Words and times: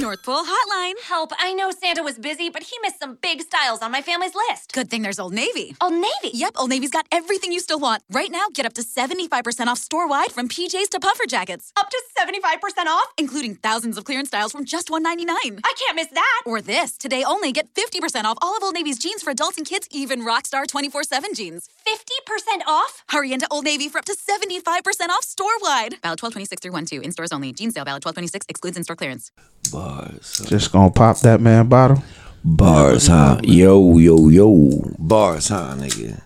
North 0.00 0.24
Pole 0.24 0.44
Hotline. 0.44 0.94
Help, 1.04 1.30
I 1.38 1.54
know 1.54 1.70
Santa 1.70 2.02
was 2.02 2.18
busy, 2.18 2.50
but 2.50 2.62
he 2.64 2.76
missed 2.82 2.98
some 2.98 3.16
big 3.22 3.40
styles 3.42 3.80
on 3.80 3.92
my 3.92 4.02
family's 4.02 4.34
list. 4.34 4.72
Good 4.72 4.90
thing 4.90 5.02
there's 5.02 5.20
Old 5.20 5.32
Navy. 5.32 5.76
Old 5.80 5.92
Navy? 5.94 6.30
Yep, 6.34 6.54
Old 6.56 6.70
Navy's 6.70 6.90
got 6.90 7.06
everything 7.12 7.52
you 7.52 7.60
still 7.60 7.78
want. 7.78 8.02
Right 8.10 8.30
now, 8.30 8.46
get 8.52 8.66
up 8.66 8.72
to 8.74 8.82
75% 8.82 9.68
off 9.68 9.78
store 9.78 10.08
wide 10.08 10.32
from 10.32 10.48
PJs 10.48 10.88
to 10.90 11.00
puffer 11.00 11.24
jackets, 11.28 11.72
Up 11.76 11.88
to 11.90 12.02
75% 12.18 12.86
off? 12.86 13.06
including 13.18 13.54
thousands 13.54 13.96
of 13.96 14.04
clearance 14.04 14.28
styles 14.28 14.50
from 14.52 14.64
just 14.64 14.90
199. 14.90 15.60
I 15.64 15.74
can't 15.78 15.94
miss 15.96 16.08
that. 16.08 16.42
Or 16.44 16.60
this, 16.60 16.98
today 16.98 17.22
only 17.24 17.52
get 17.52 17.72
50% 17.74 18.24
off 18.24 18.36
all 18.42 18.56
of 18.56 18.62
Old 18.64 18.74
Navy's 18.74 18.98
jeans 18.98 19.22
for 19.22 19.30
adults 19.30 19.56
and 19.58 19.66
kids, 19.66 19.86
even 19.92 20.24
Rockstar 20.24 20.66
24 20.66 21.04
7 21.04 21.34
jeans. 21.34 21.68
50% 21.86 22.62
off? 22.66 23.04
Hurry 23.10 23.32
into 23.32 23.46
Old 23.50 23.64
Navy 23.64 23.88
for 23.88 23.98
up 23.98 24.04
to 24.06 24.16
75% 24.16 25.08
off 25.10 25.22
store 25.24 25.46
wide. 25.62 25.92
Valid 26.02 26.20
1226 26.20 26.60
through 26.62 26.72
1 26.72 26.84
2 26.86 27.00
in 27.00 27.12
stores 27.12 27.30
only. 27.32 27.52
Jeans 27.52 27.74
sale 27.74 27.84
valid 27.84 28.04
1226 28.04 28.46
excludes 28.48 28.76
in 28.76 28.82
store 28.84 28.96
clearance. 28.96 29.30
Bars. 29.74 30.42
Just 30.46 30.70
gonna 30.70 30.90
pop 30.90 31.18
that 31.20 31.40
man 31.40 31.66
bottle. 31.68 32.02
Bars, 32.44 33.08
huh? 33.08 33.40
Yo, 33.42 33.98
yo, 33.98 34.28
yo. 34.28 34.70
Bars, 34.98 35.48
huh, 35.48 35.74
nigga? 35.76 36.20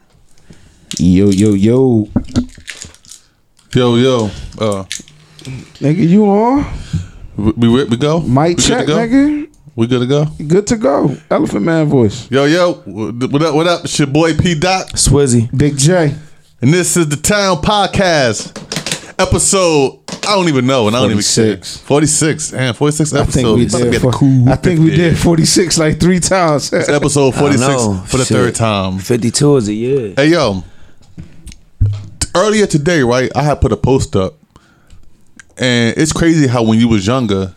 Yo, 0.99 1.31
yo, 1.31 1.55
yo. 1.55 2.09
Yo, 3.75 3.97
yo. 3.97 4.25
Uh, 4.59 4.85
Nigga, 5.81 6.07
you 6.09 6.27
on? 6.27 6.67
we, 7.37 7.69
we, 7.69 7.85
we 7.85 7.97
go? 7.97 8.21
Mic 8.21 8.59
we 8.59 8.63
check, 8.63 8.87
go? 8.87 8.97
nigga. 8.99 9.49
We 9.77 9.87
good 9.87 10.01
to 10.01 10.07
go? 10.07 10.25
Good 10.47 10.67
to 10.67 10.77
go. 10.77 11.17
Elephant 11.31 11.65
Man 11.65 11.87
voice. 11.87 12.31
Yo, 12.31 12.45
yo. 12.45 12.75
What 12.85 13.43
up, 13.43 13.55
what 13.55 13.67
up? 13.67 13.85
It's 13.85 13.99
your 13.99 14.09
boy 14.09 14.37
P. 14.37 14.59
Doc. 14.59 14.89
Swizzy. 14.89 15.49
Big 15.57 15.75
Jae. 15.75 16.15
And 16.61 16.75
this 16.75 16.99
is 16.99 17.09
the 17.09 17.17
Town 17.17 17.59
Podcast. 17.59 18.57
Episode, 19.19 20.01
I 20.29 20.35
don't 20.35 20.49
even 20.49 20.67
know. 20.67 20.87
And 20.89 20.95
I 20.97 21.01
don't 21.01 21.11
even 21.11 21.23
46. 21.23 21.77
care. 21.79 21.87
46. 21.87 22.51
Damn, 22.51 22.75
46 22.75 23.13
I 23.13 23.21
episodes. 23.21 23.35
think 23.35 23.57
we 23.57 23.63
It's 23.65 23.75
about 23.75 23.85
to 23.85 23.91
did. 23.91 24.01
For, 24.03 24.13
cool 24.13 24.49
I 24.49 24.57
think 24.57 24.81
we 24.81 24.91
did 24.91 25.19
46 25.19 25.79
like 25.79 25.99
three 26.01 26.21
times. 26.21 26.73
It's 26.73 26.89
episode 26.89 27.31
46 27.35 28.11
for 28.11 28.17
the 28.19 28.25
Shit. 28.25 28.29
third 28.37 28.55
time. 28.55 28.99
52 28.99 29.57
is 29.57 29.69
a 29.69 29.73
year. 29.73 30.13
Hey, 30.17 30.29
yo. 30.29 30.63
Earlier 32.35 32.67
today, 32.67 33.01
right, 33.03 33.31
I 33.35 33.43
had 33.43 33.61
put 33.61 33.73
a 33.73 33.77
post 33.77 34.15
up. 34.15 34.35
And 35.57 35.97
it's 35.97 36.13
crazy 36.13 36.47
how 36.47 36.63
when 36.63 36.79
you 36.79 36.89
was 36.89 37.07
younger, 37.07 37.55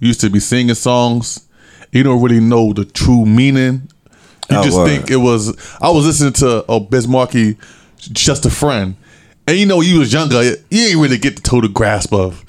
you 0.00 0.08
used 0.08 0.20
to 0.20 0.28
be 0.30 0.40
singing 0.40 0.74
songs. 0.74 1.46
You 1.92 2.02
don't 2.02 2.22
really 2.22 2.40
know 2.40 2.72
the 2.74 2.84
true 2.84 3.24
meaning. 3.24 3.88
You 4.50 4.58
Oh, 4.58 4.62
just 4.64 4.76
word. 4.76 4.88
think 4.88 5.10
it 5.10 5.16
was. 5.16 5.56
I 5.80 5.88
was 5.90 6.04
listening 6.06 6.32
to 6.34 6.58
uh, 6.58 6.62
oh, 6.68 6.80
Biz 6.80 7.06
Markie, 7.08 7.56
just 7.98 8.44
a 8.44 8.50
friend, 8.50 8.96
and 9.48 9.56
you 9.58 9.64
know, 9.66 9.80
you 9.80 9.98
was 9.98 10.12
younger, 10.12 10.42
you 10.70 10.86
ain't 10.88 10.98
really 10.98 11.16
get 11.18 11.36
the 11.36 11.42
total 11.42 11.70
grasp 11.70 12.12
of, 12.12 12.44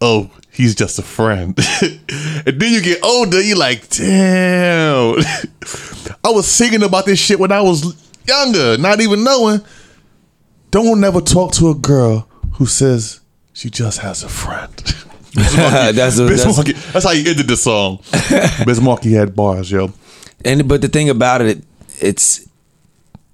oh, 0.00 0.28
he's 0.50 0.74
just 0.74 0.98
a 0.98 1.02
friend. 1.02 1.56
and 1.82 2.60
then 2.60 2.72
you 2.72 2.82
get 2.82 3.02
older, 3.04 3.40
you 3.40 3.54
like, 3.56 3.88
damn. 3.88 5.14
I 6.24 6.30
was 6.30 6.46
singing 6.46 6.82
about 6.82 7.06
this 7.06 7.18
shit 7.18 7.38
when 7.38 7.52
I 7.52 7.60
was 7.60 7.96
younger, 8.26 8.76
not 8.76 9.00
even 9.00 9.22
knowing. 9.24 9.60
Don't 10.72 11.00
never 11.00 11.20
talk 11.20 11.52
to 11.54 11.70
a 11.70 11.74
girl 11.74 12.28
who 12.54 12.66
says 12.66 13.20
she 13.52 13.70
just 13.70 13.98
has 14.00 14.22
a 14.24 14.28
friend. 14.28 14.74
Biz 15.34 15.56
Markie, 15.56 15.92
That's 15.92 16.18
a- 16.18 16.24
that's- 16.24 16.44
Biz 16.44 16.56
Markie- 16.56 16.72
that's 16.72 17.04
how 17.04 17.12
you 17.12 17.30
ended 17.30 17.46
the 17.48 17.56
song. 17.56 18.00
Biz 18.66 18.80
Markie 18.80 19.12
had 19.12 19.34
bars, 19.36 19.70
yo. 19.70 19.92
And 20.44 20.66
but 20.68 20.80
the 20.82 20.88
thing 20.88 21.08
about 21.08 21.40
it, 21.40 21.62
it's 22.00 22.48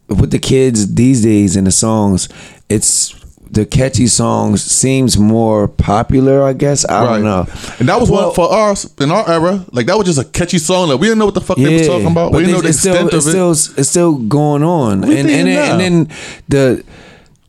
with 0.08 0.30
the 0.30 0.38
kids 0.38 0.94
these 0.94 1.22
days 1.22 1.56
in 1.56 1.64
the 1.64 1.70
songs, 1.72 2.28
it's 2.68 3.14
the 3.50 3.64
catchy 3.64 4.06
songs 4.06 4.62
seems 4.62 5.16
more 5.18 5.66
popular. 5.68 6.42
I 6.42 6.52
guess 6.52 6.86
I 6.88 7.04
don't 7.04 7.24
know. 7.24 7.46
And 7.78 7.88
that 7.88 7.98
was 7.98 8.10
Well- 8.10 8.26
one 8.26 8.34
for 8.34 8.52
us 8.52 8.84
in 9.00 9.10
our 9.10 9.28
era. 9.28 9.64
Like 9.72 9.86
that 9.86 9.96
was 9.96 10.06
just 10.06 10.18
a 10.18 10.24
catchy 10.24 10.58
song. 10.58 10.88
Like 10.90 11.00
we 11.00 11.06
didn't 11.06 11.18
know 11.18 11.24
what 11.24 11.34
the 11.34 11.40
fuck 11.40 11.56
they 11.56 11.78
was 11.78 11.86
talking 11.86 12.06
about. 12.08 12.32
We 12.32 12.38
but 12.38 12.38
didn't 12.40 12.52
know 12.56 12.60
the 12.60 12.72
still, 12.74 12.92
extent 12.92 13.14
it's 13.14 13.26
of 13.26 13.28
it. 13.28 13.30
still 13.56 13.78
it's 13.80 13.88
still 13.88 14.14
going 14.16 14.62
on, 14.62 15.00
We 15.00 15.18
and 15.18 15.30
and 15.30 15.48
then, 15.48 15.70
and 15.72 15.80
then 16.08 16.16
the 16.48 16.84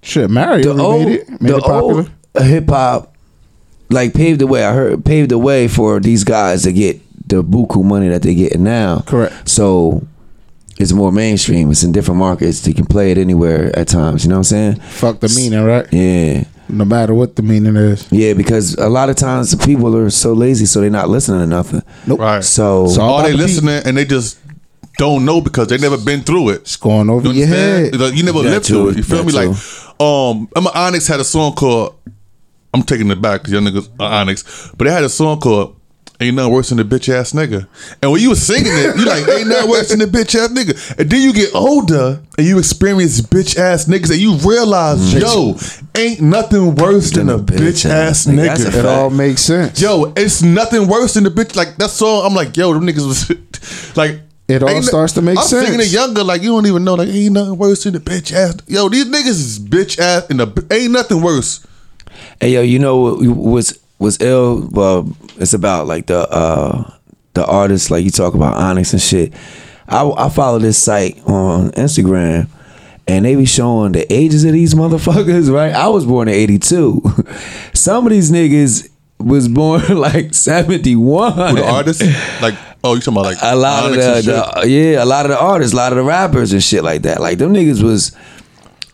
Shit, 0.02 0.30
Mario 0.30 0.74
the 0.74 0.82
old 0.82 1.06
made 1.08 1.16
it. 1.20 1.30
Made 1.42 1.52
the 1.52 1.58
it 1.58 1.64
popular. 1.64 2.06
Uh, 2.34 2.44
hip 2.44 2.70
hop 2.70 3.14
like 3.90 4.14
paved 4.14 4.40
the 4.40 4.48
way. 4.48 4.64
I 4.64 4.72
heard 4.74 5.04
paved 5.04 5.32
the 5.32 5.38
way 5.38 5.68
for 5.68 6.00
these 6.00 6.24
guys 6.24 6.64
to 6.64 6.72
get 6.72 7.02
the 7.28 7.44
buku 7.44 7.84
money 7.84 8.08
that 8.08 8.22
they're 8.22 8.34
getting 8.34 8.64
now. 8.64 9.00
Correct. 9.06 9.50
So 9.50 10.08
it's 10.80 10.94
more 10.94 11.12
mainstream. 11.12 11.70
It's 11.72 11.84
in 11.84 11.92
different 11.92 12.20
markets. 12.20 12.66
You 12.66 12.74
can 12.74 12.86
play 12.86 13.12
it 13.12 13.18
anywhere 13.18 13.78
at 13.78 13.90
times. 13.90 14.24
You 14.24 14.30
know 14.30 14.36
what 14.36 14.40
I'm 14.40 14.44
saying? 14.46 14.76
Fuck 14.80 15.20
the 15.20 15.28
meaning, 15.36 15.62
right? 15.64 15.86
Yeah. 15.92 16.46
No 16.70 16.86
matter 16.86 17.14
what 17.14 17.36
the 17.36 17.42
meaning 17.42 17.76
is. 17.76 18.08
Yeah, 18.12 18.34
because 18.34 18.76
a 18.76 18.88
lot 18.90 19.10
of 19.10 19.16
times 19.18 19.52
the 19.52 19.58
people 19.64 19.96
are 19.98 20.10
so 20.10 20.34
lazy, 20.34 20.66
so 20.66 20.80
they're 20.82 20.90
not 20.90 21.10
listening 21.10 21.42
to 21.42 21.48
nothing. 21.48 21.82
Nope. 22.08 22.20
Right. 22.20 22.44
So, 22.44 22.88
So- 22.88 23.02
Or 23.02 23.20
about 23.20 23.28
they 23.28 23.34
listening 23.34 23.82
and 23.86 23.98
they 23.98 24.06
just 24.06 24.40
don't 24.98 25.26
know 25.26 25.42
because 25.42 25.68
they 25.68 25.78
never 25.78 25.98
been 25.98 26.22
through 26.22 26.50
it. 26.50 26.62
It's 26.62 26.76
going 26.78 27.10
over 27.10 27.28
You 27.28 27.34
your 27.34 27.48
head. 27.48 27.96
Like, 28.00 28.16
you 28.16 28.24
never 28.24 28.42
That 28.44 28.50
lived 28.50 28.66
too, 28.66 28.74
through 28.76 28.90
it. 28.90 28.98
You 28.98 29.04
feel 29.04 29.24
that 29.24 29.26
me? 29.26 29.34
Like, 29.34 29.58
um, 30.00 30.48
Emma 30.56 30.72
Onyx 30.74 31.08
had 31.08 31.20
a 31.20 31.24
song 31.26 31.54
called. 31.54 31.96
I'm 32.74 32.84
taking 32.84 33.10
it 33.10 33.20
back 33.20 33.42
because 33.42 33.54
young 33.54 33.64
niggas 33.66 33.90
are 34.00 34.22
Onyx, 34.22 34.72
but 34.78 34.86
they 34.86 34.92
had 34.94 35.04
a 35.04 35.10
song 35.10 35.40
called 35.40 35.79
"Ain't 36.20 36.36
Nothing 36.36 36.52
Worse 36.52 36.70
Than 36.70 36.80
a 36.80 36.86
Bitch 36.86 37.10
Ass 37.14 37.34
Nigga." 37.34 37.68
And 38.02 38.12
when 38.12 38.22
you 38.22 38.30
was 38.30 38.46
singing 38.46 38.72
it, 38.72 38.98
you 38.98 39.06
like 39.06 39.28
"Ain't 39.28 39.48
Nothing 39.48 39.70
Worse 39.70 39.90
Than 39.90 40.02
a 40.02 40.08
Bitch 40.08 40.36
Ass 40.36 40.50
Nigga," 40.50 41.00
and 41.00 41.10
then 41.10 41.22
you 41.22 41.34
get 41.34 41.54
older 41.56 42.22
and 42.40 42.48
you 42.48 42.58
experience 42.58 43.20
bitch 43.20 43.58
ass 43.58 43.86
niggas, 43.86 44.12
and 44.12 44.20
you 44.20 44.36
realize, 44.36 45.14
yo, 45.14 45.58
ain't 45.98 46.22
nothing 46.22 46.74
worse 46.76 47.12
than, 47.12 47.30
a 47.30 47.38
bitch 47.38 47.86
ass 47.86 48.26
nigga. 48.26 48.46
That's 48.46 48.64
a 48.64 48.70
nigga. 48.70 48.80
It 48.80 48.86
all 48.86 49.10
makes 49.10 49.42
sense. 49.42 49.82
Yo, 49.82 50.14
it's 50.16 50.42
nothing 50.42 50.88
worse 50.88 51.16
than 51.16 51.26
the 51.26 51.32
bitch. 51.32 51.58
Like 51.58 51.76
that 51.76 51.90
song, 51.90 52.26
I'm 52.26 52.34
like, 52.34 52.56
yo, 52.56 52.74
them 52.74 52.88
niggas 52.88 53.06
was 53.06 53.96
like. 53.98 54.22
It 54.48 54.64
all 54.64 54.82
starts 54.82 55.14
to 55.14 55.22
make 55.22 55.38
sense. 55.38 55.54
I'm 55.54 55.60
sense. 55.60 55.68
singing 55.68 55.86
it 55.86 55.92
younger, 55.92 56.24
like 56.24 56.42
you 56.42 56.50
don't 56.50 56.66
even 56.66 56.84
know, 56.84 56.96
like 56.96 57.10
ain't 57.10 57.34
nothing 57.34 57.58
worse 57.58 57.84
than 57.84 57.94
the 57.94 58.00
bitch 58.00 58.32
ass. 58.34 58.56
Yo, 58.66 58.90
these 58.90 59.06
niggas 59.06 59.28
is 59.28 59.60
bitch 59.60 60.00
ass, 60.00 60.28
and 60.30 60.40
the 60.40 60.68
ain't 60.72 60.94
nothing 60.94 61.22
worse. 61.22 61.68
hey 62.40 62.54
yo, 62.54 62.62
you 62.62 62.80
know 62.80 62.98
what 62.98 63.36
was 63.36 63.80
was 64.00 64.20
ill? 64.22 64.68
Well, 64.72 65.16
it's 65.38 65.54
about 65.54 65.88
like 65.88 66.08
the 66.08 66.28
uh 66.30 66.92
the 67.34 67.46
artists, 67.46 67.92
like 67.92 68.04
you 68.04 68.12
talk 68.12 68.34
about 68.34 68.56
Onyx 68.56 68.94
and 68.94 69.02
shit. 69.02 69.34
I 69.88 70.10
I 70.10 70.30
follow 70.30 70.60
this 70.60 70.82
site 70.82 71.20
on 71.26 71.72
Instagram. 71.72 72.48
And 73.08 73.26
they 73.26 73.36
be 73.36 73.46
showing 73.46 73.94
the 73.94 74.12
ages 74.14 74.44
of 74.44 74.54
these 74.54 74.74
motherfuckers, 74.76 75.52
right? 75.52 75.74
I 75.74 75.88
was 75.88 76.06
born 76.06 76.28
in 76.28 76.36
82. 76.36 77.02
Some 77.74 78.06
of 78.06 78.12
these 78.12 78.32
niggas 78.32 78.88
was 79.18 79.48
born 79.48 79.82
like 79.98 80.36
71. 80.36 81.32
Who 81.34 81.56
the 81.56 81.68
artists? 81.68 82.04
Like, 82.40 82.54
oh, 82.84 82.94
you 82.94 83.02
talking 83.02 83.14
about 83.14 83.26
like 83.26 83.38
a 83.42 83.56
lot 83.56 83.86
of 83.86 83.96
the, 83.96 84.62
the 84.62 84.68
yeah, 84.68 85.04
a 85.04 85.06
lot 85.06 85.26
of 85.26 85.32
the 85.32 85.40
artists, 85.40 85.74
a 85.74 85.76
lot 85.76 85.92
of 85.92 85.98
the 85.98 86.04
rappers 86.04 86.54
and 86.54 86.64
shit 86.64 86.84
like 86.84 87.02
that. 87.02 87.20
Like 87.20 87.40
them 87.40 87.52
niggas 87.52 87.82
was, 87.82 88.16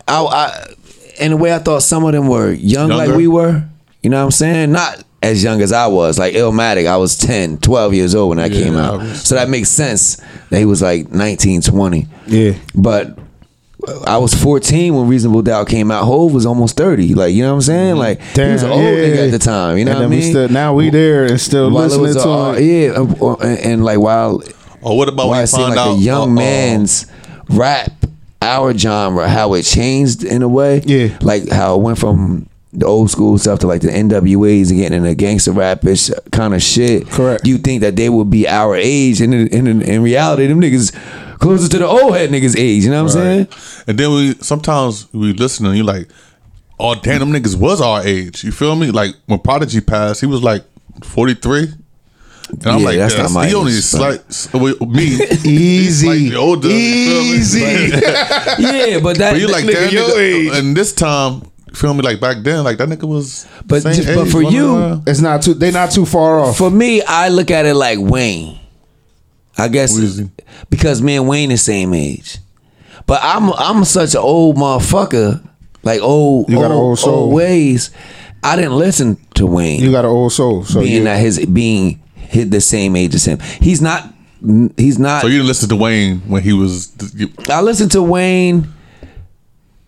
I, 0.07 0.23
I 0.23 0.73
in 1.19 1.33
a 1.33 1.37
way 1.37 1.53
I 1.53 1.59
thought 1.59 1.83
some 1.83 2.05
of 2.05 2.13
them 2.13 2.27
were 2.27 2.53
young 2.53 2.89
like 2.89 3.15
we 3.15 3.27
were. 3.27 3.67
You 4.05 4.11
know 4.11 4.19
what 4.19 4.25
I'm 4.25 4.31
saying? 4.31 4.71
Not 4.71 5.03
as 5.23 5.43
young 5.43 5.61
as 5.61 5.71
I 5.71 5.87
was. 5.87 6.19
Like 6.19 6.35
Illmatic, 6.35 6.85
I 6.85 6.97
was 6.97 7.17
10, 7.17 7.57
12 7.57 7.93
years 7.95 8.13
old 8.13 8.29
when 8.29 8.37
that 8.37 8.51
came 8.51 8.77
out. 8.77 8.93
I 8.99 9.03
was- 9.03 9.23
So 9.23 9.33
that 9.33 9.49
makes 9.49 9.69
sense 9.69 10.17
that 10.51 10.59
he 10.59 10.65
was 10.65 10.79
like 10.83 11.11
19, 11.11 11.61
20. 11.61 12.07
Yeah. 12.27 12.53
But 12.75 13.17
I 14.05 14.17
was 14.19 14.33
14 14.35 14.93
when 14.95 15.07
Reasonable 15.07 15.41
Doubt 15.41 15.67
came 15.67 15.89
out. 15.89 16.05
Hove 16.05 16.33
was 16.33 16.45
almost 16.45 16.77
30. 16.77 17.15
Like, 17.15 17.33
you 17.33 17.41
know 17.41 17.49
what 17.49 17.55
I'm 17.55 17.61
saying? 17.61 17.95
Like, 17.97 18.21
he 18.21 18.41
was 18.41 18.61
an 18.61 18.71
old 18.71 18.79
nigga 18.81 19.25
at 19.25 19.31
the 19.31 19.39
time. 19.39 19.77
You 19.79 19.85
know 19.85 19.91
and 19.91 19.99
what 20.01 20.05
I 20.05 20.09
then 20.09 20.09
we 20.11 20.15
mean? 20.17 20.29
still, 20.31 20.49
now 20.49 20.73
we 20.75 20.89
there 20.91 21.25
and 21.25 21.41
still 21.41 21.71
While 21.71 21.87
listening 21.87 22.13
to 22.13 22.29
a- 22.29 22.55
him. 22.55 22.63
yeah, 22.63 23.47
and, 23.47 23.59
and 23.65 23.83
like 23.85 23.99
while 23.99 24.43
Or 24.83 24.97
what 24.97 25.09
about 25.09 25.27
why 25.27 25.31
when 25.37 25.41
you 25.41 25.47
seemed 25.47 25.63
find 25.63 25.75
like 25.77 25.87
out 25.87 25.97
a 25.97 25.99
young 25.99 26.21
uh, 26.29 26.31
uh, 26.31 26.35
man's 26.35 27.07
rap, 27.49 27.91
our 28.41 28.77
genre, 28.77 29.27
how 29.27 29.55
it 29.55 29.63
changed 29.63 30.23
in 30.23 30.43
a 30.43 30.47
way. 30.47 30.83
Yeah. 30.85 31.17
Like 31.21 31.49
how 31.49 31.73
it 31.75 31.81
went 31.81 31.97
from 31.97 32.47
the 32.77 32.85
old 32.85 33.09
school 33.09 33.37
stuff 33.37 33.59
to 33.59 33.67
like 33.67 33.81
the 33.81 33.87
NWAs 33.89 34.69
and 34.69 34.79
getting 34.79 34.97
into 34.99 35.15
gangster 35.15 35.51
rapish 35.51 36.09
kind 36.31 36.53
of 36.53 36.61
shit. 36.61 37.07
Correct. 37.09 37.45
You 37.47 37.57
think 37.57 37.81
that 37.81 37.95
they 37.95 38.09
would 38.09 38.29
be 38.29 38.47
our 38.47 38.75
age, 38.75 39.21
and 39.21 39.33
in, 39.33 39.47
in, 39.67 39.81
in 39.81 40.01
reality, 40.03 40.47
them 40.47 40.59
niggas 40.61 40.93
closer 41.39 41.67
to 41.69 41.77
the 41.77 41.87
old 41.87 42.15
head 42.15 42.29
niggas 42.29 42.57
age. 42.57 42.83
You 42.83 42.91
know 42.91 43.03
what 43.03 43.15
I'm 43.15 43.47
saying? 43.47 43.83
And 43.87 43.97
then 43.97 44.11
we 44.11 44.33
sometimes 44.35 45.11
we 45.13 45.33
listen 45.33 45.65
and 45.65 45.75
you 45.77 45.83
like, 45.83 46.07
oh 46.79 46.95
damn, 46.95 47.19
them 47.19 47.31
niggas 47.31 47.57
was 47.57 47.81
our 47.81 48.05
age. 48.05 48.43
You 48.43 48.51
feel 48.51 48.75
me? 48.75 48.91
Like 48.91 49.15
when 49.27 49.39
Prodigy 49.39 49.81
passed, 49.81 50.21
he 50.21 50.27
was 50.27 50.41
like 50.43 50.63
43. 51.03 51.67
And 52.49 52.67
I'm 52.67 52.79
Yeah, 52.79 52.85
like, 52.85 52.97
that's 52.97 53.15
that's 53.15 53.33
not 53.33 53.39
my 53.39 53.47
he 53.47 53.55
only 53.55 53.73
age, 53.73 53.83
slight 53.83 54.19
with 54.53 54.79
me. 54.81 55.03
Easy. 55.43 55.49
He's 55.49 56.03
like 56.03 56.33
older. 56.39 56.69
you 56.69 57.05
feel 57.05 57.21
me? 57.23 57.29
Easy. 57.37 57.91
But- 57.91 58.03
yeah, 58.59 58.99
but 59.01 59.17
that. 59.17 59.31
But 59.31 59.39
you 59.39 59.47
like 59.47 59.65
nigga 59.65 59.73
that 59.73 59.91
your 59.91 60.19
age. 60.19 60.51
and 60.53 60.77
this 60.77 60.93
time, 60.93 61.41
you 61.41 61.49
feel 61.75 61.93
me? 61.93 62.01
Like 62.01 62.19
back 62.19 62.37
then, 62.41 62.63
like 62.63 62.77
that 62.77 62.89
nigga 62.89 63.07
was. 63.07 63.45
But 63.65 63.83
same 63.83 63.93
just- 63.95 64.07
but 64.15 64.27
for 64.29 64.41
you- 64.41 64.75
around. 64.75 65.07
It's 65.07 65.21
not 65.21 65.41
too. 65.41 65.53
They're 65.53 65.71
not 65.71 65.91
too 65.91 66.05
far 66.05 66.39
off. 66.39 66.57
For 66.57 66.69
me, 66.71 67.01
I 67.03 67.29
look 67.29 67.51
at 67.51 67.65
it 67.65 67.75
like 67.75 67.99
Wayne. 67.99 68.59
I 69.57 69.67
guess 69.69 69.97
because 70.69 71.01
me 71.01 71.15
and 71.15 71.27
Wayne 71.27 71.49
the 71.49 71.57
same 71.57 71.93
age. 71.93 72.39
But 73.07 73.21
I'm 73.23 73.51
I'm 73.53 73.85
such 73.85 74.13
an 74.15 74.19
old 74.21 74.57
motherfucker, 74.57 75.41
like 75.83 76.01
old 76.01 76.49
You 76.49 76.55
got 76.57 76.65
an 76.65 76.71
old, 76.73 76.83
old 76.83 76.99
soul. 76.99 77.13
old 77.15 77.33
ways. 77.33 77.91
I 78.43 78.55
didn't 78.57 78.77
listen 78.77 79.17
to 79.35 79.45
Wayne, 79.47 79.81
You 79.81 79.91
got 79.91 80.05
an 80.05 80.11
old 80.11 80.31
soul, 80.33 80.63
so 80.65 80.81
being 80.81 80.93
you, 80.93 81.03
that 81.05 81.19
his 81.19 81.43
being 81.47 81.99
hit 82.15 82.51
the 82.51 82.61
same 82.61 82.95
age 82.95 83.15
as 83.15 83.25
him. 83.25 83.39
He's 83.61 83.81
not. 83.81 84.11
He's 84.77 84.99
not. 84.99 85.21
So 85.21 85.27
you 85.27 85.37
didn't 85.37 85.47
listen 85.47 85.69
to 85.69 85.75
Wayne 85.75 86.19
when 86.27 86.43
he 86.43 86.53
was 86.53 86.91
you- 87.15 87.31
I 87.49 87.61
listened 87.61 87.91
to 87.93 88.03
Wayne. 88.03 88.67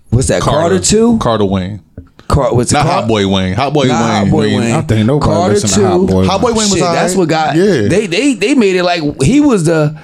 What's 0.09 0.27
that? 0.27 0.42
Carter, 0.42 0.80
two. 0.80 1.18
Carter 1.19 1.45
Wayne. 1.45 1.81
Car, 2.27 2.54
what's 2.54 2.71
Not 2.74 2.83
Car- 2.83 2.92
Hot 3.01 3.07
Boy 3.07 3.27
Wayne. 3.27 3.54
Hot 3.54 3.74
Boy 3.74 3.86
Not 3.88 4.01
Wayne. 4.01 4.25
Hot 4.25 4.31
Boy 4.31 4.57
Wayne. 4.57 4.71
I 4.75 4.81
think 4.81 5.06
nobody 5.07 5.31
Carter 5.31 5.54
listen 5.54 5.69
to 5.69 5.75
two. 5.75 5.86
Hot 5.86 6.07
Boy 6.07 6.25
Hot 6.25 6.42
Boy 6.42 6.48
Wayne 6.48 6.56
was 6.57 6.69
Shit, 6.71 6.80
that's 6.81 7.13
alright. 7.13 7.18
what 7.18 7.30
got. 7.30 7.56
Yeah. 7.56 7.88
They 7.88 8.07
they 8.07 8.33
they 8.33 8.54
made 8.56 8.75
it 8.75 8.83
like 8.83 9.01
he 9.21 9.39
was 9.39 9.63
the 9.65 9.98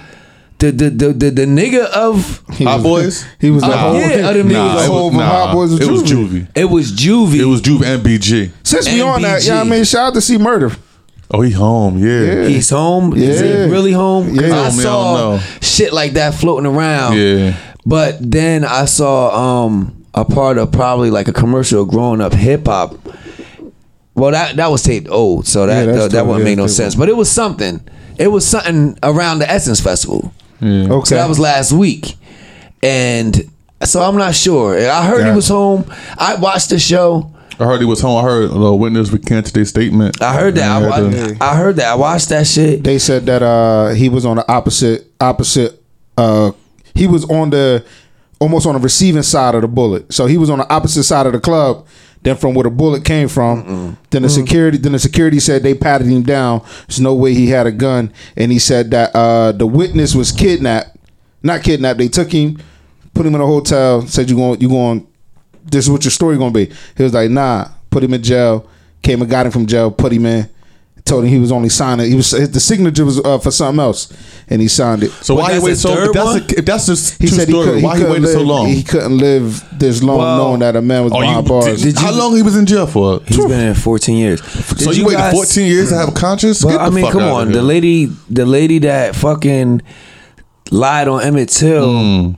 the 0.59 0.71
the 0.71 0.89
the 0.89 1.13
the, 1.13 1.31
the 1.31 1.45
nigga 1.45 1.83
of. 1.85 2.41
He 2.53 2.63
Hot 2.63 2.75
was- 2.75 2.83
Boys? 2.83 3.25
He 3.41 3.50
was 3.51 3.63
the 3.63 3.75
whole. 3.77 3.95
yeah, 3.95 4.07
he 4.17 4.21
other 4.21 4.44
niggas 4.44 4.53
was 4.53 4.73
was 4.73 4.75
the 4.75 4.83
it 4.83 4.88
whole 4.95 5.09
was, 5.09 5.17
nah, 5.17 5.25
Hot 5.25 5.53
Boys 5.53 5.71
was 5.71 5.81
it 5.81 5.91
was 5.91 6.03
Juvie. 6.03 6.29
Juvie. 6.29 6.47
It 6.55 6.65
was 6.65 6.91
Juvie. 6.94 7.39
It 7.39 7.45
was 7.45 7.61
Juve 7.61 7.81
and 7.83 8.03
BG. 8.03 8.51
Since 8.63 8.89
we 8.89 9.01
on 9.01 9.21
that, 9.23 9.44
yeah, 9.45 9.59
I 9.59 9.63
MBG. 9.65 9.69
mean, 9.69 9.83
shout 9.83 10.01
out 10.07 10.13
to 10.13 10.21
C 10.21 10.38
Murder. 10.38 10.71
Oh, 11.31 11.41
he 11.41 11.51
home. 11.51 11.97
Yeah. 11.97 12.21
Yeah. 12.21 12.47
He's 12.47 12.69
home. 12.69 13.13
Is 13.17 13.41
Yeah. 13.41 13.65
he 13.65 13.71
really 13.71 13.91
home? 13.91 14.27
'Cause 14.27 14.35
Yeah. 14.35 14.45
I 14.45 14.50
Man, 14.50 14.59
I 14.59 14.63
don't 14.69 14.71
saw 14.79 15.17
know. 15.35 15.39
shit 15.61 15.91
like 15.91 16.13
that 16.13 16.35
floating 16.35 16.67
around. 16.67 17.17
Yeah. 17.17 17.55
But 17.85 18.18
then 18.21 18.63
I 18.63 18.85
saw 18.85 19.65
um 19.65 20.06
a 20.13 20.24
part 20.25 20.57
of 20.57 20.71
probably 20.71 21.09
like 21.12 21.27
a 21.27 21.33
commercial 21.33 21.81
of 21.81 21.89
growing 21.89 22.21
up 22.21 22.33
hip 22.33 22.65
hop. 22.68 22.95
Well, 24.15 24.31
that 24.31 24.56
that 24.57 24.69
was 24.71 24.83
taped 24.83 25.09
old, 25.09 25.47
so 25.47 25.65
that 25.65 25.85
Yeah, 25.85 25.91
that's 25.91 26.03
that, 26.06 26.12
that 26.12 26.25
wouldn't 26.27 26.44
make 26.45 26.57
no 26.57 26.63
different. 26.63 26.75
sense. 26.77 26.95
But 26.95 27.09
it 27.09 27.18
was 27.18 27.30
something. 27.31 27.81
It 28.18 28.27
was 28.27 28.45
something 28.45 28.97
around 29.01 29.39
the 29.39 29.50
Essence 29.50 29.80
Festival. 29.80 30.31
Okay. 30.62 31.06
So 31.06 31.15
that 31.15 31.27
was 31.27 31.39
last 31.39 31.71
week, 31.74 32.15
and 32.81 33.50
so 33.83 34.01
I'm 34.01 34.15
not 34.15 34.36
sure. 34.36 34.77
I 34.79 35.06
heard 35.06 35.25
he 35.25 35.31
was 35.36 35.47
home. 35.50 35.83
I 36.18 36.36
watched 36.36 36.69
the 36.69 36.79
show. 36.79 37.31
I 37.59 37.65
heard 37.65 37.79
he 37.81 37.86
was 37.86 38.00
home. 38.01 38.24
I 38.24 38.27
heard 38.27 38.50
the 38.51 38.74
witness 38.74 39.09
recanted 39.12 39.53
their 39.53 39.65
statement. 39.65 40.21
I 40.21 40.33
heard 40.36 40.56
that. 40.56 40.69
I, 40.71 41.00
And 41.00 41.13
had 41.13 41.38
to- 41.39 41.44
I, 41.44 41.51
I 41.51 41.56
heard 41.56 41.75
that. 41.77 41.91
I 41.91 41.95
watched 41.95 42.29
that 42.29 42.47
shit. 42.47 42.83
they 42.83 42.97
said 43.00 43.25
that 43.25 43.41
uh 43.44 43.89
he 43.89 44.09
was 44.09 44.25
on 44.25 44.38
the 44.38 44.50
opposite 44.51 45.12
opposite 45.19 45.81
uh 46.18 46.51
he 46.95 47.07
was 47.07 47.25
on 47.30 47.50
the 47.50 47.84
almost 48.40 48.66
on 48.66 48.74
the 48.74 48.80
receiving 48.80 49.24
side 49.24 49.56
of 49.56 49.62
the 49.62 49.68
bullet. 49.68 50.12
So 50.12 50.25
he 50.25 50.38
was 50.38 50.50
on 50.50 50.60
the 50.60 50.69
opposite 50.74 51.04
side 51.04 51.25
of 51.25 51.34
the 51.34 51.40
club 51.40 51.88
than 52.24 52.36
from 52.36 52.54
where 52.54 52.63
the 52.63 52.69
bullet 52.69 53.06
came 53.06 53.28
from. 53.28 53.98
Then 54.10 54.22
the 54.24 54.30
security 54.30 54.78
then 54.78 54.92
the 54.94 55.00
security 55.00 55.40
said 55.40 55.63
they 55.63 55.74
patted 55.74 56.07
him 56.07 56.24
down. 56.24 56.62
There's 56.88 57.00
no 57.00 57.13
way 57.13 57.34
he 57.34 57.48
had 57.48 57.68
a 57.68 57.72
gun. 57.72 58.12
And 58.36 58.51
he 58.51 58.60
said 58.60 58.92
that 58.92 59.16
uh 59.16 59.51
the 59.54 59.68
witness 59.68 60.16
was 60.16 60.31
kidnapped. 60.31 60.95
Not 61.42 61.63
kidnapped. 61.63 62.00
They 62.00 62.07
took 62.07 62.31
him, 62.31 62.62
put 63.13 63.25
him 63.25 63.36
in 63.36 63.42
a 63.42 63.46
hotel, 63.46 64.06
said 64.07 64.30
you 64.30 64.36
going 64.36 64.62
you 64.62 64.69
going 64.69 65.07
this 65.66 65.86
is 65.86 65.92
what 65.92 66.04
your 66.04 66.12
story 66.12 66.38
gonna 66.38 66.51
be. 66.51 66.72
He 66.98 67.04
was 67.04 67.13
like, 67.13 67.30
nah, 67.30 67.69
put 67.89 68.04
him 68.04 68.13
in 68.13 68.22
jail. 68.24 68.69
Came 69.01 69.22
and 69.22 69.30
got 69.30 69.46
him 69.46 69.51
from 69.51 69.66
jail, 69.66 69.92
put 69.92 70.13
him 70.13 70.25
in. 70.25 70.50
Told 71.05 71.25
him 71.25 71.31
he 71.31 71.38
was 71.39 71.51
only 71.51 71.67
signing. 71.67 72.09
He 72.09 72.15
was 72.15 72.31
the 72.31 72.59
signature 72.61 73.03
was 73.03 73.19
uh, 73.19 73.38
for 73.38 73.51
something 73.51 73.81
else, 73.81 74.07
and 74.47 74.61
he 74.61 74.69
signed 74.69 75.03
it. 75.03 75.11
So 75.11 75.35
What, 75.35 75.41
why 75.41 75.47
he 75.50 75.53
that's 75.55 75.65
wait 75.65 75.77
so? 75.77 75.94
third 75.95 76.07
If 76.07 76.13
that's, 76.13 76.25
one? 76.25 76.41
a, 76.41 76.59
if 76.59 76.65
that's 76.65 76.85
just 76.85 77.21
He 77.21 77.27
true 77.27 77.38
said 77.38 77.47
he, 77.50 77.53
story, 77.53 77.65
could, 77.67 77.77
he 77.79 77.83
why 77.83 77.97
he 77.97 78.03
couldn't 78.03 78.11
waited 78.13 78.23
live, 78.27 78.33
so 78.33 78.41
long? 78.44 78.67
He 78.69 78.83
couldn't 78.83 79.17
live 79.17 79.79
this 79.79 80.01
long 80.01 80.17
Well- 80.19 80.38
knowing 80.38 80.59
that 80.61 80.77
a 80.77 80.81
man 80.81 81.03
was 81.03 81.11
oh, 81.13 81.19
behind 81.19 81.45
bars. 81.45 81.81
did, 81.83 81.97
how 81.97 82.13
long 82.17 82.33
he 82.38 82.41
was 82.41 82.55
in 82.55 82.65
jail 82.65 82.88
for? 82.88 83.19
He's 83.27 83.35
been 83.38 83.51
in 83.67 83.73
14 83.75 84.15
years. 84.17 84.41
so 84.44 84.75
Did 84.75 84.95
you, 84.97 85.05
waited 85.05 85.17
guys- 85.17 85.33
14 85.33 85.67
years 85.67 85.89
to 85.89 85.95
have 85.97 86.07
a 86.07 86.11
conscience? 86.13 86.63
Well, 86.63 86.77
Get 86.77 86.88
I 86.88 86.89
mean, 86.89 87.03
fuck 87.03 87.11
come 87.13 87.23
outta 87.23 87.33
on. 87.35 87.51
The 87.51 87.61
lady, 87.61 88.05
the 88.29 88.45
lady 88.45 88.79
that 88.79 89.13
fucking 89.17 89.81
lied 90.71 91.09
on 91.09 91.21
Emmett 91.21 91.50
Till 91.50 92.38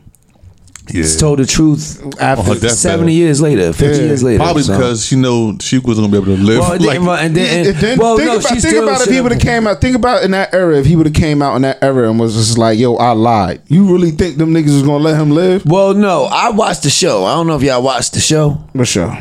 yeah. 0.94 1.20
told 1.20 1.40
the 1.40 1.46
truth 1.46 2.02
After 2.20 2.42
oh, 2.42 2.44
On 2.44 2.46
her 2.48 2.54
deathbed. 2.54 2.72
70 2.72 3.14
years 3.14 3.42
later, 3.42 3.74
50 3.74 3.86
Yeah. 3.86 4.08
years 4.08 4.24
later. 4.24 4.40
Probably 4.44 4.64
so. 4.64 4.74
because 4.78 5.06
she 5.06 5.16
know 5.16 5.58
she 5.60 5.78
wasn't 5.80 6.12
gonna 6.12 6.22
be 6.22 6.32
able 6.32 6.38
to 6.38 6.44
live. 6.44 6.60
Well, 6.60 6.74
it 6.74 6.82
like, 6.82 7.00
and 7.00 7.36
then, 7.36 7.68
And 7.68 7.76
then 7.78 7.98
well, 7.98 8.18
think 8.18 8.28
no, 8.28 8.38
about, 8.38 8.44
she 8.50 8.60
think 8.60 8.62
still 8.62 8.84
about 8.88 9.02
if 9.02 9.14
he 9.14 9.22
would 9.22 9.32
have 9.32 9.42
came 9.42 9.68
out. 9.68 9.82
Think 9.82 9.96
about 9.96 10.24
in 10.24 10.32
that 10.32 10.54
era 10.54 10.78
if 10.78 10.86
he 10.86 10.96
would 10.96 11.06
have 11.06 11.16
came 11.16 11.42
out 11.42 11.56
in 11.56 11.62
that 11.64 11.82
era 11.82 12.10
and 12.10 12.20
was 12.20 12.36
just 12.36 12.58
like, 12.58 12.78
"Yo, 12.78 12.96
I 12.96 13.12
lied." 13.12 13.62
You 13.68 13.92
really 13.92 14.12
think 14.12 14.38
them 14.38 14.54
niggas 14.54 14.74
was 14.74 14.84
gonna 14.84 15.04
let 15.04 15.20
him 15.20 15.32
live? 15.32 15.66
Well, 15.66 15.94
no, 15.94 16.26
I 16.26 16.50
watched 16.52 16.84
the 16.84 16.90
show. 16.90 17.24
I 17.26 17.34
don't 17.36 17.48
know 17.48 17.56
if 17.56 17.64
y'all 17.64 17.82
watched 17.84 18.14
the 18.14 18.20
show. 18.20 18.64
For 18.76 18.86
sure. 18.86 19.18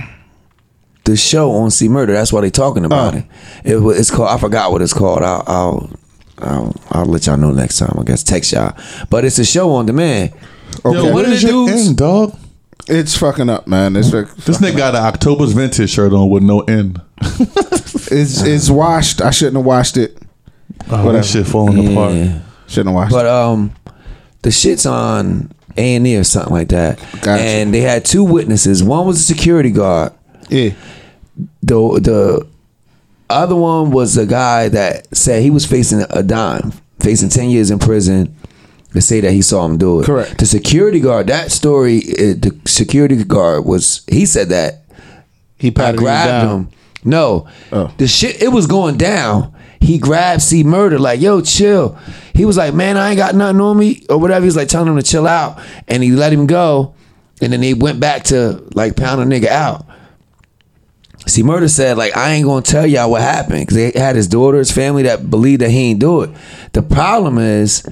The 1.04 1.16
show 1.16 1.50
on 1.52 1.70
C 1.70 1.88
Murder. 1.88 2.14
That's 2.14 2.32
why 2.32 2.40
they 2.40 2.50
talking 2.50 2.84
about 2.84 3.14
Oh. 3.14 3.18
it. 3.18 3.24
It. 3.64 3.76
It's 3.98 4.10
called. 4.10 4.28
I 4.30 4.38
forgot 4.38 4.72
what 4.72 4.82
it's 4.82 4.94
called. 4.94 5.22
I'll. 5.22 5.44
I'll 5.46 5.90
I'll, 6.36 6.74
I'll 6.90 7.04
let 7.06 7.26
y'all 7.26 7.36
know 7.36 7.52
next 7.52 7.78
time. 7.78 7.96
I 7.98 8.02
guess 8.02 8.24
text 8.24 8.52
y'all. 8.52 8.76
But 9.08 9.24
it's 9.24 9.38
a 9.38 9.44
show 9.44 9.70
on 9.70 9.86
demand. 9.86 10.32
Okay. 10.84 10.96
Yo, 10.96 11.04
one 11.04 11.14
when 11.14 11.30
the 11.30 11.36
your 11.36 11.66
dudes- 11.66 11.88
end, 11.88 11.96
dog? 11.96 12.36
It's 12.86 13.16
fucking 13.16 13.48
up, 13.48 13.66
man. 13.66 13.96
It's 13.96 14.12
like, 14.12 14.34
This 14.36 14.58
nigga 14.58 14.76
got 14.76 14.94
an 14.94 15.02
October's 15.02 15.52
vintage 15.52 15.88
shirt 15.90 16.12
on 16.12 16.28
with 16.28 16.42
no 16.42 16.60
end. 16.60 17.00
it's 17.22 18.42
it's 18.42 18.68
washed. 18.68 19.22
I 19.22 19.30
shouldn't 19.30 19.56
have 19.56 19.64
washed 19.64 19.96
it. 19.96 20.18
Oh, 20.90 21.10
that 21.12 21.24
shit 21.24 21.46
falling 21.46 21.92
apart. 21.92 22.12
Shouldn't 22.66 22.88
have 22.88 22.94
washed 22.94 23.12
But 23.12 23.26
um, 23.26 23.72
the 24.42 24.50
shit's 24.50 24.84
on 24.84 25.50
A 25.78 25.96
and 25.96 26.06
E 26.06 26.16
or 26.18 26.24
something 26.24 26.52
like 26.52 26.68
that. 26.68 26.98
Gotcha. 27.22 27.42
And 27.42 27.72
they 27.72 27.80
had 27.80 28.04
two 28.04 28.22
witnesses. 28.22 28.82
One 28.84 29.06
was 29.06 29.18
a 29.18 29.22
security 29.22 29.70
guard. 29.70 30.12
Yeah. 30.50 30.70
The 31.62 31.76
the 32.02 32.46
other 33.30 33.56
one 33.56 33.92
was 33.92 34.18
a 34.18 34.26
guy 34.26 34.68
that 34.68 35.14
said 35.16 35.42
he 35.42 35.50
was 35.50 35.64
facing 35.64 36.04
a 36.10 36.22
dime, 36.22 36.72
facing 37.00 37.30
ten 37.30 37.48
years 37.48 37.70
in 37.70 37.78
prison. 37.78 38.36
To 38.94 39.00
say 39.02 39.20
that 39.20 39.32
he 39.32 39.42
saw 39.42 39.66
him 39.66 39.76
do 39.76 40.00
it. 40.00 40.06
Correct. 40.06 40.38
The 40.38 40.46
security 40.46 41.00
guard. 41.00 41.26
That 41.26 41.50
story. 41.52 41.98
uh, 42.12 42.34
The 42.38 42.56
security 42.64 43.22
guard 43.24 43.64
was. 43.66 44.02
He 44.08 44.24
said 44.24 44.48
that 44.50 44.84
He 45.58 45.68
I 45.68 45.70
patted 45.72 45.98
him 45.98 46.04
grabbed 46.04 46.28
down. 46.28 46.56
him. 46.60 46.68
No, 47.04 47.46
Oh. 47.72 47.90
the 47.98 48.06
shit. 48.08 48.40
It 48.42 48.48
was 48.48 48.66
going 48.66 48.96
down. 48.96 49.52
He 49.80 49.98
grabbed 49.98 50.40
C 50.40 50.64
Murder 50.64 50.98
like, 50.98 51.20
"Yo, 51.20 51.40
chill." 51.42 51.98
He 52.32 52.44
was 52.46 52.56
like, 52.56 52.72
"Man, 52.72 52.96
I 52.96 53.10
ain't 53.10 53.18
got 53.18 53.34
nothing 53.34 53.60
on 53.60 53.76
me," 53.76 54.02
or 54.08 54.16
whatever. 54.18 54.40
He 54.42 54.46
was 54.46 54.56
like 54.56 54.68
telling 54.68 54.88
him 54.88 54.96
to 54.96 55.02
chill 55.02 55.26
out, 55.26 55.58
and 55.88 56.02
he 56.02 56.12
let 56.12 56.32
him 56.32 56.46
go. 56.46 56.94
And 57.42 57.52
then 57.52 57.60
he 57.62 57.74
went 57.74 58.00
back 58.00 58.22
to 58.24 58.62
like 58.74 58.96
pound 58.96 59.20
a 59.20 59.26
nigga 59.26 59.48
out. 59.48 59.84
C 61.26 61.42
Murder 61.42 61.68
said 61.68 61.96
like, 61.98 62.16
"I 62.16 62.32
ain't 62.34 62.46
gonna 62.46 62.62
tell 62.62 62.86
y'all 62.86 63.10
what 63.10 63.22
happened 63.22 63.60
because 63.60 63.76
they 63.76 63.90
had 63.98 64.16
his 64.16 64.28
daughter, 64.28 64.58
his 64.58 64.70
family 64.70 65.02
that 65.02 65.28
believed 65.30 65.60
that 65.62 65.70
he 65.70 65.90
ain't 65.90 65.98
do 66.00 66.22
it." 66.22 66.30
The 66.72 66.82
problem 66.82 67.38
is, 67.38 67.82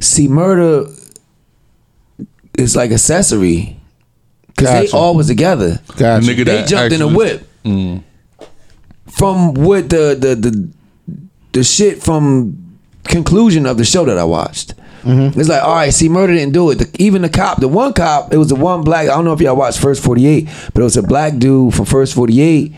C 0.00 0.28
Murder 0.28 0.86
is 2.56 2.74
like 2.76 2.90
accessory 2.90 3.76
because 4.48 4.66
Gotcha. 4.68 4.86
they 4.90 4.98
all 4.98 5.14
was 5.14 5.26
together 5.28 5.80
Gotcha. 5.96 6.24
The 6.26 6.32
nigga 6.32 6.36
they 6.36 6.44
that 6.44 6.68
jumped 6.68 6.92
in 6.94 7.02
a 7.02 7.06
actually- 7.06 7.16
whip 7.16 8.02
from 9.10 9.54
what 9.54 9.90
the 9.90 10.16
the 10.18 10.34
the 10.34 10.68
the 11.52 11.64
shit 11.64 12.02
from 12.02 12.76
conclusion 13.04 13.66
of 13.66 13.78
the 13.78 13.84
show 13.84 14.04
that 14.04 14.18
I 14.18 14.24
watched. 14.24 14.74
Mm-hmm. 15.02 15.38
It's 15.40 15.48
like, 15.48 15.62
all 15.62 15.74
right, 15.76 15.92
C 15.94 16.08
Murder 16.08 16.34
didn't 16.34 16.52
do 16.52 16.70
it. 16.70 16.74
The, 16.76 16.90
even 17.02 17.22
the 17.22 17.28
cop, 17.30 17.60
the 17.60 17.68
one 17.68 17.92
cop, 17.94 18.32
it 18.34 18.36
was 18.36 18.48
the 18.48 18.56
one 18.56 18.82
black. 18.82 19.04
I 19.08 19.14
don't 19.14 19.24
know 19.24 19.32
if 19.32 19.40
y'all 19.40 19.56
watched 19.56 19.78
First 19.80 20.02
Forty 20.04 20.26
Eight, 20.26 20.48
but 20.74 20.80
it 20.80 20.84
was 20.84 20.96
a 20.96 21.02
black 21.02 21.38
dude 21.38 21.74
from 21.74 21.84
First 21.86 22.14
Forty 22.14 22.40
Eight 22.40 22.74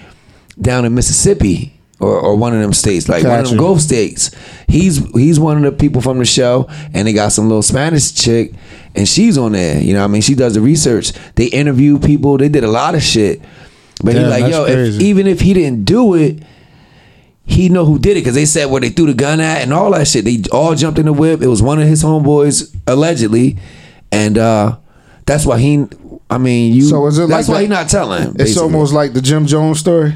down 0.61 0.85
in 0.85 0.95
Mississippi 0.95 1.73
or, 2.01 2.19
or 2.19 2.37
one 2.37 2.55
of 2.55 2.61
them 2.61 2.73
states, 2.73 3.09
like 3.09 3.23
one 3.25 3.41
of 3.41 3.45
them 3.47 3.57
Gotcha. 3.57 3.59
Gulf 3.59 3.81
states. 3.81 4.31
He's 4.69 4.99
he's 5.13 5.39
one 5.39 5.57
of 5.59 5.63
the 5.63 5.79
people 5.79 6.01
from 6.01 6.19
the 6.19 6.25
show, 6.25 6.67
and 6.95 7.07
they 7.07 7.13
got 7.13 7.29
some 7.33 7.47
little 7.47 7.63
Spanish 7.63 8.13
chick, 8.13 8.53
and 8.95 9.07
she's 9.07 9.37
on 9.37 9.53
there. 9.53 9.81
You 9.81 9.93
know, 9.93 10.01
what 10.01 10.07
I 10.07 10.09
mean, 10.09 10.23
she 10.23 10.35
does 10.35 10.55
the 10.55 10.61
research. 10.61 11.13
They 11.35 11.47
interview 11.47 11.99
people. 11.99 12.39
They 12.39 12.49
did 12.49 12.65
a 12.65 12.71
lot 12.71 12.95
of 12.95 13.03
shit. 13.03 13.41
But 14.03 14.15
he's 14.15 14.27
like, 14.27 14.51
yo, 14.51 14.65
if, 14.65 14.99
even 15.01 15.27
if 15.27 15.41
he 15.41 15.53
didn't 15.53 15.85
do 15.85 16.15
it, 16.15 16.43
he 17.45 17.69
know 17.69 17.85
who 17.85 17.99
did 17.99 18.17
it 18.17 18.21
because 18.21 18.35
they 18.35 18.47
said 18.47 18.71
where 18.71 18.81
they 18.81 18.89
threw 18.89 19.07
the 19.07 19.15
gun 19.15 19.41
at 19.41 19.61
and 19.61 19.75
all 19.75 19.91
that 19.91 20.09
shit. 20.09 20.25
They 20.25 20.43
all 20.51 20.75
jumped 20.75 20.99
in 20.99 21.05
the 21.05 21.13
whip. 21.13 21.43
It 21.43 21.49
was 21.49 21.63
one 21.63 21.83
of 21.83 21.87
his 21.87 22.03
homeboys 22.03 22.75
allegedly, 22.87 23.59
and 24.11 24.39
uh 24.39 24.79
that's 25.27 25.45
why 25.45 25.59
he. 25.59 25.87
I 26.31 26.39
mean, 26.39 26.73
you. 26.75 26.83
So 26.83 27.07
is 27.09 27.19
it 27.19 27.29
that's 27.29 27.49
like 27.49 27.55
why 27.55 27.59
that- 27.59 27.63
he 27.63 27.69
not 27.69 27.89
telling. 27.91 28.23
It's 28.29 28.37
basically. 28.37 28.63
almost 28.63 28.95
like 28.95 29.13
the 29.13 29.21
Jim 29.21 29.47
Jones 29.47 29.81
story 29.81 30.15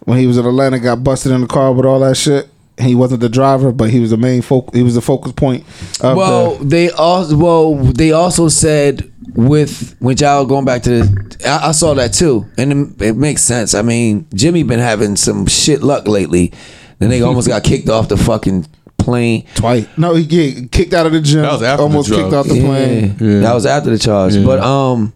when 0.00 0.18
he 0.18 0.26
was 0.26 0.38
in 0.38 0.46
Atlanta, 0.46 0.78
got 0.78 1.04
busted 1.04 1.32
in 1.32 1.40
the 1.40 1.46
car 1.46 1.72
with 1.72 1.86
all 1.86 2.00
that 2.00 2.16
shit. 2.16 2.48
He 2.80 2.94
wasn't 2.94 3.20
the 3.20 3.28
driver, 3.28 3.72
but 3.72 3.90
he 3.90 3.98
was 3.98 4.10
the 4.10 4.16
main 4.16 4.40
focal. 4.40 4.72
He 4.72 4.84
was 4.84 4.94
the 4.94 5.00
focus 5.00 5.32
point. 5.32 5.64
Of 6.00 6.16
well, 6.16 6.54
the, 6.56 6.64
they 6.64 6.90
also 6.90 7.36
well 7.36 7.74
they 7.74 8.12
also 8.12 8.48
said 8.48 9.10
with 9.34 9.96
when 9.98 10.16
y'all 10.16 10.46
going 10.46 10.64
back 10.64 10.82
to 10.82 11.02
the, 11.02 11.48
I, 11.48 11.68
I 11.68 11.72
saw 11.72 11.94
that 11.94 12.12
too, 12.12 12.46
and 12.56 13.00
it, 13.00 13.02
it 13.02 13.16
makes 13.16 13.42
sense. 13.42 13.74
I 13.74 13.82
mean, 13.82 14.26
Jimmy 14.32 14.62
been 14.62 14.78
having 14.78 15.16
some 15.16 15.46
shit 15.46 15.82
luck 15.82 16.06
lately. 16.06 16.52
The 17.00 17.06
nigga 17.06 17.26
almost 17.26 17.48
got 17.48 17.64
kicked 17.64 17.88
off 17.88 18.08
the 18.08 18.16
fucking 18.16 18.66
plane. 18.96 19.46
twice. 19.54 19.86
No, 19.96 20.14
he 20.14 20.24
get 20.24 20.70
kicked 20.70 20.92
out 20.92 21.06
of 21.06 21.12
the 21.12 21.20
gym. 21.20 21.42
That 21.42 21.52
was 21.52 21.62
after 21.62 21.76
the 21.78 21.82
almost 21.82 22.10
kicked 22.10 22.32
off 22.32 22.46
the 22.46 22.60
plane. 22.60 23.16
Yeah. 23.18 23.40
That 23.40 23.54
was 23.54 23.66
after 23.66 23.90
the 23.90 23.98
charge. 23.98 24.34
Yeah. 24.34 24.44
But 24.44 24.60
um 24.60 25.12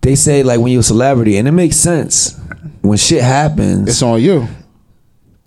they 0.00 0.14
say 0.14 0.42
like 0.42 0.60
when 0.60 0.70
you're 0.70 0.80
a 0.80 0.84
celebrity, 0.84 1.38
and 1.38 1.48
it 1.48 1.52
makes 1.52 1.76
sense. 1.76 2.38
When 2.84 2.98
shit 2.98 3.22
happens, 3.22 3.88
It's 3.88 4.02
on 4.02 4.20
you. 4.20 4.46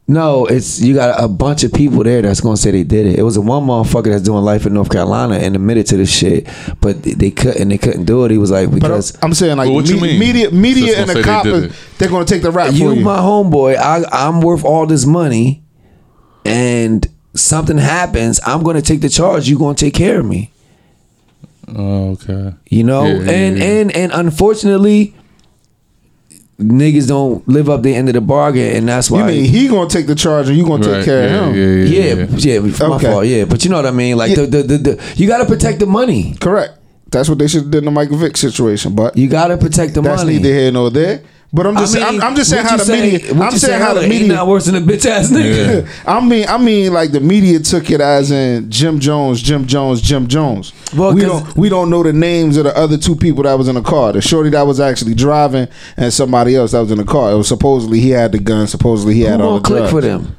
No, 0.10 0.46
it's 0.46 0.80
you 0.82 0.96
got 0.96 1.22
a 1.22 1.28
bunch 1.28 1.66
of 1.66 1.74
people 1.74 2.02
there 2.04 2.22
that's 2.22 2.40
gonna 2.40 2.56
say 2.56 2.72
they 2.72 2.84
did 2.86 3.06
it. 3.08 3.20
It 3.20 3.24
was 3.24 3.36
a 3.36 3.42
one 3.42 3.64
motherfucker 3.68 4.06
that's 4.06 4.24
doing 4.24 4.42
life 4.44 4.66
in 4.66 4.74
North 4.74 4.90
Carolina 4.90 5.36
and 5.36 5.54
admitted 5.54 5.86
to 5.88 5.98
this 5.98 6.10
shit, 6.10 6.48
but 6.80 7.04
they- 7.04 7.12
they 7.12 7.30
couldn't. 7.30 7.68
They 7.68 7.78
couldn't 7.78 8.06
do 8.06 8.24
it. 8.24 8.32
He 8.32 8.38
was 8.38 8.50
like 8.50 8.68
But 8.72 8.76
I'm, 8.76 8.80
because 8.80 9.18
I'm 9.22 9.34
saying 9.34 9.58
like 9.58 9.68
Well, 9.68 9.76
what 9.76 9.90
you 9.90 9.96
me- 9.98 10.02
mean? 10.12 10.20
media, 10.20 10.50
media, 10.52 10.86
Just 10.96 10.98
and 11.00 11.08
gonna 11.26 11.44
the 11.52 11.62
say 11.62 11.68
they 11.68 11.74
they're 11.98 12.10
gonna 12.10 12.24
take 12.26 12.42
the 12.42 12.52
rap 12.52 12.72
you, 12.74 12.88
for 12.90 12.94
you. 12.96 13.02
my 13.02 13.18
homeboy, 13.18 13.76
I 13.76 14.04
I'm 14.14 14.40
worth 14.40 14.64
all 14.64 14.86
this 14.88 15.06
money, 15.06 15.62
and 16.46 17.06
something 17.36 17.78
happens, 17.78 18.40
I'm 18.46 18.64
gonna 18.64 18.82
take 18.82 19.02
the 19.02 19.10
charge. 19.10 19.50
You 19.50 19.60
gonna 19.60 19.76
take 19.76 19.94
care 19.94 20.22
of 20.22 20.26
me. 20.26 20.52
Oh, 21.76 22.12
okay. 22.12 22.54
You 22.70 22.86
know, 22.86 23.06
Yeah, 23.06 23.14
yeah, 23.24 23.32
and 23.32 23.58
yeah. 23.58 23.64
and 23.66 23.92
and 23.96 24.12
unfortunately, 24.14 25.16
niggas 26.60 27.08
don't 27.08 27.48
live 27.48 27.70
up 27.70 27.84
the 27.84 27.94
end 27.94 28.10
of 28.10 28.14
the 28.16 28.22
bargain, 28.22 28.76
and 28.76 28.88
that's 28.90 29.12
why. 29.12 29.20
you 29.20 29.26
mean 29.26 29.46
he 29.46 29.68
gonna 29.68 29.90
take 29.90 30.08
the 30.08 30.16
charge 30.16 30.48
and 30.50 30.58
you 30.58 30.66
gonna 30.66 30.84
take 30.84 31.06
care 31.06 31.28
yeah, 31.30 31.48
of 31.48 31.56
him? 31.56 31.56
Yeah, 31.56 32.00
yeah, 32.00 32.14
yeah, 32.26 32.60
yeah, 32.60 32.88
my 32.88 32.96
Okay. 32.96 33.06
fault. 33.12 33.26
Yeah, 33.26 33.46
but 33.46 33.64
you 33.64 33.70
know 33.70 33.78
what 33.78 33.86
I 33.86 33.92
mean. 33.92 34.18
Like 34.18 34.30
Yeah. 34.32 34.46
the, 34.46 34.48
the, 34.48 34.64
the 34.64 34.78
the 34.78 35.14
you 35.16 35.28
got 35.28 35.38
to 35.40 35.46
protect 35.46 35.80
the 35.80 35.86
money. 35.86 36.36
Correct. 36.42 36.74
That's 37.10 37.30
what 37.30 37.38
they 37.40 37.48
should 37.48 37.62
have 37.64 37.72
did 37.72 37.78
in 37.80 37.86
the 37.86 37.92
Michael 37.92 38.18
Vick 38.18 38.36
situation, 38.36 38.94
but 38.96 39.16
You 39.16 39.28
got 39.30 39.48
to 39.48 39.58
protect 39.58 39.94
the 39.94 40.02
money. 40.02 40.12
that's 40.16 40.24
money. 40.26 40.38
neither 40.38 40.50
here 40.54 40.72
nor 40.72 40.90
there. 40.90 41.22
But 41.54 41.66
I'm 41.66 41.76
just, 41.78 41.96
I'm, 41.96 42.22
I'm 42.22 42.36
just 42.36 42.50
saying 42.50 42.66
how 42.66 42.76
the 42.76 42.92
media. 42.92 43.32
I'm 43.32 43.52
you 43.52 43.58
saying 43.58 43.82
how 43.82 43.94
the 43.94 44.08
media. 44.08 44.28
not 44.28 44.48
worse 44.48 44.66
than 44.66 44.76
a 44.76 44.82
bitch 44.82 45.06
ass 45.06 45.32
nigga. 45.32 45.88
I 46.06 46.20
mean, 46.20 46.46
I 46.48 46.58
mean, 46.58 46.92
like 46.94 47.12
the 47.12 47.22
media 47.22 47.60
took 47.60 47.90
it 47.90 48.02
as 48.02 48.32
in 48.32 48.70
Jim 48.70 49.00
Jones, 49.00 49.42
Jim 49.42 49.66
Jones, 49.66 50.02
Jim 50.02 50.28
Jones. 50.28 50.74
Well, 50.94 51.14
we 51.14 51.22
don't 51.22 51.56
we 51.56 51.70
don't 51.70 51.90
know 51.90 52.04
the 52.04 52.12
names 52.12 52.58
of 52.58 52.66
the 52.66 52.78
other 52.78 52.98
two 52.98 53.16
people 53.16 53.44
that 53.44 53.54
was 53.54 53.70
in 53.70 53.76
the 53.76 53.82
car. 53.82 54.12
The 54.12 54.22
shorty 54.22 54.50
that 54.50 54.64
was 54.64 54.82
actually 54.82 55.14
driving 55.16 55.70
and 55.96 56.14
somebody 56.14 56.56
else 56.56 56.74
that 56.74 56.82
was 56.82 56.92
in 56.92 56.98
the 56.98 57.06
car. 57.06 57.32
It 57.32 57.36
was 57.36 57.48
supposedly 57.48 58.02
he 58.02 58.10
had 58.10 58.34
the 58.34 58.40
gun. 58.40 58.68
Supposedly 58.68 59.14
he 59.14 59.22
had 59.22 59.40
all 59.40 59.60
the 59.60 59.62
click 59.62 59.80
drugs. 59.80 59.92
for 59.92 60.02
them? 60.02 60.36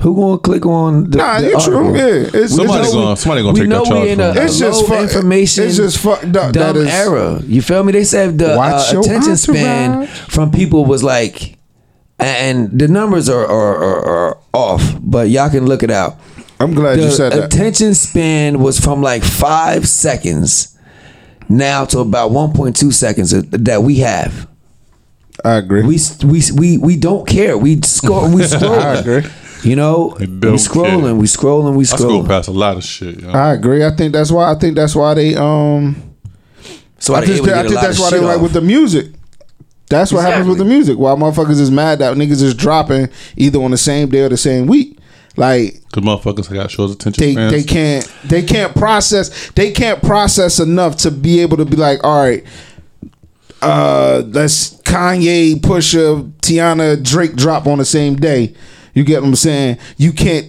Who 0.00 0.14
gonna 0.16 0.38
click 0.38 0.64
on 0.64 1.10
the? 1.10 1.18
Nah, 1.18 1.40
the 1.40 1.52
it's 1.52 1.64
true. 1.66 1.76
article? 1.76 1.96
Yeah, 1.96 2.30
it's, 2.42 2.56
Somebody 2.56 2.84
it's, 2.84 2.92
gonna- 2.94 3.16
somebody 3.16 3.42
gonna 3.42 3.52
we 3.52 3.60
take 3.60 3.68
know 3.68 3.84
that 3.84 3.88
charge 3.90 4.02
we 4.04 4.10
in 4.10 4.20
a, 4.20 4.32
from 4.34 4.42
a 4.42 4.44
It's 4.46 4.58
just 4.58 4.80
low 4.82 4.88
fu- 4.88 5.02
information. 5.02 5.64
it's 5.64 5.76
just 5.76 5.98
fucked 5.98 6.36
up. 6.36 6.52
Dumb 6.54 6.76
is- 6.78 6.88
era. 6.88 7.40
You 7.44 7.60
feel 7.62 7.84
me? 7.84 7.92
They 7.92 8.04
said 8.04 8.38
the 8.38 8.58
uh, 8.58 8.82
attention 9.00 9.36
span 9.36 9.90
entourage. 9.90 10.18
from 10.20 10.50
people 10.52 10.86
was 10.86 11.02
like, 11.02 11.58
and 12.18 12.70
the 12.78 12.88
numbers 12.88 13.28
are 13.28 13.44
are, 13.46 13.76
are, 13.76 14.04
are 14.04 14.38
off, 14.54 14.94
but 15.02 15.28
y'all 15.28 15.50
can 15.50 15.66
look 15.66 15.82
it 15.82 15.90
out. 15.90 16.16
I'm 16.58 16.72
glad 16.74 16.98
the 16.98 17.04
you 17.04 17.10
said 17.10 17.32
that. 17.32 17.44
attention 17.52 17.94
span 17.94 18.58
was 18.60 18.78
from 18.80 19.02
like 19.02 19.22
five 19.22 19.86
seconds 19.88 20.78
now 21.48 21.84
to 21.86 21.98
about 22.00 22.30
1.2 22.30 22.92
seconds 22.92 23.30
that 23.50 23.82
we 23.82 23.96
have. 23.98 24.46
I 25.44 25.54
agree. 25.54 25.82
We 25.82 25.98
we 26.24 26.42
we 26.54 26.78
we 26.78 26.96
don't 26.96 27.26
care. 27.26 27.56
We 27.58 27.80
score. 27.82 28.28
We 28.34 28.42
scroll. 28.46 28.74
I 28.74 28.94
agree. 28.96 29.22
You 29.62 29.76
know, 29.76 30.16
we 30.18 30.26
don't 30.26 30.54
scrolling. 30.54 31.02
care. 31.02 31.14
We 31.14 31.26
scrolling. 31.26 31.76
We 31.76 31.84
I 31.84 31.86
scroll 31.86 32.22
scrolling. 32.22 32.28
past 32.28 32.48
a 32.48 32.52
lot 32.52 32.76
of 32.76 32.84
shit. 32.84 33.20
Yo. 33.20 33.30
I 33.30 33.52
agree. 33.52 33.84
I 33.84 33.90
think 33.90 34.12
that's 34.12 34.30
why. 34.30 34.50
I 34.50 34.54
think 34.54 34.76
that's 34.76 34.94
why 34.94 35.14
they 35.14 35.34
um. 35.36 36.10
So 36.98 37.14
I, 37.14 37.24
just, 37.24 37.42
I 37.42 37.62
think 37.62 37.80
that's 37.80 37.98
why 37.98 38.10
they 38.10 38.20
like 38.20 38.40
with 38.40 38.52
the 38.52 38.60
music. 38.60 39.12
That's 39.88 40.12
what 40.12 40.24
happens 40.24 40.46
with 40.46 40.58
the 40.58 40.64
music. 40.64 40.98
Why 40.98 41.12
motherfuckers 41.12 41.60
is 41.60 41.70
mad 41.70 41.98
that 41.98 42.16
niggas 42.16 42.42
is 42.42 42.54
dropping 42.54 43.08
either 43.36 43.60
on 43.60 43.72
the 43.72 43.78
same 43.78 44.08
day 44.08 44.20
or 44.20 44.28
the 44.28 44.36
same 44.36 44.66
week. 44.66 44.98
Like 45.36 45.82
Cause 45.92 46.04
motherfuckers 46.04 46.52
got 46.52 46.70
shows 46.70 46.92
attention 46.92 47.22
they 47.22 47.32
spans. 47.32 47.52
they 47.52 47.62
can't 47.62 48.14
they 48.24 48.42
can't 48.42 48.74
process 48.74 49.50
they 49.52 49.70
can't 49.72 50.02
process 50.02 50.60
enough 50.60 50.96
to 50.98 51.10
be 51.10 51.40
able 51.40 51.56
to 51.56 51.64
be 51.64 51.76
like, 51.76 52.02
all 52.04 52.22
right, 52.22 52.44
uh, 53.62 54.22
let's 54.26 54.76
Kanye, 54.82 55.54
Pusha, 55.54 56.30
Teyana, 56.40 57.02
Drake 57.02 57.36
drop 57.36 57.66
on 57.66 57.78
the 57.78 57.84
same 57.84 58.16
day. 58.16 58.54
You 58.94 59.04
get 59.04 59.20
what 59.22 59.28
I'm 59.28 59.34
saying? 59.36 59.78
You 59.96 60.12
can't. 60.12 60.46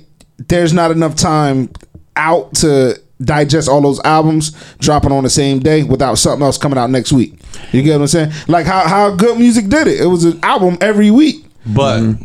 There's 0.47 0.73
not 0.73 0.91
enough 0.91 1.15
time 1.15 1.69
out 2.15 2.53
to 2.55 2.99
digest 3.21 3.69
all 3.69 3.81
those 3.81 3.99
albums 4.03 4.51
dropping 4.79 5.11
on 5.11 5.23
the 5.23 5.29
same 5.29 5.59
day 5.59 5.83
without 5.83 6.15
something 6.15 6.43
else 6.43 6.57
coming 6.57 6.77
out 6.79 6.89
next 6.89 7.11
week. 7.11 7.39
You 7.71 7.83
get 7.83 7.93
what 7.97 8.01
I'm 8.01 8.07
saying? 8.07 8.31
Like 8.47 8.65
how 8.65 8.87
how 8.87 9.15
good 9.15 9.37
music 9.37 9.67
did 9.69 9.87
it. 9.87 10.01
It 10.01 10.07
was 10.07 10.23
an 10.25 10.39
album 10.43 10.77
every 10.81 11.11
week. 11.11 11.45
but 11.65 12.15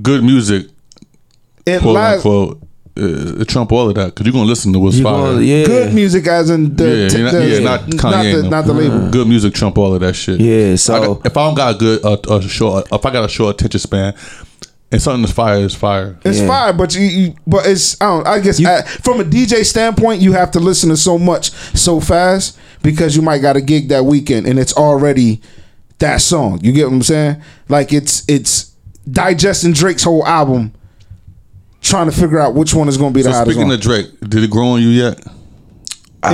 good 0.00 0.22
music, 0.22 0.66
It 1.66 1.80
quote 1.82 1.94
lies, 1.94 2.16
unquote, 2.16 2.62
uh, 2.98 3.44
trump 3.46 3.72
all 3.72 3.88
of 3.88 3.96
that. 3.96 4.14
Cause 4.14 4.24
you're 4.24 4.32
gonna 4.32 4.44
listen 4.44 4.72
to 4.72 4.78
what's 4.78 4.96
You 4.98 5.02
fire. 5.04 5.32
gonna- 5.32 5.42
yeah. 5.42 5.64
good 5.66 5.92
music 5.92 6.26
as 6.28 6.48
in 6.50 6.76
the, 6.76 6.88
yeah, 6.96 7.08
t- 7.08 7.22
not, 7.22 7.32
the- 7.32 7.46
yeah, 7.48 7.58
not 7.58 7.80
Kanye, 7.86 8.00
not 8.00 8.22
the, 8.22 8.42
no. 8.44 8.48
not 8.50 8.66
the 8.66 8.72
label. 8.74 9.10
Good 9.10 9.26
music 9.26 9.52
trump 9.54 9.76
all 9.78 9.94
of 9.94 10.00
that 10.00 10.14
shit. 10.14 10.38
Yeah, 10.40 10.76
so- 10.76 10.94
I 10.94 11.06
got- 11.06 11.26
if 11.26 11.36
I 11.36 11.46
don't 11.46 11.54
got 11.56 11.74
a 11.74 11.78
good, 11.78 12.04
uh, 12.04 12.16
a 12.36 12.42
short, 12.42 12.86
if 12.92 13.04
I 13.04 13.10
got 13.10 13.24
a 13.24 13.28
short 13.28 13.56
attention 13.56 13.80
span, 13.80 14.14
and 14.92 15.02
something 15.02 15.22
that's 15.22 15.32
fire 15.34 15.58
is 15.58 15.74
fire. 15.74 16.16
It's 16.24 16.38
Yeah. 16.40 16.46
fire, 16.46 16.72
but 16.72 16.94
you, 16.94 17.02
you 17.02 17.34
but 17.46 17.66
it's 17.66 18.00
I 18.00 18.06
don't 18.06 18.26
I 18.26 18.40
guess 18.40 18.60
You- 18.60 18.68
uh, 18.68 18.82
from 18.82 19.20
a 19.20 19.24
DJ 19.24 19.64
standpoint, 19.64 20.20
you 20.22 20.32
have 20.32 20.50
to 20.52 20.60
listen 20.60 20.88
to 20.90 20.96
so 20.96 21.18
much 21.18 21.50
so 21.76 22.00
fast 22.00 22.56
because 22.82 23.16
you 23.16 23.22
might 23.22 23.38
got 23.38 23.56
a 23.56 23.60
gig 23.60 23.88
that 23.88 24.04
weekend 24.04 24.46
and 24.46 24.58
it's 24.58 24.72
already 24.74 25.40
that 25.98 26.20
song. 26.20 26.60
You 26.62 26.72
get 26.72 26.84
what 26.86 26.94
I'm 26.94 27.02
saying? 27.02 27.36
Like 27.68 27.92
it's 27.92 28.22
it's 28.28 28.72
digesting 29.10 29.72
Drake's 29.72 30.02
whole 30.04 30.24
album, 30.26 30.72
trying 31.80 32.10
to 32.10 32.12
figure 32.16 32.38
out 32.38 32.54
which 32.54 32.74
one 32.74 32.88
is 32.88 32.96
going 32.96 33.12
to 33.12 33.14
be 33.14 33.22
the 33.22 33.30
So 33.30 33.38
hottest 33.38 33.52
speaking 33.54 33.68
one. 33.68 33.74
of 33.76 33.80
Drake, 33.80 34.06
did 34.28 34.42
it 34.44 34.50
grow 34.50 34.68
on 34.68 34.82
you 34.82 34.88
yet? 34.88 35.18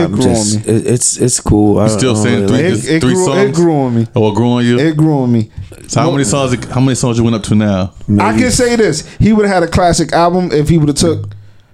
I'm 0.01 0.13
grew 0.13 0.25
on 0.25 0.51
me. 0.51 0.57
it, 0.67 0.87
it's 0.87 1.17
it's 1.17 1.41
cool. 1.41 1.79
I 1.79 1.85
You 1.85 1.89
don't- 1.91 1.99
still 1.99 2.17
I 2.17 2.23
saying 2.23 2.35
really 2.47 2.47
three, 2.49 2.71
like- 2.71 2.85
It- 2.85 2.91
it 2.91 3.01
three 3.01 3.15
grew- 3.15 3.25
songs? 3.27 3.51
it 3.51 3.55
grew 3.55 3.75
on 3.75 3.95
me. 3.95 4.07
Oh, 4.17 4.31
it 4.31 4.35
grew 4.35 4.49
on 4.51 4.65
you. 4.65 4.79
it 4.79 4.97
grew 4.97 5.19
on 5.23 5.33
me. 5.33 5.51
so 5.89 6.01
how 6.01 6.11
many 6.11 6.25
songs? 6.25 6.65
How 6.67 6.81
many 6.81 6.95
songs 6.95 7.19
you 7.19 7.25
went 7.25 7.37
up 7.37 7.43
to 7.45 7.55
now? 7.55 7.93
I 8.21 8.37
can 8.39 8.51
say 8.51 8.77
this: 8.77 9.05
he 9.19 9.33
would 9.33 9.47
have 9.47 9.55
had 9.55 9.63
a 9.63 9.69
classic 9.69 10.13
album 10.13 10.51
if 10.53 10.69
he 10.69 10.79
would 10.79 10.89
have 10.89 10.97
took 10.99 11.31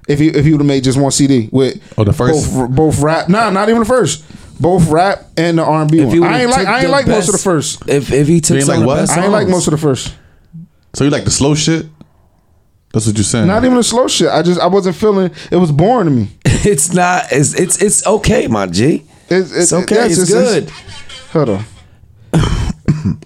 if 0.08 0.18
he 0.18 0.28
if 0.28 0.44
he 0.44 0.52
would 0.52 0.60
have 0.60 0.66
made 0.66 0.84
just 0.84 0.98
one 0.98 1.10
CD 1.10 1.48
with 1.52 1.80
Oh, 1.96 2.04
the 2.04 2.12
first? 2.12 2.52
both 2.54 2.70
both 2.70 3.00
rap. 3.00 3.28
Nah, 3.28 3.50
not 3.50 3.68
even 3.68 3.80
the 3.80 3.84
first. 3.86 4.24
Both 4.60 4.88
rap 4.90 5.24
and 5.36 5.58
the 5.58 5.62
R 5.62 5.82
and 5.82 5.90
B 5.90 5.98
If 6.00 6.06
one. 6.06 6.14
you 6.16 6.24
I 6.24 6.40
ain't 6.40 6.50
like 6.50 6.66
I 6.66 6.78
ain't 6.78 6.86
the 6.86 6.92
like 6.92 7.06
most 7.06 7.28
of 7.28 7.32
the 7.32 7.38
first. 7.38 7.82
If 7.88 8.10
if 8.12 8.26
he 8.26 8.40
took 8.40 8.56
ain't 8.58 8.66
like 8.66 8.84
what? 8.84 9.08
I 9.10 9.22
ain't 9.22 9.32
like 9.32 9.46
most 9.48 9.68
of 9.68 9.70
the 9.72 9.78
first. 9.78 10.12
So 10.94 11.04
you 11.04 11.10
like 11.10 11.24
the 11.24 11.30
slow 11.30 11.54
shit? 11.54 11.86
That's 12.92 13.06
what 13.06 13.16
you're 13.16 13.24
saying. 13.24 13.46
Not 13.46 13.64
even 13.64 13.76
a 13.78 13.82
slow 13.82 14.08
shit. 14.08 14.28
I 14.28 14.42
just 14.42 14.60
I 14.60 14.66
wasn't 14.66 14.96
feeling. 14.96 15.30
It 15.50 15.56
was 15.56 15.70
boring 15.72 16.06
to 16.06 16.10
me. 16.10 16.28
It's 16.64 16.92
not. 16.92 17.26
It's 17.30 17.54
it's 17.54 17.80
it's 17.80 18.06
okay, 18.06 18.48
my 18.48 18.66
G. 18.66 19.04
It's, 19.28 19.52
It's 19.52 19.72
okay. 19.72 19.94
yes, 20.08 20.18
It's 20.18 20.30
good. 20.32 20.70
hold 21.32 21.48
on. 21.50 21.64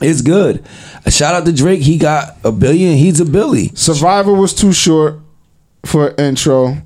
It's 0.00 0.20
good. 0.20 0.62
A 1.06 1.10
shout 1.10 1.34
out 1.34 1.46
to 1.46 1.52
Drake. 1.52 1.80
He 1.80 1.96
got 1.96 2.36
a 2.44 2.52
billion. 2.52 2.96
He's 2.98 3.18
a 3.20 3.24
Billy. 3.24 3.70
Survivor 3.74 4.32
was 4.34 4.52
too 4.52 4.72
short 4.72 5.20
for 5.86 6.14
intro. 6.18 6.78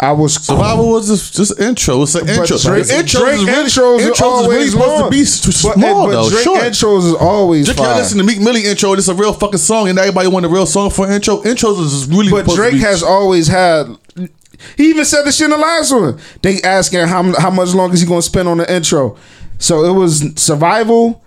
I 0.00 0.12
was 0.12 0.34
Survival 0.34 0.90
was 0.90 1.08
just, 1.08 1.34
just 1.34 1.58
intro. 1.60 2.02
It's 2.02 2.14
an 2.14 2.26
But 2.26 2.36
intro. 2.38 2.56
Drake, 2.58 2.84
intros 2.84 3.18
Drake 3.20 3.34
is 3.34 3.46
really, 3.46 3.46
intros, 3.46 3.98
intros 3.98 4.10
is 4.12 4.20
always 4.22 4.48
really 4.48 4.68
supposed 4.70 5.04
to 5.04 5.10
be 5.10 5.18
But- 5.18 5.76
eh, 5.76 5.80
small 5.80 6.06
but 6.06 6.12
though, 6.12 6.30
Drake 6.30 6.44
short. 6.44 6.60
intros 6.62 7.06
is 7.08 7.14
always 7.14 7.66
Just 7.66 7.78
can't 7.78 7.96
listen 7.96 8.18
to 8.18 8.24
Meek 8.24 8.40
Millie 8.40 8.64
intro. 8.64 8.92
It's 8.92 9.08
a 9.08 9.14
real 9.14 9.32
fucking 9.32 9.58
song, 9.58 9.88
and 9.88 9.98
everybody 9.98 10.28
want 10.28 10.46
a 10.46 10.48
real 10.48 10.66
song 10.66 10.90
for 10.90 11.10
intro. 11.10 11.38
Intros 11.42 11.80
is 11.84 12.06
really. 12.06 12.30
But 12.30 12.46
Drake 12.54 12.74
has 12.80 13.02
always 13.02 13.48
had. 13.48 13.88
He 14.76 14.90
even 14.90 15.04
said 15.04 15.22
this 15.24 15.36
shit 15.36 15.46
in 15.46 15.50
the 15.50 15.56
last 15.56 15.90
one. 15.92 16.18
They 16.42 16.60
asking 16.62 17.06
how 17.08 17.22
how 17.40 17.50
much 17.50 17.74
longer 17.74 17.94
is 17.94 18.00
he 18.00 18.06
going 18.06 18.20
to 18.20 18.26
spend 18.26 18.48
on 18.48 18.58
the 18.58 18.72
intro. 18.72 19.16
So 19.58 19.84
it 19.84 19.92
was 19.92 20.22
survival, 20.40 21.22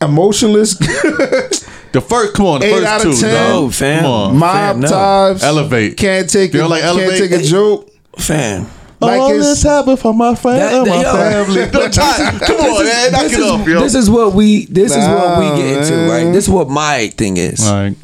emotionless, 0.00 0.74
the 1.94 2.00
first. 2.02 2.34
Come 2.34 2.46
on, 2.46 2.60
the 2.60 2.66
Eight 2.66 2.72
first 2.72 2.86
out 2.86 3.00
two. 3.00 3.10
of 3.10 3.18
10. 3.20 3.30
No, 3.32 3.70
fam. 3.70 4.02
Come 4.02 4.10
on. 4.12 4.36
mob 4.36 4.52
Fam, 4.54 4.80
no. 4.80 4.88
ties, 4.88 5.42
Elevate. 5.42 5.96
Can't 5.96 6.28
take 6.28 6.52
You 6.52 6.58
it. 6.60 6.62
don't 6.62 6.70
like 6.70 6.82
can't 6.82 6.98
Elevate? 6.98 7.30
take 7.30 7.40
a 7.40 7.42
joke. 7.42 7.90
Fam. 8.18 8.66
Like 9.00 9.20
All 9.20 9.30
it's- 9.30 9.44
this 9.46 9.62
happened 9.62 9.98
for 9.98 10.14
my 10.14 10.34
friend 10.34 10.60
That- 10.60 10.72
and 10.74 10.86
that- 10.86 10.90
my 10.90 11.02
yo. 11.02 11.12
family. 11.12 11.66
Don't 11.70 11.92
try- 11.92 12.38
Come 12.46 12.56
on, 12.60 12.84
man. 12.84 13.12
Knock 13.12 13.22
this 13.22 13.32
it 13.32 13.38
is, 13.40 13.46
off, 13.50 13.66
yo. 13.68 13.80
This 13.80 13.94
is 13.96 14.08
what 14.10 14.32
we. 14.34 14.66
This 14.66 14.92
is 14.92 15.08
what 15.08 15.38
we 15.40 15.44
Nah, 15.46 15.56
get 15.56 15.78
into, 15.78 15.90
man. 15.96 16.08
right? 16.26 16.32
This 16.32 16.44
is 16.44 16.50
what 16.50 16.68
my 16.70 17.08
thing 17.16 17.36
is. 17.36 17.66
All 17.66 17.74
right. 17.74 17.96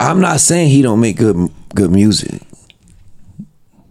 I'm 0.00 0.20
not 0.20 0.40
saying 0.40 0.68
he 0.70 0.82
don't 0.82 1.00
make 1.00 1.16
good 1.16 1.48
good 1.74 1.90
music. 1.92 2.42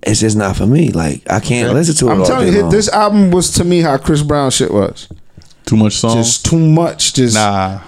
It's 0.04 0.20
just 0.20 0.36
not 0.36 0.56
for 0.58 0.66
me. 0.68 0.90
Like 0.90 1.22
I 1.30 1.40
can't 1.40 1.74
listen 1.74 1.96
to 1.96 2.10
it 2.10 2.14
I'm 2.14 2.20
all 2.22 2.26
telling 2.26 2.48
day 2.52 2.56
you, 2.58 2.62
long. 2.64 2.72
this 2.72 2.90
album 2.90 3.32
was 3.32 3.52
to 3.52 3.64
me 3.64 3.80
how 3.82 3.98
Chris 3.98 4.22
Brown 4.24 4.52
shit 4.52 4.72
was. 4.72 5.08
Too 5.66 5.78
much 5.78 5.94
song. 5.94 6.18
Just 6.18 6.46
too 6.46 6.60
much. 6.60 7.14
Just 7.14 7.36
nah. 7.36 7.80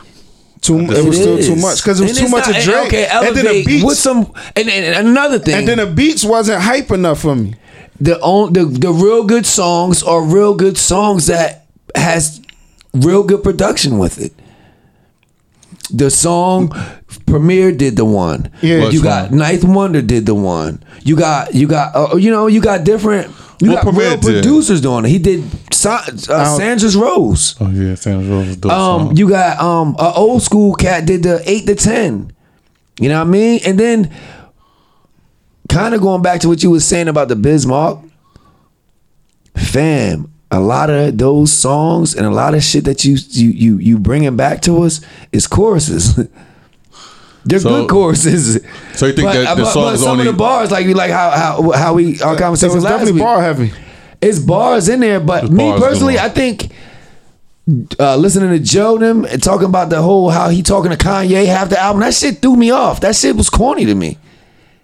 Too. 0.63 0.79
It 0.79 1.05
was 1.05 1.17
still 1.17 1.37
too 1.39 1.55
much 1.55 1.81
because 1.83 1.99
it 1.99 2.03
was 2.03 2.17
And 2.17 2.27
too 2.27 2.31
much 2.31 2.47
not- 2.47 2.57
of 2.57 2.63
Drake. 2.63 2.87
Okay, 2.87 3.05
and 3.05 3.25
then 3.27 3.33
the 3.35 3.39
elevate 3.41 3.65
beats. 3.67 3.83
with 3.85 3.97
some 3.97 4.31
and, 4.55 4.69
and, 4.69 4.95
and 4.97 5.07
another 5.07 5.37
thing. 5.39 5.55
and 5.55 5.67
then 5.67 5.77
the 5.77 5.85
beats 5.85 6.23
wasn't 6.23 6.61
hype 6.61 6.89
enough 6.91 7.21
for 7.21 7.35
me. 7.35 7.53
the 8.01 8.19
on 8.21 8.53
the 8.53 8.65
the 8.65 8.91
real 8.91 9.23
good 9.23 9.45
songs 9.45 10.01
are 10.03 10.21
real 10.23 10.55
good 10.55 10.77
songs 10.77 11.27
that 11.27 11.65
has 11.95 12.41
real 12.93 13.23
good 13.23 13.43
production 13.43 13.97
with 13.99 14.19
it. 14.19 14.33
The 15.91 16.09
song 16.09 16.71
Premier 17.25 17.71
did 17.71 17.97
the 17.97 18.05
one. 18.05 18.49
Yeah. 18.61 18.89
you 18.89 19.03
got 19.03 19.29
one? 19.29 19.39
Ninth 19.39 19.63
Wonder 19.63 20.01
did 20.01 20.25
the 20.25 20.33
one. 20.35 20.81
You 21.03 21.15
got 21.15 21.53
you 21.53 21.67
got 21.67 21.95
uh, 21.95 22.15
you 22.15 22.31
know 22.31 22.47
you 22.47 22.61
got 22.61 22.83
different. 22.83 23.27
You 23.61 23.69
What 23.71 23.75
got 23.75 23.83
Premier 23.83 24.09
real 24.09 24.17
did? 24.17 24.43
producers 24.43 24.81
doing 24.81 25.05
it. 25.05 25.09
He 25.09 25.19
did 25.19 25.43
Sa- 25.83 26.33
uh, 26.33 26.57
Sandra's 26.57 26.95
Rose. 26.95 27.55
Oh 27.59 27.69
yeah, 27.69 27.95
Sam 27.95 28.29
Rose 28.29 28.47
is 28.49 28.57
dope 28.57 28.71
Um, 28.71 29.07
song. 29.07 29.17
you 29.17 29.29
got 29.29 29.59
um 29.59 29.95
a 29.99 30.13
old 30.15 30.41
school 30.41 30.73
cat 30.75 31.05
did 31.05 31.23
the 31.23 31.41
eight 31.45 31.65
to 31.67 31.75
ten. 31.75 32.31
You 32.99 33.09
know 33.09 33.19
what 33.19 33.27
I 33.27 33.31
mean? 33.31 33.59
And 33.65 33.79
then 33.79 34.09
kind 35.69 35.93
of 35.95 36.01
going 36.01 36.21
back 36.21 36.41
to 36.41 36.47
what 36.49 36.61
you 36.63 36.69
was 36.69 36.85
saying 36.85 37.07
about 37.07 37.27
the 37.27 37.35
Bismarck, 37.35 37.99
fam. 39.57 40.29
A 40.51 40.59
lot 40.59 40.91
of 40.91 41.17
those 41.17 41.51
songs 41.51 42.13
and 42.13 42.27
a 42.27 42.29
lot 42.29 42.53
of 42.53 42.61
shit 42.63 42.85
that 42.85 43.03
you 43.03 43.17
you 43.29 43.49
you 43.49 43.77
you 43.79 43.97
bringing 43.99 44.35
back 44.35 44.61
to 44.63 44.83
us 44.83 45.01
is 45.31 45.47
choruses. 45.47 46.15
They're 47.45 47.59
So- 47.59 47.69
good 47.81 47.89
choruses. 47.89 48.59
so 48.93 49.07
you 49.07 49.13
think 49.13 49.31
that 49.33 49.57
the 49.57 49.63
but, 49.63 49.73
but 49.73 49.97
some 49.97 50.11
only- 50.11 50.27
of 50.27 50.33
the 50.33 50.37
bars 50.37 50.69
like 50.71 50.85
you 50.85 50.93
like 50.93 51.11
how 51.11 51.31
how 51.31 51.71
how 51.71 51.93
we 51.95 52.21
our 52.21 52.35
So 52.35 52.43
conversation 52.43 52.75
it's 52.77 52.83
last 52.85 52.91
definitely 52.91 53.13
week. 53.13 53.23
bar 53.23 53.41
heavy. 53.41 53.73
It's 54.23 54.39
bars 54.39 54.89
in 54.89 54.99
there, 55.01 55.19
but 55.19 55.45
It's 55.45 55.51
me 55.53 55.69
bars 55.69 55.81
personally, 55.81 56.13
galore. 56.15 56.25
I 56.27 56.33
think 56.33 56.71
uh, 57.99 58.17
listening 58.17 58.49
to 58.49 58.59
Joe 58.59 58.97
them 58.97 59.25
and 59.25 59.41
talking 59.41 59.67
about 59.67 59.89
the 59.89 60.01
whole 60.01 60.29
how 60.29 60.49
he 60.49 60.61
talking 60.63 60.91
to 60.91 60.97
Kanye 60.97 61.45
half 61.45 61.69
the 61.69 61.79
album, 61.79 62.01
that 62.01 62.13
shit 62.13 62.41
threw 62.41 62.55
me 62.55 62.71
off. 62.71 62.99
That 63.01 63.15
shit 63.15 63.35
was 63.35 63.49
corny 63.49 63.85
to 63.85 63.95
me. 63.95 64.17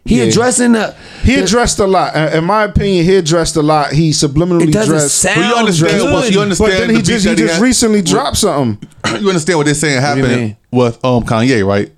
He 0.05 0.17
Yeah. 0.19 0.23
addressing 0.25 0.71
the 0.71 0.95
He 1.23 1.35
the- 1.35 1.43
addressed 1.43 1.77
a 1.79 1.85
lot. 1.85 2.15
Uh, 2.15 2.29
In 2.33 2.45
my 2.45 2.63
opinion, 2.63 3.03
he 3.05 3.15
addressed 3.17 3.57
a 3.57 3.61
lot. 3.61 3.91
He 3.91 4.11
subliminally 4.11 4.69
It 4.69 4.71
doesn't 4.71 4.95
addressed. 4.95 5.15
sound 5.17 5.35
But 5.35 5.49
you 5.49 5.55
understand 5.55 5.91
good. 5.99 6.13
what- 6.13 6.31
you 6.31 6.41
understand 6.41 6.71
but 6.71 6.77
then 6.79 6.87
the 6.87 6.93
he 6.93 6.99
beat 6.99 7.05
just 7.05 7.25
he 7.25 7.29
that 7.31 7.37
he 7.37 7.43
just 7.43 7.53
had? 7.55 7.61
recently 7.63 8.01
dropped 8.01 8.37
something. 8.37 8.87
you 9.21 9.27
understand 9.27 9.57
what 9.59 9.65
they're 9.65 9.75
saying 9.75 9.95
do 9.99 10.01
you 10.01 10.07
happened 10.25 10.41
mean? 10.41 10.55
with 10.71 11.03
um 11.03 11.23
Kanye, 11.23 11.65
right? 11.67 11.91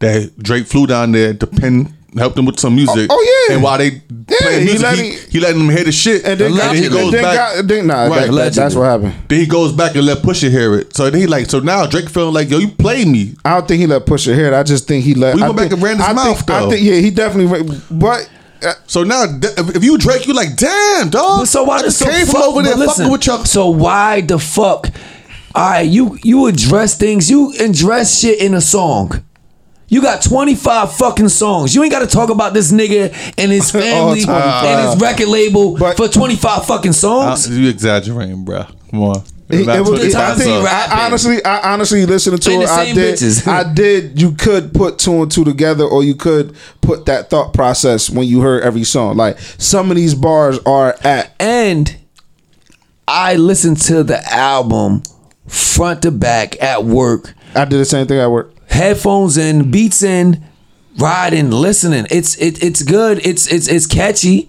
That 0.00 0.36
Drake 0.42 0.66
flew 0.66 0.86
down 0.88 1.12
there 1.12 1.34
to 1.34 1.46
pen 1.46 1.94
helped 2.16 2.38
him 2.38 2.44
with 2.46 2.58
some 2.60 2.74
music. 2.74 3.08
Oh, 3.10 3.16
oh, 3.18 3.46
yeah. 3.48 3.54
And 3.54 3.62
while 3.62 3.78
they 3.78 3.90
yeah, 3.90 4.36
playing 4.40 4.60
he 4.60 4.64
music, 4.66 4.82
let 4.82 4.98
he, 4.98 5.10
him- 5.10 5.30
he 5.30 5.40
letting 5.40 5.58
them 5.58 5.70
hear 5.76 5.84
the 5.84 5.92
shit. 5.92 6.24
And 6.24 6.40
then, 6.40 6.56
got, 6.56 6.74
he 6.76 6.88
goes 6.88 7.12
then 7.12 7.22
back. 7.22 7.56
got, 7.56 7.66
then, 7.68 7.86
nah, 7.86 8.04
Right. 8.06 8.26
that- 8.26 8.32
that- 8.34 8.52
that's 8.54 8.74
what 8.74 8.84
happened. 8.84 9.14
Then 9.28 9.40
he 9.40 9.46
goes 9.46 9.72
back 9.72 9.94
and 9.94 10.04
let 10.06 10.18
Pusha 10.18 10.50
hear 10.50 10.74
it. 10.76 10.94
So 10.96 11.08
then 11.10 11.20
he 11.20 11.26
like, 11.26 11.48
so 11.50 11.60
now 11.60 11.86
Drake 11.86 12.08
feeling 12.08 12.34
like, 12.34 12.50
yo, 12.50 12.58
you 12.58 12.68
played 12.68 13.06
me. 13.08 13.34
I 13.44 13.54
don't 13.54 13.68
think 13.68 13.80
he 13.80 13.86
let 13.86 14.06
Pusha 14.06 14.34
hear 14.34 14.46
it. 14.46 14.54
I 14.54 14.62
just 14.62 14.86
think 14.88 15.04
he 15.04 15.14
let. 15.14 15.34
We 15.36 15.42
I 15.42 15.46
went 15.46 15.56
back 15.56 15.62
think- 15.70 15.72
and 15.74 15.82
ran 15.82 15.96
his 15.98 16.06
I 16.06 16.12
mouth, 16.12 16.38
think, 16.38 16.50
I 16.50 16.60
though. 16.60 16.70
think 16.70 16.82
yeah, 16.84 16.94
he 16.94 17.10
definitely. 17.10 17.62
ra- 17.62 17.76
But 17.90 18.30
uh, 18.66 18.72
So 18.86 19.04
now, 19.04 19.24
if 19.42 19.82
you 19.84 19.96
Drake, 19.98 20.26
you 20.26 20.34
like, 20.34 20.56
damn, 20.56 21.10
dog. 21.10 21.40
But 21.42 21.46
so 21.46 21.64
why 21.64 21.76
I 21.76 21.78
the 21.82 21.84
just 21.88 21.98
so 21.98 22.06
came 22.06 22.26
from 22.26 22.34
fuck- 22.34 22.44
over 22.44 22.62
there 22.62 22.74
but 22.76 22.86
fucking 22.86 23.04
listen, 23.06 23.10
with 23.12 23.26
y'all. 23.26 23.44
So 23.44 23.68
why 23.70 24.20
the 24.20 24.38
fuck? 24.38 24.88
All 25.54 25.70
right, 25.70 25.80
you 25.88 26.18
you 26.22 26.46
address 26.46 26.96
things. 26.96 27.28
You 27.30 27.52
address 27.58 28.20
shit 28.20 28.38
in 28.40 28.54
a 28.54 28.60
song. 28.60 29.24
You 29.90 30.00
got 30.00 30.22
25 30.22 30.92
fucking 30.96 31.28
songs. 31.28 31.74
You 31.74 31.82
ain't 31.82 31.90
got 31.92 31.98
to 31.98 32.06
talk 32.06 32.30
about 32.30 32.54
this 32.54 32.70
nigga 32.72 33.12
and 33.36 33.50
his 33.52 33.70
family 33.72 34.22
and 34.26 34.88
his 34.90 35.00
record 35.02 35.28
label 35.28 35.76
But- 35.76 35.96
for 35.98 36.08
25 36.08 36.64
fucking 36.66 36.90
Uh, 36.90 36.94
songs. 36.94 37.48
you 37.50 37.68
exaggerating, 37.68 38.44
bro. 38.44 38.64
Come 38.90 39.02
on. 39.02 39.22
It, 39.48 39.66
it 39.66 39.80
was, 39.80 39.88
25 39.88 40.12
times 40.12 40.38
he 40.38 40.44
songs. 40.44 40.64
rap- 40.64 40.90
I, 40.90 41.06
honestly, 41.06 41.44
I 41.44 41.72
honestly 41.72 42.06
listened 42.06 42.40
to 42.40 42.52
And 42.52 42.62
it. 42.62 42.68
I 42.68 42.92
did. 42.92 43.14
bitches. 43.18 43.48
I 43.48 43.72
did. 43.72 44.20
You 44.22 44.30
could 44.30 44.72
put 44.72 45.00
two 45.00 45.22
and 45.22 45.30
two 45.32 45.42
together, 45.44 45.82
or 45.82 46.04
you 46.04 46.14
could 46.14 46.54
put 46.80 47.06
that 47.06 47.30
thought 47.30 47.52
process 47.52 48.08
when 48.08 48.28
you 48.28 48.42
heard 48.42 48.62
every 48.62 48.84
song. 48.84 49.16
Like 49.16 49.40
some 49.58 49.90
of 49.90 49.96
these 49.96 50.14
bars 50.14 50.60
are 50.66 50.94
at. 51.02 51.34
and 51.40 51.96
I 53.08 53.34
listened 53.34 53.78
to 53.82 54.04
the 54.04 54.22
album 54.32 55.02
front 55.48 56.02
to 56.02 56.12
back 56.12 56.62
at 56.62 56.84
work, 56.84 57.34
I 57.56 57.64
did 57.64 57.80
the 57.80 57.84
same 57.84 58.06
thing 58.06 58.18
at 58.20 58.30
work. 58.30 58.54
Headphones 58.70 59.36
in, 59.36 59.70
beats 59.70 60.02
in, 60.02 60.44
riding, 60.98 61.50
listening. 61.50 62.06
It's 62.10 62.36
it, 62.36 62.62
it's 62.62 62.82
good. 62.82 63.24
It's 63.26 63.46
it's 63.46 63.68
it's 63.68 63.86
catchy. 63.86 64.48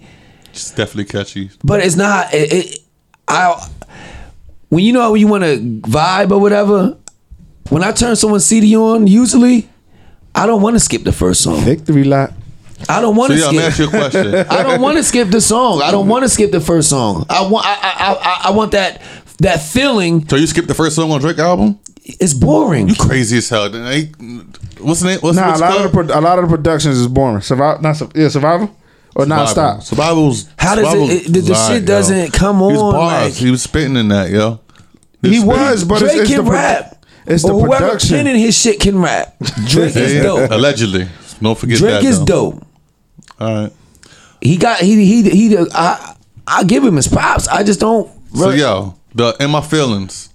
It's 0.50 0.70
definitely 0.70 1.06
catchy. 1.06 1.50
but 1.64 1.80
it's 1.80 1.96
not. 1.96 2.32
It, 2.34 2.52
it, 2.52 2.78
I 3.28 3.68
when 4.68 4.84
you 4.84 4.92
know 4.92 5.12
when 5.12 5.20
you 5.20 5.28
want 5.28 5.44
to 5.44 5.58
vibe 5.58 6.30
or 6.30 6.38
whatever. 6.38 6.96
When 7.68 7.82
I 7.84 7.92
turn 7.92 8.16
someone's 8.16 8.44
CD 8.44 8.76
on, 8.76 9.06
usually 9.06 9.66
I 10.34 10.46
don't 10.46 10.60
want 10.60 10.74
to 10.76 10.80
skip 10.80 11.04
the 11.04 11.12
first 11.12 11.40
song. 11.42 11.60
Victory 11.60 12.04
lap. 12.04 12.34
I 12.88 13.00
don't 13.00 13.16
want 13.16 13.30
So 13.30 13.36
to 13.36 13.40
yeah, 13.40 13.46
I'm 13.48 13.54
gonna 13.54 13.66
ask 13.66 13.78
you 13.78 13.84
a 13.84 13.88
skip. 13.88 14.00
question. 14.00 14.34
I 14.50 14.62
don't 14.64 14.80
want 14.80 14.96
to 14.98 15.04
skip 15.04 15.28
the 15.28 15.40
song. 15.40 15.80
I 15.80 15.90
don't 15.92 16.08
want 16.08 16.24
to 16.24 16.28
skip 16.28 16.50
the 16.50 16.60
first 16.60 16.90
song. 16.90 17.24
I 17.30 17.46
want. 17.48 17.64
I, 17.64 17.72
I, 17.72 18.12
I, 18.14 18.40
I 18.48 18.50
want 18.50 18.72
that 18.72 19.00
that 19.38 19.62
feeling. 19.62 20.28
So 20.28 20.36
you 20.36 20.46
skipped 20.48 20.68
the 20.68 20.74
first 20.74 20.96
song 20.96 21.12
on 21.12 21.20
Drake 21.20 21.38
album? 21.38 21.78
It's 22.04 22.34
boring. 22.34 22.88
You 22.88 22.94
crazy 22.96 23.38
as 23.38 23.48
hell. 23.48 23.70
Then 23.70 24.52
What's 24.80 25.00
the 25.00 25.06
name? 25.08 25.20
What's, 25.20 25.36
Nah, 25.36 25.48
what's 25.50 25.60
a 25.60 25.64
lot 25.64 25.72
it 25.80 25.86
of 25.86 25.92
the 25.92 26.04
pro- 26.04 26.18
a 26.18 26.20
lot 26.20 26.38
of 26.38 26.48
the 26.50 26.56
productions 26.56 26.98
is 26.98 27.06
boring. 27.06 27.40
Survival, 27.42 27.80
not 27.82 27.96
Sur- 27.96 28.08
yeah, 28.14 28.28
survival 28.28 28.74
or 29.14 29.26
not 29.26 29.48
Survival. 29.48 29.80
stop. 29.80 29.82
Survival's 29.84 30.48
How 30.58 30.74
does 30.74 30.84
it- 30.84 30.90
Survival's 30.90 31.10
it- 31.10 31.32
the- 31.32 31.40
the 31.40 31.52
live, 31.52 31.68
shit 31.72 31.80
yo. 31.82 31.86
doesn't 31.86 32.32
come 32.32 32.56
He 32.58 32.62
was 32.64 32.78
on, 32.82 32.92
bars. 32.92 33.24
like- 33.24 33.34
he 33.34 33.50
was 33.52 33.62
spitting 33.62 33.96
in 33.96 34.08
that, 34.08 34.30
yo. 34.30 34.58
He 35.22 35.28
was 35.28 35.38
spitting. 35.38 35.46
was, 35.46 35.84
but 35.84 35.98
Drake 36.00 36.12
it's, 36.12 36.20
it's 36.22 36.30
can 36.30 36.38
the 36.44 36.50
pro- 36.50 36.58
rap. 36.58 37.04
It's 37.24 37.42
the 37.44 37.52
or 37.52 37.66
whoever 37.66 37.84
production. 37.84 38.16
penning 38.16 38.36
his 38.36 38.58
shit 38.58 38.80
can 38.80 38.98
rap. 38.98 39.36
Drake 39.68 39.94
is 39.94 40.22
dope. 40.24 40.50
Allegedly. 40.50 41.08
Don't 41.40 41.56
forget 41.56 41.78
Drake 41.78 42.02
that. 42.02 42.04
is 42.04 42.18
though. 42.18 42.24
dope. 42.24 42.66
All 43.38 43.54
right. 43.62 43.72
He 44.40 44.56
got 44.56 44.78
he 44.80 44.96
he 45.04 45.30
he. 45.30 45.56
I 45.72 46.14
I 46.48 46.64
give 46.64 46.82
him 46.84 46.96
his 46.96 47.06
props. 47.06 47.46
I 47.46 47.62
just 47.62 47.78
don't. 47.78 48.10
So 48.34 48.50
yo, 48.50 48.96
the 49.14 49.36
in 49.38 49.50
my 49.52 49.60
feelings. 49.60 50.30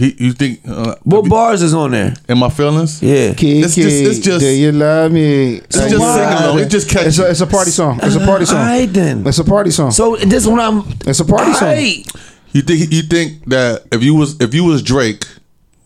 He, 0.00 0.14
you 0.18 0.32
think 0.32 0.60
uh, 0.66 0.94
What 1.04 1.28
bars 1.28 1.60
is 1.62 1.74
on 1.74 1.90
there? 1.90 2.14
in 2.28 2.38
my 2.38 2.48
feelings? 2.48 3.02
Yeah. 3.02 3.34
Kiki, 3.34 3.60
It's 3.60 3.74
just- 3.74 4.02
it's 4.08 4.18
just- 4.18 4.40
do 4.40 4.48
you 4.48 4.72
love 4.72 5.12
me? 5.12 5.56
It's 5.56 5.76
just 5.76 5.90
singing 5.90 6.00
along. 6.00 6.58
It's 6.60 6.72
just 6.72 6.88
catchy. 6.88 7.08
It's 7.08 7.18
a, 7.18 7.28
it's 7.30 7.40
a 7.42 7.46
party 7.46 7.70
song. 7.70 8.00
It's 8.02 8.16
a 8.16 8.20
party 8.24 8.46
song. 8.46 8.60
Alright 8.60 8.90
then. 8.92 9.26
It's 9.26 9.38
a 9.38 9.44
party 9.44 9.70
song. 9.70 9.90
So 9.90 10.16
this 10.16 10.46
one 10.46 10.58
I'm. 10.58 10.84
It's 11.06 11.20
a 11.20 11.24
party 11.24 11.52
song. 11.52 11.68
Alright. 11.68 12.06
You 12.52 12.62
think 12.62 12.90
you 12.90 13.02
think 13.02 13.44
that 13.50 13.84
if 13.92 14.02
you 14.02 14.14
was 14.14 14.40
if 14.40 14.54
you 14.54 14.64
was 14.64 14.82
Drake, 14.82 15.24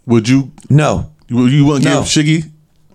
would 0.07 0.29
you 0.29 0.51
No. 0.71 1.11
you, 1.29 1.47
you 1.47 1.65
wouldn't 1.67 1.85
No. 1.85 2.01
give 2.01 2.09
Shiggy? 2.09 2.51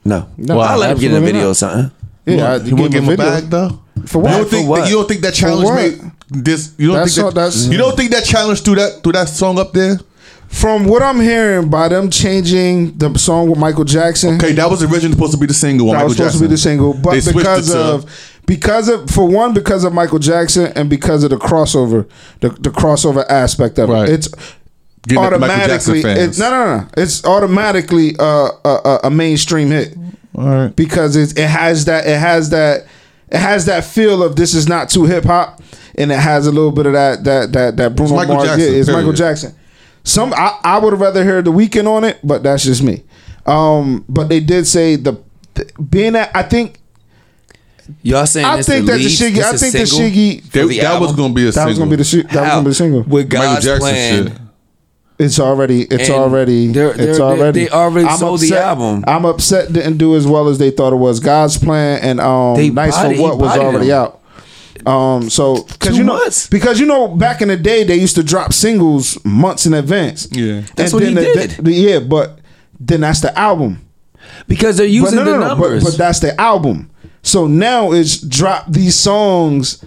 No. 0.06 0.28
No, 0.38 0.60
I'll 0.62 0.80
let 0.80 0.92
him 0.92 1.00
get 1.00 1.12
a 1.14 1.20
video 1.20 1.42
not. 1.44 1.50
or 1.50 1.54
something. 1.54 1.92
yeah, 2.26 2.56
you 2.64 2.76
wouldn't 2.76 2.94
give 2.94 3.04
him 3.04 3.14
a 3.14 3.18
bag 3.18 3.44
though. 3.50 3.82
For 4.06 4.20
You 4.20 4.24
what? 4.24 4.32
don't 4.32 4.44
For 4.46 4.50
think 4.56 4.70
what? 4.70 4.90
you 4.90 4.96
don't 4.96 5.08
think 5.10 5.22
that 5.22 5.34
challenge 5.34 5.70
made 5.76 6.12
this? 6.46 6.72
You 6.78 6.88
don't 6.88 6.96
That's 6.98 7.14
think 7.16 7.26
all- 7.26 7.32
that, 7.32 7.42
that's- 7.52 7.68
you 7.68 7.78
don't 7.78 7.96
think 7.98 8.12
that 8.12 8.24
challenge 8.24 8.62
threw 8.64 8.76
that 8.76 9.04
threw 9.04 9.12
that 9.12 9.28
song 9.28 9.60
up 9.60 9.74
there? 9.74 10.00
From 10.50 10.86
what 10.86 11.02
I'm 11.04 11.20
hearing, 11.20 11.70
by 11.70 11.88
them 11.90 12.10
changing 12.10 12.98
the 12.98 13.16
song 13.20 13.50
with 13.50 13.60
Michael 13.60 13.84
Jackson, 13.86 14.36
Okay, 14.36 14.52
that 14.54 14.70
was 14.70 14.82
originally 14.84 15.12
supposed 15.14 15.32
to 15.34 15.38
be 15.38 15.46
the 15.46 15.54
single. 15.54 15.88
that 15.88 15.94
Michael 15.94 16.08
was 16.08 16.18
supposed 16.18 16.32
Jackson. 16.34 16.42
to 16.42 16.48
be 16.48 16.54
the 16.54 16.58
single, 16.58 16.94
but 16.96 17.18
it 17.18 17.34
because 17.34 17.74
of 17.76 18.40
because 18.48 18.90
of 18.90 19.10
for 19.12 19.28
one 19.28 19.54
because 19.54 19.84
of 19.84 19.94
Michael 19.94 20.18
Jackson 20.20 20.74
and 20.76 20.90
because 20.90 21.24
of 21.24 21.30
the 21.30 21.38
crossover, 21.38 22.10
the, 22.40 22.50
the 22.50 22.72
crossover 22.72 23.24
aspect 23.30 23.78
of 23.78 23.90
Right. 23.90 24.10
it, 24.10 24.14
it's 24.14 24.28
Getting 25.08 25.24
at 25.24 25.30
the 25.30 25.40
Michael 25.40 25.68
Jackson 25.68 25.94
automatically 25.96 26.24
it's 26.24 26.40
no 26.40 26.50
no 26.50 26.78
no 26.78 26.88
it's 26.98 27.24
automatically 27.26 28.16
uh, 28.20 28.50
a, 28.66 28.70
a, 28.86 29.00
a 29.06 29.10
mainstream 29.12 29.70
hit 29.70 29.96
all 30.36 30.46
right. 30.46 30.76
because 30.76 31.16
it, 31.16 31.38
it 31.40 31.48
has 31.48 31.86
that 31.86 32.06
it 32.06 32.18
has 32.20 32.50
that 32.50 32.86
it 33.30 33.38
has 33.38 33.66
that 33.68 33.86
feel 33.86 34.22
of 34.24 34.36
this 34.36 34.54
is 34.54 34.68
not 34.68 34.90
too 34.90 35.06
hip 35.06 35.24
hop 35.24 35.62
and 35.96 36.12
it 36.12 36.20
has 36.20 36.48
a 36.48 36.52
little 36.52 36.72
bit 36.72 36.86
of 36.88 36.94
that 36.94 37.24
that 37.24 37.54
that 37.54 37.78
that 37.78 37.96
Bruno 37.96 38.16
Michael 38.16 38.36
Mars 38.36 38.50
Jackson, 38.50 38.74
yeah, 38.74 38.78
it's 38.80 38.88
period. 38.90 39.00
Michael 39.02 39.14
Jackson. 39.14 39.56
Some 40.04 40.34
I, 40.34 40.58
I 40.64 40.78
would 40.80 40.94
have 40.94 41.02
rather 41.02 41.24
heard 41.24 41.46
the 41.46 41.52
Weeknd 41.52 41.88
on 41.88 42.04
it, 42.04 42.20
but 42.24 42.42
that's 42.44 42.64
just 42.64 42.82
me. 42.84 43.04
Um, 43.46 44.06
but 44.10 44.30
they 44.30 44.40
did 44.40 44.66
say 44.68 44.96
the, 44.96 45.18
the 45.56 45.72
being 45.82 46.14
that 46.14 46.32
I 46.36 46.44
think 46.44 46.78
Y'all 48.04 48.26
saying 48.28 48.46
I 48.46 48.58
this 48.58 48.68
think 48.68 48.86
the 48.86 48.92
that 48.94 48.98
the 49.00 49.06
Shiggy 49.06 49.42
I 49.44 49.58
think 49.58 49.74
the? 49.74 49.80
Shiggy 49.80 50.44
They- 50.52 50.68
the 50.68 50.80
that 50.82 51.02
was 51.02 51.16
gonna 51.16 51.34
be 51.34 51.48
a 51.48 51.52
that 51.52 51.68
was 51.68 51.78
gonna 51.80 51.90
be 51.90 51.96
the 51.96 52.04
shi- 52.04 52.22
that 52.22 52.36
was 52.42 52.50
gonna 52.50 52.64
be 52.64 52.70
the 52.70 52.76
single. 52.76 53.02
With 53.02 53.34
Michael 53.34 53.54
God's 53.54 53.66
Jackson 53.66 53.80
plan. 53.90 54.28
shit. 54.28 54.38
It's 55.18 55.40
already 55.40 55.82
it's 55.82 56.08
And 56.08 56.18
already 56.18 56.68
they're- 56.68 56.90
it's 56.92 56.98
they're- 57.18 57.22
already 57.22 57.64
they 57.66 57.70
already 57.70 58.08
sold 58.18 58.40
the 58.42 58.56
album. 58.58 59.04
I'm 59.08 59.26
upset 59.26 59.74
didn't 59.74 59.98
do 59.98 60.16
as 60.16 60.28
well 60.28 60.48
as 60.50 60.60
they 60.60 60.70
thought 60.72 60.94
it 60.94 60.98
was. 60.98 61.20
God's 61.20 61.58
plan 61.58 62.00
and 62.02 62.20
um 62.22 62.56
They 62.56 62.70
Nice 62.70 62.96
bodied- 62.96 63.18
for 63.18 63.24
What 63.24 63.38
was 63.40 63.58
already 63.58 63.88
him. 63.90 63.96
out. 63.96 64.20
Um 64.86 65.30
so 65.30 65.64
cuz 65.80 65.98
you 65.98 66.04
know 66.04 66.14
months. 66.18 66.48
because 66.48 66.80
you 66.80 66.86
know 66.86 67.08
back 67.08 67.42
in 67.42 67.48
the 67.50 67.58
day 67.58 67.84
they 67.84 67.96
used 67.96 68.16
to 68.16 68.24
drop 68.24 68.54
singles 68.54 69.18
months 69.26 69.66
in 69.66 69.74
advance. 69.74 70.28
Yeah. 70.32 70.62
That's 70.76 70.94
And 70.94 71.02
what 71.02 71.04
then 71.04 71.18
he 71.18 71.32
the- 71.34 71.48
did. 71.48 71.66
the- 71.66 71.74
yeah, 71.74 72.00
but 72.00 72.40
then 72.80 73.02
that's 73.02 73.20
the 73.20 73.38
album. 73.38 73.82
because 74.48 74.78
they're 74.78 74.86
using 74.86 75.18
but 75.20 75.26
no, 75.26 75.32
the 75.32 75.38
no, 75.38 75.40
no, 75.40 75.48
numbers. 75.50 75.84
But, 75.84 75.92
but 75.92 75.98
that's 75.98 76.20
the 76.20 76.40
album. 76.40 76.90
So 77.24 77.48
now 77.48 77.92
it's 77.92 78.18
drop 78.18 78.72
these 78.72 78.96
songs 78.96 79.84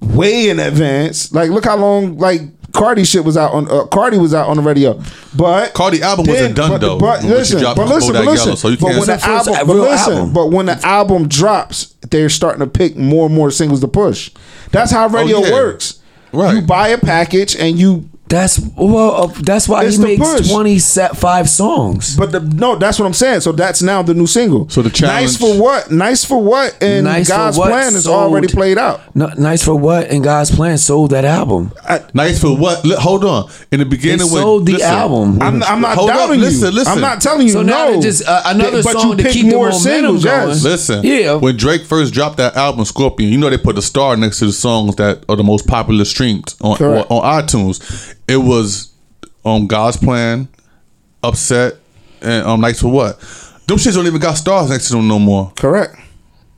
way 0.00 0.48
in 0.48 0.58
advance. 0.60 1.32
Like 1.32 1.50
look 1.50 1.64
how 1.64 1.76
long 1.76 2.16
like 2.18 2.40
Cardi 2.74 3.04
shit 3.04 3.24
was 3.24 3.36
out 3.36 3.52
on 3.52 3.70
uh, 3.70 3.86
Cardi 3.86 4.18
was 4.18 4.34
out 4.34 4.48
on 4.48 4.56
the 4.58 4.62
radio. 4.62 5.00
But 5.34 5.72
Cardi 5.74 6.02
album 6.02 6.26
wasn't 6.26 6.56
done, 6.56 6.70
but, 6.72 6.80
though, 6.80 6.98
But 6.98 7.22
listen, 7.24 7.62
but 7.62 7.78
listen, 7.88 8.12
but 8.12 8.24
listen. 8.24 8.46
Yellow, 8.46 8.56
so 8.56 8.68
you 8.68 8.76
but 8.76 8.88
when 8.98 9.06
the 9.06 9.20
album, 9.24 9.54
but 9.66 9.74
listen, 9.76 10.12
album. 10.12 10.32
but 10.34 10.46
when 10.50 10.66
the 10.66 10.78
album 10.86 11.28
drops, 11.28 11.94
they're 12.10 12.28
starting 12.28 12.60
to 12.60 12.66
pick 12.66 12.96
more 12.96 13.26
and 13.26 13.34
more 13.34 13.50
singles 13.50 13.80
to 13.80 13.88
push. 13.88 14.30
That's 14.72 14.90
how 14.90 15.08
radio 15.08 15.38
Oh, 15.38 15.44
yeah. 15.46 15.52
works. 15.52 16.00
Right. 16.32 16.56
You 16.56 16.62
buy 16.62 16.88
a 16.88 16.98
package 16.98 17.54
and 17.56 17.78
you 17.78 18.08
That's 18.34 18.58
well. 18.76 19.12
Uh, 19.14 19.26
that's 19.42 19.68
why 19.68 19.84
It's 19.84 19.94
he 19.94 20.02
the 20.02 20.08
makes 20.08 20.28
push. 20.28 20.50
twenty 20.50 20.80
set 20.80 21.16
five 21.16 21.48
songs. 21.48 22.16
But 22.16 22.32
the, 22.32 22.40
no, 22.40 22.74
that's 22.74 22.98
what 22.98 23.06
I'm 23.06 23.12
saying. 23.14 23.42
So 23.42 23.52
that's 23.52 23.80
now 23.80 24.02
the 24.02 24.12
new 24.12 24.26
single. 24.26 24.68
So 24.70 24.82
the 24.82 24.88
nice 24.88 24.98
challenge- 24.98 25.38
for 25.38 25.62
what? 25.62 25.90
Nice 25.92 26.24
for 26.24 26.42
what? 26.42 26.76
And 26.82 27.04
Nice 27.04 27.28
for 27.28 27.36
God's 27.36 27.58
What 27.58 27.70
plan 27.70 27.94
is 27.94 28.04
sold- 28.04 28.16
already 28.16 28.48
played 28.48 28.76
out. 28.76 29.14
No, 29.14 29.28
nice 29.38 29.62
for 29.62 29.76
what? 29.76 30.08
And 30.10 30.24
God's 30.24 30.50
plan 30.50 30.78
sold 30.78 31.10
that 31.12 31.24
album. 31.24 31.70
Nice 32.12 32.40
for 32.40 32.56
what? 32.56 32.84
Li- 32.84 32.96
Hold 32.98 33.24
on. 33.24 33.48
In 33.70 33.78
the 33.78 33.86
beginning, 33.86 34.18
They 34.18 34.24
when 34.24 34.42
sold 34.42 34.66
the 34.66 34.72
listen, 34.72 34.90
album. 34.90 35.38
I'm, 35.40 35.62
I'm 35.62 35.80
not 35.80 35.94
Hold 35.96 36.10
up, 36.10 36.16
doubting 36.16 36.40
listen, 36.40 36.70
you. 36.72 36.74
listen. 36.78 36.92
I'm 36.94 37.00
not 37.00 37.20
telling 37.20 37.46
you 37.46 37.52
So 37.52 37.62
now 37.62 37.86
no. 37.86 37.94
they 37.94 38.00
just, 38.00 38.26
uh, 38.26 38.42
another 38.46 38.82
But 38.82 38.92
song 38.94 39.10
you 39.10 39.16
to 39.18 39.22
pick 39.22 39.32
keep 39.32 39.46
the 39.46 39.52
more 39.52 39.68
momentum 39.70 39.80
singles, 39.92 40.24
going. 40.24 40.48
yes. 40.48 40.64
Listen, 40.64 41.04
Yeah. 41.04 41.34
When 41.34 41.56
Drake 41.56 41.84
first 41.84 42.12
dropped 42.12 42.38
that 42.38 42.56
album, 42.56 42.84
Scorpion, 42.84 43.30
you 43.30 43.38
know 43.38 43.48
they 43.48 43.58
put 43.58 43.76
the 43.76 43.82
star 43.82 44.16
next 44.16 44.40
to 44.40 44.46
the 44.46 44.52
songs 44.52 44.96
that 44.96 45.24
are 45.28 45.36
the 45.36 45.44
most 45.44 45.68
popular 45.68 46.04
streamed 46.04 46.52
on 46.60 46.76
Correct. 46.78 47.06
on, 47.12 47.18
on 47.24 47.42
iTunes. 47.44 48.10
It 48.28 48.36
was 48.38 48.92
on 49.44 49.66
God's 49.66 49.96
Plan, 49.96 50.48
Upset, 51.22 51.74
and 52.22 52.46
um, 52.46 52.60
Nice 52.60 52.80
for 52.80 52.88
What. 52.90 53.18
Them 53.66 53.78
shits 53.78 53.94
don't 53.94 54.06
even 54.06 54.20
got 54.20 54.34
stars 54.34 54.70
next 54.70 54.88
to 54.88 54.94
them 54.94 55.08
no 55.08 55.18
more. 55.18 55.52
Correct. 55.56 55.96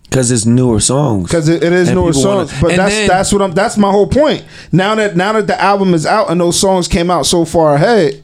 Because 0.05 0.31
it's 0.31 0.46
newer 0.46 0.81
songs. 0.81 1.24
Because 1.24 1.48
it, 1.48 1.62
it 1.62 1.72
is 1.72 1.88
And 1.88 1.96
newer 1.98 2.12
people 2.12 2.31
wanna- 2.31 2.46
songs, 2.48 2.61
but 2.61 2.70
and 2.70 2.79
that's 2.79 2.94
then- 2.94 3.09
that's 3.09 3.33
what 3.33 3.42
I'm. 3.42 3.52
That's 3.52 3.76
my 3.76 3.90
whole 3.90 4.07
point. 4.07 4.44
Now 4.72 4.94
that 4.94 5.16
now 5.16 5.33
that 5.33 5.46
the 5.48 5.61
album 5.61 5.94
is 5.94 6.07
out 6.07 6.31
and 6.31 6.40
those 6.40 6.59
songs 6.59 6.87
came 6.88 7.11
out 7.11 7.26
so 7.26 7.44
far 7.44 7.74
ahead, 7.74 8.22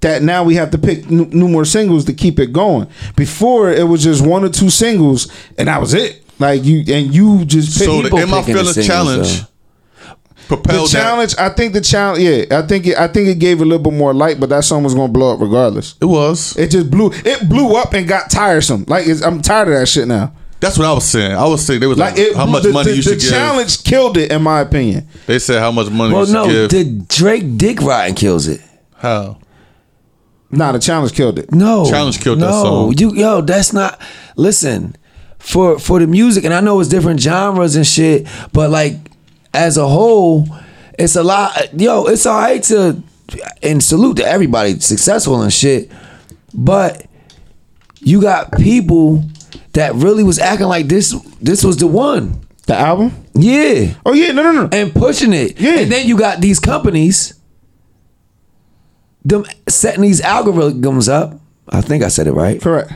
that 0.00 0.22
now 0.22 0.42
we 0.44 0.56
have 0.56 0.70
to 0.72 0.78
pick 0.78 1.08
new, 1.10 1.26
new 1.26 1.48
more 1.48 1.64
singles 1.64 2.04
to 2.06 2.12
keep 2.12 2.38
it 2.40 2.52
going. 2.52 2.88
Before 3.16 3.70
it 3.70 3.86
was 3.86 4.02
just 4.02 4.26
one 4.26 4.44
or 4.44 4.48
two 4.48 4.70
singles 4.70 5.30
and 5.56 5.68
that 5.68 5.80
was 5.80 5.94
it. 5.94 6.22
Like 6.40 6.64
you 6.64 6.78
and 6.92 7.14
you 7.14 7.44
just 7.44 7.78
pick. 7.78 7.86
So 7.86 7.96
the 7.98 8.02
people 8.04 8.18
In 8.18 8.30
My 8.30 8.40
picking 8.40 8.54
the 8.54 8.60
Feelings 8.60 8.74
singles, 8.74 8.86
challenge 8.86 9.40
though. 9.42 9.46
The 10.50 10.56
propelled 10.56 10.88
that. 10.90 11.02
challenge, 11.02 11.34
I 11.38 11.48
think 11.50 11.72
the 11.72 11.80
challenge, 11.80 12.22
yeah, 12.22 12.58
I 12.58 12.62
think 12.66 12.86
it, 12.86 12.98
I 12.98 13.08
think 13.08 13.28
it 13.28 13.38
gave 13.38 13.60
a 13.60 13.64
little 13.64 13.82
bit 13.82 13.92
more 13.92 14.12
light, 14.12 14.38
but 14.40 14.48
that 14.50 14.64
song 14.64 14.82
was 14.82 14.94
gonna 14.94 15.12
blow 15.12 15.34
up 15.34 15.40
regardless. 15.40 15.94
It 16.00 16.04
was. 16.06 16.56
It 16.56 16.70
just 16.70 16.90
blew, 16.90 17.10
it 17.12 17.48
blew 17.48 17.76
up 17.76 17.94
and 17.94 18.06
got 18.06 18.30
tiresome. 18.30 18.84
Like 18.88 19.06
it's, 19.06 19.22
I'm 19.22 19.40
tired 19.42 19.68
of 19.68 19.74
that 19.74 19.86
shit 19.86 20.06
now. 20.08 20.32
That's 20.60 20.76
what 20.76 20.86
I 20.86 20.92
was 20.92 21.06
saying. 21.06 21.32
I 21.32 21.46
was 21.46 21.64
saying 21.64 21.80
they 21.80 21.86
was 21.86 21.96
like, 21.96 22.16
Like 22.16 22.20
it, 22.20 22.36
how 22.36 22.44
much 22.44 22.64
the, 22.64 22.72
money 22.72 22.90
the, 22.90 22.96
you 22.96 23.02
the 23.02 23.10
should 23.12 23.20
give. 23.20 23.30
challenge 23.30 23.82
killed 23.82 24.18
it, 24.18 24.30
in 24.30 24.42
my 24.42 24.60
opinion. 24.60 25.08
They 25.26 25.38
said 25.38 25.58
how 25.60 25.72
much 25.72 25.88
money 25.90 26.12
Well, 26.12 26.22
you 26.22 26.26
should 26.26 26.32
no, 26.34 26.46
give. 26.46 26.70
the 26.70 26.84
Drake 27.08 27.56
Dick 27.56 27.80
Riding 27.80 28.14
kills 28.14 28.46
it. 28.46 28.60
how? 28.96 29.38
Nah, 30.50 30.72
the 30.72 30.78
challenge 30.80 31.12
killed 31.14 31.38
it. 31.38 31.52
No, 31.52 31.88
Challenge 31.88 32.20
killed 32.20 32.40
no, 32.40 32.46
that 32.46 32.52
song. 32.52 32.94
You 32.98 33.14
yo, 33.14 33.40
that's 33.40 33.72
not. 33.72 34.00
Listen, 34.36 34.96
for 35.38 35.78
for 35.78 36.00
the 36.00 36.06
music, 36.08 36.44
and 36.44 36.52
I 36.52 36.60
know 36.60 36.80
it's 36.80 36.88
different 36.88 37.20
genres 37.20 37.76
and 37.76 37.86
shit, 37.86 38.26
but 38.52 38.68
like 38.68 38.96
as 39.52 39.76
a 39.76 39.88
whole, 39.88 40.46
it's 40.98 41.16
a 41.16 41.22
lot. 41.22 41.78
Yo, 41.78 42.06
it's 42.06 42.26
all 42.26 42.38
right 42.40 42.62
to 42.64 43.02
and 43.62 43.82
salute 43.82 44.16
to 44.16 44.24
everybody 44.26 44.78
successful 44.80 45.40
and 45.42 45.52
shit, 45.52 45.90
but 46.52 47.06
you 48.00 48.20
got 48.20 48.52
people 48.52 49.24
that 49.72 49.94
really 49.94 50.24
was 50.24 50.38
acting 50.38 50.66
like 50.66 50.86
this. 50.88 51.12
This 51.40 51.64
was 51.64 51.76
the 51.76 51.86
one. 51.86 52.40
The 52.66 52.74
album? 52.76 53.12
Yeah. 53.34 53.94
Oh 54.04 54.12
yeah, 54.12 54.32
no, 54.32 54.42
no, 54.42 54.52
no. 54.52 54.68
and 54.72 54.92
pushing 54.92 55.32
it. 55.32 55.60
Yeah. 55.60 55.80
And 55.80 55.90
then 55.90 56.06
you 56.06 56.16
got 56.18 56.40
these 56.40 56.60
companies 56.60 57.34
them 59.24 59.44
setting 59.68 60.02
these 60.02 60.20
algorithms 60.20 61.08
up. 61.08 61.38
I 61.68 61.80
think 61.80 62.02
I 62.02 62.08
said 62.08 62.26
it 62.26 62.32
right. 62.32 62.60
Correct. 62.60 62.92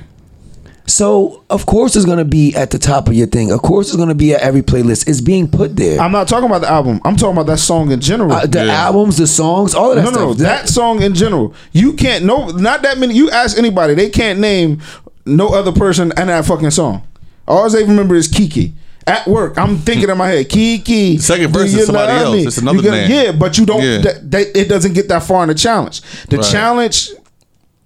So 0.87 1.43
of 1.49 1.65
course 1.65 1.97
it's 1.97 2.05
gonna 2.05 2.25
be 2.27 2.55
at 2.55 2.71
the 2.71 2.79
top 2.79 3.09
of 3.09 3.15
your 3.15 3.27
thing. 3.27 3.51
Of 3.51 3.63
course 3.63 3.89
it's 3.89 3.97
gonna 3.97 4.15
be 4.15 4.35
at 4.35 4.43
every 4.43 4.61
playlist. 4.63 5.09
It's 5.09 5.21
being 5.23 5.49
put 5.49 5.77
there. 5.77 5.99
I'm 6.01 6.13
not 6.13 6.29
talking 6.29 6.47
about 6.47 6.61
the 6.61 6.69
album. 6.71 7.01
I'm 7.05 7.17
talking 7.17 7.33
about 7.37 7.47
that 7.47 7.59
song 7.59 7.91
in 7.91 8.01
general. 8.01 8.33
Uh, 8.33 8.45
the 8.47 8.67
Yeah. 8.67 8.73
albums, 8.87 9.17
the 9.17 9.27
songs, 9.27 9.75
all 9.75 9.91
of 9.91 9.97
that 9.97 10.05
no, 10.05 10.11
stuff. 10.11 10.21
no, 10.23 10.29
no. 10.29 10.35
That 10.35 10.69
song 10.69 11.01
in 11.03 11.15
general. 11.15 11.55
You 11.73 11.95
can't 11.95 12.25
no 12.25 12.49
not 12.49 12.83
that 12.83 12.99
many 12.99 13.15
you 13.15 13.31
ask 13.31 13.57
anybody, 13.57 13.95
they 13.95 14.11
can't 14.11 14.41
name 14.41 14.81
no 15.25 15.49
other 15.49 15.73
person 15.73 16.13
and 16.19 16.29
that 16.29 16.45
fucking 16.45 16.71
song. 16.71 17.03
All 17.49 17.69
they 17.71 17.83
remember 17.85 18.15
is 18.15 18.29
Kiki. 18.29 18.75
At 19.07 19.27
work, 19.27 19.59
I'm 19.59 19.77
thinking 19.79 20.09
in 20.09 20.17
my 20.17 20.29
head, 20.29 20.49
Kiki. 20.49 21.19
Second 21.19 21.53
verse 21.53 21.65
is 21.67 21.75
you 21.75 21.85
somebody 21.85 22.13
love 22.13 22.23
else. 22.27 22.35
me? 22.37 22.47
It's 22.47 22.59
another 22.59 22.77
You 22.77 22.83
get- 22.83 22.91
name. 22.91 23.11
Yeah, 23.11 23.33
but 23.33 23.59
you 23.59 23.67
don't. 23.67 23.83
Yeah. 23.83 23.99
That, 23.99 24.31
that- 24.31 24.59
it 24.59 24.69
doesn't 24.69 24.95
get 24.95 25.09
that 25.09 25.23
far 25.23 25.43
in 25.43 25.49
the 25.51 25.55
challenge. 25.55 26.01
The 26.31 26.39
Right. 26.39 26.47
challenge 26.47 27.11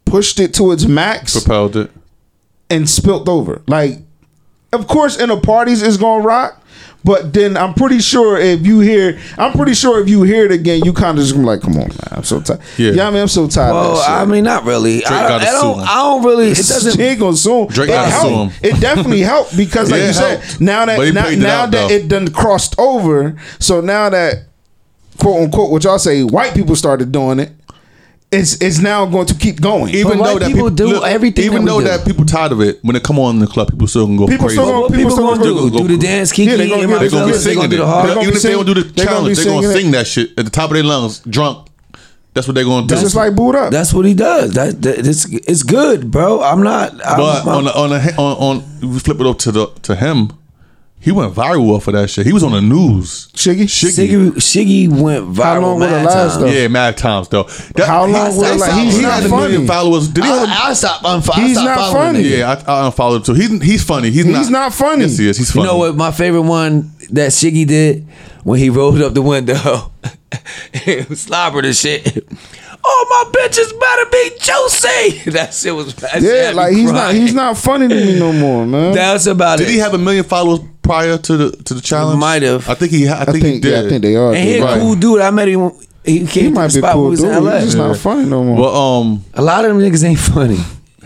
pushed 0.05 0.39
it 0.39 0.55
to 0.55 0.71
its 0.73 0.85
max 0.85 1.33
Propelled 1.33 1.77
it. 1.77 1.91
And 2.71 2.89
spilt 2.89 3.29
over. 3.29 3.63
Like, 3.67 3.99
of 4.73 4.87
course, 4.87 5.19
in 5.19 5.29
the 5.29 5.41
parties 5.41 5.83
it's 5.83 5.97
gonna 5.97 6.23
rock. 6.23 6.63
But 7.05 7.33
then 7.33 7.57
I'm 7.57 7.75
pretty 7.75 8.01
sure 8.01 8.39
if 8.39 8.67
you 8.67 8.81
hear, 8.81 9.19
I'm 9.39 9.53
pretty 9.53 9.73
sure 9.75 10.01
if 10.03 10.09
you 10.09 10.25
hear 10.25 10.45
it 10.45 10.51
again, 10.51 10.83
you 10.85 10.93
kind 10.93 11.17
of 11.17 11.23
just 11.25 11.33
gonna 11.35 11.47
like, 11.47 11.61
come 11.61 11.75
on, 11.75 11.89
man, 11.89 11.99
I'm 12.11 12.25
so 12.25 12.41
tired. 12.41 12.61
Yeah. 12.77 12.91
Yeah, 12.91 13.07
I 13.07 13.11
mean, 13.11 13.23
I'm 13.23 13.29
so 13.29 13.47
tired. 13.47 13.73
well, 13.73 13.93
of 13.93 13.99
that 13.99 14.03
shit. 14.05 14.11
I 14.11 14.25
mean, 14.25 14.45
not 14.45 14.65
really. 14.65 15.05
I, 15.07 15.09
gotta 15.29 15.49
I 15.49 15.53
don't. 15.53 15.79
I 15.81 15.95
don't 15.95 16.25
really. 16.25 16.51
It 16.51 16.57
doesn't. 16.57 16.97
She 16.97 17.03
ain't 17.03 17.21
gonna 17.21 17.37
sue 17.37 17.63
him. 17.63 17.69
Drake 17.69 17.89
gotta 17.89 18.11
helped. 18.11 18.27
sue 18.55 18.67
him. 18.67 18.75
It 18.77 18.81
definitely 18.81 19.21
helped 19.21 19.57
because, 19.57 19.91
like 19.93 20.01
Yeah, 20.01 20.07
you 20.09 20.13
said, 20.13 20.41
helped. 20.41 20.61
now 20.61 20.85
that 20.87 20.97
But 20.99 21.15
now, 21.15 21.29
it 21.29 21.39
now 21.39 21.63
out, 21.63 21.71
that 21.71 21.89
though. 21.89 21.95
it 21.95 22.09
done 22.09 22.29
crossed 22.33 22.75
over, 22.79 23.41
so 23.61 23.81
now 23.81 24.11
that 24.11 24.47
quote 25.19 25.41
unquote, 25.45 25.71
what 25.71 25.85
y'all 25.85 26.01
say, 26.01 26.25
white 26.25 26.53
people 26.53 26.75
started 26.77 27.13
doing 27.13 27.39
it, 27.39 27.53
it's 28.31 28.61
it's 28.61 28.79
now 28.79 29.07
going 29.07 29.27
to 29.27 29.35
keep 29.35 29.61
going. 29.61 29.95
Even 29.95 30.19
But 30.19 30.25
though 30.25 30.33
white 30.35 30.41
that 30.41 30.53
people 30.53 30.71
do 30.71 31.03
everything 31.05 31.45
Even 31.47 31.65
that 31.65 31.75
we 31.77 31.81
though 31.81 31.81
do. 31.81 31.97
that 31.97 32.07
people 32.07 32.25
tired 32.27 32.53
of 32.53 32.61
it, 32.61 32.79
when 32.83 32.95
they 32.95 33.01
come 33.01 33.19
on 33.19 33.37
in 33.37 33.41
the 33.41 33.47
club, 33.47 33.71
people 33.71 33.87
still 33.87 34.07
gonna 34.07 34.19
go 34.19 34.27
People 34.27 34.47
crazy. 34.49 34.61
still 34.61 34.71
gonna- 34.71 34.87
people 34.89 34.97
people 34.97 35.11
still 35.13 35.27
gonna 35.29 35.39
gonna 35.45 35.71
do? 35.71 35.71
go- 35.71 35.87
Do 35.89 35.97
the 35.97 36.03
dance, 36.07 36.31
Kiki? 36.33 36.51
Yeah, 36.51 36.57
they 36.59 36.69
gonna- 36.69 36.83
and 36.83 36.93
They're 36.93 37.09
gonna 37.11 37.33
be 37.33 37.39
singing 37.39 37.63
gonna 37.63 37.75
it. 37.75 37.79
the 37.79 37.87
hard. 37.87 38.11
Even 38.23 38.35
if 38.35 38.43
they 38.43 38.51
don't 38.53 38.67
do 38.67 38.75
the 38.75 38.83
they're 38.83 39.07
gonna 39.07 39.29
be 39.29 39.35
challenge, 39.35 39.39
they're 39.39 39.61
gonna 39.63 39.73
sing 39.73 39.91
that 39.93 40.07
shit 40.07 40.31
at 40.37 40.45
the 40.45 40.51
top 40.51 40.71
of 40.71 40.75
their 40.75 40.85
lungs, 40.85 41.21
drunk. 41.29 41.69
That's 42.35 42.47
what 42.47 42.55
they're 42.55 42.65
gonna 42.65 42.87
do. 42.87 42.93
It's 42.95 43.03
just 43.03 43.17
like 43.17 43.35
boot 43.35 43.55
up. 43.57 43.73
That's 43.73 43.93
what 43.95 44.05
he 44.05 44.13
does. 44.15 44.53
That, 44.53 44.81
that 44.83 45.07
it's 45.07 45.25
it's 45.25 45.63
good, 45.63 46.11
bro. 46.11 46.43
I'm 46.43 46.63
not. 46.63 46.93
I'm, 47.05 47.17
But 47.17 47.47
I'm- 47.47 47.49
on 47.49 47.65
the, 47.65 47.75
on 47.75 47.91
the, 47.91 48.15
on 48.17 48.61
on 48.83 48.91
we 48.93 48.99
flip 49.01 49.21
it 49.21 49.27
up 49.27 49.39
to 49.41 49.53
the 49.53 49.67
to 49.83 49.97
him, 49.97 50.31
he 51.01 51.13
went 51.13 51.33
viral 51.33 51.71
off 51.71 51.87
of 51.89 51.95
that 51.95 52.11
shit. 52.11 52.27
He 52.27 52.33
was 52.33 52.43
on 52.43 52.53
the 52.53 52.61
news. 52.61 53.29
Shiggy? 53.33 53.63
Shiggy, 53.65 54.33
Shiggy 54.33 54.89
went 54.89 55.33
viral. 55.33 55.43
How 55.45 55.61
long 55.61 55.79
will 55.79 55.87
it 55.87 55.91
mad 55.91 56.05
last, 56.07 56.15
times. 56.15 56.39
though? 56.39 56.47
Yeah, 56.47 56.69
mad 56.69 56.97
times 56.97 57.29
though. 57.29 57.45
That- 57.45 57.87
How 57.87 58.05
long 58.07 58.33
he- 58.33 58.37
will 58.39 58.45
it 58.45 58.53
he- 58.55 58.59
last? 58.61 58.73
he 58.79 58.85
He's 58.87 59.01
had 59.01 59.03
not 59.03 59.25
a 59.25 59.29
million 59.29 59.67
followers. 59.67 60.09
Did 60.09 60.25
he? 60.25 60.31
have 60.31 60.43
a- 60.49 60.51
I, 60.51 60.69
I 60.71 60.73
stop 60.75 61.03
unfollow. 61.03 61.35
He's 61.47 61.57
not 61.57 61.93
funny. 61.93 62.21
yeah, 62.23 62.63
I, 62.67 62.73
I 62.83 62.87
unfollowed 62.87 63.29
him 63.29 63.35
too. 63.37 63.41
He's 63.41 63.63
he's 63.63 63.85
funny. 63.85 64.11
He's, 64.11 64.25
He's 64.27 64.51
not 64.51 64.75
funny. 64.75 65.03
Yes, 65.03 65.19
he 65.19 65.29
is. 65.29 65.37
He's 65.39 65.51
funny. 65.53 65.65
You 65.65 65.69
funny. 65.71 65.81
know 65.81 65.87
what? 65.89 65.97
My 65.97 66.11
favorite 66.11 66.43
one 66.43 66.91
that 67.11 67.31
Shiggy 67.31 67.67
did 67.67 68.07
when 68.45 68.59
he 68.59 68.69
rolled 68.69 69.01
up 69.01 69.15
the 69.15 69.23
window, 69.23 69.93
it 70.73 71.09
was 71.09 71.21
slobbered 71.21 71.65
and 71.65 71.77
shit. 71.77 72.27
Oh 72.91 73.07
my 73.33 73.41
bitches 73.41 73.79
better 73.79 74.11
be 74.11 74.31
juicy. 74.41 75.31
That 75.39 75.53
shit 75.53 75.75
was. 75.75 75.95
That 75.97 76.23
Yeah, 76.23 76.31
had 76.31 76.51
me 76.51 76.55
like 76.55 76.73
he's 76.73 76.93
not 76.93 77.15
he's 77.15 77.35
not 77.35 77.57
funny 77.59 77.89
to 77.89 77.95
me 77.95 78.19
no 78.19 78.33
more, 78.33 78.65
man. 78.67 78.95
That's 78.95 79.27
about 79.27 79.59
Did 79.59 79.65
it. 79.65 79.67
Did 79.67 79.73
he 79.75 79.79
have 79.81 79.95
a 79.95 79.99
million 79.99 80.25
followers 80.25 80.61
prior 80.89 81.19
to 81.19 81.37
the 81.37 81.51
to 81.65 81.75
the 81.75 81.81
challenge? 81.81 82.19
Might 82.19 82.43
have. 82.43 82.69
I 82.69 82.75
think 82.75 82.91
he. 82.93 83.07
I 83.09 83.23
I 83.23 83.25
think, 83.27 83.43
think, 83.43 83.55
he 83.57 83.61
did. 83.61 83.73
yeah, 83.73 83.87
I 83.87 83.89
think 83.89 84.03
they 84.03 84.17
are. 84.17 84.33
and 84.35 84.49
he 84.49 84.55
dude. 84.55 84.63
a 84.63 84.65
Right. 84.65 84.81
cool 84.81 84.95
dude. 84.97 85.21
I 85.21 85.31
met 85.31 85.49
him. 85.49 85.71
He 86.05 86.19
came 86.27 86.29
He 86.29 86.43
to 86.49 86.51
might 86.55 86.69
the 86.69 86.75
be 86.75 86.79
spot 86.81 86.95
cool 86.95 87.09
was 87.11 87.21
dude. 87.21 87.31
in 87.37 87.45
LA. 87.45 87.55
He's 87.57 87.65
just 87.65 87.77
not 87.77 87.97
funny 87.97 88.25
no 88.25 88.43
more. 88.43 88.57
Well, 88.63 88.75
um, 88.77 89.25
A 89.35 89.43
lot 89.43 89.65
of 89.65 89.71
them 89.77 89.81
niggas 89.81 90.05
ain't 90.05 90.19
funny. 90.19 90.59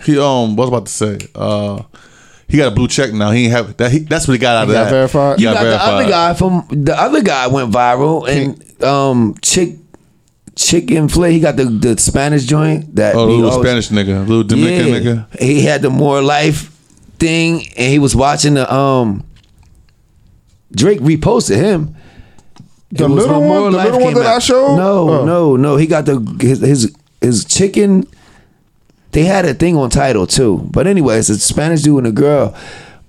he 0.05 0.17
um, 0.17 0.55
what 0.55 0.69
was 0.69 0.69
about 0.69 0.85
to 0.85 0.91
say? 0.91 1.17
Uh, 1.35 1.81
he 2.47 2.57
got 2.57 2.67
a 2.71 2.75
blue 2.75 2.87
check 2.87 3.11
now. 3.13 3.31
He 3.31 3.43
ain't 3.45 3.51
have 3.51 3.75
that. 3.77 3.91
He, 3.91 3.99
that's 3.99 4.27
what 4.27 4.33
he 4.33 4.39
got 4.39 4.55
out 4.57 4.63
of 4.69 4.73
got 4.73 4.83
that. 4.85 4.89
verified? 4.91 5.39
He 5.39 5.45
You 5.45 5.53
got 5.53 5.63
the 5.63 5.83
other 5.83 6.09
guy 6.09 6.33
from 6.35 6.67
the 6.71 6.99
other 6.99 7.21
guy 7.21 7.47
went 7.47 7.71
viral 7.71 8.27
and 8.29 8.83
um 8.83 9.35
chick 9.41 9.77
chicken 10.55 11.07
flay. 11.09 11.33
He 11.33 11.39
got 11.39 11.55
the 11.57 11.65
the 11.65 11.97
Spanish 11.97 12.45
joint 12.45 12.95
that 12.95 13.15
Oh, 13.15 13.25
little 13.25 13.49
always- 13.51 13.65
Spanish 13.67 13.89
nigga, 13.89 14.27
little 14.27 14.43
Dominican 14.43 14.87
yeah. 14.93 14.99
nigga. 15.33 15.39
He 15.41 15.61
had 15.61 15.81
the 15.81 15.89
more 15.89 16.21
life 16.21 16.69
thing 17.19 17.65
and 17.77 17.91
he 17.91 17.99
was 17.99 18.15
watching 18.15 18.53
the 18.55 18.71
um 18.73 19.23
Drake 20.75 20.99
reposted 20.99 21.55
him. 21.55 21.95
The 22.91 23.07
little 23.07 23.39
when 23.41 23.49
one- 23.49 23.71
the 23.71 23.77
Life 23.77 23.85
little 23.85 24.01
one 24.01 24.13
came 24.13 24.23
that 24.23 24.31
I 24.31 24.35
out. 24.35 24.43
showed? 24.43 24.75
No, 24.77 25.09
Oh. 25.09 25.25
no, 25.25 25.55
no. 25.55 25.77
He 25.77 25.87
got 25.87 26.05
the 26.05 26.19
his 26.39 26.59
his, 26.61 26.95
his 27.21 27.45
chicken. 27.45 28.05
They 29.11 29.23
had 29.25 29.45
a 29.45 29.53
thing 29.53 29.75
on 29.77 29.89
title 29.89 30.25
too, 30.27 30.67
but 30.71 30.87
anyway, 30.87 31.17
it's 31.19 31.29
a 31.29 31.37
Spanish 31.37 31.81
dude 31.83 31.99
and 31.99 32.07
a 32.07 32.11
girl. 32.11 32.55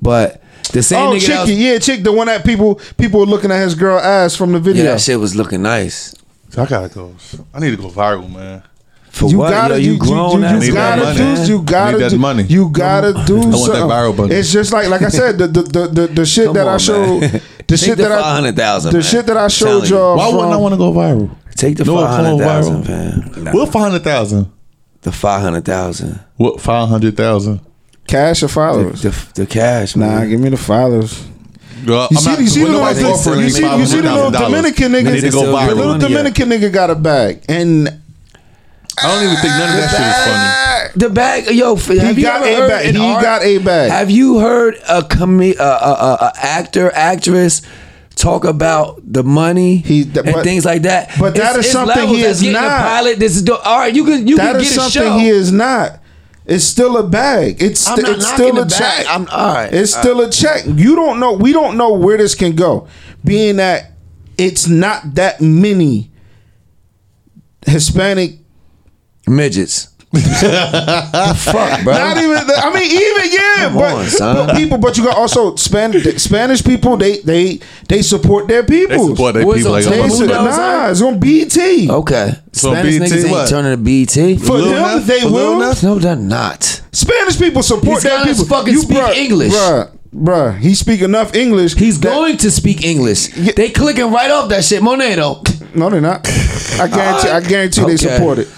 But 0.03 0.43
the 0.73 0.83
same 0.83 1.09
Oh, 1.09 1.13
nigga 1.13 1.27
that 1.29 1.41
was- 1.43 1.51
yeah, 1.53 1.79
Chick, 1.79 2.05
the 2.05 2.13
one 2.13 2.27
that 2.27 2.45
people 2.45 2.81
people 2.99 3.21
were 3.21 3.27
looking 3.27 3.51
at 3.51 3.63
his 3.63 3.75
girl 3.75 3.99
ass 3.99 4.35
from 4.37 4.53
the 4.53 4.59
yeah, 4.59 4.65
video. 4.65 4.85
that 4.85 5.01
shit 5.01 5.19
was 5.21 5.35
looking 5.35 5.63
nice. 5.63 6.15
So 6.51 6.63
I 6.63 6.67
gotta 6.67 6.89
go. 6.89 7.15
I 7.53 7.61
need 7.61 7.71
to 7.71 7.77
go 7.77 7.89
viral, 7.89 8.31
man. 8.33 8.63
For 9.11 9.29
you 9.31 9.39
what? 9.39 9.51
gotta, 9.51 9.75
Yo, 9.81 9.87
you, 9.87 9.93
you 9.93 9.99
grown 9.99 10.41
you, 10.41 10.45
ass 10.47 10.53
you, 10.55 10.69
need 10.73 10.75
gotta 10.75 11.15
do, 11.47 11.53
you 11.53 11.63
gotta 11.63 11.99
that 11.99 12.11
do, 12.11 12.19
money. 12.19 12.43
you 12.45 12.69
gotta 12.69 13.13
do 13.27 13.37
want 13.39 13.51
that 13.53 13.59
something. 13.59 13.83
viral 13.83 14.17
button. 14.17 14.33
It's 14.37 14.51
just 14.53 14.73
like, 14.73 14.89
like 14.89 15.03
I 15.03 15.09
said, 15.09 15.39
the 15.39 15.47
the 15.47 15.63
the, 15.63 15.87
the, 15.89 16.07
the 16.09 16.27
shit 16.27 16.47
Come 16.47 16.55
that 16.55 16.67
I 16.69 16.77
showed, 16.79 17.21
man. 17.21 17.41
the 17.69 17.77
shit 17.77 17.97
the 17.97 18.05
that 18.05 18.13
I, 18.13 18.21
500,000, 18.23 18.91
the 18.93 18.97
man. 18.99 19.03
shit 19.03 19.27
that 19.27 19.37
I 19.37 19.49
showed 19.49 19.89
you. 19.89 19.97
y'all. 19.97 20.17
Why 20.17 20.29
wouldn't 20.29 20.53
I 20.53 20.57
want 20.57 20.73
to 20.75 20.79
go 20.79 20.93
viral? 20.93 21.31
Take 21.55 21.77
the 21.77 21.85
No, 21.85 21.97
five 21.99 22.17
come 22.17 22.27
on, 22.27 22.39
hundred 22.41 22.45
thousand, 22.45 22.83
viral. 22.85 23.45
man. 23.45 23.55
What 23.55 23.73
five 23.73 23.83
hundred 23.83 24.05
thousand? 24.05 24.53
The 25.03 25.13
five 25.13 25.41
hundred 25.43 25.65
thousand. 25.65 26.21
What 26.37 26.61
five 26.61 26.89
hundred 26.89 27.17
thousand? 27.17 27.61
cash 28.07 28.43
or 28.43 28.49
followers? 28.49 29.03
the, 29.03 29.15
the 29.35 29.47
cash, 29.47 29.97
Nah, 29.97 30.07
man. 30.07 30.29
give 30.31 30.41
me 30.41 30.49
the 30.51 30.57
followers. 30.59 31.27
Well, 31.87 32.09
You 32.11 32.17
see, 32.19 32.31
not- 32.31 32.41
you 32.41 32.47
see 32.47 32.65
the 32.65 32.71
little, 32.71 32.89
you 33.43 33.51
see, 33.51 33.79
you 33.79 33.87
see 33.87 34.01
the 34.01 34.13
little 34.15 34.31
Dominican 34.31 34.93
They 34.93 35.03
nigga. 35.03 35.13
need 35.13 35.21
to 35.23 35.31
go 35.31 35.39
still 35.39 35.53
The 35.57 35.75
little. 35.75 35.99
Dominican 35.99 36.49
nigga 36.51 36.73
got 36.73 36.91
a 36.91 36.95
bag, 36.95 37.45
and 37.49 38.01
I 38.99 39.15
don't 39.15 39.25
even 39.25 39.37
think 39.37 39.53
none 39.55 39.69
of 39.71 39.77
that 39.77 39.91
shit 39.91 40.07
is 40.07 40.93
funny. 40.95 41.09
The 41.09 41.11
bag, 41.15 41.51
yo, 41.55 41.75
f- 41.75 41.87
have 41.87 42.17
you 42.19 42.25
got 42.25 42.43
ever 42.43 42.47
a 42.47 42.57
heard 42.57 42.69
bag. 42.69 42.87
an 42.87 42.95
He 42.95 43.07
art- 43.07 43.23
got 43.23 43.43
a 43.43 43.59
bag. 43.59 43.91
Have 43.91 44.11
you 44.11 44.39
heard 44.39 44.77
a 44.89 45.03
com- 45.03 45.41
a, 45.41 45.53
a, 45.55 45.63
a, 45.63 46.19
a 46.21 46.33
actor, 46.37 46.91
actress 46.95 47.63
talk 48.15 48.45
about 48.45 49.01
the 49.05 49.25
money 49.25 49.79
He- 49.79 50.03
and 50.03 50.13
but- 50.15 50.45
things 50.45 50.65
like 50.65 50.83
that? 50.83 51.11
but 51.19 51.35
that 51.35 51.57
is 51.57 51.71
something 51.73 51.97
levels. 51.97 52.17
he 52.17 52.23
is 52.23 52.43
not. 52.43 52.65
A 52.65 52.69
pilot, 52.85 53.19
this 53.19 53.35
is 53.37 53.43
do- 53.43 53.57
all 53.57 53.79
right. 53.81 53.93
You 53.95 54.05
can 54.05 54.27
you 54.29 54.37
that 54.37 54.53
can 54.53 54.61
is 54.61 54.69
get 54.71 54.79
a 54.79 54.81
something 54.91 55.13
show. 55.13 55.19
he 55.19 55.29
is 55.29 55.51
not. 55.51 56.01
It's 56.47 56.65
still 56.65 56.97
a 56.99 57.03
bag. 57.03 57.61
It's 57.63 57.89
I'm 57.89 57.97
st- 57.97 58.07
not 58.09 58.17
it's 58.19 58.29
still 58.33 58.59
a 58.59 58.65
the 58.65 58.71
check. 58.75 59.07
I'm- 59.09 59.27
all 59.33 59.55
right. 59.55 59.73
It's 59.75 59.93
still 59.97 60.21
a 60.21 60.31
check. 60.31 60.65
You 60.67 60.95
don't 60.95 61.19
know. 61.19 61.33
We 61.33 61.53
don't 61.53 61.77
know 61.77 61.95
where 61.95 62.19
this 62.19 62.35
can 62.35 62.55
go. 62.55 62.87
Being 63.25 63.57
that 63.57 63.93
it's 64.39 64.69
not 64.69 65.15
that 65.17 65.41
many 65.41 66.11
Hispanic. 67.67 68.39
Midgets. 69.27 69.89
fuck, 70.15 71.83
bro. 71.83 71.93
Not 71.93 72.17
even. 72.19 72.37
I 72.39 72.71
mean, 72.73 72.91
even 72.91 73.33
yeah, 73.33 73.65
Come 73.65 73.75
but, 73.75 73.95
on, 73.95 74.07
son. 74.07 74.47
but 74.47 74.57
people. 74.57 74.79
But 74.79 74.97
you 74.97 75.05
got 75.05 75.17
also 75.17 75.57
Spanish 75.57 76.05
Spanish 76.23 76.63
people. 76.63 76.97
They 76.97 77.19
they 77.19 77.59
they 77.89 78.03
support 78.03 78.47
their 78.47 78.63
people. 78.63 78.97
They 79.09 79.13
support 79.15 79.35
their 79.35 79.45
What's 79.47 79.59
people 79.59 79.73
like 79.73 79.87
on 79.87 79.91
They 79.93 80.09
su- 80.09 80.17
who 80.19 80.27
knows 80.27 80.57
nah, 80.57 80.57
that? 80.57 80.91
it's 80.93 81.03
on 81.03 81.19
BET. 81.19 81.91
Okay. 81.91 82.33
So 82.53 82.71
Spanish 82.73 82.99
BET 83.01 83.09
niggas 83.11 83.41
ain't 83.41 83.49
turning 83.49 83.73
to 83.73 83.77
BET. 83.77 84.41
For 84.47 84.53
Lil 84.55 84.71
them, 84.71 84.83
Nas? 84.99 85.07
they 85.07 85.21
For 85.21 85.27
Lil 85.29 85.59
will. 85.59 85.67
Nas? 85.67 85.83
No, 85.83 85.95
they're 85.97 86.15
not. 86.17 86.63
Spanish 86.93 87.37
people 87.39 87.63
support 87.65 87.95
He's 87.95 88.03
their 88.05 88.19
gotta 88.19 88.31
people. 88.31 88.45
fucking 88.45 88.77
speak 88.77 89.17
English. 89.17 89.53
bruh, 89.53 89.91
bruh. 90.15 90.57
He 90.59 90.75
speak 90.77 91.01
enough 91.01 91.35
English. 91.35 91.75
He's 91.75 91.99
that- 92.01 92.09
going 92.11 92.37
to 92.37 92.51
speak 92.53 92.85
English. 92.85 93.29
They 93.57 93.71
clicking 93.71 94.13
right 94.13 94.31
off 94.31 94.49
that 94.51 94.65
shit. 94.65 94.81
Monedo. 94.81 95.43
No, 95.75 95.91
they're 95.91 96.01
not. 96.01 96.25
I 96.79 96.87
guarantee. 96.87 97.29
I 97.31 97.41
guarantee 97.41 97.81
they 97.81 97.95
Okay. 97.95 97.97
support 98.17 98.39
it. 98.39 98.49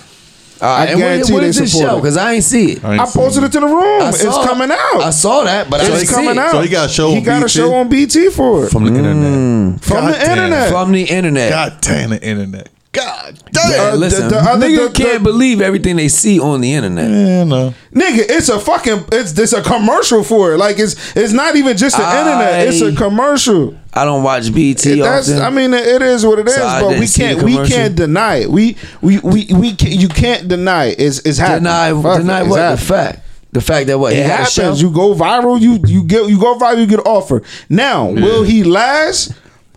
All 0.60 0.68
right, 0.68 0.88
I 0.88 0.92
and 0.92 1.00
when, 1.00 1.08
guarantee 1.10 1.32
when 1.34 1.42
they 1.42 1.48
is 1.50 1.58
this 1.58 1.72
support 1.72 1.90
show? 1.90 1.96
it. 1.98 2.00
Because 2.00 2.16
I 2.16 2.32
ain't 2.32 2.44
see 2.44 2.72
it. 2.72 2.84
ain't 2.84 3.00
I 3.00 3.04
posted 3.06 3.44
it 3.44 3.52
to 3.52 3.60
the 3.60 3.66
room. 3.66 4.02
I 4.02 4.08
It's 4.08 4.22
saw- 4.22 4.46
coming 4.46 4.70
out. 4.70 5.02
I 5.02 5.10
saw 5.10 5.44
that, 5.44 5.68
but 5.68 5.80
I 5.80 5.84
it's 5.84 5.92
didn't 5.94 6.06
see 6.08 6.14
coming 6.14 6.30
it. 6.30 6.38
out. 6.38 6.52
So 6.52 6.60
he 6.62 6.68
got 6.68 6.86
a 6.88 6.92
show 6.92 7.10
He 7.10 7.16
on 7.18 7.22
got 7.24 7.38
a 7.38 7.40
BET? 7.42 7.50
show 7.50 7.74
on 7.74 7.88
BET 7.88 8.12
for 8.32 8.64
it 8.66 8.70
from 8.70 8.84
the 8.84 8.90
mm. 8.90 8.96
internet. 8.96 9.80
from 9.84 9.96
God 9.96 10.14
the 10.14 10.18
damn. 10.18 10.30
internet. 10.30 10.68
From 10.70 10.92
the 10.92 11.02
internet. 11.04 11.50
God 11.50 11.80
damn 11.82 12.10
the 12.10 12.22
internet. 12.22 12.68
God 12.96 13.38
Yeah, 13.54 13.70
damn. 13.70 13.94
Uh, 13.94 13.96
listen, 13.96 14.28
the- 14.28 14.34
the 14.34 14.40
other- 14.40 14.66
niggas 14.66 14.86
the- 14.88 14.92
can't 15.04 15.12
the- 15.24 15.30
believe 15.30 15.60
everything 15.60 15.96
they 15.96 16.08
see 16.08 16.40
on 16.40 16.60
the 16.60 16.74
internet. 16.74 17.10
Yeah, 17.10 17.44
no. 17.44 17.74
Nigga, 17.94 18.24
it's 18.28 18.48
a 18.48 18.58
fucking 18.58 19.04
it's 19.12 19.38
it's 19.38 19.52
a 19.52 19.62
commercial 19.62 20.22
for 20.24 20.52
it. 20.54 20.58
Like 20.58 20.78
it's 20.78 20.94
it's 21.16 21.32
not 21.32 21.56
even 21.56 21.76
just 21.76 21.96
the 21.96 22.02
I- 22.04 22.18
internet. 22.20 22.68
It's 22.68 22.80
a 22.80 22.92
commercial. 22.92 23.74
I 23.94 24.04
don't 24.04 24.22
watch 24.22 24.52
BET 24.54 24.76
That's 24.82 25.30
often. 25.30 25.42
I 25.42 25.50
mean 25.50 25.72
it 25.72 26.02
is 26.02 26.26
what 26.26 26.38
it 26.38 26.46
is, 26.48 26.54
So 26.54 26.66
I 26.66 26.80
but 26.82 26.98
we 26.98 27.06
can't 27.08 27.42
we 27.42 27.66
can't 27.66 27.94
deny 27.94 28.36
it. 28.42 28.50
We 28.50 28.76
we 29.00 29.18
we 29.20 29.46
we 29.54 29.72
can, 29.74 29.92
you 29.92 30.08
can't 30.08 30.48
deny 30.48 30.86
it. 30.86 31.00
It's 31.00 31.20
it's 31.20 31.38
happening. 31.38 31.64
deny 31.64 31.92
Fuck 32.02 32.16
it, 32.16 32.22
deny 32.22 32.40
it's 32.40 32.48
what 32.50 32.70
the 32.72 32.76
fact. 32.76 33.20
The 33.52 33.60
fact 33.62 33.86
that 33.86 33.98
what 33.98 34.12
It 34.12 34.26
had 34.26 34.40
a 34.46 34.50
show. 34.50 34.62
happens. 34.64 34.82
You 34.82 34.90
go 34.90 35.14
viral. 35.14 35.58
You 35.58 35.78
you 35.86 36.02
get 36.04 36.28
you 36.28 36.38
go 36.38 36.58
viral. 36.58 36.78
You 36.78 36.86
get 36.86 36.98
an 36.98 37.06
offer. 37.06 37.42
Now, 37.70 38.06
will 38.08 38.42
he 38.42 38.64
last? 38.64 39.32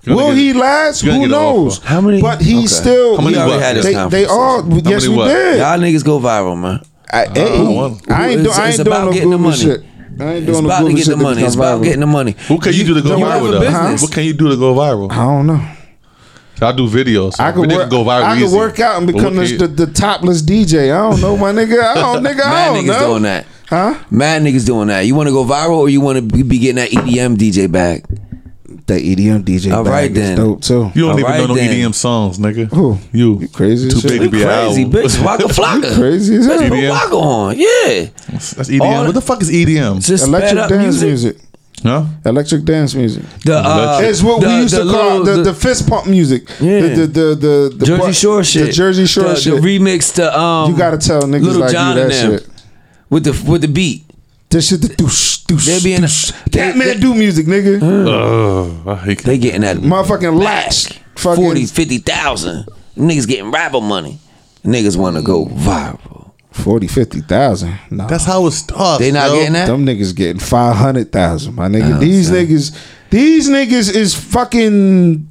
Gonna 0.06 0.16
Will 0.18 0.32
he 0.32 0.54
last? 0.54 1.02
Who 1.02 1.28
knows? 1.28 1.80
How 1.84 2.00
many- 2.02 2.22
But 2.22 2.42
he's 2.42 2.72
okay. 2.74 2.90
still. 2.90 3.18
How 3.18 3.22
many 3.24 3.36
We 3.36 3.42
already 3.42 3.56
what? 3.58 3.64
had 3.64 3.76
this 3.76 3.86
They, 3.86 3.92
they 4.10 4.26
all. 4.26 4.62
conversation. 4.62 4.90
yes, 4.90 5.02
many 5.04 5.12
we 5.14 5.18
what? 5.18 5.28
did. 5.28 5.58
Y'all 5.60 5.80
niggas 5.80 6.06
go 6.06 6.20
viral, 6.20 6.58
man. 6.60 6.82
I, 7.12 7.26
hey, 7.34 7.62
one. 7.76 8.00
I 8.10 8.30
ain't, 8.30 8.44
do, 8.44 8.50
It's- 8.50 8.58
I 8.60 8.68
ain't 8.68 8.76
doing 8.78 8.88
about 8.88 9.06
no 9.06 9.12
getting 9.14 9.30
the 9.32 9.38
money. 9.38 9.58
shit. 9.58 9.84
I 10.20 10.34
ain't 10.34 10.46
doing 10.46 10.64
no 10.64 10.70
about 10.70 10.80
to 10.80 10.84
goofy 10.86 10.96
get 11.04 11.08
the 11.10 11.18
money. 11.18 11.44
It's 11.44 11.56
about 11.56 11.80
viral. 11.80 11.84
getting 11.84 12.00
the 12.02 12.06
money. 12.08 12.36
What 12.48 12.62
can 12.64 12.74
you 12.74 12.84
do 12.86 12.94
to 12.94 13.02
go 13.02 13.18
you 13.18 13.26
have 13.26 13.42
viral 13.42 13.48
a 13.48 13.52
though? 13.52 13.60
business. 13.62 14.02
What 14.04 14.12
can 14.12 14.24
you 14.24 14.34
do 14.34 14.50
to 14.50 14.56
go 14.58 14.74
viral? 14.76 15.12
I 15.12 15.16
don't 15.16 15.48
know. 15.48 15.62
I 16.62 16.72
do 16.74 16.90
videos. 16.90 17.34
So 17.36 17.44
I 17.44 17.52
could 17.54 17.72
work. 17.72 17.90
go 17.90 18.04
viral 18.04 18.24
I 18.24 18.34
could 18.36 18.44
easy. 18.44 18.58
work 18.58 18.80
out 18.82 18.98
and 18.98 19.08
become 19.08 19.36
what 19.36 19.48
this, 19.48 19.58
the, 19.58 19.68
the 19.68 19.88
topless 19.88 20.42
DJ. 20.42 20.92
I 20.94 21.10
don't 21.10 21.22
know, 21.22 21.38
my 21.38 21.52
nigga. 21.54 21.82
I 21.82 21.94
don't, 21.96 22.22
nigga. 22.26 22.42
I 22.42 22.66
don't 22.66 22.84
niggas 22.84 22.88
know. 23.00 23.08
doing 23.08 23.24
that. 23.24 23.46
Huh? 23.70 23.98
Mad 24.12 24.42
niggas 24.44 24.66
doing 24.66 24.88
that. 24.90 25.02
You 25.02 25.16
want 25.16 25.28
to 25.28 25.34
go 25.34 25.46
viral 25.46 25.78
or 25.78 25.90
you 25.90 26.02
want 26.02 26.18
to 26.32 26.44
be 26.44 26.58
getting 26.60 26.76
that 26.76 26.90
EDM 26.90 27.38
DJ 27.38 27.72
bag? 27.72 28.04
That 28.90 29.02
EDM 29.02 29.44
DJ. 29.44 29.72
All 29.74 29.84
bag 29.84 29.92
right, 29.94 30.12
is 30.12 30.18
then. 30.18 30.38
dope 30.38 30.62
too. 30.62 30.92
You 30.96 31.06
don't 31.08 31.14
even 31.20 31.24
Alright 31.26 31.40
know 31.42 31.48
no 31.48 31.56
then. 31.56 31.70
EDM 31.72 31.94
songs, 31.94 32.38
nigga. 32.40 32.68
Who? 32.74 32.98
You. 33.14 33.40
You 33.40 33.48
crazy 33.48 33.90
Too 33.90 34.00
shit. 34.00 34.10
big 34.12 34.22
to 34.24 34.30
be 34.30 34.44
Crazy 34.44 34.84
an 34.84 34.92
bitch. 34.92 35.24
Waka 35.26 35.44
flocka. 35.44 35.96
Crazy 35.96 36.36
as 36.36 36.48
Let's 36.48 36.62
hell. 36.64 36.72
EDM? 36.72 36.90
Waka 36.90 37.16
on. 37.16 37.58
Yeah. 37.58 38.10
That's 38.30 38.54
EDM. 38.70 38.82
All- 38.82 39.06
what 39.06 39.14
the 39.14 39.22
fuck 39.22 39.42
is 39.42 39.50
EDM? 39.52 40.04
Just 40.06 40.28
Electric 40.28 40.70
dance 40.70 40.82
music. 41.02 41.08
music. 41.08 41.38
Huh? 41.84 42.06
Electric 42.26 42.66
dance 42.66 42.94
music. 42.96 43.24
The, 43.46 43.58
uh, 43.58 44.00
It's 44.04 44.22
what 44.24 44.40
we 44.42 44.48
the- 44.48 44.56
used 44.56 44.74
the 44.76 44.84
to 44.84 44.92
call 44.92 45.20
little- 45.20 45.44
the, 45.44 45.52
the, 45.52 45.54
fist 45.54 45.88
pump 45.88 46.08
music. 46.08 46.50
Yeah. 46.60 46.82
The 46.82 46.90
the 46.90 47.08
the 47.08 47.36
the, 47.36 47.76
the 47.78 47.86
Jersey 47.86 48.02
what- 48.02 48.16
Shore 48.16 48.44
shit. 48.44 48.66
The 48.66 48.72
Jersey 48.74 49.06
Shore 49.06 49.24
the, 49.30 49.36
shit. 49.36 49.62
The 49.62 49.62
remix 49.62 50.14
to 50.16 50.38
um. 50.38 50.72
you 50.72 50.78
gotta 50.78 50.98
tell 50.98 51.22
niggas 51.22 51.42
Little 51.44 51.62
like 51.62 51.72
John 51.72 51.96
you 51.96 52.04
that 52.04 52.12
shit. 52.12 52.50
with 53.10 53.24
the 53.24 53.50
with 53.50 53.62
the 53.62 53.68
beat. 53.70 54.04
This 54.50 54.70
shit 54.70 54.82
the 54.82 54.88
doosh 54.90 55.46
doosh. 55.46 55.66
They 55.66 55.80
be 55.84 55.94
in 55.94 56.04
a- 56.04 56.08
doosh. 56.08 56.34
they- 56.52 56.60
Catman 56.60 56.88
they- 56.88 56.98
do 56.98 57.14
music, 57.14 57.46
nigga. 57.46 57.82
Uh, 58.86 58.92
I 58.92 58.96
hate 58.96 59.24
They 59.24 59.38
getting 59.38 59.62
that 59.62 59.78
Motherfucking 59.78 60.42
latch. 60.42 60.90
back. 60.90 60.98
Fucking 61.16 61.44
40, 61.44 61.66
50,000. 61.66 62.66
Niggas 62.98 63.28
getting 63.28 63.52
rapper 63.52 63.82
money. 63.82 64.20
Niggas 64.66 64.96
want 64.98 65.16
to 65.18 65.22
go 65.22 65.46
viral. 65.46 66.32
40, 66.52 66.88
50,000. 66.88 67.78
Nah. 67.92 68.08
That's 68.08 68.26
how 68.26 68.46
it 68.48 68.52
starts. 68.52 69.00
They 69.00 69.12
not 69.12 69.30
yo. 69.30 69.36
getting 69.36 69.54
that. 69.54 69.68
Them 69.68 69.86
niggas 69.86 70.16
getting 70.16 70.40
500,000, 70.40 71.54
my 71.56 71.68
nigga. 71.68 71.98
Oh, 71.98 72.00
these 72.00 72.28
son. 72.28 72.36
niggas, 72.38 72.76
these 73.12 73.50
niggas 73.50 73.94
is 73.96 74.16
fucking, 74.16 75.28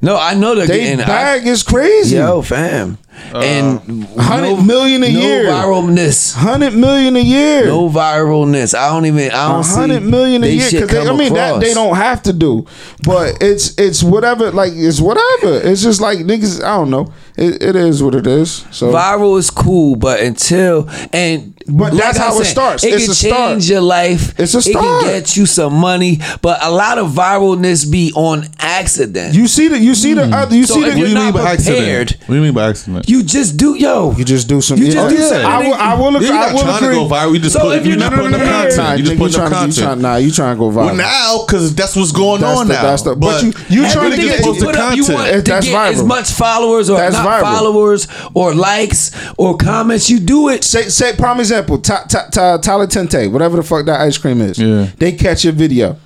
No, 0.00 0.16
I 0.16 0.34
know 0.34 0.54
they're 0.54 0.66
they 0.66 0.80
getting. 0.84 1.00
I- 1.00 1.06
bag 1.06 1.46
is 1.46 1.62
crazy. 1.62 2.16
Yo, 2.16 2.40
fam. 2.42 2.98
And 3.34 4.04
hundred 4.18 4.64
million 4.64 5.02
a 5.02 5.12
no 5.12 5.20
year. 5.20 5.44
viralness. 5.44 6.34
100 6.36 6.74
million 6.74 7.16
a 7.16 7.20
year. 7.20 7.66
No 7.66 7.88
viralness. 7.88 8.74
I 8.74 8.88
don't 8.90 9.06
even. 9.06 9.30
I 9.30 9.48
don't 9.52 9.64
see. 9.64 9.74
hundred 9.74 10.02
million 10.02 10.42
a 10.44 10.46
they 10.46 10.54
year 10.54 10.68
shit 10.68 10.82
because 10.82 11.04
I 11.04 11.08
come 11.08 11.18
mean 11.18 11.34
that 11.34 11.60
they 11.60 11.74
don't 11.74 11.96
have 11.96 12.22
to 12.24 12.32
do, 12.32 12.66
but 13.04 13.38
it's 13.40 13.78
it's 13.78 14.02
whatever 14.02 14.50
like 14.50 14.72
it's 14.74 15.00
whatever. 15.00 15.60
It's 15.68 15.82
just 15.82 16.00
like 16.00 16.18
niggas. 16.18 16.62
I 16.62 16.76
don't 16.76 16.90
know. 16.90 17.12
It, 17.36 17.62
it 17.62 17.76
is 17.76 18.02
what 18.02 18.14
it 18.14 18.26
is. 18.26 18.64
So 18.70 18.92
Viral 18.92 19.38
is 19.38 19.50
cool, 19.50 19.96
but 19.96 20.20
until 20.20 20.88
and 21.12 21.52
But 21.66 21.94
that's 21.94 22.18
I 22.18 22.22
how 22.28 22.38
it 22.40 22.44
starts. 22.44 22.84
It 22.84 22.92
It's 22.94 23.04
can 23.04 23.10
a 23.10 23.14
start. 23.14 23.50
change 23.52 23.70
your 23.70 23.80
life. 23.80 24.38
It's 24.38 24.54
a 24.54 24.62
start. 24.62 24.84
It 24.84 25.06
can 25.06 25.20
get 25.20 25.36
you 25.36 25.46
some 25.46 25.74
money, 25.74 26.20
but 26.42 26.62
a 26.62 26.70
lot 26.70 26.98
of 26.98 27.10
viralness 27.12 27.90
be 27.90 28.12
on 28.14 28.44
accident. 28.58 29.34
you 29.34 29.48
see 29.48 29.68
the 29.68 29.78
you 29.78 29.94
see 29.94 30.14
the 30.14 30.26
hmm. 30.26 30.32
other 30.32 30.54
you 30.54 30.64
So 30.66 30.74
see 30.74 30.80
if 30.84 30.94
the 30.94 31.00
What 31.00 31.06
do 31.06 31.10
you're 31.10 31.14
not 31.14 31.24
mean 31.24 31.32
by 31.44 31.56
prepared. 31.56 32.08
accident? 32.10 32.20
What 32.20 32.26
do 32.28 32.34
you 32.34 32.40
mean 32.42 32.54
by 32.54 32.68
accident? 32.68 33.03
You 33.06 33.22
just 33.22 33.56
do 33.56 33.74
yo. 33.74 34.12
you 34.16 34.24
just 34.24 34.48
do 34.48 34.60
some. 34.60 34.78
You 34.78 34.90
just 34.90 35.08
do 35.10 35.16
oh, 35.16 35.18
yeah. 35.18 35.28
something. 35.28 35.46
I 35.46 35.58
will. 35.58 35.74
I 35.74 35.94
will. 35.94 36.12
Yeah, 36.22 36.28
you're 36.28 36.36
I 36.36 36.52
will 36.52 36.60
trying 36.62 36.76
agree. 36.84 36.88
to 36.88 36.94
go 36.94 37.08
viral. 37.08 37.32
You 37.34 37.38
just 37.40 37.52
So 37.54 37.60
put, 37.60 37.74
you're 37.76 37.84
you're 37.84 37.96
not 37.96 38.12
not 38.12 38.20
putting 38.20 38.34
up 38.34 38.40
prepared- 38.40 38.70
content. 38.70 38.76
Nah, 38.78 38.88
You're 38.94 38.98
just 38.98 39.12
nigga, 39.12 39.18
putting 39.18 39.36
you 39.36 39.42
up 39.44 39.50
trying, 39.50 39.70
trying, 39.70 39.72
content. 39.88 40.00
nah, 40.02 40.16
you 40.16 40.30
trying 40.30 40.54
to 40.54 40.58
go 40.58 40.70
viral. 40.70 40.74
Well, 40.86 40.94
now, 40.96 41.44
because 41.46 41.74
that's 41.74 41.96
what's 41.96 42.12
going 42.12 42.40
That's 42.40 42.60
on 42.60 42.68
the- 42.68 42.74
now. 42.74 42.82
that's 42.82 43.02
the- 43.02 43.16
but 43.16 43.42
you- 43.42 43.52
you 43.68 43.90
trying 43.90 44.10
to 44.10 44.16
get- 44.16 44.28
that 44.28 44.38
you 44.38 44.44
posts 44.44 44.60
the 44.60 44.66
put 44.66 44.76
up, 44.76 44.96
you 44.96 45.02
want 45.04 45.16
content. 45.16 45.44
to 45.44 45.50
That's 45.52 45.66
get 45.66 45.92
as 45.94 46.02
much 46.02 46.30
followers 46.32 46.90
or 46.90 46.96
That's 46.98 47.14
not 47.14 47.26
viral. 47.26 47.40
followers 47.42 48.08
or 48.34 48.54
likes 48.54 49.10
or 49.36 49.56
comments. 49.56 50.08
You 50.10 50.20
do 50.20 50.48
it. 50.48 50.64
Say, 50.64 50.88
say, 50.88 51.12
prime 51.14 51.40
example, 51.40 51.78
ta, 51.78 52.04
ta, 52.08 52.28
ta, 52.30 52.58
Talenti, 52.58 53.30
whatever 53.30 53.56
the 53.56 53.62
fuck 53.62 53.84
that 53.86 54.00
ice 54.00 54.16
cream 54.18 54.40
is. 54.40 54.58
Yeah. 54.58 54.86
They 54.98 55.12
catch 55.12 55.44
your 55.44 55.52
video, 55.52 55.96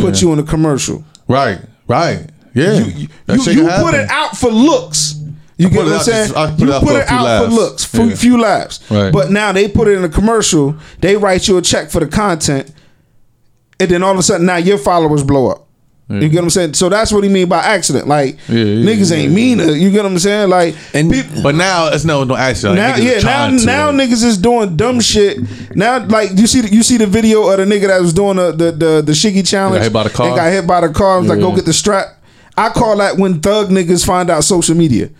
put 0.00 0.20
you 0.22 0.32
in 0.32 0.38
a 0.38 0.42
commercial. 0.42 1.04
Right, 1.28 1.58
right. 1.86 2.26
Yeah. 2.54 2.72
You, 2.74 3.08
That 3.26 3.46
you, 3.46 3.52
you 3.62 3.68
put 3.68 3.94
it 3.94 4.10
out 4.10 4.36
for 4.36 4.50
looks. 4.50 5.14
You 5.58 5.68
get 5.68 5.84
what 5.84 5.92
I'm 5.94 6.00
saying? 6.00 6.28
just- 6.32 6.56
put 6.56 6.60
you 6.60 6.68
it 6.68 6.74
out 6.74 6.82
put 6.82 6.92
a 6.96 7.00
it 7.00 7.08
few 7.08 7.16
out 7.16 7.44
for 7.46 7.50
looks, 7.52 7.84
for 7.84 8.02
Yeah. 8.04 8.14
few 8.14 8.40
laps. 8.40 8.80
Right. 8.90 9.12
But 9.12 9.30
now 9.30 9.52
they 9.52 9.68
put 9.68 9.88
it 9.88 9.98
in 9.98 10.04
a 10.04 10.08
commercial. 10.08 10.76
They 11.00 11.16
write 11.16 11.48
you 11.48 11.58
a 11.58 11.62
check 11.62 11.90
for 11.90 11.98
the 12.00 12.06
content, 12.06 12.70
and 13.80 13.90
then 13.90 14.02
all 14.02 14.12
of 14.12 14.18
a 14.18 14.22
sudden 14.22 14.46
now 14.46 14.56
your 14.56 14.78
followers 14.78 15.22
blow 15.22 15.50
up. 15.50 15.64
You 16.10 16.20
get 16.30 16.36
what 16.36 16.44
I'm 16.44 16.50
saying? 16.50 16.72
So 16.72 16.88
that's 16.88 17.12
what 17.12 17.22
he 17.22 17.28
mean 17.28 17.50
by 17.50 17.58
accident. 17.58 18.08
Like 18.08 18.38
Yeah, 18.48 18.64
yeah, 18.64 18.90
niggas 18.90 19.12
ain't 19.12 19.28
yeah, 19.30 19.36
mean. 19.36 19.58
You 19.78 19.90
get 19.90 20.04
what 20.04 20.12
I'm 20.12 20.18
saying? 20.18 20.48
Like 20.48 20.74
And- 20.94 21.10
peop- 21.12 21.26
But 21.42 21.54
now 21.54 21.88
it's 21.88 22.06
no 22.06 22.24
no 22.24 22.34
accident. 22.34 22.76
now, 22.76 22.94
is 22.94 23.04
yeah, 23.04 23.18
now 23.20 23.48
to. 23.50 23.66
now 23.66 23.90
niggas 23.92 24.24
is 24.24 24.38
doing 24.38 24.74
dumb 24.74 25.00
shit. 25.00 25.36
Now, 25.76 26.02
like 26.06 26.30
you 26.34 26.46
see, 26.46 26.62
the, 26.62 26.72
you 26.74 26.82
see 26.82 26.96
the 26.96 27.06
video 27.06 27.46
of 27.48 27.58
the 27.58 27.66
nigga 27.66 27.88
that 27.88 28.00
was 28.00 28.14
doing 28.14 28.36
the 28.36 28.52
the 28.52 28.72
the, 28.72 29.02
the 29.04 29.12
shiggy 29.12 29.46
challenge. 29.46 29.80
Got 29.80 29.82
hit 29.84 29.92
by 29.92 30.02
the 30.04 30.08
car? 30.10 30.26
And 30.28 30.36
got 30.36 30.50
hit 30.50 30.66
by 30.66 30.80
the 30.80 30.88
car. 30.88 31.16
I 31.16 31.18
was 31.18 31.28
like, 31.28 31.40
go 31.40 31.50
Yeah. 31.50 31.56
get 31.56 31.64
the 31.66 31.72
strap. 31.74 32.06
I 32.56 32.70
call 32.70 32.96
that 32.96 33.18
when 33.18 33.40
thug 33.40 33.68
niggas 33.68 34.06
find 34.06 34.30
out 34.30 34.44
social 34.44 34.76
media. 34.76 35.10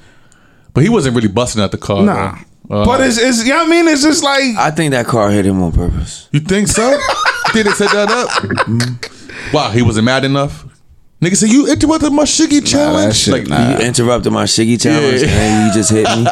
But 0.78 0.84
he 0.84 0.88
wasn't 0.90 1.16
really 1.16 1.26
busting 1.28 1.60
at 1.60 1.72
the 1.72 1.78
car. 1.78 2.04
Nah, 2.04 2.38
though. 2.68 2.82
Uh, 2.82 2.84
but 2.84 3.00
it's 3.00 3.18
it's 3.18 3.42
you 3.44 3.50
know 3.50 3.56
what 3.64 3.66
I 3.66 3.70
mean. 3.70 3.88
It's 3.88 4.02
just 4.02 4.22
like 4.22 4.56
I 4.56 4.70
think 4.70 4.92
that 4.92 5.06
car 5.06 5.28
hit 5.30 5.44
him 5.44 5.60
on 5.60 5.72
purpose. 5.72 6.28
you 6.30 6.38
think 6.38 6.68
so? 6.68 6.88
you 6.90 6.98
think 7.52 7.66
they 7.66 7.72
set 7.72 7.90
that 7.92 8.08
up? 8.10 8.28
Mm-hmm. 8.30 9.56
Wow, 9.56 9.70
he 9.70 9.82
wasn't 9.82 10.04
mad 10.04 10.24
enough. 10.24 10.64
Nigga 11.20 11.34
said 11.36 11.48
you 11.48 11.66
interrupted 11.72 12.12
my 12.12 12.22
shiggy 12.22 12.64
challenge. 12.64 13.16
shit, 13.16 13.34
like, 13.34 13.48
nah. 13.48 13.70
You 13.80 13.86
interrupted 13.86 14.32
my 14.32 14.44
shiggy 14.44 14.80
challenge 14.80 15.22
Yeah. 15.22 15.28
and 15.30 15.66
you 15.66 15.74
just 15.74 15.90
hit 15.90 16.04
me. 16.16 16.26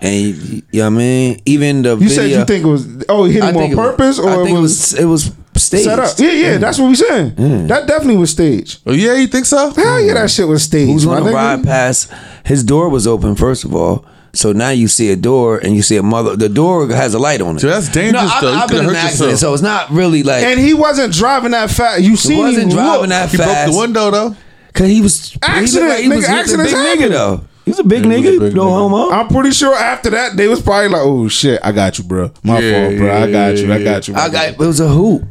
and 0.00 0.14
you, 0.14 0.62
you 0.72 0.80
know 0.80 0.84
what 0.84 0.86
I 0.86 0.88
mean? 0.90 1.42
Even 1.44 1.82
the 1.82 1.90
you 1.90 2.08
video. 2.08 2.14
said 2.14 2.30
you 2.30 2.44
think 2.46 2.64
it 2.64 2.68
was 2.68 3.04
oh 3.10 3.24
he 3.24 3.34
hit 3.34 3.42
I 3.42 3.50
him 3.50 3.56
on 3.56 3.62
think 3.62 3.72
it 3.72 3.76
was- 3.76 3.86
purpose 3.90 4.18
or 4.18 4.30
I 4.30 4.44
think 4.44 4.56
it 4.56 4.60
was, 4.62 4.94
it 4.94 5.04
was 5.04 5.32
staged. 5.64 5.84
set 5.84 5.98
up. 5.98 6.18
Yeah, 6.18 6.30
yeah, 6.32 6.58
that's 6.58 6.78
what 6.78 6.88
we 6.88 6.94
saying. 6.94 7.34
That 7.68 7.86
definitely 7.86 8.16
was 8.16 8.30
staged. 8.30 8.80
Oh, 8.86 8.92
yeah, 8.92 9.14
you 9.14 9.26
think 9.26 9.46
so? 9.46 9.70
Hell 9.72 10.00
yeah, 10.00 10.14
that 10.14 10.30
shit 10.30 10.46
was 10.48 10.62
staged. 10.62 10.90
Who's 10.92 11.06
my 11.06 11.18
gonna 11.18 11.30
nigga. 11.30 11.34
ride 11.34 11.64
past? 11.64 12.12
His 12.44 12.62
door 12.64 12.88
was 12.88 13.06
open 13.06 13.34
first 13.34 13.64
of 13.64 13.74
all. 13.74 14.04
So 14.32 14.50
now 14.52 14.70
you 14.70 14.88
see 14.88 15.12
a 15.12 15.16
door 15.16 15.58
and 15.58 15.76
you 15.76 15.82
see 15.82 15.96
a 15.96 16.02
mother. 16.02 16.34
The 16.36 16.48
door 16.48 16.88
has 16.88 17.14
a 17.14 17.20
light 17.20 17.40
on 17.40 17.56
it. 17.56 17.60
So 17.60 17.68
that's 17.68 17.88
dangerous, 17.88 18.24
No, 18.34 18.40
though. 18.40 18.48
You 18.50 18.54
I've, 18.56 18.62
I've 18.64 18.68
been 18.68 18.76
could've 18.78 18.82
in 18.84 18.88
an 18.90 18.94
hurt 18.96 19.04
accident, 19.04 19.30
yourself. 19.30 19.50
so 19.50 19.54
it's 19.54 19.62
not 19.62 19.90
really 19.90 20.22
like 20.24 20.42
And 20.44 20.58
he 20.58 20.74
wasn't 20.74 21.12
driving 21.14 21.52
that 21.52 21.70
fast. 21.70 22.02
You 22.02 22.10
he 22.10 22.16
seen 22.16 22.38
wasn't 22.38 22.64
him 22.64 22.70
driving 22.70 23.00
look. 23.00 23.08
that 23.10 23.30
He 23.30 23.36
broke 23.36 23.72
the 23.72 23.78
window, 23.78 24.10
though. 24.10 24.36
Cause 24.72 24.88
he 24.88 25.00
was 25.02 25.28
he 25.30 25.34
looked 25.36 25.48
Accident, 25.48 25.88
like 25.88 26.00
he 26.00 26.08
was, 26.08 26.08
nigga, 26.08 26.10
he 26.10 26.16
was 26.18 26.24
a 26.26 26.30
accidents 26.30 26.72
big 26.72 26.80
happen. 26.82 27.02
nigga 27.04 27.10
though. 27.12 27.44
He 27.64 27.70
was 27.70 27.78
a 27.78 27.84
big 27.84 28.04
Yeah, 28.04 28.08
was 28.08 28.16
a 28.18 28.20
nigga. 28.28 28.40
big 28.40 28.54
no 28.56 28.64
nigga. 28.64 28.70
homo. 28.70 29.10
I'm 29.12 29.28
pretty 29.28 29.50
sure 29.52 29.72
after 29.76 30.10
that 30.10 30.36
they 30.36 30.48
was 30.48 30.60
probably 30.60 30.88
like, 30.88 31.02
"Oh 31.04 31.28
shit, 31.28 31.60
I 31.62 31.70
got 31.70 31.96
you, 31.96 32.02
bro. 32.04 32.32
My 32.42 32.58
Yeah, 32.58 32.88
fault, 32.88 32.98
bro. 32.98 33.22
I 33.22 33.30
got 33.30 33.56
you. 33.56 33.72
I 33.72 33.76
yeah, 33.76 33.84
got 33.84 34.08
you. 34.08 34.14
I 34.16 34.28
got 34.28 34.48
it 34.48 34.58
was 34.58 34.80
a 34.80 34.88
hoop. 34.88 35.22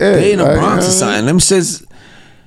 Yeah, 0.00 0.10
They 0.12 0.32
in 0.32 0.38
the 0.38 0.44
like, 0.44 0.58
Bronx 0.58 0.84
or 0.84 0.88
uh, 0.88 0.92
something. 0.92 1.26
Them 1.26 1.38
shits. 1.38 1.84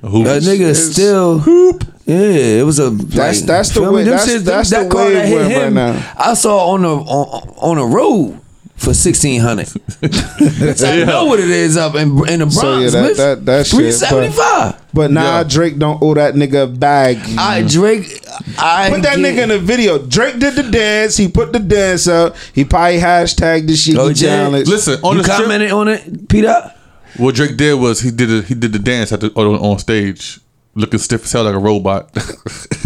Who? 0.02 0.22
A 0.24 0.40
nigga 0.40 0.70
it's- 0.72 0.92
still 0.94 1.40
hoop. 1.40 1.84
Yeah, 2.06 2.16
it 2.62 2.66
was 2.66 2.80
a. 2.80 2.90
That's- 2.92 3.40
like, 3.42 3.48
that's 3.48 3.70
the 3.72 3.82
way- 3.92 4.04
Them 4.04 4.12
that's- 4.16 4.30
shits- 4.30 4.44
that's 4.46 4.70
that 4.70 4.84
the 4.84 4.90
car 4.90 5.06
way 5.06 5.14
that 5.16 5.26
it 5.26 5.28
hit 5.30 5.58
went 5.58 5.64
right 5.64 5.74
now. 5.74 6.14
I 6.18 6.34
saw 6.36 6.70
on 6.74 6.82
the 6.84 6.90
on, 6.90 7.50
on 7.58 7.78
the 7.78 7.84
road 7.84 8.40
for 8.78 8.94
sixteen 8.94 9.42
hundred. 9.42 9.68
I 10.04 11.04
know 11.06 11.26
what 11.26 11.40
it 11.40 11.50
is 11.50 11.76
up 11.76 11.96
in 11.96 12.10
in 12.30 12.40
the 12.40 12.46
Bronx. 12.46 12.56
So, 12.56 12.80
yeah, 12.80 12.90
that- 12.92 13.12
bitch. 13.12 13.18
that- 13.18 13.46
that 13.46 13.68
three 13.68 13.92
seventy 13.92 14.32
five. 14.32 14.76
But 14.94 15.12
now 15.12 15.38
Yeah. 15.40 15.44
Drake 15.44 15.78
don't 15.80 16.02
owe 16.02 16.14
that 16.14 16.36
nigga 16.36 16.64
a 16.64 16.68
bag. 16.68 17.18
I 17.38 17.64
Drake. 17.64 18.24
I 18.58 18.90
Put 18.92 19.02
that 19.02 19.18
get- 19.18 19.20
nigga 19.20 19.44
in 19.44 19.50
the 19.50 19.60
video. 19.60 19.98
Drake 19.98 20.40
did 20.40 20.56
the 20.56 20.64
dance. 20.64 21.18
He 21.18 21.28
put 21.28 21.52
the 21.52 21.60
dance 21.60 22.08
up. 22.08 22.36
He 22.54 22.64
probably 22.64 23.00
hashtagged 23.00 23.68
the 23.68 23.76
shit. 23.76 23.98
Oh, 23.98 24.08
he 24.10 24.14
he 24.14 24.22
challenged. 24.22 24.70
Listen, 24.70 25.00
on 25.04 25.18
You 25.18 25.24
the 25.24 25.34
strip, 25.34 25.46
commented 25.48 25.72
on 25.72 25.88
it, 25.90 26.30
Peter? 26.30 26.72
What 27.18 27.36
Drake 27.36 27.58
did 27.58 27.74
was 27.76 28.02
he 28.02 28.12
did 28.12 28.30
a, 28.32 28.42
he 28.42 28.54
did 28.56 28.74
the 28.74 28.80
dance 28.80 29.12
at 29.12 29.22
the, 29.22 29.32
on, 29.36 29.46
on 29.60 29.80
stage, 29.80 30.40
looking 30.76 31.00
stiff 31.00 31.24
as 31.24 31.32
hell 31.32 31.44
like 31.44 31.56
a 31.56 31.60
robot. 31.60 32.10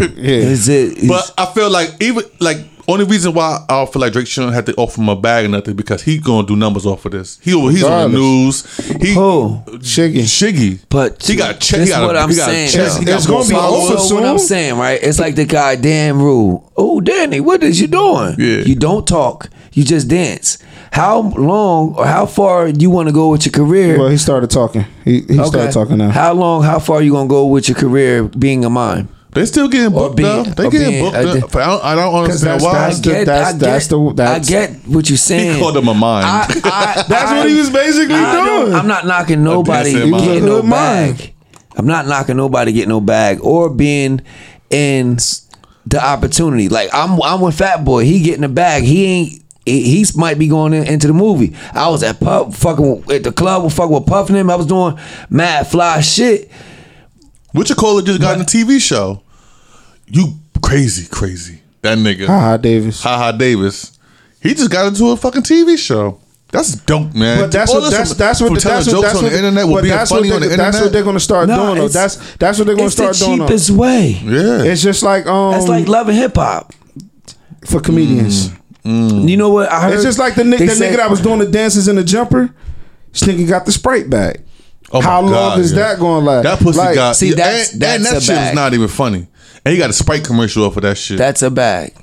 Yeah. 0.00 0.06
Is 0.50 0.68
it? 0.68 0.98
is- 0.98 1.08
But 1.08 1.32
I 1.38 1.46
feel 1.46 1.70
like 1.70 1.90
even 2.00 2.24
like 2.40 2.56
only 2.88 3.04
reason 3.04 3.34
why 3.34 3.64
I 3.68 3.86
feel 3.86 4.00
like 4.00 4.12
Drake 4.12 4.26
shouldn't 4.26 4.52
have 4.54 4.64
to 4.64 4.74
offer 4.74 5.00
him 5.00 5.08
a 5.10 5.14
bag 5.14 5.44
or 5.44 5.48
nothing 5.48 5.76
because 5.76 6.02
he 6.02 6.18
gonna 6.18 6.44
do 6.46 6.56
numbers 6.56 6.86
off 6.86 7.04
of 7.04 7.12
this. 7.12 7.38
He 7.40 7.50
he's 7.70 7.84
on 7.84 8.10
the 8.10 8.18
news. 8.18 8.64
He 9.00 9.14
Who? 9.14 9.62
Shiggy. 9.78 10.22
Shiggy, 10.22 10.80
But 10.88 11.22
he 11.24 11.36
got 11.36 11.60
check. 11.60 11.78
That's 11.78 11.90
He 11.90 11.94
got 11.96 12.06
what 12.06 12.16
a, 12.16 12.20
I'm 12.20 12.30
he 12.30 12.36
got 12.36 12.46
saying. 12.48 12.68
a 12.68 12.72
check. 12.72 12.88
though. 12.92 12.98
He 12.98 13.04
got 13.04 13.16
It's 13.18 13.26
gonna 13.28 13.48
be 13.48 13.54
followers. 13.54 13.90
over 13.90 13.98
So 14.00 14.14
what 14.16 14.24
I'm 14.24 14.38
saying, 14.38 14.76
right? 14.76 14.98
It's 15.00 15.20
like 15.20 15.36
the 15.36 15.44
goddamn 15.44 16.20
rule. 16.20 16.72
Oh, 16.76 17.00
Danny, 17.00 17.38
what 17.38 17.62
is 17.62 17.80
you 17.80 17.86
doing? 17.86 18.34
Yeah. 18.38 18.62
You 18.64 18.74
don't 18.74 19.06
talk. 19.06 19.50
You 19.72 19.84
just 19.84 20.08
dance. 20.08 20.58
How 20.92 21.20
long 21.22 21.94
or 21.94 22.04
how 22.06 22.26
far 22.26 22.68
you 22.68 22.90
want 22.90 23.08
to 23.08 23.12
go 23.14 23.30
with 23.30 23.46
your 23.46 23.52
career? 23.52 23.98
Well, 23.98 24.08
he 24.08 24.18
started 24.18 24.50
talking. 24.50 24.84
He, 25.04 25.22
he 25.22 25.34
started 25.44 25.72
talking 25.72 25.96
now. 25.96 26.10
How 26.10 26.34
long? 26.34 26.62
How 26.62 26.78
far 26.78 27.00
you 27.00 27.12
gonna 27.12 27.28
go 27.28 27.46
with 27.46 27.66
your 27.68 27.76
career 27.78 28.24
being 28.24 28.62
a 28.64 28.70
mime? 28.70 29.08
They 29.32 29.46
still 29.46 29.68
getting 29.68 29.92
booked 29.94 30.16
being- 30.16 30.28
though. 30.28 30.50
They 30.50 30.66
or 30.66 30.70
getting 30.70 30.88
being- 30.90 31.04
booked. 31.04 31.16
uh, 31.16 31.22
though. 31.48 31.60
I 31.60 31.66
don't, 31.66 31.84
I 31.84 31.94
don't 31.94 32.14
understand 32.14 32.60
that's- 32.60 32.62
why. 32.62 32.72
that's 32.88 33.00
the- 33.00 33.10
that's- 33.24 33.54
that's 33.54 33.86
the- 33.86 34.12
that's- 34.14 34.46
I 34.46 34.50
get 34.50 34.70
what 34.86 35.08
you're 35.08 35.16
saying. 35.16 35.54
he 35.54 35.58
called 35.60 35.74
him 35.78 35.88
a 35.88 35.94
mime. 35.94 36.24
I, 36.26 36.60
I, 36.64 37.04
That's 37.08 37.30
I- 37.30 37.38
what 37.38 37.48
he 37.48 37.56
was 37.56 37.70
basically 37.70 38.14
I 38.14 38.44
doing. 38.64 38.74
I'm 38.74 38.86
not 38.86 39.06
knocking 39.06 39.42
nobody 39.42 39.92
dancing 39.94 40.10
mime. 40.10 40.24
getting 40.24 40.44
no 40.44 40.62
bag. 40.62 41.32
I'm 41.74 41.86
not 41.86 42.06
knocking 42.06 42.36
nobody 42.36 42.72
getting 42.72 42.90
no 42.90 43.00
bag 43.00 43.38
or 43.40 43.70
being 43.70 44.20
in 44.68 45.16
the 45.86 46.04
opportunity. 46.04 46.68
Like 46.68 46.90
I'm, 46.92 47.18
I'm 47.22 47.40
with 47.40 47.56
Fat 47.56 47.82
Boy. 47.82 48.04
He 48.04 48.20
getting 48.20 48.44
a 48.44 48.48
bag. 48.50 48.82
He 48.82 49.04
ain't. 49.06 49.41
He 49.64 50.04
might 50.16 50.38
be 50.38 50.48
going 50.48 50.72
in, 50.72 50.84
into 50.84 51.06
the 51.06 51.12
movie. 51.12 51.54
I 51.72 51.88
was 51.88 52.02
at 52.02 52.18
Puff, 52.20 52.56
fucking 52.56 53.04
at 53.10 53.22
the 53.22 53.32
club, 53.32 53.70
fucking 53.70 53.94
with 53.94 54.06
Puff 54.06 54.28
and 54.28 54.36
him. 54.36 54.50
I 54.50 54.56
was 54.56 54.66
doing 54.66 54.98
mad 55.30 55.66
fly 55.68 56.00
shit. 56.00 56.50
What 57.52 57.68
you 57.68 57.74
call 57.74 57.98
it? 57.98 58.06
Just 58.06 58.20
got 58.20 58.34
in 58.36 58.42
a 58.42 58.44
TV 58.44 58.80
show. 58.80 59.22
You 60.06 60.34
crazy, 60.62 61.06
crazy. 61.08 61.60
That 61.82 61.98
nigga. 61.98 62.26
Ha 62.26 62.40
ha 62.40 62.56
Davis. 62.56 63.02
Ha 63.02 63.16
ha 63.16 63.32
Davis. 63.32 63.98
He 64.40 64.54
just 64.54 64.70
got 64.70 64.86
into 64.88 65.06
a 65.10 65.16
fucking 65.16 65.42
TV 65.42 65.78
show. 65.78 66.18
That's 66.50 66.74
dope, 66.74 67.14
man. 67.14 67.40
But 67.40 67.52
that's 67.52 67.70
All 67.70 67.80
what 67.80 67.90
this 67.90 67.98
that's 67.98 68.14
that's 68.14 68.40
what 68.40 68.48
from 68.48 68.56
telling 68.58 68.76
that's 68.84 68.86
what 68.88 68.92
jokes 68.92 69.02
that's 69.06 69.16
on 69.18 69.22
what 69.24 69.30
the 69.30 69.36
internet 69.38 69.66
will 69.66 69.82
be 69.82 69.88
that's 69.88 70.10
funny 70.10 70.28
what 70.28 70.34
on 70.36 70.40
the 70.42 70.46
they, 70.48 70.52
internet. 70.52 70.72
That's 70.72 70.84
what 70.84 70.92
they're 70.92 71.02
gonna 71.04 71.20
start 71.20 71.48
No, 71.48 71.64
doing. 71.66 71.78
Though. 71.78 71.88
That's 71.88 72.34
that's 72.36 72.58
what 72.58 72.66
they're 72.66 72.76
gonna 72.76 72.90
start 72.90 73.14
the 73.16 73.24
doing. 73.24 73.38
though. 73.38 73.46
cheapest 73.46 73.70
way. 73.70 74.08
yeah. 74.22 74.62
It's 74.64 74.82
just 74.82 75.02
like 75.02 75.26
um 75.26 75.52
That's 75.52 75.68
like 75.68 75.88
loving 75.88 76.14
hip 76.16 76.34
hop. 76.36 76.74
for 77.66 77.80
comedians. 77.80 78.50
Mm. 78.84 79.28
You 79.28 79.36
know 79.36 79.50
what? 79.50 79.70
I 79.70 79.80
heard. 79.82 79.94
It's 79.94 80.02
just 80.02 80.18
like 80.18 80.34
the, 80.34 80.44
ni- 80.44 80.56
the 80.56 80.68
said- 80.68 80.92
nigga 80.92 80.96
that 80.96 81.10
was 81.10 81.20
doing 81.20 81.38
the 81.38 81.46
dances 81.46 81.88
in 81.88 81.96
the 81.96 82.04
jumper. 82.04 82.54
This 83.12 83.22
nigga 83.22 83.48
got 83.48 83.66
the 83.66 83.72
Sprite 83.72 84.08
bag. 84.10 84.42
Oh 84.90 85.00
my 85.00 85.06
How 85.06 85.20
long 85.22 85.58
is 85.60 85.72
yeah. 85.72 85.78
that 85.78 85.98
going 85.98 86.24
to 86.24 86.30
last? 86.30 86.42
That 86.44 86.58
pussy 86.58 86.78
Like, 86.78 86.94
got 86.94 87.16
see, 87.16 87.30
yeah, 87.30 87.34
that's- 87.36 87.72
and, 87.74 87.82
and 87.84 88.04
that 88.04 88.16
a 88.16 88.20
shit 88.20 88.30
was 88.36 88.38
bag. 88.48 88.54
not 88.54 88.74
even 88.74 88.88
funny. 88.88 89.26
And 89.64 89.72
he 89.72 89.78
got 89.78 89.90
a 89.90 89.92
Sprite 89.92 90.24
commercial 90.24 90.64
off 90.64 90.76
of 90.76 90.82
that 90.82 90.98
shit. 90.98 91.18
That's 91.18 91.42
a 91.42 91.50
bag. 91.50 91.94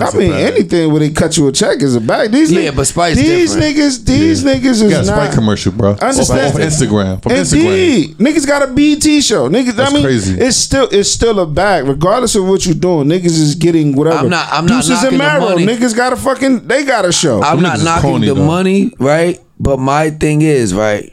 That's 0.00 0.14
I 0.14 0.18
a 0.18 0.20
mean, 0.20 0.32
anything 0.32 0.90
where 0.90 1.00
they 1.00 1.10
cut 1.10 1.36
you 1.36 1.46
a 1.48 1.52
check 1.52 1.80
is 1.82 1.94
a 1.94 2.00
bag. 2.00 2.32
These 2.32 2.50
Yeah, 2.52 2.70
niggas, 2.70 2.76
but 2.76 2.86
Sprite's 2.86 3.16
these 3.20 3.54
different. 3.54 3.76
niggas, 3.76 4.04
these 4.04 4.44
niggas 4.44 4.64
is 4.66 4.80
He 4.80 4.88
got 4.90 5.04
a 5.04 5.06
not. 5.06 5.14
Sprite 5.16 5.32
commercial, 5.32 5.72
bro. 5.72 5.90
Understand. 5.92 6.40
Off, 6.40 6.54
off 6.54 6.60
Instagram. 6.60 7.22
From 7.22 7.32
Instagram. 7.32 7.54
Indeed, 7.60 8.16
niggas 8.18 8.46
got 8.46 8.62
a 8.62 8.72
BET 8.72 9.22
show. 9.22 9.48
Niggas, 9.48 9.74
That's 9.76 9.90
I 9.90 9.94
mean, 9.94 10.02
crazy. 10.04 10.38
it's 10.40 10.56
still 10.56 10.88
it's 10.90 11.10
still 11.10 11.38
a 11.40 11.46
bag, 11.46 11.86
regardless 11.86 12.34
of 12.34 12.46
what 12.46 12.66
you're 12.66 12.74
doing. 12.74 13.08
Niggas 13.08 13.26
is 13.26 13.54
getting 13.54 13.94
whatever. 13.94 14.18
I'm 14.18 14.28
not- 14.30 14.48
I'm 14.50 14.66
not 14.66 14.74
Deuces 14.84 14.90
knocking 14.90 15.06
and 15.08 15.14
the 15.20 15.24
Marrow. 15.24 15.48
money. 15.50 15.66
Niggas 15.66 15.96
got 15.96 16.12
a 16.12 16.16
fucking. 16.16 16.66
They 16.66 16.84
got 16.84 17.04
a 17.04 17.12
show. 17.12 17.42
I'm 17.42 17.56
Them 17.56 17.62
not 17.62 17.80
knocking 17.82 18.10
corny, 18.10 18.26
the 18.28 18.34
though. 18.34 18.44
money, 18.46 18.92
right? 18.98 19.38
But 19.58 19.78
my 19.78 20.10
thing 20.10 20.42
is, 20.42 20.74
right? 20.74 21.12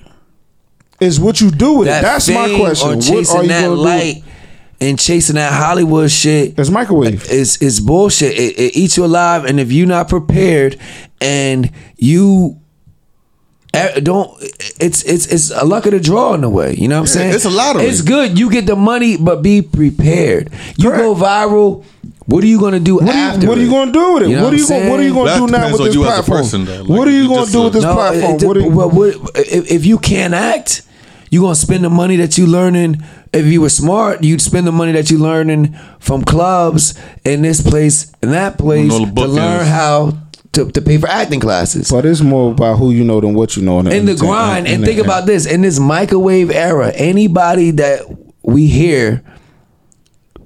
is 0.99 1.19
what 1.19 1.39
you 1.39 1.51
do 1.51 1.73
with 1.73 1.87
That 1.87 1.99
it. 1.99 2.01
That's 2.07 2.27
my 2.27 2.55
question. 2.57 2.89
Or 2.89 2.95
What 2.95 3.05
are 3.07 3.11
you 3.43 3.47
that 3.49 3.61
going 3.61 3.63
to 3.63 3.69
light 3.69 4.23
and 4.79 4.99
chasing 4.99 5.35
that 5.35 5.51
Hollywood 5.53 6.11
shit 6.11 6.55
do? 6.55 6.61
It's 6.61 6.69
microwave. 6.69 7.25
It's 7.29 7.61
it's 7.61 7.79
bullshit. 7.79 8.33
It, 8.33 8.57
it 8.59 8.75
eats 8.75 8.97
you 8.97 9.05
alive, 9.05 9.45
and 9.45 9.59
if 9.59 9.71
you're 9.71 9.87
not 9.87 10.07
prepared 10.09 10.79
and 11.21 11.71
you 11.97 12.59
don't, 14.01 14.31
it's 14.79 15.03
it's 15.03 15.27
it's 15.27 15.51
a 15.51 15.63
luck 15.63 15.85
of 15.85 15.91
the 15.91 15.99
draw 15.99 16.33
in 16.33 16.43
a 16.43 16.49
way. 16.49 16.73
You 16.75 16.87
know 16.87 16.95
what 16.95 17.01
I'm 17.01 17.07
saying? 17.07 17.33
it's 17.35 17.45
a 17.45 17.49
lottery. 17.49 17.83
It's 17.85 18.01
good. 18.01 18.37
You 18.39 18.49
get 18.49 18.65
the 18.65 18.75
money, 18.75 19.17
but 19.17 19.41
be 19.43 19.61
prepared. 19.61 20.49
You 20.77 20.89
go 20.91 21.13
viral. 21.15 21.83
What 22.25 22.43
are 22.43 22.47
you 22.47 22.59
gonna 22.59 22.79
do 22.81 22.95
What 22.95 23.07
are 23.07 23.11
after? 23.11 23.41
you, 23.43 23.47
what 23.49 23.57
are 23.57 23.61
you 23.61 23.69
going 23.69 23.87
to 23.87 23.93
do 23.93 24.13
with 24.15 24.23
it? 24.23 24.29
You 24.29 24.35
know 24.35 24.43
what 24.43 24.53
are 24.53 24.57
you 24.57 24.63
I'm 24.65 24.69
going 24.69 24.89
What 24.89 24.99
are 24.99 25.03
you 25.03 25.13
going 25.13 25.27
to 25.27 25.33
That 25.33 25.45
do 25.47 25.51
now 25.51 25.71
with 25.71 25.81
this 25.85 25.95
you 25.95 26.03
as 26.03 26.07
a 26.09 26.23
platform? 26.23 26.37
person. 26.39 26.65
Like, 26.65 26.89
what 26.89 27.07
are 27.07 27.11
you 27.11 27.21
you 27.21 27.29
gonna 27.29 27.51
do 27.51 27.63
with 27.63 27.73
this 27.73 27.83
No, 27.83 27.93
platform? 27.93 28.35
it- 28.35 28.43
What 28.43 28.57
are 28.57 28.59
you, 28.59 28.69
well, 28.69 28.89
what- 28.89 29.15
if, 29.37 29.71
if 29.71 29.85
you 29.85 29.97
can't 29.97 30.33
act, 30.33 30.81
you're 31.29 31.41
gonna 31.43 31.55
spend 31.55 31.85
the 31.85 31.89
money 31.89 32.17
that 32.17 32.37
you 32.37 32.45
learning. 32.45 33.01
If 33.37 33.45
you 33.45 33.61
were 33.61 33.69
smart, 33.69 34.23
you'd 34.23 34.41
spend 34.41 34.65
the 34.67 34.71
money 34.71 34.91
that 34.93 35.09
you're 35.11 35.19
learning 35.19 35.73
from 35.99 36.23
clubs 36.23 36.93
in 37.23 37.41
this 37.41 37.61
place 37.61 38.11
and 38.21 38.33
that 38.33 38.57
place 38.57 38.91
all 38.91 38.99
the 39.01 39.05
to 39.05 39.11
bookings. 39.11 39.35
learn 39.35 39.65
how 39.65 40.17
to, 40.53 40.71
to 40.71 40.81
pay 40.81 40.97
for 40.97 41.07
acting 41.07 41.39
classes. 41.39 41.89
but 41.91 42.05
it's 42.05 42.21
more 42.21 42.51
about 42.51 42.77
who 42.79 42.91
you 42.91 43.03
know 43.03 43.21
than 43.21 43.33
what 43.35 43.55
you 43.55 43.61
know. 43.63 43.79
in 43.79 43.85
the 43.85 43.91
entertainment- 43.95 44.19
grind, 44.19 44.67
in 44.67 44.73
and 44.75 44.83
the- 44.83 44.87
think 44.87 44.99
about 44.99 45.25
this: 45.25 45.45
in 45.45 45.61
this 45.61 45.79
microwave 45.79 46.49
era, 46.51 46.91
anybody 46.95 47.71
that 47.71 48.01
we 48.43 48.67
hear 48.67 49.23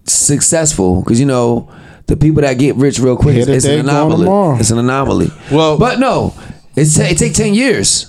successful, 0.05 1.01
because 1.01 1.19
you 1.19 1.25
know 1.25 1.69
the 2.07 2.17
people 2.17 2.41
that 2.41 2.55
get 2.55 2.75
rich 2.75 2.99
real 2.99 3.15
quick, 3.15 3.37
it's 3.37 3.65
an 3.65 3.79
anomaly. 3.81 4.59
It's 4.59 4.71
an 4.71 4.79
anomaly. 4.79 5.31
Well- 5.51 5.77
but 5.77 5.99
no, 5.99 6.33
it's 6.75 6.97
it 6.99 7.17
take 7.17 7.33
ten 7.33 7.53
years. 7.53 8.07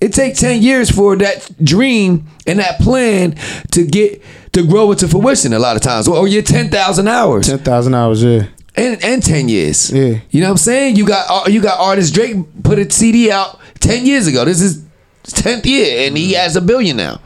It 0.00 0.12
take 0.14 0.34
ten 0.34 0.62
years 0.62 0.90
for 0.90 1.14
that 1.16 1.48
dream 1.62 2.26
and 2.50 2.58
that 2.58 2.78
plan 2.80 3.36
to 3.72 3.84
get 3.86 4.22
to 4.52 4.66
grow 4.66 4.90
into 4.92 5.08
fruition. 5.08 5.52
A 5.52 5.58
lot 5.58 5.76
of 5.76 5.82
times, 5.82 6.08
or 6.08 6.26
your 6.28 6.42
ten 6.42 6.68
thousand 6.70 7.08
hours 7.08 7.46
ten 7.46 7.58
thousand 7.58 7.94
hours. 7.94 8.22
Yeah, 8.22 8.46
and 8.76 9.02
and 9.02 9.22
ten 9.22 9.48
years. 9.48 9.90
Yeah. 9.90 10.20
you 10.30 10.40
know 10.40 10.48
what 10.48 10.52
I'm 10.52 10.56
saying. 10.58 10.96
You 10.96 11.06
got 11.06 11.26
uh, 11.28 11.48
you 11.50 11.60
got 11.60 11.78
artist 11.78 12.14
Drake 12.14 12.36
put 12.62 12.78
a 12.78 12.90
CD 12.90 13.30
out 13.30 13.58
ten 13.80 14.06
years 14.06 14.26
ago. 14.26 14.44
This 14.44 14.60
is 14.60 14.84
tenth 15.24 15.66
year, 15.66 16.06
and 16.06 16.16
he 16.16 16.32
has 16.34 16.56
a 16.56 16.60
billion 16.60 16.96
now. 16.96 17.20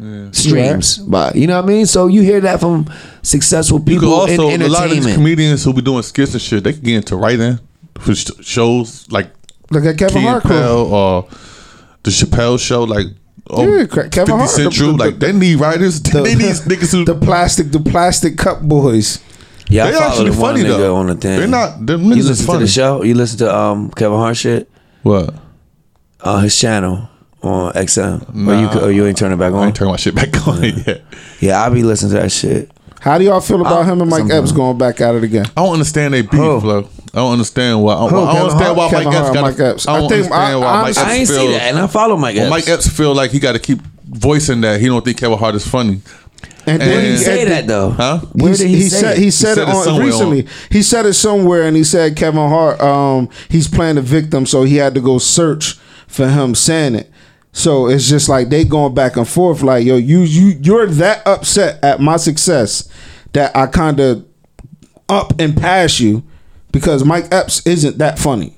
Yeah. 0.00 0.30
Streams, 0.30 0.98
but 0.98 1.34
you 1.34 1.48
know 1.48 1.56
what 1.56 1.64
I 1.64 1.68
mean. 1.74 1.86
So 1.86 2.06
you 2.06 2.22
hear 2.22 2.40
that 2.42 2.60
from 2.60 2.86
successful 3.22 3.80
people 3.80 4.08
could 4.08 4.30
also 4.32 4.48
in 4.50 4.62
a 4.62 4.68
lot 4.68 4.84
of 4.84 4.92
these 4.92 5.12
comedians 5.12 5.64
who 5.64 5.72
be 5.72 5.82
doing 5.82 6.02
skits 6.02 6.34
and 6.34 6.40
shit. 6.42 6.62
They 6.62 6.72
can 6.72 6.82
get 6.82 6.96
into 6.96 7.16
writing 7.16 7.58
for 7.98 8.14
sh- 8.14 8.30
shows 8.42 9.10
like 9.10 9.32
look 9.70 9.84
at 9.84 9.98
Kevin 9.98 10.22
Key 10.22 10.28
Hart. 10.28 10.44
Or 10.46 11.28
the 12.04 12.10
Chappelle 12.10 12.60
show. 12.60 12.84
Like 12.84 13.06
oh, 13.50 13.62
Yeah, 13.78 13.86
Kevin 13.86 14.10
50 14.10 14.32
Hart, 14.32 14.50
Central. 14.50 14.92
the- 14.92 14.96
the- 14.98 15.04
like 15.04 15.18
they 15.18 15.32
need 15.32 15.56
writers. 15.60 16.00
The- 16.02 16.22
they 16.22 16.34
need 16.34 16.46
niggas 16.54 16.92
who 16.92 17.04
the 17.04 17.14
plastic, 17.14 17.70
the 17.72 17.80
plastic 17.80 18.36
cup 18.38 18.62
boys. 18.62 19.18
yeah, 19.68 19.86
they 19.86 19.92
follow 19.92 20.06
actually 20.06 20.30
the 20.30 20.36
funny, 20.36 20.62
though. 20.62 20.96
on 20.96 21.06
the 21.08 21.14
thing. 21.14 21.38
They're 21.38 21.46
not- 21.48 21.84
them 21.86 22.04
You 22.04 22.14
niggas 22.14 22.18
is 22.18 22.28
listen 22.28 22.52
to 22.54 22.58
the 22.60 22.66
show. 22.66 23.02
You 23.02 23.14
listen 23.14 23.38
to 23.38 23.54
um 23.56 23.90
Kevin 23.90 24.18
Hart 24.18 24.36
shit 24.36 24.70
what. 25.02 25.34
on 26.24 26.42
his 26.42 26.56
channel 26.58 27.08
on 27.42 27.72
XM, 27.74 28.48
or 28.48 28.54
you 28.54 28.80
or 28.86 28.90
you 28.90 29.06
ain't 29.06 29.16
turn 29.16 29.32
it 29.32 29.36
back 29.38 29.52
on. 29.52 29.62
I 29.62 29.66
ain't 29.66 29.76
turn 29.76 29.88
my 29.88 29.96
shit 29.96 30.14
back 30.14 30.46
on 30.48 30.62
yet. 30.62 31.02
Yeah, 31.40 31.62
I 31.62 31.68
be 31.68 31.82
listening 31.84 32.12
to 32.16 32.20
that 32.22 32.32
shit. 32.32 32.70
How 33.00 33.16
do 33.16 33.24
y'all 33.24 33.40
feel 33.40 33.60
about 33.60 33.82
Uh, 33.82 33.92
him 33.92 34.00
and 34.00 34.10
Mike 34.10 34.18
something. 34.22 34.36
Epps 34.36 34.50
going 34.50 34.76
back 34.76 35.00
at 35.00 35.14
it 35.14 35.22
again? 35.22 35.46
I 35.56 35.62
don't 35.62 35.74
understand 35.74 36.14
they 36.14 36.22
beef, 36.22 36.34
Oh. 36.40 36.88
Flo. 37.10 37.22
I 37.22 37.24
don't 37.24 37.32
understand 37.32 37.82
why. 37.82 37.94
I, 37.94 38.04
I 38.06 38.10
don't 38.10 38.28
understand 38.28 38.62
Hart- 38.64 38.76
why 38.76 38.90
Kevin 38.90 39.04
Mike 39.06 39.14
Epps 39.16 39.30
got. 39.34 39.42
Mike 39.42 39.60
Epps. 39.60 39.88
I 39.88 39.92
I 39.94 39.98
don't 39.98 40.08
think- 40.08 40.24
understand 40.24 40.52
I- 40.52 40.56
why 40.56 40.66
I- 40.66 40.82
Mike 40.82 40.98
I 40.98 41.00
Epps 41.02 41.12
ain't 41.12 41.28
feel. 41.28 41.36
see 41.38 41.52
that, 41.52 41.62
and 41.62 41.78
I 41.78 41.86
follow 41.86 42.16
Mike 42.16 42.36
Well, 42.36 42.44
Epps. 42.46 42.50
Mike 42.66 42.68
Epps 42.68 42.88
feel 42.88 43.14
like 43.14 43.30
he 43.30 43.38
got 43.38 43.52
to 43.52 43.58
keep 43.58 43.80
voicing 44.08 44.60
that 44.62 44.80
he 44.80 44.86
don't 44.86 45.04
think 45.04 45.16
Kevin 45.18 45.38
Hart 45.38 45.54
is 45.54 45.66
funny. 45.66 46.00
And 46.66 46.80
Where 46.80 46.88
Where 46.90 47.00
did 47.00 47.10
he 47.12 47.16
say 47.16 47.44
that 47.46 47.66
though? 47.66 47.90
Huh? 47.90 48.18
Where 48.32 48.54
did 48.54 48.66
he, 48.68 48.82
say 48.82 49.00
said 49.00 49.16
it? 49.16 49.22
he 49.22 49.30
said 49.30 49.54
said 49.54 49.68
it 49.68 49.70
it 49.70 49.74
on 49.74 50.00
recently. 50.02 50.42
on- 50.42 50.48
He 50.70 50.82
said 50.82 51.06
it 51.06 51.14
somewhere, 51.14 51.62
and 51.62 51.74
he 51.76 51.82
said 51.84 52.14
Kevin 52.14 52.48
Hart. 52.48 52.78
Um, 52.80 53.28
he's 53.48 53.68
playing 53.68 53.94
the 53.96 54.02
victim, 54.02 54.44
so 54.44 54.64
he 54.64 54.76
had 54.76 54.94
to 54.94 55.00
go 55.00 55.16
search 55.18 55.78
for 56.06 56.28
him 56.28 56.54
saying 56.54 56.94
it. 56.96 57.10
So 57.52 57.88
it's 57.88 58.08
just 58.08 58.28
like 58.28 58.50
they 58.50 58.64
going 58.64 58.92
back 58.94 59.16
and 59.16 59.26
forth. 59.26 59.62
Like 59.62 59.84
yo, 59.86 59.96
you 59.96 60.20
you 60.20 60.58
you're 60.60 60.86
that 60.86 61.26
upset 61.26 61.82
at 61.82 62.00
my 62.00 62.18
success 62.18 62.86
that 63.32 63.56
I 63.56 63.66
kind 63.66 63.98
of 63.98 64.26
up 65.08 65.32
and 65.40 65.56
pass 65.56 65.98
you 66.00 66.22
because 66.72 67.04
Mike 67.04 67.26
Epps 67.32 67.66
isn't 67.66 67.98
that 67.98 68.18
funny. 68.18 68.54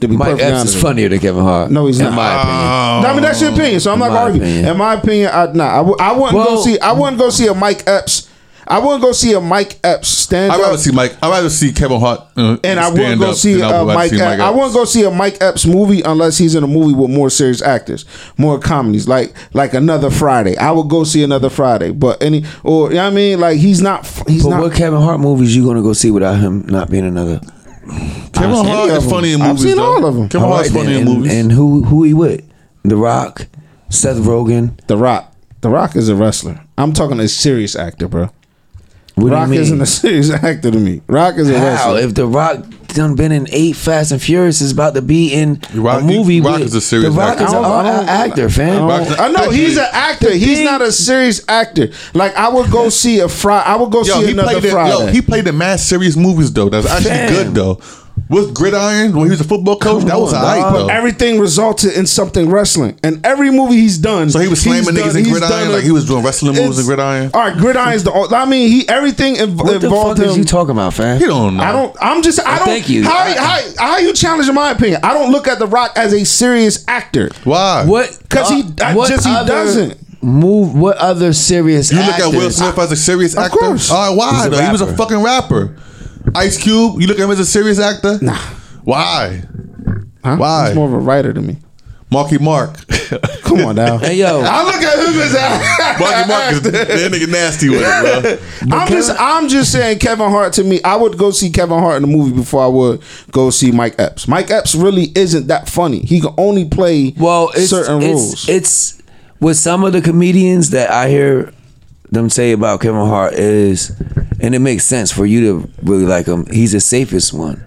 To 0.00 0.08
be 0.08 0.16
Mike 0.16 0.26
perfectly 0.30 0.44
Epps 0.46 0.60
honest 0.60 0.76
is 0.76 0.82
funnier 0.82 1.08
than 1.08 1.20
Kevin 1.20 1.42
Hart. 1.44 1.70
No, 1.70 1.86
he's 1.86 2.00
in 2.00 2.06
not. 2.06 2.14
my 2.16 2.34
opinion. 2.40 2.58
Oh. 3.06 3.08
I 3.08 3.12
mean, 3.12 3.22
that's 3.22 3.40
your 3.40 3.52
opinion, 3.52 3.80
so 3.80 3.92
I'm 3.92 3.94
In 3.94 4.00
not 4.00 4.10
my 4.10 4.18
arguing. 4.18 4.42
opinion. 4.42 4.70
In 4.72 4.76
my 4.76 4.94
opinion, 4.94 5.30
I 5.32 5.46
nah, 5.52 5.68
I, 5.72 5.76
w- 5.76 5.96
I 6.00 6.12
wouldn't 6.12 6.32
go 6.44 6.60
see. 6.62 6.78
I 6.80 6.92
wouldn't 6.92 7.18
go 7.18 7.30
see 7.30 7.46
a 7.46 7.54
Mike 7.54 7.84
Epps. 7.86 8.23
I 8.66 8.78
wouldn't 8.78 9.02
go 9.02 9.12
see 9.12 9.32
a 9.34 9.40
Mike 9.40 9.78
Epps 9.84 10.08
stand 10.08 10.50
I'd 10.52 10.56
up. 10.60 10.66
rather 10.66 10.78
see 10.78 10.90
Mike. 10.92 11.16
I'd 11.22 11.28
rather 11.28 11.50
see 11.50 11.72
Kevin 11.72 12.00
Hart. 12.00 12.20
Uh, 12.36 12.56
and 12.64 12.80
I 12.80 12.84
stand 12.90 12.98
wouldn't 12.98 13.20
go 13.20 13.30
up 13.30 13.36
see 13.36 13.54
than 13.54 13.64
I 13.64 13.76
a 13.76 13.84
would 13.84 13.94
Mike. 13.94 14.10
see 14.10 14.20
Epps. 14.20 14.40
I 14.40 14.46
Epps. 14.48 14.56
wouldn't 14.56 14.74
go 14.74 14.84
see 14.84 15.04
a 15.04 15.10
Mike 15.10 15.36
Epps 15.40 15.66
movie 15.66 16.02
unless 16.02 16.38
he's 16.38 16.54
in 16.54 16.64
a 16.64 16.66
movie 16.66 16.94
with 16.94 17.10
more 17.10 17.28
serious 17.30 17.60
actors, 17.62 18.04
more 18.38 18.58
comedies, 18.58 19.06
like 19.08 19.34
like 19.52 19.74
another 19.74 20.10
Friday. 20.10 20.56
I 20.56 20.70
would 20.70 20.88
go 20.88 21.04
see 21.04 21.22
another 21.22 21.50
Friday, 21.50 21.90
but 21.90 22.22
any 22.22 22.44
or 22.62 22.88
you 22.88 22.94
know 22.96 23.04
what 23.04 23.12
I 23.12 23.14
mean, 23.14 23.40
like 23.40 23.58
he's 23.58 23.82
not. 23.82 24.06
He's 24.26 24.42
But 24.44 24.50
not. 24.50 24.60
what 24.62 24.74
Kevin 24.74 25.00
Hart 25.00 25.20
movies 25.20 25.54
you 25.54 25.64
gonna 25.66 25.82
go 25.82 25.92
see 25.92 26.10
without 26.10 26.38
him 26.40 26.64
not 26.66 26.90
being 26.90 27.04
another? 27.06 27.40
Kevin 28.32 28.50
I've 28.56 28.66
Hart 28.66 28.90
is 28.90 29.10
funny 29.10 29.32
in 29.32 29.40
them. 29.40 29.42
I've 29.50 29.56
movies. 29.56 29.64
seen 29.64 29.76
though. 29.76 29.84
all 29.96 30.06
of 30.06 30.14
them. 30.14 30.28
Kevin 30.28 30.46
All 30.48 30.54
Hart's 30.54 30.70
right, 30.70 30.78
funny 30.84 30.92
then. 30.94 31.02
in 31.02 31.08
and, 31.08 31.16
movies. 31.18 31.34
And 31.34 31.52
who 31.52 31.84
who 31.84 32.02
he 32.04 32.14
with? 32.14 32.42
The 32.82 32.96
Rock, 32.96 33.46
Seth 33.90 34.16
Rogen. 34.18 34.78
the 34.86 34.96
Rock. 34.96 35.34
The 35.60 35.70
Rock 35.70 35.96
is 35.96 36.08
a 36.08 36.14
wrestler. 36.14 36.60
I'm 36.76 36.92
talking 36.92 37.20
a 37.20 37.28
serious 37.28 37.76
actor, 37.76 38.08
bro. 38.08 38.30
What 39.16 39.32
Rock 39.32 39.46
do 39.48 39.54
you 39.54 39.60
mean? 39.60 39.60
isn't 39.62 39.80
a 39.80 39.86
serious 40.02 40.30
actor 40.30 40.70
to 40.70 40.78
me. 40.78 41.00
Rock 41.06 41.36
is 41.36 41.48
a 41.48 41.58
How? 41.58 41.64
wrestler. 41.66 41.98
If 42.00 42.14
The 42.14 42.26
Rock 42.26 42.64
done 42.88 43.14
been 43.16 43.32
in 43.32 43.46
eight 43.50 43.74
Fast 43.74 44.12
and 44.12 44.22
Furious, 44.22 44.60
is 44.60 44.70
about 44.72 44.94
to 44.94 45.02
be 45.02 45.32
in 45.32 45.60
Rock- 45.74 46.02
a 46.02 46.04
movie. 46.04 46.40
Rock 46.40 46.58
with, 46.58 46.68
is 46.68 46.74
a 46.74 46.80
serious 46.80 47.12
The 47.12 47.18
Rock 47.20 47.30
actor. 47.32 47.44
is 47.44 47.52
I 47.52 47.56
an 47.56 47.62
don't- 47.62 47.72
I 47.86 47.96
don't- 47.96 48.08
actor, 48.08 48.48
fam. 48.50 48.84
Rock- 48.86 49.20
I 49.20 49.28
know 49.28 49.50
he's 49.50 49.76
an 49.76 49.86
actor. 49.92 50.30
He's 50.32 50.58
thing- 50.58 50.64
not 50.66 50.80
a 50.82 50.92
serious 50.92 51.44
actor. 51.48 51.90
Like 52.14 52.36
I 52.36 52.48
would 52.48 52.70
go 52.70 52.88
see 52.88 53.20
a 53.20 53.28
Friday. 53.28 53.68
I 53.68 53.76
would 53.76 53.90
go 53.90 54.02
Yo, 54.04 54.20
see 54.20 54.26
he 54.26 54.32
another 54.32 54.52
played 54.52 54.64
in, 54.64 54.70
Friday. 54.70 54.98
yo, 54.98 55.06
he 55.06 55.22
played 55.22 55.46
in 55.48 55.58
mad 55.58 55.80
serious 55.80 56.16
movies 56.16 56.52
though. 56.52 56.68
That's 56.68 56.86
actually 56.86 57.10
Fam. 57.10 57.32
good 57.32 57.54
though. 57.54 57.80
Was 58.30 58.50
Gridiron 58.52 59.12
when 59.14 59.26
he 59.26 59.30
was 59.30 59.40
a 59.42 59.44
football 59.44 59.76
coach? 59.78 60.00
Come 60.00 60.08
that 60.08 60.18
was 60.18 60.32
on, 60.32 60.40
alright 60.42 60.60
dog. 60.62 60.74
though. 60.74 60.88
Everything 60.88 61.38
resulted 61.38 61.92
in 61.92 62.06
something 62.06 62.48
wrestling, 62.48 62.98
and 63.02 63.24
every 63.24 63.50
movie 63.50 63.74
he's 63.76 63.98
done. 63.98 64.30
so 64.30 64.38
he 64.38 64.48
was 64.48 64.62
slamming 64.62 64.94
niggas 64.94 65.08
done- 65.12 65.16
in 65.18 65.22
Gridiron 65.24 65.40
done 65.50 65.66
a- 65.68 65.70
like 65.70 65.84
he 65.84 65.90
was 65.90 66.06
doing 66.06 66.24
wrestling 66.24 66.54
moves 66.56 66.78
in 66.78 66.86
Gridiron. 66.86 67.30
All 67.34 67.40
right, 67.42 67.56
Gridiron's 67.56 68.02
the. 68.02 68.12
I 68.34 68.46
mean, 68.46 68.70
he 68.70 68.88
everything 68.88 69.36
inv- 69.36 69.56
What 69.56 69.78
the 69.78 69.86
involved 69.86 70.18
fuck 70.18 70.26
is 70.26 70.32
him. 70.34 70.38
you 70.38 70.44
talking 70.46 70.70
about, 70.70 70.94
fam? 70.94 71.18
He 71.18 71.26
don't 71.26 71.58
know. 71.58 71.62
I 71.62 71.72
don't. 71.72 71.96
I'm 72.00 72.22
just. 72.22 72.40
I 72.46 72.56
don't. 72.56 72.66
Thank 72.66 72.88
you. 72.88 73.04
How, 73.04 73.34
how, 73.36 73.60
how 73.78 73.98
you 73.98 74.14
challenging 74.14 74.54
my 74.54 74.70
opinion? 74.70 75.00
I 75.02 75.12
don't 75.12 75.30
look 75.30 75.46
at 75.46 75.58
The 75.58 75.66
Rock 75.66 75.92
as 75.96 76.14
a 76.14 76.24
serious 76.24 76.82
actor. 76.88 77.28
Why? 77.44 77.84
What? 77.84 78.18
'Cause 78.30 78.48
he- 78.48 78.62
uh, 78.62 78.84
I 78.86 78.94
what 78.94 79.10
just- 79.10 79.26
he 79.26 79.34
other 79.34 79.52
doesn't. 79.52 80.22
move. 80.22 80.74
What 80.74 80.96
other 80.96 81.34
serious? 81.34 81.92
You 81.92 81.98
look 81.98 82.06
at 82.18 82.20
Will 82.30 82.38
actors- 82.40 82.56
Smith 82.56 82.78
as 82.78 82.90
a 82.92 82.96
serious 82.96 83.34
Of 83.34 83.44
actor. 83.44 83.58
course. 83.58 83.90
All 83.90 84.08
right, 84.08 84.16
why 84.16 84.48
though? 84.48 84.62
He 84.62 84.72
was 84.72 84.80
a 84.80 84.96
fucking 84.96 85.22
rapper. 85.22 85.76
Ice 86.34 86.56
Cube. 86.58 87.00
You 87.00 87.06
look 87.06 87.18
at 87.18 87.24
him 87.24 87.30
as 87.30 87.40
a 87.40 87.46
serious 87.46 87.78
actor. 87.78 88.18
Nah. 88.20 88.36
Why? 88.84 89.42
Huh? 90.24 90.36
Why? 90.36 90.66
He's 90.68 90.76
more 90.76 90.88
of 90.88 90.94
a 90.94 90.98
writer 90.98 91.32
to 91.32 91.40
me. 91.40 91.58
Marky 92.10 92.38
Mark. 92.38 92.76
Come 93.42 93.60
on 93.60 93.76
now. 93.76 93.98
Hey 93.98 94.16
yo, 94.16 94.40
I 94.44 94.62
look 94.62 94.76
at 94.76 94.98
him 94.98 95.20
as 95.20 95.34
a 95.34 95.98
Marky 96.00 96.28
Mark 96.28 96.52
is 96.52 96.62
that 96.62 96.88
nigga 97.12 97.28
nasty 97.28 97.68
with 97.70 97.82
it, 97.82 98.68
bro. 98.68 98.78
I'm 98.78 98.88
just 98.88 99.20
I'm 99.20 99.48
just 99.48 99.72
saying 99.72 99.98
Kevin 99.98 100.30
Hart 100.30 100.52
to 100.54 100.64
me, 100.64 100.80
I 100.82 100.94
would 100.96 101.18
go 101.18 101.32
see 101.32 101.50
Kevin 101.50 101.78
Hart 101.80 101.96
in 101.96 102.02
the 102.02 102.16
movie 102.16 102.34
before 102.34 102.62
I 102.62 102.68
would 102.68 103.02
go 103.32 103.50
see 103.50 103.72
Mike 103.72 103.96
Epps. 103.98 104.28
Mike 104.28 104.50
Epps 104.50 104.74
really 104.74 105.10
isn't 105.16 105.48
that 105.48 105.68
funny. 105.68 106.00
He 106.00 106.20
can 106.20 106.34
only 106.38 106.64
play 106.64 107.14
well, 107.18 107.50
it's, 107.54 107.70
certain 107.70 108.00
it's, 108.02 108.06
roles. 108.06 108.48
It's 108.48 109.02
with 109.40 109.56
some 109.56 109.82
of 109.82 109.92
the 109.92 110.00
comedians 110.00 110.70
that 110.70 110.90
I 110.90 111.08
hear 111.08 111.52
them 112.14 112.30
say 112.30 112.52
about 112.52 112.80
Kevin 112.80 113.06
Hart 113.06 113.34
is, 113.34 113.90
and 114.40 114.54
it 114.54 114.60
makes 114.60 114.84
sense 114.84 115.10
for 115.12 115.26
you 115.26 115.40
to 115.62 115.70
really 115.82 116.06
like 116.06 116.26
him. 116.26 116.46
He's 116.46 116.72
the 116.72 116.80
safest 116.80 117.32
one. 117.32 117.64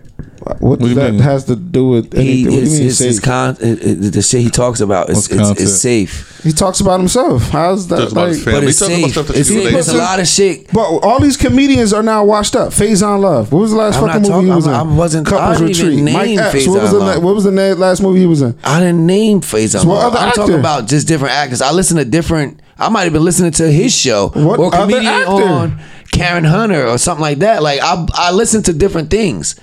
what 0.60 0.80
do 0.80 0.86
does 0.86 0.90
you 0.90 0.96
that 0.96 1.12
mean? 1.12 1.22
has 1.22 1.44
to 1.46 1.56
do 1.58 1.90
with 1.90 2.14
He 2.14 2.44
anything? 2.44 2.46
what 2.46 2.52
do 2.52 2.62
his, 2.62 2.80
you 2.80 2.86
his, 2.86 3.00
his 3.00 3.20
con, 3.20 3.58
it, 3.60 3.84
it, 3.86 3.96
the 4.14 4.22
shit 4.22 4.40
he 4.42 4.50
talks 4.50 4.80
about 4.80 5.10
is 5.10 5.30
What's 5.30 5.52
it's, 5.52 5.62
it's 5.64 5.82
safe. 5.82 6.40
he 6.42 6.54
talks 6.54 6.80
about 6.80 7.00
himself. 7.02 7.50
How's 7.50 7.88
that? 7.90 7.98
Talks 7.98 8.12
about 8.14 8.28
his 8.30 8.38
like- 8.38 8.46
family. 8.46 8.62
But 8.62 8.70
it's 8.70 8.80
He 8.80 8.86
talks 8.86 8.94
about 8.94 9.02
safe. 9.04 9.12
stuff 9.12 9.28
that 9.28 9.36
It's, 9.38 9.50
you 9.50 9.56
safe. 9.58 9.66
relate 9.68 9.80
It's 9.80 9.88
a 9.90 9.92
to. 9.92 9.98
lot 9.98 10.20
of 10.22 10.28
shit. 10.28 10.72
But 10.72 10.84
all 11.04 11.20
these 11.20 11.36
comedians 11.36 11.92
are 11.92 12.04
now 12.04 12.24
washed 12.24 12.56
up. 12.56 12.72
Faizon 12.72 13.20
Love. 13.20 13.52
What 13.52 13.60
was 13.60 13.72
the 13.72 13.78
last 13.78 13.98
I'm 13.98 14.08
fucking 14.08 14.22
not 14.22 14.32
movie 14.38 14.48
he 14.50 14.56
was 14.56 14.68
in? 14.68 14.74
I'm- 14.74 14.92
I 14.94 14.96
wasn't- 14.96 15.28
I 15.28 15.32
Couples 15.32 15.58
didn't 15.58 15.76
even 15.76 16.06
Retreat. 16.06 16.14
Mike 16.14 16.26
name 16.28 16.40
Epps. 16.40 16.68
What 16.68 16.82
was 16.82 16.90
Faizon 16.90 16.92
the 16.94 17.00
Love. 17.00 17.24
what 17.24 17.36
was 17.36 17.44
the 17.44 17.76
last 17.76 18.02
movie 18.02 18.20
he 18.22 18.26
was 18.26 18.42
in? 18.42 18.56
I 18.64 18.80
didn't 18.80 19.06
name 19.06 19.42
Faizon. 19.42 19.84
what 19.86 19.96
Love. 19.96 20.16
I'm 20.16 20.28
actor? 20.30 20.42
talking 20.42 20.56
about 20.60 20.88
just 20.88 21.08
different 21.10 21.34
actors. 21.34 21.62
I 21.62 21.72
listen 21.74 21.98
to 21.98 22.06
different. 22.06 22.62
I 22.80 22.90
might 22.90 23.04
have 23.04 23.14
been 23.14 23.24
listening 23.24 23.52
to 23.52 23.72
his 23.72 23.96
show 23.96 24.30
What 24.30 24.60
or 24.60 24.72
comedian 24.72 25.06
on 25.06 25.80
Karen 26.12 26.44
Hunter 26.44 26.88
or 26.88 26.98
something 26.98 27.22
like 27.22 27.40
that. 27.40 27.64
Like 27.64 27.80
I, 27.82 28.06
I 28.14 28.32
listen 28.32 28.64
to 28.64 28.74
different 28.74 29.10
things, 29.10 29.60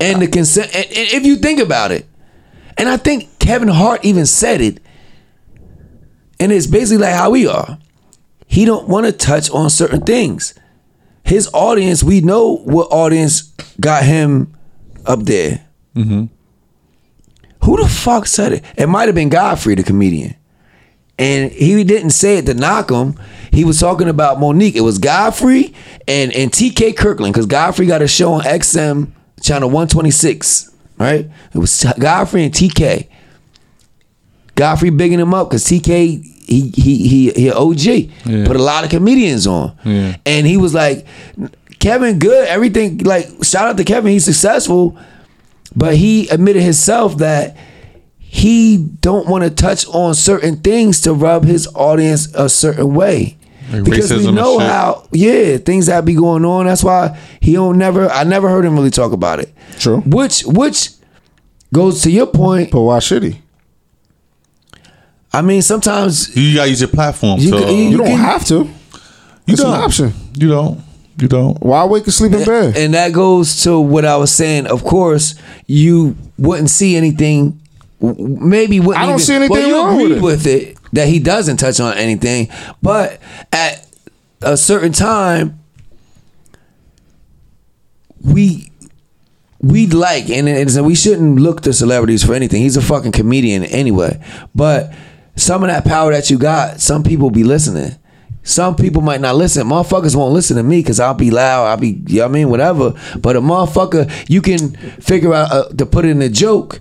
and 0.00 0.22
the 0.22 0.28
consent. 0.28 0.74
And, 0.74 0.86
and 0.86 1.08
if 1.12 1.24
you 1.24 1.36
think 1.36 1.60
about 1.60 1.92
it, 1.92 2.06
and 2.76 2.88
I 2.88 2.96
think 2.96 3.38
Kevin 3.38 3.68
Hart 3.68 4.04
even 4.04 4.26
said 4.26 4.60
it, 4.60 4.80
and 6.40 6.52
it's 6.52 6.66
basically 6.66 7.02
like 7.04 7.14
how 7.14 7.30
we 7.30 7.46
are. 7.46 7.78
He 8.46 8.64
don't 8.64 8.88
want 8.88 9.06
to 9.06 9.12
touch 9.12 9.50
on 9.50 9.70
certain 9.70 10.02
things. 10.02 10.54
His 11.24 11.48
audience, 11.54 12.02
we 12.02 12.20
know 12.20 12.56
what 12.56 12.88
audience 12.90 13.42
got 13.80 14.02
him 14.02 14.54
up 15.06 15.20
there. 15.20 15.66
Mm-hmm. 15.94 16.24
Who 17.64 17.76
the 17.76 17.88
fuck 17.88 18.26
said 18.26 18.52
it? 18.52 18.64
It 18.76 18.88
might 18.88 19.06
have 19.06 19.14
been 19.14 19.28
Godfrey, 19.28 19.74
the 19.74 19.82
comedian. 19.82 20.34
And 21.18 21.52
he 21.52 21.84
didn't 21.84 22.10
say 22.10 22.38
it 22.38 22.46
to 22.46 22.54
knock 22.54 22.90
him. 22.90 23.18
He 23.52 23.64
was 23.64 23.78
talking 23.78 24.08
about 24.08 24.38
Mo'Nique. 24.38 24.74
It 24.74 24.80
was 24.80 24.98
Godfrey 24.98 25.74
and, 26.08 26.32
and 26.32 26.50
TK 26.50 26.96
Kirkland, 26.96 27.34
because 27.34 27.46
Godfrey 27.46 27.86
got 27.86 28.00
a 28.02 28.08
show 28.08 28.32
on 28.32 28.42
XM 28.42 29.12
channel 29.42 29.68
126. 29.68 30.70
Right? 30.98 31.28
It 31.54 31.58
was 31.58 31.84
Godfrey 31.98 32.44
and 32.44 32.54
TK. 32.54 33.08
Godfrey 34.54 34.90
bigging 34.90 35.18
him 35.20 35.34
up 35.34 35.48
because 35.50 35.64
TK 35.64 36.22
he 36.46 36.70
he 36.74 37.08
he 37.08 37.30
he 37.30 37.50
OG 37.50 38.44
put 38.46 38.56
a 38.56 38.62
lot 38.62 38.84
of 38.84 38.90
comedians 38.90 39.46
on, 39.46 39.76
and 40.26 40.46
he 40.46 40.56
was 40.56 40.74
like, 40.74 41.06
Kevin 41.78 42.18
good 42.18 42.46
everything 42.48 42.98
like 42.98 43.26
shout 43.42 43.68
out 43.68 43.76
to 43.78 43.84
Kevin 43.84 44.12
he's 44.12 44.24
successful, 44.24 44.96
but 45.74 45.96
he 45.96 46.28
admitted 46.28 46.62
himself 46.62 47.16
that 47.18 47.56
he 48.34 48.78
don't 48.78 49.26
want 49.28 49.44
to 49.44 49.50
touch 49.50 49.86
on 49.88 50.14
certain 50.14 50.56
things 50.56 51.02
to 51.02 51.12
rub 51.12 51.44
his 51.44 51.68
audience 51.74 52.32
a 52.34 52.48
certain 52.48 52.94
way. 52.94 53.36
Like 53.70 53.84
because 53.84 54.10
we 54.10 54.32
know 54.32 54.58
how 54.58 55.06
yeah 55.12 55.58
things 55.58 55.86
that 55.86 56.06
be 56.06 56.14
going 56.14 56.44
on. 56.46 56.64
That's 56.64 56.82
why 56.82 57.18
he 57.40 57.52
don't 57.52 57.76
never. 57.76 58.08
I 58.08 58.24
never 58.24 58.48
heard 58.48 58.64
him 58.64 58.74
really 58.74 58.90
talk 58.90 59.12
about 59.12 59.38
it. 59.40 59.52
True. 59.78 60.00
Which 60.00 60.42
which 60.46 60.90
goes 61.74 62.00
to 62.02 62.10
your 62.10 62.26
point. 62.26 62.70
But 62.70 62.80
why 62.82 63.00
should 63.00 63.22
he? 63.22 63.38
I 65.32 65.42
mean, 65.42 65.62
sometimes 65.62 66.34
You 66.36 66.56
gotta 66.56 66.70
use 66.70 66.80
your 66.80 66.88
platform. 66.90 67.38
You 67.40 67.48
so 67.50 67.68
You, 67.70 67.90
You 67.90 67.96
don't 67.98 68.06
can- 68.06 68.18
have 68.18 68.44
to. 68.46 68.54
you 68.54 68.70
It's 69.48 69.62
don't. 69.62 69.74
an 69.74 69.80
option. 69.80 70.12
You 70.36 70.48
don't. 70.48 70.80
You 71.18 71.28
don't. 71.28 71.62
Why 71.62 71.84
wake 71.84 72.04
and 72.04 72.12
sleep 72.14 72.32
in 72.32 72.44
bed? 72.44 72.76
and 72.76 72.94
that 72.94 73.12
goes 73.12 73.62
to 73.64 73.78
what 73.78 74.04
I 74.06 74.16
was 74.16 74.30
saying. 74.32 74.66
Of 74.66 74.84
course, 74.84 75.34
you 75.66 76.16
wouldn't 76.38 76.70
see 76.70 76.96
anything. 76.96 77.58
Maybe 78.02 78.80
wouldn't. 78.80 78.98
I 78.98 79.06
don't 79.06 79.14
even- 79.14 79.26
see 79.26 79.34
anything 79.34 79.50
well, 79.50 79.68
you 79.68 79.76
wrong 79.76 80.02
with 80.02 80.12
it. 80.12 80.22
with 80.22 80.46
it 80.46 80.76
that 80.92 81.08
he 81.08 81.18
doesn't 81.18 81.56
touch 81.58 81.80
on 81.80 81.96
anything, 81.96 82.48
but 82.82 83.20
at 83.52 83.86
a 84.42 84.56
certain 84.56 84.92
time, 84.92 85.60
we 88.24 88.70
we'd 89.60 89.94
like 89.94 90.28
and 90.28 90.48
it's, 90.48 90.76
we 90.78 90.94
shouldn't 90.94 91.38
look 91.38 91.60
to 91.62 91.72
celebrities 91.72 92.24
for 92.24 92.34
anything. 92.34 92.62
He's 92.62 92.76
a 92.76 92.82
fucking 92.82 93.12
comedian 93.12 93.64
anyway. 93.64 94.20
But 94.54 94.92
some 95.36 95.62
of 95.62 95.68
that 95.68 95.84
power 95.84 96.12
that 96.12 96.30
you 96.30 96.38
got, 96.38 96.80
some 96.80 97.04
people 97.04 97.30
be 97.30 97.44
listening. 97.44 97.96
Some 98.42 98.74
people 98.74 99.02
might 99.02 99.20
not 99.20 99.36
listen. 99.36 99.68
Motherfuckers 99.68 100.16
won't 100.16 100.34
listen 100.34 100.56
to 100.56 100.64
me 100.64 100.80
because 100.80 100.98
I'll 100.98 101.14
be 101.14 101.30
loud. 101.30 101.66
I'll 101.66 101.76
be, 101.76 102.02
you 102.08 102.16
know 102.18 102.22
what 102.24 102.30
I 102.30 102.32
mean, 102.32 102.50
whatever. 102.50 102.94
But 103.20 103.36
a 103.36 103.40
motherfucker, 103.40 104.10
you 104.28 104.42
can 104.42 104.70
figure 105.00 105.32
out 105.32 105.52
uh, 105.52 105.68
to 105.68 105.86
put 105.86 106.04
in 106.04 106.20
a 106.20 106.28
joke. 106.28 106.80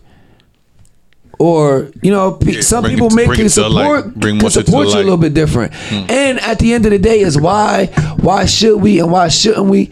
Or 1.42 1.89
you 2.04 2.12
know, 2.12 2.34
pe- 2.34 2.54
Yeah, 2.54 2.62
some 2.62 2.84
people 2.86 3.08
it 3.08 3.16
make 3.16 3.26
bring 3.28 3.38
can 3.38 3.46
it 3.48 3.58
light. 3.58 3.84
support 3.86 4.16
Bring 4.16 4.36
can 4.36 4.42
more 4.44 4.52
shit 4.52 4.66
to 4.66 4.72
support 4.72 4.88
the 4.88 4.94
you 4.94 4.98
a 5.00 5.04
little 5.10 5.18
bit 5.18 5.34
different. 5.34 5.74
Hmm. 5.74 6.06
And 6.10 6.39
at 6.39 6.60
the 6.60 6.74
end 6.74 6.86
of 6.86 6.92
the 6.92 7.00
day, 7.00 7.20
is 7.22 7.38
why 7.38 7.88
why 8.22 8.46
should 8.46 8.78
we 8.78 9.00
and 9.00 9.12
why 9.12 9.28
shouldn't 9.30 9.66
we? 9.66 9.89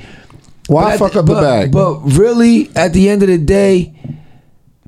Why 0.67 0.93
at 0.93 0.99
fuck 0.99 1.13
the- 1.13 1.19
up 1.21 1.25
the 1.25 1.33
but- 1.33 1.41
bag? 1.41 1.71
But 1.71 1.99
really, 2.01 2.69
at 2.75 2.93
the 2.93 3.09
end 3.09 3.23
of 3.23 3.29
the 3.29 3.39
day, 3.39 3.93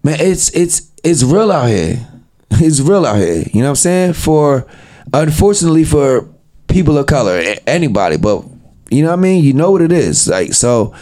man, 0.03 0.18
it's 0.20 0.49
it's 0.53 0.91
it's 1.03 1.24
real 1.24 1.51
out 1.51 1.68
here. 1.70 2.07
It's 2.64 2.80
real 2.82 3.05
out 3.05 3.18
here. 3.18 3.43
You 3.53 3.62
know 3.62 3.68
what 3.72 3.80
I'm 3.82 3.88
saying? 3.88 4.14
For 4.14 4.68
unfortunately 5.14 5.84
for 5.86 6.28
people 6.68 6.97
of 6.97 7.05
color, 7.07 7.41
anybody, 7.66 8.18
but 8.18 8.45
you 8.91 9.01
know 9.01 9.09
what 9.09 9.20
I 9.20 9.22
mean? 9.22 9.43
You 9.43 9.53
know 9.53 9.72
what 9.72 9.82
it 9.82 9.91
is. 9.91 10.28
Like 10.28 10.53
so 10.53 10.93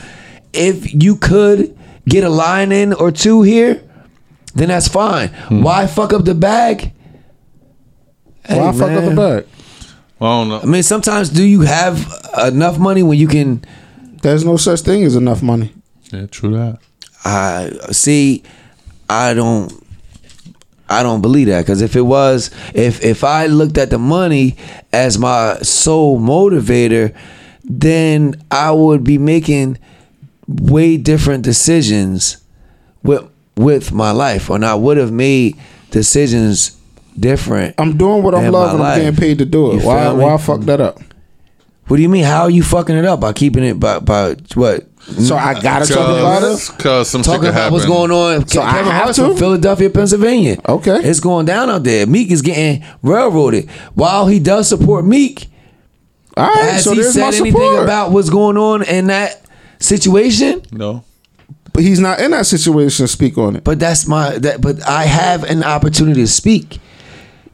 if 0.54 0.94
you 0.94 1.16
could 1.18 1.76
get 2.08 2.24
a 2.24 2.30
line 2.30 2.72
in 2.72 2.94
or 2.94 3.12
two 3.12 3.42
here, 3.42 3.82
then 4.56 4.70
that's 4.70 4.88
fine. 4.88 5.30
Hmm. 5.30 5.64
Why 5.64 5.88
fuck 5.88 6.14
up 6.14 6.26
the 6.26 6.36
bag? 6.36 6.92
Hey, 8.46 8.60
Why 8.60 8.72
fuck 8.72 8.92
up 8.92 9.04
the 9.04 9.12
man. 9.12 9.16
bag? 9.16 9.46
I 10.22 10.26
don't 10.26 10.50
know. 10.50 10.60
I 10.60 10.66
mean, 10.66 10.84
sometimes 10.84 11.30
do 11.30 11.44
you 11.44 11.62
have 11.62 12.12
enough 12.44 12.78
money 12.78 13.04
when 13.04 13.18
you 13.18 13.28
can 13.28 13.64
There's 14.22 14.44
no 14.44 14.58
such 14.58 14.82
thing 14.82 15.04
as 15.04 15.16
enough 15.16 15.42
money. 15.42 15.74
Yeah, 16.12 16.26
true 16.28 16.52
that. 16.52 16.80
I 17.24 17.72
see. 17.92 18.44
I 19.10 19.34
don't. 19.34 19.72
I 20.92 21.04
don't 21.04 21.22
believe 21.22 21.48
that 21.48 21.62
because 21.62 21.82
if 21.84 21.96
it 21.96 22.02
was, 22.02 22.50
if 22.74 23.04
if 23.04 23.24
I 23.24 23.46
looked 23.46 23.78
at 23.78 23.92
the 23.92 24.00
money 24.00 24.58
as 24.92 25.20
my 25.20 25.58
sole 25.62 26.20
motivator, 26.20 27.16
then 27.64 28.42
I 28.50 28.72
would 28.72 29.04
be 29.04 29.18
making 29.20 29.78
way 30.48 30.98
different 30.98 31.44
decisions 31.44 32.38
with 33.04 33.29
with 33.60 33.92
my 33.92 34.12
life, 34.12 34.50
and 34.50 34.66
I 34.66 34.74
would 34.76 34.96
have 34.98 35.12
made 35.12 35.58
decisions 35.92 36.78
different. 37.20 37.76
I'm 37.78 37.98
doing 37.98 38.24
what 38.24 38.34
I'm 38.34 38.52
loving. 38.52 38.82
I'm 38.82 39.00
getting 39.00 39.16
paid 39.20 39.38
to 39.40 39.46
do 39.46 39.72
it. 39.74 39.82
You 39.82 39.88
Why? 39.88 40.14
me? 40.14 40.20
Why 40.24 40.38
fuck 40.38 40.62
that 40.62 40.80
up? 40.80 41.00
What 41.88 41.98
do 41.98 42.04
you 42.04 42.10
mean? 42.10 42.24
How 42.24 42.44
are 42.44 42.50
you 42.52 42.64
fucking 42.64 42.96
it 42.96 43.04
up 43.06 43.20
by 43.20 43.34
keeping 43.34 43.64
it 43.64 43.80
by 43.80 44.00
by 44.00 44.36
what? 44.56 44.86
So 45.02 45.36
I 45.36 45.60
gotta 45.60 45.86
talk 45.92 45.98
about 46.20 46.44
it. 46.44 46.72
Because 46.78 47.10
some 47.10 47.22
Talking 47.24 47.46
shit 47.46 47.54
could 47.54 47.58
about 47.60 47.72
what's 47.72 47.86
going 47.86 48.12
on. 48.12 48.48
So 48.48 48.62
I 48.62 48.72
Kevin 48.74 48.92
have 48.92 49.16
to? 49.16 49.28
from 49.30 49.38
Philadelphia, 49.38 49.90
Pennsylvania. 49.90 50.58
Okay. 50.70 50.98
it's 51.04 51.20
going 51.20 51.46
down 51.48 51.70
out 51.70 51.84
there. 51.84 52.06
Meek 52.06 52.32
is 52.32 52.42
getting 52.44 52.86
railroaded. 53.02 53.70
While 53.96 54.28
he 54.28 54.40
does 54.40 54.70
support 54.70 55.04
Meek, 55.04 55.48
All 56.38 56.46
right. 56.46 56.74
has 56.74 56.84
So 56.84 56.92
he 56.92 57.02
there's 57.02 57.14
said 57.16 57.34
anything 57.34 57.52
support. 57.54 57.84
about 57.84 58.12
what's 58.12 58.30
going 58.30 58.56
on 58.58 58.84
in 58.84 59.08
that 59.08 59.42
situation? 59.80 60.62
No. 60.72 61.04
But 61.80 61.86
he's 61.86 62.02
not 62.02 62.20
in 62.20 62.32
that 62.32 62.46
situation 62.46 63.06
to 63.06 63.08
speak 63.08 63.38
on 63.38 63.56
it. 63.56 63.64
But 63.64 63.80
that's 63.80 64.06
my 64.06 64.38
that. 64.40 64.60
But 64.60 64.86
I 64.86 65.06
have 65.06 65.46
an 65.46 65.64
opportunity 65.64 66.20
to 66.22 66.28
speak. 66.28 66.78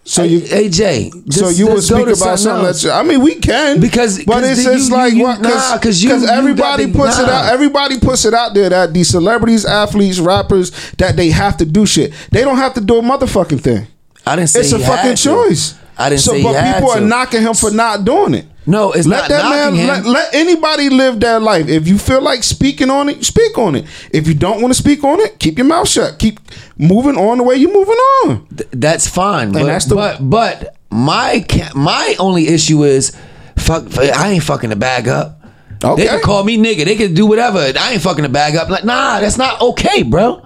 So 0.03 0.23
you. 0.23 0.39
hey 0.39 0.67
Jay. 0.69 1.11
So 1.29 1.49
you 1.49 1.67
would 1.67 1.83
speak 1.83 2.07
about 2.07 2.39
something 2.39 2.65
that 2.65 2.83
you, 2.83 2.89
I 2.89 3.03
mean 3.03 3.21
we 3.21 3.35
can 3.35 3.79
Because- 3.79 4.23
but 4.23 4.43
it's 4.43 4.63
just 4.63 4.91
like 4.91 5.13
you- 5.13 5.21
what 5.23 5.41
nah, 5.41 5.77
'cause 5.77 6.01
you- 6.01 6.15
you 6.15 6.27
everybody 6.27 6.91
puts 6.91 7.19
it 7.19 7.27
out 7.29 7.51
everybody 7.51 7.99
puts 7.99 8.23
it 8.25 8.33
out 8.33 8.53
there 8.55 8.69
that 8.69 8.93
these 8.93 9.09
celebrities 9.09 9.63
athletes 9.65 10.19
rappers 10.19 10.71
that 10.99 11.15
they 11.15 11.29
have 11.29 11.57
to 11.57 11.65
do 11.65 11.85
shit 11.87 12.13
they 12.31 12.41
don't 12.41 12.57
have 12.57 12.75
to 12.75 12.81
do 12.81 12.97
a 12.97 13.01
motherfucking 13.01 13.61
thing 13.61 13.87
I 14.27 14.35
didn't 14.35 14.49
say 14.49 14.59
it's 14.61 14.71
a 14.73 14.79
fucking 14.79 15.15
to. 15.15 15.23
choice 15.23 15.73
I 15.97 16.09
didn't 16.09 16.21
so 16.21 16.33
say 16.33 16.43
but 16.43 16.73
people 16.73 16.91
are 16.91 17.01
knocking 17.01 17.41
him 17.41 17.55
for 17.55 17.71
not 17.71 18.05
doing 18.05 18.35
it 18.35 18.45
No, 18.67 18.91
it's 18.91 19.05
let 19.07 19.21
not 19.21 19.29
that 19.29 19.49
man 19.49 19.75
him. 19.75 19.87
let, 19.87 20.05
let 20.05 20.33
anybody 20.35 20.89
live 20.89 21.19
their 21.19 21.39
life 21.39 21.67
if 21.67 21.87
you 21.87 21.97
feel 21.99 22.21
like 22.21 22.43
speaking 22.43 22.89
on 22.89 23.09
it 23.09 23.23
speak 23.23 23.57
on 23.57 23.75
it 23.75 23.85
if 24.11 24.27
you 24.27 24.33
don't 24.33 24.61
want 24.61 24.73
to 24.73 24.77
speak 24.81 25.03
on 25.03 25.19
it 25.19 25.37
keep 25.39 25.57
your 25.59 25.67
mouth 25.67 25.87
shut 25.87 26.17
keep 26.17 26.39
moving 26.77 27.15
on 27.17 27.37
the 27.37 27.43
way 27.43 27.55
you're 27.55 27.71
moving 27.73 27.95
on 27.95 28.47
Th- 28.55 28.69
that's 28.73 29.07
fine. 29.07 29.51
But, 29.51 29.65
that's 29.65 29.85
the- 29.85 29.95
but 29.95 30.17
but 30.29 30.75
my 30.89 31.45
my 31.75 32.15
only 32.19 32.47
issue 32.47 32.83
is 32.85 33.11
fuck. 33.57 33.97
I 33.97 34.31
ain't 34.31 34.43
fucking 34.43 34.69
the 34.71 34.75
bag 34.75 35.07
up. 35.07 35.41
Okay. 35.83 36.03
They 36.03 36.07
can 36.07 36.21
call 36.21 36.43
me 36.43 36.57
nigga. 36.57 36.85
They 36.85 36.95
can 36.95 37.13
do 37.13 37.25
whatever. 37.25 37.59
I 37.59 37.91
ain't 37.93 38.01
fucking 38.01 38.23
the 38.23 38.29
bag 38.29 38.55
up. 38.55 38.69
Like 38.69 38.83
nah, 38.85 39.19
that's 39.19 39.37
not 39.37 39.61
okay, 39.61 40.03
bro. 40.03 40.41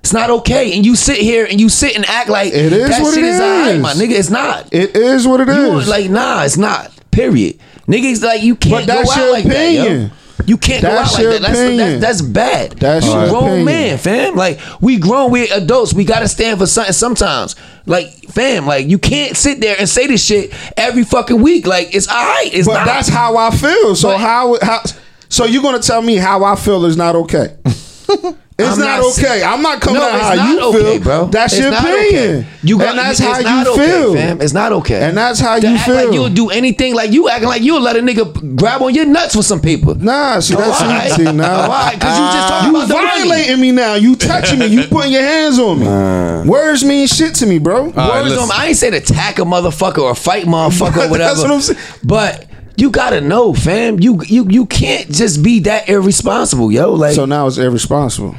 It's 0.00 0.12
not 0.12 0.30
okay. 0.30 0.74
And 0.74 0.84
you 0.84 0.96
sit 0.96 1.18
here 1.18 1.44
and 1.48 1.60
you 1.60 1.68
sit 1.68 1.94
and 1.94 2.04
act 2.08 2.28
like 2.28 2.48
It 2.52 2.72
is 2.72 2.88
that 2.88 3.02
what 3.02 3.14
shit 3.14 3.22
it 3.22 3.28
is 3.28 3.40
is. 3.76 3.82
my 3.82 3.92
nigga. 3.92 4.18
It's 4.18 4.30
not. 4.30 4.72
it 4.72 4.96
is 4.96 5.28
what 5.28 5.40
it 5.40 5.48
is. 5.48 5.56
You 5.56 5.68
want- 5.68 5.86
like 5.86 6.10
nah, 6.10 6.42
it's 6.42 6.56
not. 6.56 6.90
Period. 7.12 7.58
Niggas 7.86 8.22
like 8.22 8.42
you 8.42 8.56
can't 8.56 8.86
go 8.86 8.98
out 8.98 9.30
like 9.32 9.44
that, 9.44 9.70
yo. 9.72 10.10
You 10.44 10.56
can't 10.56 10.82
That's 10.82 11.16
go 11.16 11.22
out 11.22 11.30
like 11.32 11.40
that. 11.40 11.42
That's, 11.46 11.58
opinion. 11.60 12.00
that's, 12.00 12.20
that's 12.20 12.22
bad. 12.22 12.72
That's 12.72 13.06
you 13.06 13.12
your 13.12 13.28
grown 13.28 13.42
opinion. 13.44 13.64
man, 13.64 13.98
fam. 13.98 14.34
Like 14.34 14.58
we 14.80 14.98
grown, 14.98 15.30
we 15.30 15.48
adults. 15.50 15.94
We 15.94 16.04
gotta 16.04 16.26
stand 16.26 16.58
for 16.58 16.66
something 16.66 16.92
sometimes. 16.94 17.54
Like 17.86 18.08
fam, 18.30 18.66
like 18.66 18.88
you 18.88 18.98
can't 18.98 19.36
sit 19.36 19.60
there 19.60 19.76
and 19.78 19.88
say 19.88 20.08
this 20.08 20.24
shit 20.24 20.52
every 20.76 21.04
fucking 21.04 21.40
week. 21.40 21.66
Like 21.68 21.94
it's 21.94 22.08
alright. 22.08 22.52
It's 22.52 22.66
But 22.66 22.74
not. 22.74 22.86
that's 22.86 23.08
how 23.08 23.36
I 23.36 23.50
feel. 23.50 23.94
So 23.94 24.08
But- 24.08 24.18
how 24.18 24.58
how 24.62 24.82
so 25.28 25.44
you're 25.44 25.62
gonna 25.62 25.78
tell 25.78 26.02
me 26.02 26.16
how 26.16 26.42
I 26.44 26.56
feel 26.56 26.84
is 26.86 26.96
not 26.96 27.14
okay? 27.14 27.56
It's 28.64 28.74
I'm 28.74 28.78
not, 28.80 29.00
not 29.00 29.12
sa- 29.12 29.20
okay. 29.22 29.42
I'm 29.42 29.62
not 29.62 29.80
coming 29.80 30.00
no, 30.00 30.08
out 30.08 30.14
it's 30.16 30.24
how 30.28 30.34
not 30.34 30.48
you 30.48 30.60
okay, 30.68 30.92
feel, 30.94 31.02
bro. 31.02 31.26
That's 31.26 31.52
It's 31.52 31.62
your 31.62 31.70
not 31.70 31.84
opinion. 31.84 32.38
Okay. 32.38 32.46
You 32.62 32.78
got, 32.78 32.88
and 32.90 32.98
that's 32.98 33.18
how 33.18 33.40
not 33.40 33.66
you 33.66 33.72
okay, 33.74 33.86
feel. 33.86 34.14
fam. 34.14 34.40
It's 34.40 34.52
not 34.52 34.72
okay. 34.72 35.02
And 35.08 35.16
that's 35.16 35.40
how 35.40 35.58
To 35.58 35.68
you 35.68 35.76
act 35.76 35.88
Like 35.88 35.98
feel. 36.04 36.14
you'll 36.14 36.28
do 36.30 36.50
anything. 36.50 36.94
Like 36.94 37.10
you 37.12 37.28
acting 37.28 37.48
like 37.48 37.62
you'll 37.62 37.80
let 37.80 37.96
a 37.96 38.00
nigga 38.00 38.56
grab 38.56 38.82
on 38.82 38.94
your 38.94 39.06
nuts 39.06 39.34
for 39.34 39.42
some 39.42 39.60
people. 39.60 39.94
Nah, 39.96 40.40
see 40.40 40.54
that's 40.54 40.80
All 40.80 40.88
right. 40.88 41.10
see 41.12 41.24
now. 41.24 41.62
All 41.62 41.68
right, 41.68 42.00
'cause 42.00 42.18
you 42.18 42.24
just 42.24 42.48
talking 42.48 42.70
you 42.70 42.76
about 42.76 42.88
the 42.88 42.94
money. 42.94 43.08
violating 43.30 43.60
me 43.60 43.72
now. 43.72 43.94
You 43.94 44.16
touching 44.16 44.58
me. 44.58 44.66
You 44.66 44.84
putting 44.90 45.12
your 45.12 45.22
hands 45.22 45.58
on 45.58 45.80
me. 45.80 46.48
Words 46.48 46.84
mean 46.84 47.06
shit 47.06 47.34
to 47.36 47.46
me, 47.46 47.58
bro. 47.58 47.86
All 47.86 47.90
right, 47.92 48.22
Words 48.22 48.30
listen. 48.34 48.44
on, 48.44 48.50
I 48.60 48.66
ain't 48.68 48.76
saying 48.76 48.94
attack 48.94 49.38
a 49.38 49.42
motherfucker 49.42 49.98
or 50.02 50.14
fight 50.14 50.44
motherfucker 50.46 51.06
or 51.06 51.10
whatever. 51.10 51.18
that's 51.34 51.42
what 51.42 51.50
I'm 51.50 51.60
saying. 51.60 51.78
But 52.04 52.46
you 52.76 52.90
gotta 52.90 53.20
know, 53.20 53.52
fam. 53.52 54.00
You 54.00 54.20
you 54.26 54.46
you 54.48 54.66
can't 54.66 55.10
just 55.10 55.42
be 55.42 55.60
that 55.60 55.88
irresponsible, 55.88 56.72
yo. 56.72 56.92
Like 56.94 57.14
so 57.14 57.24
now 57.26 57.46
it's 57.46 57.58
irresponsible. 57.58 58.34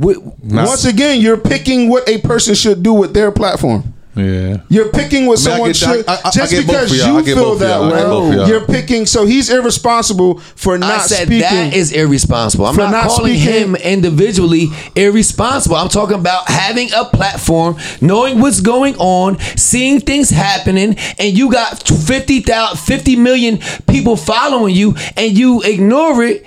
Wi- 0.00 0.20
Once 0.42 0.84
again, 0.84 1.20
you're 1.20 1.36
picking 1.36 1.88
what 1.88 2.08
a 2.08 2.18
person 2.18 2.54
should 2.54 2.82
do 2.82 2.92
with 2.94 3.12
their 3.14 3.30
platform. 3.30 3.94
Yeah. 4.16 4.58
You're 4.68 4.88
picking 4.90 5.26
what 5.26 5.38
I 5.38 5.42
mean, 5.42 5.48
I 5.48 5.52
someone 5.52 5.68
get 5.70 5.76
should 5.76 6.08
I- 6.08 6.14
I- 6.14 6.20
I 6.24 6.30
just 6.30 6.50
get 6.50 6.66
because 6.66 6.92
y'all. 6.98 7.16
I 7.18 7.22
feel 7.22 7.54
that 7.54 7.66
y'all. 7.68 7.84
I 7.84 7.90
get 7.96 8.04
both 8.06 8.22
of 8.24 8.28
way. 8.30 8.36
y'all. 8.36 8.48
You're 8.48 8.60
picking, 8.66 9.06
so 9.06 9.24
he's 9.24 9.48
irresponsible 9.50 10.40
for 10.56 10.74
I 10.74 10.78
not 10.78 11.02
said 11.02 11.26
speaking. 11.28 11.40
that 11.42 11.72
is 11.74 11.92
irresponsible. 11.92 12.66
I'm 12.66 12.74
For 12.74 12.80
not, 12.80 12.90
not 12.90 13.06
calling 13.08 13.36
speaking- 13.36 13.52
him 13.68 13.76
individually 13.76 14.68
irresponsible. 14.96 15.76
I'm 15.76 15.88
talking 15.88 16.16
about 16.16 16.50
having 16.50 16.90
a 16.92 17.04
platform, 17.04 17.76
knowing 18.00 18.40
what's 18.40 18.60
going 18.60 18.96
on, 18.96 19.38
seeing 19.56 20.00
things 20.00 20.28
happening, 20.30 20.96
and 21.20 21.38
you 21.38 21.50
got 21.50 21.86
50,000, 21.86 22.78
50 22.80 23.14
million 23.14 23.60
people 23.86 24.16
following 24.16 24.74
you, 24.74 24.96
and 25.16 25.38
you 25.38 25.62
ignore 25.62 26.22
it. 26.24 26.44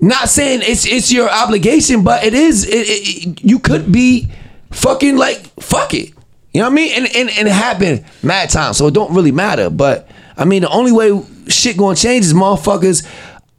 Not 0.00 0.28
saying 0.28 0.60
it's 0.62 0.86
it's 0.86 1.12
your 1.12 1.28
obligation, 1.30 2.02
but 2.02 2.24
it 2.24 2.34
is. 2.34 2.64
It, 2.66 2.72
it, 2.74 3.26
it- 3.28 3.44
you 3.44 3.58
could 3.58 3.90
be 3.92 4.28
fucking 4.70 5.16
like 5.16 5.46
fuck 5.60 5.94
it. 5.94 6.10
You 6.52 6.60
know 6.62 6.66
what 6.66 6.72
I 6.72 6.74
mean? 6.74 6.92
And 6.96 7.06
and, 7.16 7.30
and 7.38 7.48
it 7.48 7.52
happened 7.52 8.04
mad 8.22 8.50
times, 8.50 8.76
so 8.78 8.86
it 8.86 8.94
don't 8.94 9.14
really 9.14 9.32
matter. 9.32 9.70
But 9.70 10.08
I 10.36 10.44
mean, 10.44 10.62
the 10.62 10.70
only 10.70 10.90
way 10.92 11.22
shit 11.48 11.76
gonna 11.76 11.94
change 11.96 12.24
is 12.24 12.32
motherfuckers 12.34 13.06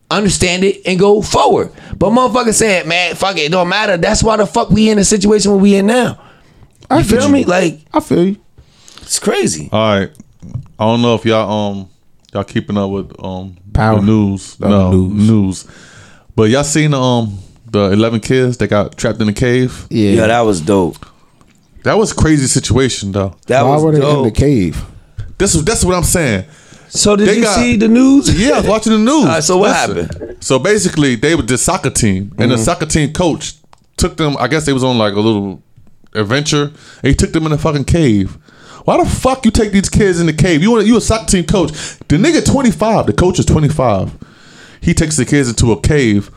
understand 0.09 0.63
it 0.65 0.81
and 0.85 0.99
go 0.99 1.21
forward. 1.21 1.71
But 1.97 2.09
motherfuckers 2.09 2.55
saying, 2.55 2.87
man, 2.87 3.15
fuck 3.15 3.37
it, 3.37 3.41
it 3.43 3.51
don't 3.51 3.69
matter. 3.69 3.95
That's 3.97 4.21
why 4.23 4.35
the 4.37 4.45
fuck 4.45 4.69
we 4.69 4.89
in 4.89 4.97
the 4.97 5.05
situation 5.05 5.51
where 5.51 5.59
we 5.61 5.75
in 5.75 5.85
now. 5.87 6.19
You 6.89 6.97
I 6.97 7.03
feel 7.03 7.21
get 7.21 7.31
me? 7.31 7.45
Like 7.45 7.79
I 7.93 7.99
feel 8.01 8.25
you. 8.25 8.37
it's 9.01 9.19
crazy. 9.19 9.69
All 9.71 9.99
right. 9.99 10.09
I 10.77 10.83
don't 10.85 11.01
know 11.01 11.15
if 11.15 11.23
y'all 11.25 11.49
um 11.71 11.89
y'all 12.33 12.43
keeping 12.43 12.77
up 12.77 12.89
with 12.89 13.15
um 13.23 13.57
Power. 13.73 13.99
the 14.01 14.05
news. 14.05 14.59
No 14.59 14.91
news. 14.91 15.29
news. 15.29 15.67
But 16.35 16.49
y'all 16.49 16.63
seen 16.63 16.93
um 16.93 17.39
the 17.69 17.91
eleven 17.91 18.19
kids 18.19 18.57
that 18.57 18.67
got 18.67 18.97
trapped 18.97 19.19
in 19.21 19.27
the 19.27 19.33
cave? 19.33 19.87
Yeah. 19.89 20.11
Yeah, 20.11 20.27
that 20.27 20.41
was 20.41 20.61
dope. 20.61 21.05
That 21.83 21.97
was 21.97 22.11
a 22.11 22.15
crazy 22.15 22.47
situation 22.47 23.11
though. 23.11 23.35
That 23.47 23.63
Why 23.63 23.71
was 23.75 23.83
were 23.83 23.91
they 23.93 23.99
dope. 23.99 24.17
in 24.19 24.23
the 24.25 24.31
cave? 24.31 24.83
This 25.37 25.55
is 25.55 25.63
that's 25.65 25.83
what 25.83 25.95
I'm 25.95 26.03
saying. 26.03 26.45
so 26.89 27.15
did 27.15 27.27
They 27.27 27.37
you 27.37 27.41
got- 27.43 27.55
see 27.55 27.75
the 27.77 27.87
news? 27.87 28.29
Yeah, 28.39 28.55
I 28.55 28.57
was 28.59 28.67
watching 28.67 28.91
the 28.93 28.99
news. 28.99 29.25
All 29.25 29.25
right, 29.25 29.43
so 29.43 29.57
what 29.57 29.69
Listen. 29.89 30.05
happened? 30.07 30.43
So 30.43 30.59
basically, 30.59 31.15
they 31.15 31.35
were 31.35 31.41
the 31.43 31.57
soccer 31.57 31.89
team, 31.89 32.33
and 32.37 32.51
the 32.51 32.57
soccer 32.57 32.85
team 32.85 33.13
coach 33.13 33.55
took 33.97 34.17
them. 34.17 34.35
I 34.39 34.47
guess 34.47 34.65
they 34.65 34.73
was 34.73 34.83
on 34.83 34.97
like 34.97 35.13
a 35.13 35.19
little 35.19 35.61
adventure. 36.13 36.63
And 36.63 37.07
he 37.07 37.13
took 37.15 37.31
them 37.31 37.45
in 37.45 37.51
a 37.51 37.57
fucking 37.57 37.85
cave. 37.85 38.37
Why 38.85 39.01
the 39.03 39.09
fuck 39.09 39.45
you 39.45 39.51
take 39.51 39.71
these 39.71 39.89
kids 39.89 40.19
in 40.19 40.25
the 40.25 40.33
cave? 40.33 40.61
You 40.63 40.71
want 40.71 40.85
you 40.87 40.97
a 40.97 41.01
soccer 41.01 41.25
team 41.27 41.45
coach? 41.45 41.71
The 42.07 42.17
nigga 42.17 42.45
twenty 42.45 42.71
five. 42.71 43.05
The 43.05 43.13
coach 43.13 43.39
is 43.39 43.45
twenty 43.45 43.69
five. 43.69 44.11
He 44.81 44.93
takes 44.93 45.15
the 45.15 45.25
kids 45.25 45.47
into 45.47 45.71
a 45.71 45.79
cave. 45.79 46.29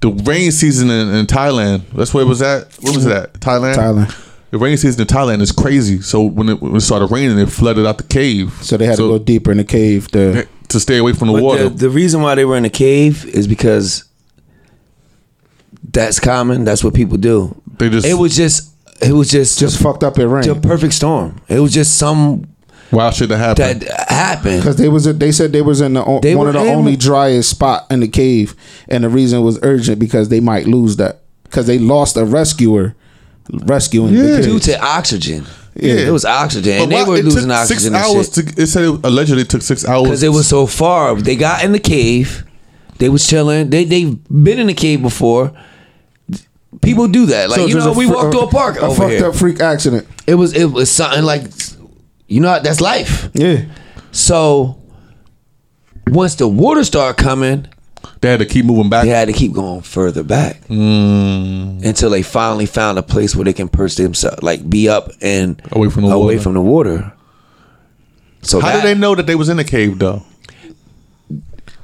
The 0.00 0.08
rain 0.10 0.52
season 0.52 0.88
in, 0.90 1.12
in 1.14 1.26
Thailand. 1.26 1.82
That's 1.92 2.14
where 2.14 2.22
it 2.24 2.28
was 2.28 2.40
at. 2.40 2.72
Where 2.80 2.92
was 2.94 3.04
it 3.06 3.12
at? 3.12 3.34
Thailand. 3.34 3.74
Thailand. 3.74 4.22
The 4.50 4.58
rain 4.58 4.76
season 4.76 5.00
in 5.02 5.06
Thailand 5.08 5.40
is 5.42 5.50
crazy. 5.52 6.00
So 6.00 6.22
when 6.22 6.48
it, 6.48 6.62
when 6.62 6.76
it 6.76 6.80
started 6.80 7.06
raining, 7.10 7.38
it 7.38 7.46
flooded 7.50 7.84
out 7.84 7.98
the 7.98 8.04
cave. 8.04 8.52
So 8.62 8.76
they 8.76 8.86
had 8.86 8.96
to 8.96 9.08
go 9.08 9.18
deeper 9.18 9.50
in 9.50 9.56
the 9.58 9.64
cave 9.64 10.08
to. 10.12 10.46
to 10.68 10.80
stay 10.80 10.98
away 10.98 11.12
from 11.12 11.28
the 11.28 11.34
But 11.34 11.42
water. 11.42 11.68
The, 11.68 11.88
the 11.88 11.90
reason 11.90 12.22
why 12.22 12.34
they 12.36 12.44
were 12.44 12.56
in 12.56 12.64
a 12.64 12.70
cave 12.70 13.24
is 13.26 13.46
because 13.48 14.04
that's 15.92 16.20
common. 16.20 16.64
That's 16.64 16.84
what 16.84 16.94
people 16.94 17.16
do. 17.16 17.60
They 17.78 17.88
just- 17.90 18.06
it 18.06 18.14
was 18.14 18.36
just 18.36 18.72
it 19.02 19.12
was 19.12 19.30
just 19.30 19.58
Just 19.58 19.82
fucked 19.82 20.02
up 20.02 20.18
in 20.18 20.30
rain. 20.30 20.46
the 20.48 20.54
perfect 20.54 20.94
storm. 20.94 21.40
It 21.48 21.60
was 21.60 21.72
just 21.72 21.98
some 21.98 22.46
Why 22.90 23.10
should 23.10 23.28
that 23.30 23.38
happen? 23.38 23.80
that 23.80 24.08
happened. 24.10 24.60
Because 24.60 24.76
they 24.76 24.88
was 24.88 25.04
they 25.04 25.32
said 25.32 25.52
they 25.52 25.62
was 25.62 25.80
in 25.80 25.94
the 25.94 26.18
They 26.22 26.34
one 26.34 26.46
of 26.48 26.54
the 26.54 26.60
in- 26.62 26.68
only 26.74 26.96
driest 26.96 27.50
spot 27.50 27.86
in 27.90 28.00
the 28.00 28.08
cave, 28.08 28.54
and 28.88 29.02
the 29.04 29.08
reason 29.08 29.42
was 29.42 29.58
urgent 29.62 29.98
because 29.98 30.28
they 30.28 30.40
might 30.40 30.66
lose 30.66 30.96
that 30.96 31.20
because 31.44 31.66
they 31.66 31.78
lost 31.78 32.16
a 32.16 32.24
rescuer 32.24 32.94
rescuing 33.64 34.14
Yeah. 34.14 34.22
the 34.36 34.42
due 34.42 34.58
to 34.60 34.80
oxygen. 34.84 35.44
Yeah. 35.78 35.92
it 35.94 36.10
was 36.10 36.24
oxygen, 36.24 36.72
and 36.72 36.90
But 36.90 36.96
they 36.96 37.02
why- 37.02 37.08
were 37.08 37.16
it 37.16 37.24
losing 37.26 37.42
took 37.42 37.50
oxygen. 37.58 37.92
Six 37.92 37.94
hours 37.94 38.28
to. 38.30 38.40
It 38.56 38.66
said 38.68 38.84
it 38.84 39.00
allegedly 39.04 39.44
took 39.44 39.60
six 39.62 39.86
hours 39.86 40.04
because 40.04 40.22
it 40.22 40.30
was 40.32 40.46
so 40.48 40.66
far. 40.66 41.14
They 41.20 41.36
got 41.36 41.62
in 41.64 41.72
the 41.72 41.78
cave. 41.78 42.44
They 42.98 43.08
was 43.10 43.26
chilling. 43.26 43.68
They 43.68 43.84
they've 43.84 44.16
been 44.30 44.58
in 44.58 44.68
the 44.68 44.74
cave 44.74 45.02
before. 45.02 45.52
People 46.82 47.08
do 47.08 47.26
that. 47.26 47.48
Like 47.50 47.58
So 47.60 47.66
you 47.66 47.74
just 47.74 47.86
know, 47.86 47.92
we 47.92 48.06
fr- 48.06 48.14
walked 48.14 48.32
to 48.32 48.40
a 48.40 48.46
park 48.48 48.76
a 48.76 48.80
over 48.86 48.94
fucked 49.02 49.10
here. 49.12 49.26
up 49.26 49.34
freak 49.34 49.60
accident. 49.60 50.06
It 50.26 50.34
was 50.36 50.52
it 50.54 50.66
was 50.72 50.90
something 50.90 51.22
like, 51.24 51.42
you 52.28 52.40
know, 52.40 52.58
that's 52.62 52.80
life. 52.80 53.28
Yeah, 53.34 53.62
So 54.12 54.78
once 56.08 56.34
the 56.36 56.48
water 56.48 56.84
started 56.84 57.22
coming, 57.22 57.66
They 58.20 58.30
had 58.30 58.38
to 58.40 58.46
keep 58.46 58.64
moving 58.64 58.88
back. 58.88 59.04
they 59.04 59.10
had 59.10 59.26
to 59.28 59.32
keep 59.34 59.52
going 59.52 59.82
further 59.82 60.22
back 60.22 60.66
Mm. 60.68 61.84
until 61.84 62.10
they 62.10 62.22
finally 62.22 62.66
found 62.66 62.98
a 62.98 63.02
place 63.02 63.34
where 63.36 63.44
they 63.44 63.52
can 63.52 63.68
perch 63.68 63.96
themselves, 63.96 64.42
like 64.42 64.68
be 64.68 64.88
up 64.88 65.10
and 65.20 65.60
Away 65.72 65.88
from 65.90 66.02
the 66.04 66.10
away 66.10 66.34
water. 66.36 66.40
from 66.42 66.54
the 66.54 66.60
water. 66.62 67.12
So 68.42 68.60
How 68.60 68.68
that, 68.68 68.82
did 68.82 68.84
they 68.84 68.98
know 68.98 69.14
that 69.14 69.26
they 69.26 69.34
was 69.34 69.48
in 69.48 69.56
the 69.56 69.64
cave 69.64 69.98
though? 69.98 70.22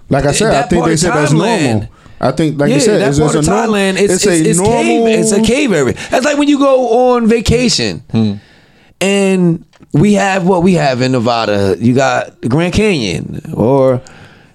like 0.09 0.25
I 0.27 0.33
said, 0.33 0.55
I 0.55 0.63
think 0.69 0.85
they 0.85 0.93
of 0.93 0.99
said 0.99 1.13
that's 1.13 1.33
normal. 1.33 1.89
I 2.21 2.31
think, 2.31 2.61
like 2.61 2.69
yeah, 2.69 2.75
you 2.77 2.81
said, 2.81 3.01
that 3.01 3.09
it's, 3.09 3.19
part 3.19 3.35
it's 3.35 3.49
of 3.49 3.53
a 3.53 3.57
normal. 3.57 3.75
Thailand. 3.75 3.93
It's, 3.99 4.13
it's, 4.15 4.27
it's, 4.27 4.47
a 4.47 4.51
it's 4.51 4.59
normal. 4.61 4.83
cave. 5.07 5.19
It's 5.19 5.33
a 5.33 5.43
cave 5.43 5.73
area. 5.73 5.95
That's 6.11 6.25
like 6.25 6.39
when 6.39 6.47
you 6.49 6.59
go 6.59 7.15
on 7.15 7.27
vacation, 7.27 8.05
Hmm. 8.13 8.35
and 9.01 9.65
we 9.93 10.15
have 10.15 10.47
what 10.47 10.63
we 10.63 10.75
have 10.75 11.01
in 11.03 11.13
Nevada. 11.13 11.77
You 11.79 11.95
got 11.95 12.41
the 12.41 12.49
Grand 12.49 12.73
Canyon, 12.75 13.41
or 13.55 14.01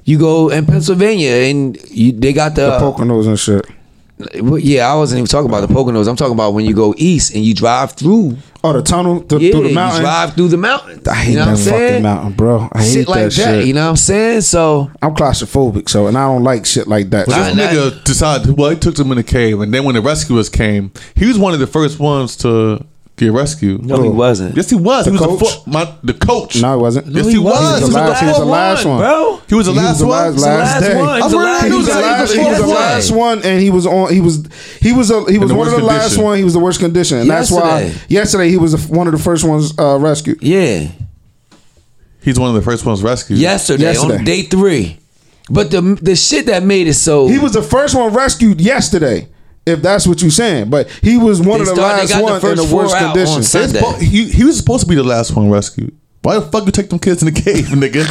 you 0.04 0.18
go 0.18 0.50
in 0.50 0.66
Pennsylvania, 0.66 1.32
and 1.32 1.78
you, 1.90 2.12
they 2.12 2.34
got 2.34 2.56
the, 2.56 2.66
The 2.72 2.80
Poconos 2.80 3.28
and 3.28 3.40
shit. 3.40 3.66
Well, 4.42 4.58
yeah. 4.58 4.92
I 4.92 4.96
wasn't 4.96 5.20
even 5.20 5.28
talking 5.28 5.48
about 5.48 5.68
the 5.68 5.72
Poconos. 5.72 6.08
I'm 6.08 6.16
talking 6.16 6.34
about 6.34 6.56
when 6.56 6.66
you 6.66 6.74
go 6.74 6.96
east 6.98 7.36
and 7.36 7.44
you 7.46 7.54
drive 7.54 7.92
through. 7.92 8.36
Oh, 8.64 8.74
the 8.74 8.82
tunnel 8.82 9.22
th- 9.22 9.40
Yeah, 9.40 9.52
through 9.52 9.62
the 9.64 9.70
you 9.70 9.76
mountain. 9.76 10.02
drive 10.02 10.34
through 10.34 10.48
the 10.48 10.58
mountain. 10.58 11.02
I 11.08 11.14
hate 11.14 11.32
you 11.34 11.38
know 11.38 11.46
that 11.46 11.52
what 11.52 11.60
I'm 11.68 11.80
fucking 11.88 12.02
mountain, 12.04 12.34
bro. 12.34 12.68
I 12.74 12.82
hate 12.82 12.94
Shit 12.94 13.08
like 13.08 13.20
that, 13.20 13.32
that. 13.34 13.58
shit. 13.60 13.68
You 13.68 13.74
know 13.76 13.84
what 13.84 13.90
I'm 13.92 13.96
saying? 13.96 14.42
So 14.42 14.90
I'm 15.04 15.14
claustrophobic, 15.14 15.88
so 15.88 16.08
and 16.08 16.18
I 16.18 16.26
don't 16.26 16.44
like 16.44 16.66
shit 16.66 16.88
like 16.88 17.12
that. 17.12 17.28
Well, 17.28 17.54
this 17.54 17.56
that- 17.56 17.76
nigga 17.76 18.04
decided. 18.06 18.58
Well, 18.58 18.72
he 18.72 18.76
took 18.78 18.96
them 18.96 19.12
in 19.12 19.18
the 19.18 19.24
cave, 19.24 19.62
and 19.62 19.72
then 19.72 19.84
when 19.84 19.94
the 19.94 20.02
rescuers 20.02 20.50
came, 20.50 20.92
he 21.14 21.28
was 21.28 21.38
one 21.38 21.54
of 21.54 21.60
the 21.60 21.68
first 21.68 22.00
ones 22.00 22.36
to 22.38 22.84
get 23.18 23.32
rescued. 23.34 23.84
no, 23.86 24.01
he 24.03 24.09
wasn't. 24.09 24.55
Yes, 24.55 24.70
he 24.70 24.76
was. 24.76 25.05
The 25.05 25.11
he 25.11 25.18
was 25.18 25.26
coach? 25.28 25.39
the, 25.39 25.45
fo- 25.45 25.72
my, 25.72 25.95
the 26.03 26.13
coach. 26.13 26.61
no, 26.61 26.78
he 26.78 26.82
wasn't. 26.82 27.07
Yes, 27.07 27.28
he 27.28 27.38
was. 27.39 27.57
He 27.57 27.63
was 27.63 27.80
the 27.80 27.80
He 27.80 27.84
was 27.84 27.93
the 27.93 27.99
last, 27.99 28.22
he 28.22 28.28
was 28.28 28.38
the 28.38 28.45
last 28.45 28.86
one, 28.86 28.99
bro. 28.99 29.41
He 29.49 29.55
was 29.55 29.65
the 29.65 29.72
last 29.74 30.01
one. 30.01 30.09
last, 30.11 30.28
He 30.28 30.34
was 30.34 30.41
the 30.43 30.47
last 30.49 30.82
last 30.82 30.88
day. 30.88 30.95
one. 30.97 31.18
He 31.18 31.24
was 31.24 31.32
the 31.32 31.38
last- 31.38 31.65
He 31.65 31.72
was 31.74 31.88
the 31.88 31.93
he 31.93 31.97
was 31.97 32.05
last. 32.05 32.32
the 32.34 32.41
He 32.41 32.47
was 32.47 32.57
the 32.59 32.68
last 32.68 33.11
one. 33.11 33.20
one, 33.20 33.43
and 33.43 33.61
he 33.61 33.70
was 33.70 33.86
on. 33.88 34.13
He 34.13 34.22
was. 34.22 34.47
He 34.80 34.93
was. 34.93 35.09
A, 35.11 35.32
he 35.32 35.38
was 35.39 35.51
one 35.51 35.68
of 35.68 35.74
the 35.74 35.80
worst 35.80 35.88
last 35.88 36.01
condition. 36.03 36.24
one. 36.24 36.38
He 36.38 36.43
was 36.43 36.53
the 36.53 36.59
worst 36.59 36.80
condition, 36.80 37.18
and 37.20 37.30
that's 37.30 37.51
why 37.51 37.82
Yesterday. 37.82 38.05
yesterday 38.09 38.49
he 38.49 38.57
was 38.57 38.72
the- 38.74 38.93
one 38.95 39.07
of 39.07 39.13
the 39.13 39.20
first 39.20 39.43
ones 39.43 39.74
uh, 39.80 39.97
rescued. 39.99 40.41
Yeah. 40.43 40.88
He's 42.22 42.38
one 42.39 42.49
of 42.49 42.55
the 42.55 42.61
first 42.61 42.86
ones 42.86 43.01
rescued. 43.03 43.39
Yesterday, 43.39 43.84
Yesterday. 43.84 44.18
on 44.18 44.24
day 44.26 44.41
three. 44.43 44.99
But 45.49 45.72
the 45.72 45.82
the 46.01 46.15
shit 46.15 46.47
that 46.47 46.61
made 46.63 46.88
it 46.88 46.95
so 46.95 47.28
He 47.28 47.39
was 47.39 47.53
the 47.53 47.61
first 47.63 47.95
one 47.95 48.13
rescued 48.13 48.59
yesterday. 48.59 49.30
If 49.68 49.82
that's 49.82 50.07
what 50.07 50.22
you're 50.22 50.32
saying, 50.32 50.70
but 50.70 50.89
he 51.01 51.18
was 51.18 51.39
one 51.41 51.59
They 51.59 51.70
of 51.70 51.76
the 51.76 51.76
started- 51.76 51.97
last 52.01 52.07
they 52.07 52.13
got 52.13 52.18
the 52.20 52.24
ones 52.24 52.43
in 52.43 52.49
first 52.49 52.61
the 52.63 52.68
four 52.70 52.82
worst 52.84 52.95
out 52.95 53.03
on 53.03 53.13
condition. 53.13 53.39
It's 53.39 53.49
Sunday. 53.49 53.80
po- 53.82 53.93
he, 53.99 54.26
he 54.30 54.43
was 54.43 54.57
supposed 54.57 54.82
to 54.84 54.88
be 54.89 54.95
the 54.95 55.03
last 55.03 55.36
one 55.36 55.49
rescued. 55.49 55.93
Why 56.24 56.39
the 56.39 56.41
fuck 56.41 56.65
you 56.65 56.72
take 56.72 56.89
them 56.89 56.99
kids 56.99 57.22
in 57.22 57.32
the 57.34 57.41
cave, 57.41 57.65
nigga? 57.68 58.03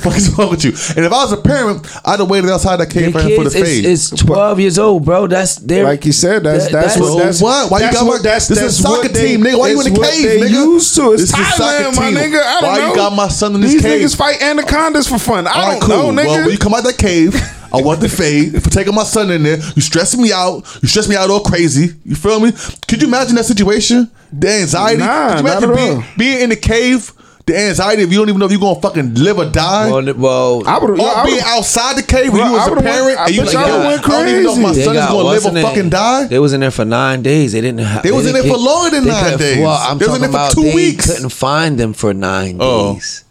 fuck 0.00 0.16
is 0.16 0.30
wrong 0.38 0.48
with 0.50 0.64
you? 0.64 0.70
And 0.96 1.04
if 1.04 1.12
I 1.12 1.24
was 1.24 1.32
a 1.32 1.36
parent, 1.36 1.84
I'd 2.06 2.20
have 2.20 2.30
waited 2.30 2.48
outside 2.48 2.76
that 2.76 2.88
cave 2.88 3.12
for 3.12 3.20
him 3.20 3.36
for 3.36 3.44
the 3.44 3.50
kids 3.50 3.68
fade. 3.68 3.84
is, 3.84 4.12
is 4.12 4.18
12 4.20 4.60
years 4.60 4.78
old, 4.78 5.04
bro. 5.04 5.26
That's 5.26 5.56
their 5.56 5.84
Like 5.84 6.06
you 6.06 6.12
said, 6.12 6.42
that's 6.44 6.66
that- 6.66 6.72
that's, 6.72 6.96
what 6.98 7.06
So 7.08 7.18
that's 7.18 7.42
what? 7.42 7.70
Why 7.70 7.78
you 7.80 7.84
that's 7.86 7.96
got 7.98 8.06
my- 8.06 8.18
that's 8.22 8.48
this 8.48 8.58
is 8.58 8.64
that's 8.64 8.78
a 8.78 8.82
soccer 8.82 9.02
what 9.02 9.12
they- 9.14 9.26
team, 9.36 9.40
nigga. 9.42 9.58
Why 9.58 9.68
you 9.68 9.80
in 9.80 9.86
it's 9.86 9.94
the 9.94 10.00
what 10.00 10.10
cave, 10.10 10.24
they 10.24 10.40
nigga? 10.46 10.50
Used 10.50 10.94
to 10.96 11.12
it's 11.12 11.22
This 11.22 11.32
is 11.34 11.38
a 11.38 11.44
soccer 11.52 11.84
Thailand, 11.84 11.96
my 11.96 12.06
team. 12.08 12.14
nigga. 12.32 12.40
I 12.42 12.60
don't 12.60 12.70
Why 12.70 12.88
you 12.88 12.94
got 12.96 13.12
my 13.16 13.28
son 13.28 13.54
in 13.56 13.60
this 13.60 13.72
cave? 13.72 13.82
These 13.82 13.92
cave? 13.92 14.02
niggas 14.02 14.16
fight 14.16 14.42
anacondas 14.42 15.08
for 15.08 15.18
fun. 15.18 15.46
I 15.46 15.50
All 15.50 15.60
right, 15.72 15.80
don't 15.80 15.90
cool. 15.90 16.12
know, 16.12 16.22
nigga. 16.22 16.26
Well, 16.28 16.40
when 16.42 16.50
you 16.52 16.58
come 16.58 16.72
out 16.74 16.84
that 16.84 16.96
cave, 16.98 17.34
I 17.72 17.80
want 17.82 18.00
the 18.00 18.08
fade 18.08 18.62
for 18.62 18.70
taking 18.70 18.94
my 18.94 19.04
son 19.04 19.30
in 19.30 19.42
there. 19.42 19.58
You 19.76 19.82
stressing 19.82 20.20
me 20.20 20.32
out. 20.32 20.64
You 20.82 20.88
stress 20.88 21.08
me 21.08 21.16
out 21.16 21.30
all 21.30 21.40
crazy. 21.40 21.94
You 22.04 22.14
feel 22.16 22.40
me? 22.40 22.52
Could 22.88 23.00
you 23.02 23.08
imagine 23.08 23.34
that 23.36 23.44
situation? 23.44 24.10
The 24.32 24.48
anxiety. 24.62 24.98
Nah, 24.98 25.28
Could 25.36 25.38
you 25.38 25.42
not 25.44 25.62
imagine 25.62 25.70
at 25.70 25.76
being, 25.76 25.96
all. 25.96 26.04
being 26.18 26.40
in 26.42 26.48
the 26.50 26.56
cave? 26.56 27.12
The 27.46 27.58
anxiety 27.58 28.02
if 28.02 28.12
you 28.12 28.18
don't 28.18 28.28
even 28.28 28.38
know 28.38 28.46
if 28.46 28.52
you're 28.52 28.60
gonna 28.60 28.80
fucking 28.80 29.14
live 29.14 29.38
or 29.38 29.46
die. 29.50 29.90
well, 29.90 30.14
well 30.14 30.62
I 30.68 30.78
would 30.78 30.90
or 31.00 31.08
have 31.08 31.26
being 31.26 31.40
outside 31.42 31.96
the 31.96 32.02
cave 32.02 32.30
when 32.32 32.42
Bro, 32.42 32.46
you 32.46 32.52
was 32.52 32.68
a 32.68 32.76
parent 32.76 33.04
went- 33.06 33.18
I 33.18 33.24
and 33.26 33.34
you 33.34 33.42
bet 33.42 33.54
like, 33.54 33.66
y'all 33.66 33.82
yo, 33.82 33.86
would've 33.88 34.04
I 34.04 34.08
don't 34.08 34.28
even 34.28 34.42
know 34.44 34.52
if 34.52 34.58
my 34.58 34.72
son 34.72 34.78
is 34.78 34.86
gonna 34.86 35.14
live 35.16 35.24
or 35.24 35.24
wasn't 35.24 35.58
fucking 35.58 35.86
it- 35.86 35.90
die. 35.90 36.26
They 36.28 36.38
was 36.38 36.52
in 36.52 36.60
there 36.60 36.70
for 36.70 36.84
nine 36.84 37.22
days. 37.22 37.52
They 37.52 37.60
didn't. 37.60 37.80
Have, 37.80 38.02
They 38.04 38.12
was 38.12 38.26
in 38.26 38.34
there 38.34 38.44
for 38.44 38.56
longer 38.56 38.90
than 38.90 39.04
they 39.04 39.10
nine 39.10 39.38
days. 39.38 39.58
Well, 39.58 39.70
I'm 39.72 39.98
They 39.98 40.06
was 40.06 40.16
in 40.16 40.20
talking 40.20 40.20
there 40.20 40.30
for 40.30 40.36
about 40.36 40.52
two 40.52 40.62
they 40.62 40.74
weeks. 40.74 41.06
couldn't 41.12 41.28
find 41.30 41.76
them 41.80 41.92
for 41.92 42.14
nine 42.14 42.58
Oh. 42.60 42.94
days. 42.94 43.24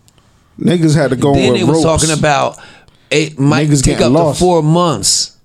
Niggas 0.59 0.95
had 0.95 1.11
to 1.11 1.15
go 1.15 1.33
Then 1.33 1.51
with 1.53 1.59
they 1.61 1.63
was 1.63 1.85
ropes. 1.85 2.01
talking 2.03 2.19
about 2.19 2.57
it 3.11 3.39
might 3.39 3.67
Niggas 3.69 3.83
take 3.83 4.01
up 4.01 4.11
lost. 4.11 4.39
to 4.39 4.45
four 4.45 4.61
months 4.63 5.37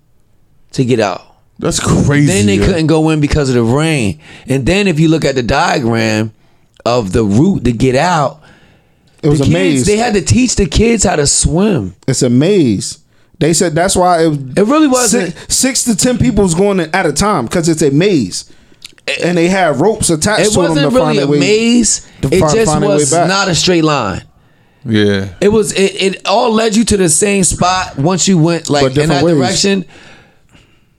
to 0.73 0.85
get 0.85 1.01
out. 1.01 1.23
That's 1.59 1.79
crazy. 1.81 2.27
Then 2.27 2.47
they 2.47 2.57
yo. 2.57 2.67
couldn't 2.67 2.87
go 2.89 3.11
in 3.11 3.21
because 3.21 3.49
of 3.49 3.55
the 3.55 3.63
rain. 3.63 4.21
And 4.49 4.67
then 4.67 4.89
if 4.89 4.99
you 4.99 5.09
look 5.09 5.25
at 5.25 5.35
the 5.37 5.43
diagram 5.43 6.33
of 6.85 7.13
the 7.13 7.25
route 7.25 7.65
to 7.65 7.73
get 7.73 7.95
out, 7.95 8.43
It 9.23 9.29
was 9.29 9.39
the 9.39 9.47
a 9.47 9.51
maze. 9.51 9.87
They 9.87 9.97
had 9.97 10.15
to 10.15 10.21
teach 10.23 10.57
the 10.57 10.67
kids 10.67 11.05
how 11.05 11.17
to 11.17 11.27
swim. 11.27 11.95
it's 12.09 12.23
a 12.23 12.29
maze. 12.31 12.99
They 13.39 13.53
said 13.53 13.75
that's 13.75 13.97
why 13.97 14.25
it, 14.27 14.59
It 14.59 14.65
really 14.65 14.87
wasn't- 14.89 15.35
six, 15.35 15.57
six 15.57 15.85
to 15.85 15.97
ten 15.97 16.19
people 16.19 16.43
was 16.45 16.55
going 16.55 16.81
in 16.81 16.91
at 16.95 17.07
a 17.07 17.13
time 17.13 17.47
because 17.47 17.69
it's 17.69 17.83
a 17.83 17.91
maze, 17.91 18.45
and 19.23 19.37
they 19.39 19.49
had 19.49 19.81
ropes 19.81 20.09
attached 20.11 20.41
It 20.43 20.45
to 20.47 20.51
them 20.53 20.63
wasn't 20.71 20.91
to 20.91 20.95
really 20.97 21.17
find 21.17 21.19
a 21.21 21.27
way. 21.27 21.39
maze. 21.39 22.07
It 22.23 22.31
just 22.41 22.67
find 22.67 22.83
their 22.83 22.91
way 22.91 22.97
was 22.97 23.13
not 23.13 23.49
a 23.49 23.55
straight 23.55 23.85
line. 23.85 24.23
Yeah. 24.85 25.35
It 25.41 25.49
was 25.49 25.73
it, 25.73 26.03
it 26.15 26.27
all 26.27 26.53
led 26.53 26.77
you 26.77 26.85
to 26.85 26.97
the 26.97 27.09
same 27.09 27.45
spot 27.45 27.97
once 27.99 28.29
you 28.29 28.39
went 28.39 28.69
like 28.69 28.97
in 28.97 29.09
that 29.09 29.25
ways. 29.25 29.35
direction. 29.37 29.85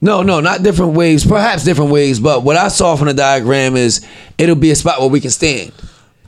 No, 0.00 0.22
no, 0.22 0.40
not 0.40 0.62
different 0.62 0.92
ways. 0.92 1.24
Perhaps 1.24 1.64
different 1.64 1.90
ways, 1.90 2.20
but 2.20 2.42
what 2.42 2.56
I 2.56 2.68
saw 2.68 2.96
from 2.96 3.06
the 3.08 3.14
diagram 3.14 3.76
is 3.76 4.06
it'll 4.38 4.54
be 4.54 4.70
a 4.70 4.76
spot 4.76 5.00
where 5.00 5.08
we 5.08 5.20
can 5.20 5.30
stand. 5.30 5.72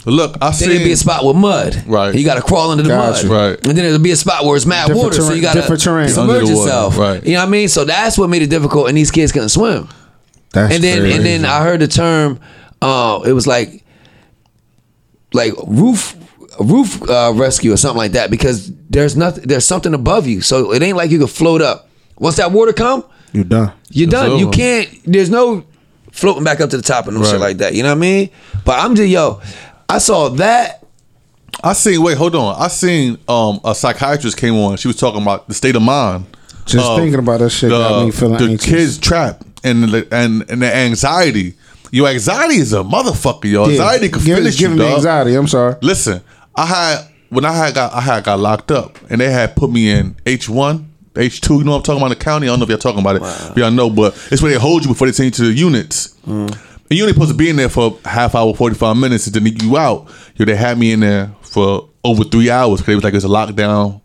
Look, 0.07 0.37
I 0.41 0.51
Then 0.53 0.71
it'll 0.71 0.79
be 0.79 0.85
see. 0.87 0.93
a 0.93 0.97
spot 0.97 1.25
with 1.25 1.37
mud. 1.37 1.85
Right. 1.87 2.15
You 2.15 2.25
got 2.25 2.37
to 2.37 2.41
crawl 2.43 2.73
into 2.73 2.85
the 2.85 2.89
Gotcha. 2.89 3.27
mud. 3.27 3.37
Right. 3.51 3.65
And 3.69 3.77
then 3.77 3.85
it'll 3.85 3.99
be 3.99 4.13
a 4.13 4.17
spot 4.17 4.45
where 4.45 4.57
it's 4.57 4.65
mad 4.65 4.87
Different 4.87 5.03
water, 5.05 5.21
so 5.21 5.33
you 5.35 5.43
got 5.43 5.55
to 5.55 5.77
terrain. 5.77 6.09
submerge 6.09 6.17
Under 6.19 6.33
the 6.47 6.55
water, 6.55 6.63
yourself. 6.63 6.97
right. 6.97 7.23
You 7.27 7.35
know 7.35 7.41
what 7.41 7.49
I 7.49 7.51
mean? 7.51 7.69
So 7.69 7.85
that's 7.85 8.17
what 8.17 8.31
made 8.31 8.41
it 8.41 8.49
difficult, 8.49 8.89
and 8.89 8.97
these 8.97 9.11
kids 9.11 9.33
couldn't 9.33 9.51
swim. 9.51 9.89
That's 10.53 10.75
and 10.75 10.83
then 10.83 11.01
crazy. 11.01 11.17
and 11.17 11.27
then 11.27 11.45
I 11.45 11.63
heard 11.63 11.81
the 11.81 11.89
term. 11.89 12.41
Uh, 12.81 13.21
it 13.27 13.33
was 13.33 13.47
like 13.47 13.85
like 15.35 15.53
roof 15.67 16.17
roof 16.61 17.03
uh, 17.09 17.33
rescue 17.35 17.73
or 17.73 17.77
something 17.77 17.99
like 17.99 18.13
that 18.13 18.31
because 18.31 18.73
there's 18.91 19.17
nothing 19.17 19.45
there's 19.47 19.65
something 19.65 19.95
above 19.95 20.27
you, 20.27 20.41
so 20.41 20.73
it 20.73 20.83
ain't 20.83 20.97
like 20.97 21.11
you 21.11 21.19
can 21.19 21.27
float 21.29 21.63
up. 21.63 21.89
Once 22.19 22.37
that 22.37 22.51
water 22.53 22.73
come, 22.73 23.05
you're 23.33 23.45
done. 23.45 23.73
you're 23.91 24.05
It's 24.09 24.13
done. 24.13 24.39
You 24.39 24.51
can't. 24.51 24.89
There's 25.05 25.31
no 25.31 25.65
floating 26.11 26.43
back 26.45 26.61
up 26.61 26.71
to 26.71 26.77
the 26.77 26.83
top 26.83 27.07
and 27.07 27.17
no 27.17 27.25
shit 27.25 27.39
like 27.41 27.59
that. 27.59 27.75
You 27.75 27.83
know 27.85 27.91
what 27.91 27.97
I 27.99 28.01
mean? 28.01 28.31
But 28.65 28.81
I'm 28.81 28.95
just 28.97 29.09
yo. 29.09 29.41
I 29.89 29.99
saw 29.99 30.29
that. 30.31 30.85
I 31.63 31.73
seen. 31.73 32.03
Wait, 32.03 32.17
hold 32.17 32.35
on. 32.35 32.55
I 32.61 32.69
seen 32.69 33.19
um 33.29 33.61
a 33.65 33.75
psychiatrist 33.75 34.37
came 34.37 34.55
on. 34.57 34.77
She 34.77 34.89
was 34.89 34.97
talking 34.97 35.23
about 35.23 35.49
the 35.49 35.55
state 35.55 35.77
of 35.77 35.83
mind. 35.83 36.27
Just 36.67 36.85
of 36.87 36.99
thinking 36.99 37.19
about 37.19 37.41
that 37.41 37.51
shit 37.51 37.71
got 37.71 38.05
me 38.05 38.11
feeling 38.11 38.37
the 38.39 38.45
anxious. 38.53 38.69
kids 38.71 38.99
trapped 38.99 39.43
and 39.65 39.85
the, 39.85 40.07
and 40.13 40.45
and 40.51 40.61
the 40.61 40.75
anxiety. 40.75 41.55
Your 41.91 42.09
anxiety 42.09 42.57
is 42.57 42.75
a 42.75 42.79
motherfucker. 42.83 43.45
Your 43.47 43.67
Yeah. 43.67 43.73
anxiety 43.73 44.09
can 44.11 44.23
Give- 44.23 44.37
finish 44.37 44.59
giving 44.59 44.77
you, 44.77 44.83
me 44.83 44.89
dog. 44.91 44.97
anxiety. 44.99 45.35
I'm 45.35 45.49
sorry. 45.49 45.77
Listen, 45.81 46.21
I 46.59 46.67
had 46.67 47.09
when 47.31 47.45
I 47.45 47.53
had 47.53 47.75
got 47.75 47.93
I 47.93 48.01
had 48.01 48.25
got 48.25 48.41
locked 48.41 48.71
up 48.71 48.99
and 49.11 49.21
they 49.21 49.31
had 49.31 49.55
put 49.57 49.71
me 49.71 49.91
in 49.91 50.17
H 50.27 50.49
one. 50.49 50.93
H 51.17 51.41
two, 51.41 51.59
you 51.59 51.65
know 51.65 51.73
what 51.73 51.79
I'm 51.79 51.83
talking 51.85 52.03
about 52.03 52.13
in 52.13 52.19
the 52.19 52.25
county. 52.25 52.47
I 52.47 52.51
don't 52.51 52.61
know 52.61 52.65
if 52.65 52.71
y'all 52.71 52.79
talking 52.79 53.01
about 53.01 53.17
it. 53.17 53.23
If 53.23 53.57
y'all 53.57 53.71
know, 53.71 53.91
but 53.91 54.15
it's 54.31 54.41
where 54.43 54.53
they 54.53 54.59
hold 54.59 54.83
you 54.83 54.89
before 54.89 55.07
they 55.07 55.13
send 55.13 55.27
you 55.27 55.31
to 55.33 55.53
the 55.53 55.53
units. 55.53 56.15
Mm. 56.27 56.51
And 56.91 56.97
you 56.97 57.03
only 57.03 57.13
supposed 57.13 57.33
to 57.33 57.37
be 57.37 57.51
in 57.51 57.57
there 57.57 57.69
for 57.69 57.99
half 58.05 58.35
hour, 58.35 58.55
forty 58.55 58.77
five 58.77 58.97
minutes, 58.97 59.27
and 59.27 59.35
then 59.35 59.47
you 59.47 59.77
out. 59.77 60.09
Yo, 60.37 60.45
they 60.45 60.55
had 60.55 60.79
me 60.79 60.93
in 60.93 61.01
there 61.01 61.33
for 61.43 61.89
over 62.05 62.25
three 62.25 62.51
hours 62.51 62.81
because 62.81 62.93
it 62.93 62.97
was 62.97 63.05
like 63.05 63.15
it 63.15 63.17
was 63.17 63.25
a 63.25 63.29
lockdown. 63.29 64.01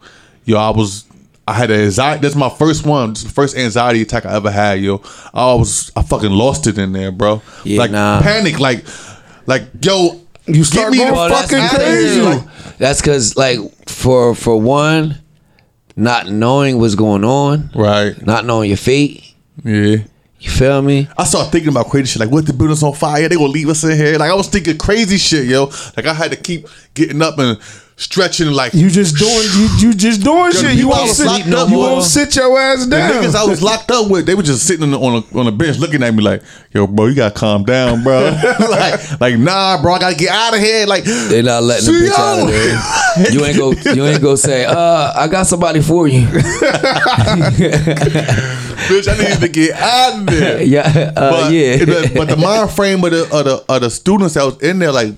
Yo, 0.46 0.58
I 0.58 0.72
was, 0.72 1.06
I 1.48 1.54
had 1.54 1.72
an 1.72 1.82
anxiety. 1.82 2.22
That's 2.22 2.36
my 2.36 2.50
first 2.50 2.86
one, 2.86 3.12
this 3.12 3.20
is 3.20 3.26
the 3.26 3.34
first 3.34 3.56
anxiety 3.56 4.02
attack 4.02 4.26
I 4.26 4.34
ever 4.36 4.52
had. 4.52 4.82
Yo, 4.82 5.02
I 5.34 5.54
was, 5.54 5.92
I 5.96 6.02
fucking 6.02 6.32
lost 6.32 6.68
it 6.68 6.78
in 6.78 6.92
there, 6.92 7.12
bro. 7.12 7.42
Yeah, 7.64 7.80
like 7.80 7.92
nah. 7.92 8.22
panic, 8.22 8.60
like, 8.60 8.86
like 9.46 9.64
yo, 9.82 10.20
You 10.46 10.64
start 10.64 10.92
get 10.92 10.92
me 10.92 10.98
going 10.98 11.10
the 11.10 11.16
Well, 11.16 11.42
fucking 11.42 11.58
out 11.58 11.74
of 11.74 11.80
crazy. 11.80 12.22
Like, 12.22 12.78
that's 12.78 13.02
because 13.02 13.36
like 13.38 13.60
for 13.88 14.36
for 14.36 14.60
one, 14.60 15.20
not 15.96 16.30
knowing 16.30 16.80
what's 16.80 16.96
going 16.96 17.24
on, 17.24 17.70
Right. 17.76 18.14
not 18.26 18.46
knowing 18.46 18.70
your 18.70 18.78
fate. 18.78 19.24
Yeah. 19.64 19.98
You 20.40 20.50
feel 20.50 20.82
me? 20.82 21.08
I 21.18 21.24
started 21.24 21.52
thinking 21.54 21.70
about 21.70 21.90
crazy 21.90 22.08
shit. 22.08 22.20
Like, 22.20 22.30
what 22.30 22.46
the 22.46 22.52
building's 22.52 22.84
on 22.84 22.94
fire? 22.94 23.30
They 23.30 23.36
gonna 23.36 23.48
leave 23.48 23.70
us 23.70 23.82
in 23.86 23.96
here? 23.96 24.18
Like, 24.18 24.30
I 24.30 24.34
was 24.34 24.48
thinking 24.50 24.78
crazy 24.78 25.18
shit, 25.18 25.46
yo. 25.46 25.72
Like, 25.96 26.06
I 26.06 26.14
had 26.14 26.32
to 26.32 26.38
keep 26.38 26.68
getting 26.94 27.22
up 27.22 27.38
and 27.40 27.58
stretching. 27.96 28.52
Like, 28.52 28.74
You 28.74 28.90
just 28.90 29.16
doing 29.18 29.32
you 29.56 29.70
you 29.90 29.94
just 29.94 30.22
doing 30.24 30.52
shit. 30.52 30.72
You 30.76 30.88
people 30.88 30.90
won't 30.92 31.10
sit. 31.12 31.26
locked 31.28 31.46
You 31.48 31.58
up 31.58 31.70
won't 31.70 32.04
sit 32.04 32.36
your 32.36 32.58
ass 32.60 32.86
the 32.86 32.92
down. 32.92 33.12
niggas 33.24 33.36
I 33.36 33.46
was 33.46 33.62
locked 33.70 33.92
up 33.92 34.10
with, 34.10 34.26
they 34.26 34.36
were 34.36 34.44
just 34.44 34.66
sitting 34.66 34.84
on 34.84 34.92
the, 34.92 35.00
on 35.00 35.24
a, 35.34 35.40
on 35.40 35.48
a 35.48 35.52
bench 35.52 35.78
looking 35.78 36.02
at 36.04 36.14
me 36.14 36.24
like, 36.24 36.42
"Yo, 36.74 36.88
bro, 36.88 37.06
you 37.08 37.16
gotta 37.16 37.34
calm 37.36 37.64
down, 37.64 38.04
bro." 38.04 38.22
like, 38.70 39.20
like, 39.22 39.38
nah, 39.38 39.82
bro, 39.82 39.94
I 39.94 40.00
gotta 40.00 40.16
get 40.16 40.30
out 40.30 40.54
of 40.54 40.60
here. 40.60 40.86
Like, 40.86 41.04
They 41.04 41.42
not 41.42 41.64
letting 41.64 41.86
the 41.86 42.00
See, 42.00 42.10
bitch 42.10 42.20
out 42.20 42.40
of 42.40 42.50
yo. 42.50 42.52
there. 42.52 43.32
You 43.32 43.46
ain't 43.46 43.58
go. 43.58 43.72
You 43.94 44.06
ain't 44.06 44.22
go 44.22 44.36
say, 44.36 44.66
"Uh, 44.66 45.14
I 45.16 45.28
got 45.28 45.48
somebody 45.48 45.82
for 45.82 46.08
you." 46.08 46.26
bitch, 47.88 49.08
I 49.08 49.18
need 49.30 49.40
to 49.42 49.48
get 49.50 49.72
out 49.76 50.20
of 50.20 50.26
there. 50.28 50.64
yeah, 50.64 51.14
uh, 51.16 51.32
but, 51.32 51.52
yeah. 51.54 51.78
the- 51.78 52.12
but 52.16 52.28
the 52.30 52.38
mind 52.38 52.72
frame 52.72 53.04
of 53.04 53.12
the, 53.12 53.24
of 53.36 53.46
the 53.46 53.64
of 53.70 53.82
the 53.82 53.90
students 53.90 54.34
that 54.36 54.44
was 54.46 54.62
in 54.62 54.80
there, 54.80 54.92
like, 54.92 55.14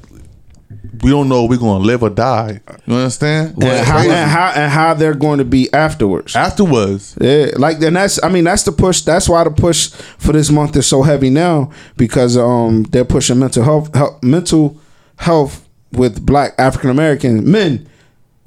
we 1.06 1.12
don't 1.12 1.30
know 1.30 1.44
if 1.44 1.52
we're 1.52 1.58
gonna 1.58 1.84
live 1.84 2.02
or 2.02 2.10
die. 2.10 2.62
You 2.88 2.96
understand? 2.96 3.62
and 3.62 3.86
how, 3.88 4.00
and 4.00 4.32
how 4.32 4.52
and 4.56 4.72
how 4.72 4.94
they're 4.96 5.14
going 5.14 5.38
to 5.38 5.46
be 5.46 5.72
afterwards. 5.72 6.36
Afterwards, 6.36 7.16
Yeah, 7.22 7.52
like 7.58 7.80
and 7.84 7.96
that's 7.96 8.22
I 8.24 8.30
mean 8.30 8.44
that's 8.46 8.64
the 8.64 8.72
push. 8.72 9.02
That's 9.02 9.30
why 9.30 9.44
the 9.44 9.52
push 9.52 9.90
for 10.18 10.34
this 10.34 10.50
month 10.50 10.76
is 10.76 10.88
so 10.88 11.04
heavy 11.04 11.30
now 11.30 11.72
because 11.96 12.38
um 12.38 12.84
they're 12.90 13.06
pushing 13.06 13.38
mental 13.38 13.64
health, 13.64 13.94
health 13.94 14.24
mental 14.24 14.82
health 15.18 15.70
with 15.92 16.26
Black 16.26 16.56
African 16.58 16.90
American 16.90 17.52
men 17.52 17.88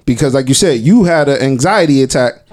because 0.05 0.35
like 0.35 0.49
you 0.49 0.55
said 0.55 0.81
you 0.81 1.05
had 1.05 1.29
an 1.29 1.41
anxiety 1.41 2.03
attack 2.03 2.45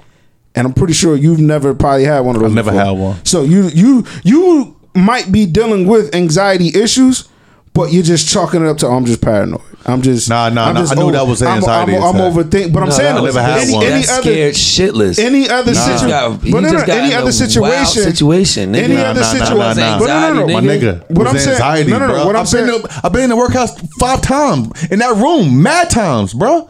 and 0.54 0.68
I'm 0.68 0.72
pretty 0.72 0.92
sure 0.94 1.16
you've 1.16 1.40
never 1.40 1.74
probably 1.74 2.04
had 2.04 2.20
one 2.20 2.36
of 2.36 2.42
those. 2.42 2.50
I've 2.52 2.54
never 2.54 2.70
before. 2.70 2.84
had 2.84 2.96
one. 2.96 3.24
So 3.24 3.42
you 3.42 3.70
you 3.70 4.06
you 4.22 4.76
might 4.94 5.32
be 5.32 5.46
dealing 5.46 5.88
with 5.88 6.14
anxiety 6.14 6.68
issues, 6.80 7.28
but 7.74 7.92
you're 7.92 8.04
just 8.04 8.28
chalking 8.28 8.62
it 8.64 8.68
up 8.68 8.76
to 8.78 8.86
oh, 8.86 8.94
I'm 8.94 9.04
just 9.04 9.20
paranoid. 9.20 9.62
I'm 9.88 10.02
just 10.02 10.28
Nah, 10.28 10.48
nah, 10.48 10.66
I'm 10.66 10.74
nah. 10.74 10.80
just 10.80 10.92
I 10.92 11.00
knew 11.00 11.12
that 11.12 11.26
was 11.26 11.42
an 11.42 11.48
I'm- 11.48 11.56
anxiety 11.58 11.96
I'm, 11.96 12.02
I'm, 12.02 12.16
attack. 12.16 12.32
overthinking, 12.32 12.72
but 12.72 12.82
I'm 12.82 12.90
saying 12.90 13.14
that 13.14 13.20
though, 13.20 13.22
was 13.26 13.34
never 13.36 13.46
had 13.46 13.60
any, 13.60 13.72
one. 13.74 13.84
any 13.86 13.94
That's 13.94 14.10
other 14.10 14.22
scared 14.22 14.54
shitless. 14.54 15.18
any 15.18 15.48
other 15.48 15.70
You 15.70 15.74
just 15.74 15.86
situation, 15.86 16.08
got- 16.08 16.40
but 16.40 16.50
no, 16.50 16.60
no, 16.60 16.70
just 16.72 16.86
got 16.86 16.96
any 16.98 17.14
other 17.14 17.22
wild 17.24 17.32
situation, 17.34 18.02
situation, 18.02 18.72
nigga. 18.72 18.82
any 18.82 18.94
Nah, 18.96 19.02
other 19.02 19.20
nah, 19.20 19.26
nah, 19.32 19.32
situation, 19.32 19.58
nah, 19.58 19.90
nah. 19.90 19.98
but 19.98 20.06
no, 20.06 20.34
no, 20.34 20.46
no, 20.46 20.52
my 20.54 20.60
nigga, 20.60 21.10
What 21.10 21.26
I'm 21.28 21.38
saying- 21.38 21.50
anxiety, 21.50 21.90
no, 21.90 21.98
no, 21.98 22.06
no, 22.08 22.12
bro. 22.14 22.26
what 22.26 22.36
I'm 22.36 22.46
saying- 22.46 22.82
I've 23.04 23.12
been 23.12 23.22
in 23.22 23.30
the 23.30 23.36
workhouse 23.36 23.72
five 24.00 24.20
times 24.22 24.68
in 24.90 24.98
that 24.98 25.14
room, 25.16 25.62
mad 25.62 25.88
times, 25.90 26.34
bro. 26.34 26.68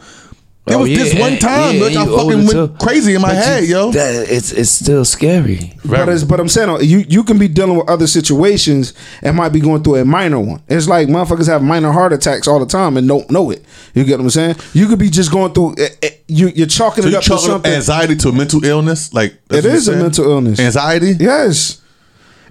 It 0.69 0.73
Oh, 0.73 0.79
was 0.79 0.89
yeah, 0.89 0.97
this 0.97 1.13
one 1.17 1.37
time, 1.39 1.75
yeah, 1.75 1.81
look, 1.81 1.95
I 1.95 2.05
fucking 2.05 2.37
went 2.39 2.49
too. 2.51 2.67
crazy 2.79 3.15
in 3.15 3.21
my 3.21 3.29
But 3.29 3.35
you- 3.37 3.41
head, 3.43 3.63
yo. 3.65 3.91
That, 3.91 4.29
it's 4.29 4.51
it's 4.51 4.69
still 4.69 5.05
scary. 5.05 5.73
But, 5.85 6.09
it's, 6.09 6.25
but 6.25 6.41
I'm 6.41 6.49
saying 6.49 6.79
you 6.81 7.05
you 7.07 7.23
can 7.23 7.37
be 7.37 7.47
dealing 7.47 7.77
with 7.77 7.87
other 7.89 8.05
situations 8.05 8.93
and 9.21 9.37
might 9.37 9.53
be 9.53 9.61
going 9.61 9.81
through 9.83 9.95
a 9.95 10.05
minor 10.05 10.39
one. 10.41 10.61
It's 10.67 10.87
like 10.89 11.07
motherfuckers 11.07 11.47
have 11.47 11.63
minor 11.63 11.93
heart 11.93 12.11
attacks 12.11 12.47
all 12.49 12.59
the 12.59 12.65
time 12.65 12.97
and 12.97 13.07
don't 13.07 13.29
know 13.31 13.49
it. 13.49 13.63
You 13.93 14.03
get 14.03 14.17
what 14.19 14.25
I'm 14.25 14.29
saying? 14.29 14.55
You 14.73 14.87
could 14.87 14.99
be 14.99 15.09
just 15.09 15.31
going 15.31 15.53
through. 15.53 15.75
eh, 15.77 15.87
eh, 16.03 16.09
You 16.27 16.49
you're 16.49 16.67
chalking 16.67 17.03
so 17.03 17.07
it 17.07 17.11
you 17.13 17.17
up 17.17 17.23
to 17.23 17.29
chalking 17.29 17.45
up 17.45 17.51
something. 17.53 17.71
anxiety 17.71 18.15
to 18.17 18.29
a 18.29 18.31
mental 18.33 18.63
illness, 18.65 19.13
like 19.13 19.39
that's 19.47 19.65
It 19.65 19.69
what 19.69 19.77
is 19.77 19.87
you're 19.87 19.95
a 19.95 20.01
mental 20.01 20.25
illness. 20.29 20.59
Anxiety. 20.59 21.15
Yes, 21.17 21.79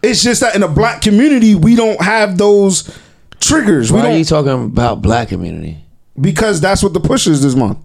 it's 0.02 0.22
just 0.22 0.40
that 0.40 0.54
in 0.54 0.62
the 0.62 0.68
black 0.68 1.02
community 1.02 1.54
we 1.54 1.76
don't 1.76 2.00
have 2.00 2.38
those 2.38 2.90
triggers. 3.40 3.92
We 3.92 3.98
Why 3.98 4.06
are 4.06 4.08
don't 4.10 4.18
you 4.18 4.24
talking 4.24 4.52
about 4.52 5.02
black 5.02 5.28
community? 5.28 5.82
because 6.18 6.62
that's 6.62 6.82
what 6.82 6.94
the 6.94 7.00
push 7.00 7.26
is 7.26 7.42
this 7.42 7.54
month. 7.54 7.76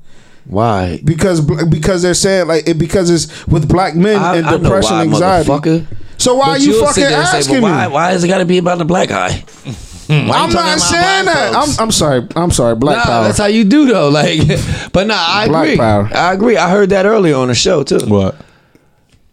Why? 0.46 1.00
Because 1.04 1.42
because 1.42 2.02
they're 2.02 2.14
saying 2.14 2.48
like 2.48 2.68
it 2.68 2.78
because 2.78 3.10
it's 3.10 3.46
with 3.48 3.68
black 3.70 3.96
men 3.96 4.22
I, 4.22 4.38
and 4.38 4.46
I 4.48 4.52
know 4.52 4.58
depression, 4.60 4.96
why, 4.98 5.02
anxiety. 5.04 5.50
motherfucker. 5.50 5.86
So 6.18 6.36
why 6.36 6.46
But 6.46 6.62
are 6.62 6.64
you 6.64 6.80
fucking 6.80 6.94
sit 6.94 7.10
there 7.10 7.20
and 7.20 7.28
say, 7.28 7.38
asking 7.40 7.62
why, 7.62 7.88
me? 7.88 7.94
Why 7.94 8.12
is 8.12 8.24
it 8.24 8.28
got 8.28 8.40
to 8.40 8.46
be 8.46 8.58
about 8.58 8.78
the 8.78 8.86
black 8.86 9.10
guy? 9.10 9.44
I'm 10.10 10.28
not 10.52 10.80
saying 10.80 11.26
that. 11.26 11.54
folks? 11.54 11.80
I'm, 11.80 11.84
I'm 11.86 11.92
sorry. 11.92 12.28
I'm 12.36 12.52
sorry. 12.52 12.76
Black 12.76 12.98
Nah, 12.98 13.04
power. 13.06 13.24
that's 13.26 13.38
how 13.38 13.46
you 13.46 13.64
do 13.64 13.86
though. 13.88 14.10
Like, 14.12 14.42
but 14.92 15.08
nah, 15.08 15.16
I 15.18 15.48
Black 15.48 15.64
agree. 15.68 15.78
power. 15.78 16.10
I 16.14 16.34
agree. 16.34 16.58
I 16.58 16.70
heard 16.70 16.90
that 16.90 17.06
earlier 17.06 17.36
on 17.38 17.48
the 17.48 17.56
show 17.56 17.84
too. 17.84 18.00
What? 18.08 18.36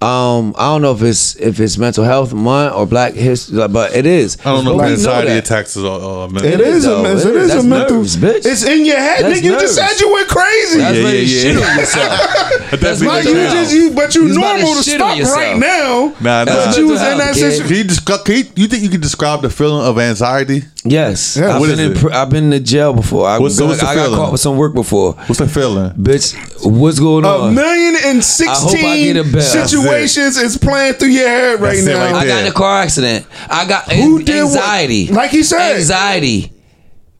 Um, 0.00 0.54
I 0.56 0.66
don't 0.66 0.82
know 0.82 0.92
if 0.92 1.02
it's 1.02 1.34
if 1.40 1.58
it's 1.58 1.76
mental 1.76 2.04
health 2.04 2.32
month 2.32 2.72
or 2.72 2.86
Black 2.86 3.14
history, 3.14 3.66
but 3.66 3.96
it 3.96 4.06
is. 4.06 4.38
I 4.44 4.54
don't 4.54 4.64
know 4.64 4.76
But 4.78 4.92
if 4.92 4.98
anxiety 4.98 5.32
attacks 5.32 5.76
is 5.76 5.82
uh, 5.82 6.22
uh, 6.24 6.28
mental. 6.28 6.46
It 6.52 6.54
It 6.54 6.60
is 6.60 6.76
is, 6.76 6.84
a 6.84 6.88
though. 6.90 7.04
it 7.04 7.10
It 7.10 7.16
is 7.16 7.24
is. 7.24 7.34
a 7.34 7.54
That's 7.54 7.64
mental. 7.64 7.96
nerves, 7.96 8.16
bitch. 8.16 8.46
It's 8.46 8.62
in 8.64 8.86
your 8.86 8.96
head, 8.96 9.24
That's 9.24 9.40
nigga. 9.40 9.42
You 9.42 9.58
just 9.58 9.74
said 9.74 9.98
you 10.00 10.12
went 10.12 10.28
crazy. 10.28 10.78
That's 10.78 10.98
Yeah, 10.98 11.02
ready 11.04 11.18
to 11.18 11.24
yeah, 11.26 11.42
shit 11.42 11.56
on 11.56 11.78
yourself. 11.80 12.80
That's 12.80 13.00
Like 13.02 13.24
mental 13.24 13.32
you 13.32 13.38
health. 13.40 13.54
just 13.54 13.74
you, 13.74 13.90
but 13.90 14.14
you 14.14 14.22
You 14.28 14.36
about 14.38 14.52
to 14.52 14.62
normal 14.62 14.74
to 14.76 14.82
shit 14.88 14.94
stop 15.00 15.18
right 15.36 15.56
now. 15.58 16.14
Nah, 16.20 16.44
nah. 16.44 16.44
But 16.44 16.76
you 16.78 16.86
was 16.86 17.02
in 17.02 17.18
that 17.18 17.34
situation. 17.34 17.66
Can 17.66 17.76
you, 17.78 17.84
descri- 17.84 18.24
can 18.24 18.36
you, 18.36 18.44
you 18.54 18.66
think 18.68 18.82
you 18.84 18.90
can 18.90 19.00
describe 19.00 19.42
the 19.42 19.50
feeling 19.50 19.84
of 19.84 19.98
anxiety? 19.98 20.62
Yes, 20.84 21.36
Yeah. 21.36 21.54
I've 21.54 21.60
What 21.60 21.70
been 21.70 21.80
is 21.80 21.86
in 21.86 21.92
it? 21.92 21.98
pr- 21.98 22.12
I've 22.12 22.30
been 22.30 22.52
in 22.52 22.64
jail 22.64 22.92
before. 22.92 23.28
I, 23.28 23.38
What's 23.38 23.56
the- 23.56 23.66
what's 23.66 23.80
the 23.80 23.86
I 23.88 23.94
got 23.96 24.10
caught 24.14 24.32
with 24.32 24.40
some 24.40 24.56
work 24.56 24.74
before. 24.74 25.14
What's 25.26 25.38
the 25.40 25.48
feeling? 25.48 25.90
Bitch, 25.92 26.34
what's 26.64 27.00
going 27.00 27.24
A 27.24 27.28
on? 27.28 27.54
million 27.54 27.96
and 28.04 28.18
I 28.22 28.54
hope 28.54 28.74
I 28.74 28.96
get 28.98 29.16
a 29.16 29.24
bell. 29.24 29.40
situations 29.42 30.36
is 30.36 30.56
playing 30.56 30.94
through 30.94 31.08
your 31.08 31.28
head 31.28 31.60
right 31.60 31.74
That's 31.74 31.86
now. 31.86 31.98
right 31.98 32.14
I 32.14 32.26
got 32.26 32.40
in 32.42 32.46
a 32.46 32.52
car 32.52 32.82
accident. 32.82 33.26
I 33.50 33.66
got 33.66 33.90
Who 33.92 34.18
an- 34.18 34.24
did 34.24 34.44
what? 34.44 34.52
anxiety. 34.54 35.08
Like 35.08 35.30
he 35.32 35.42
said. 35.42 35.76
anxiety, 35.76 36.52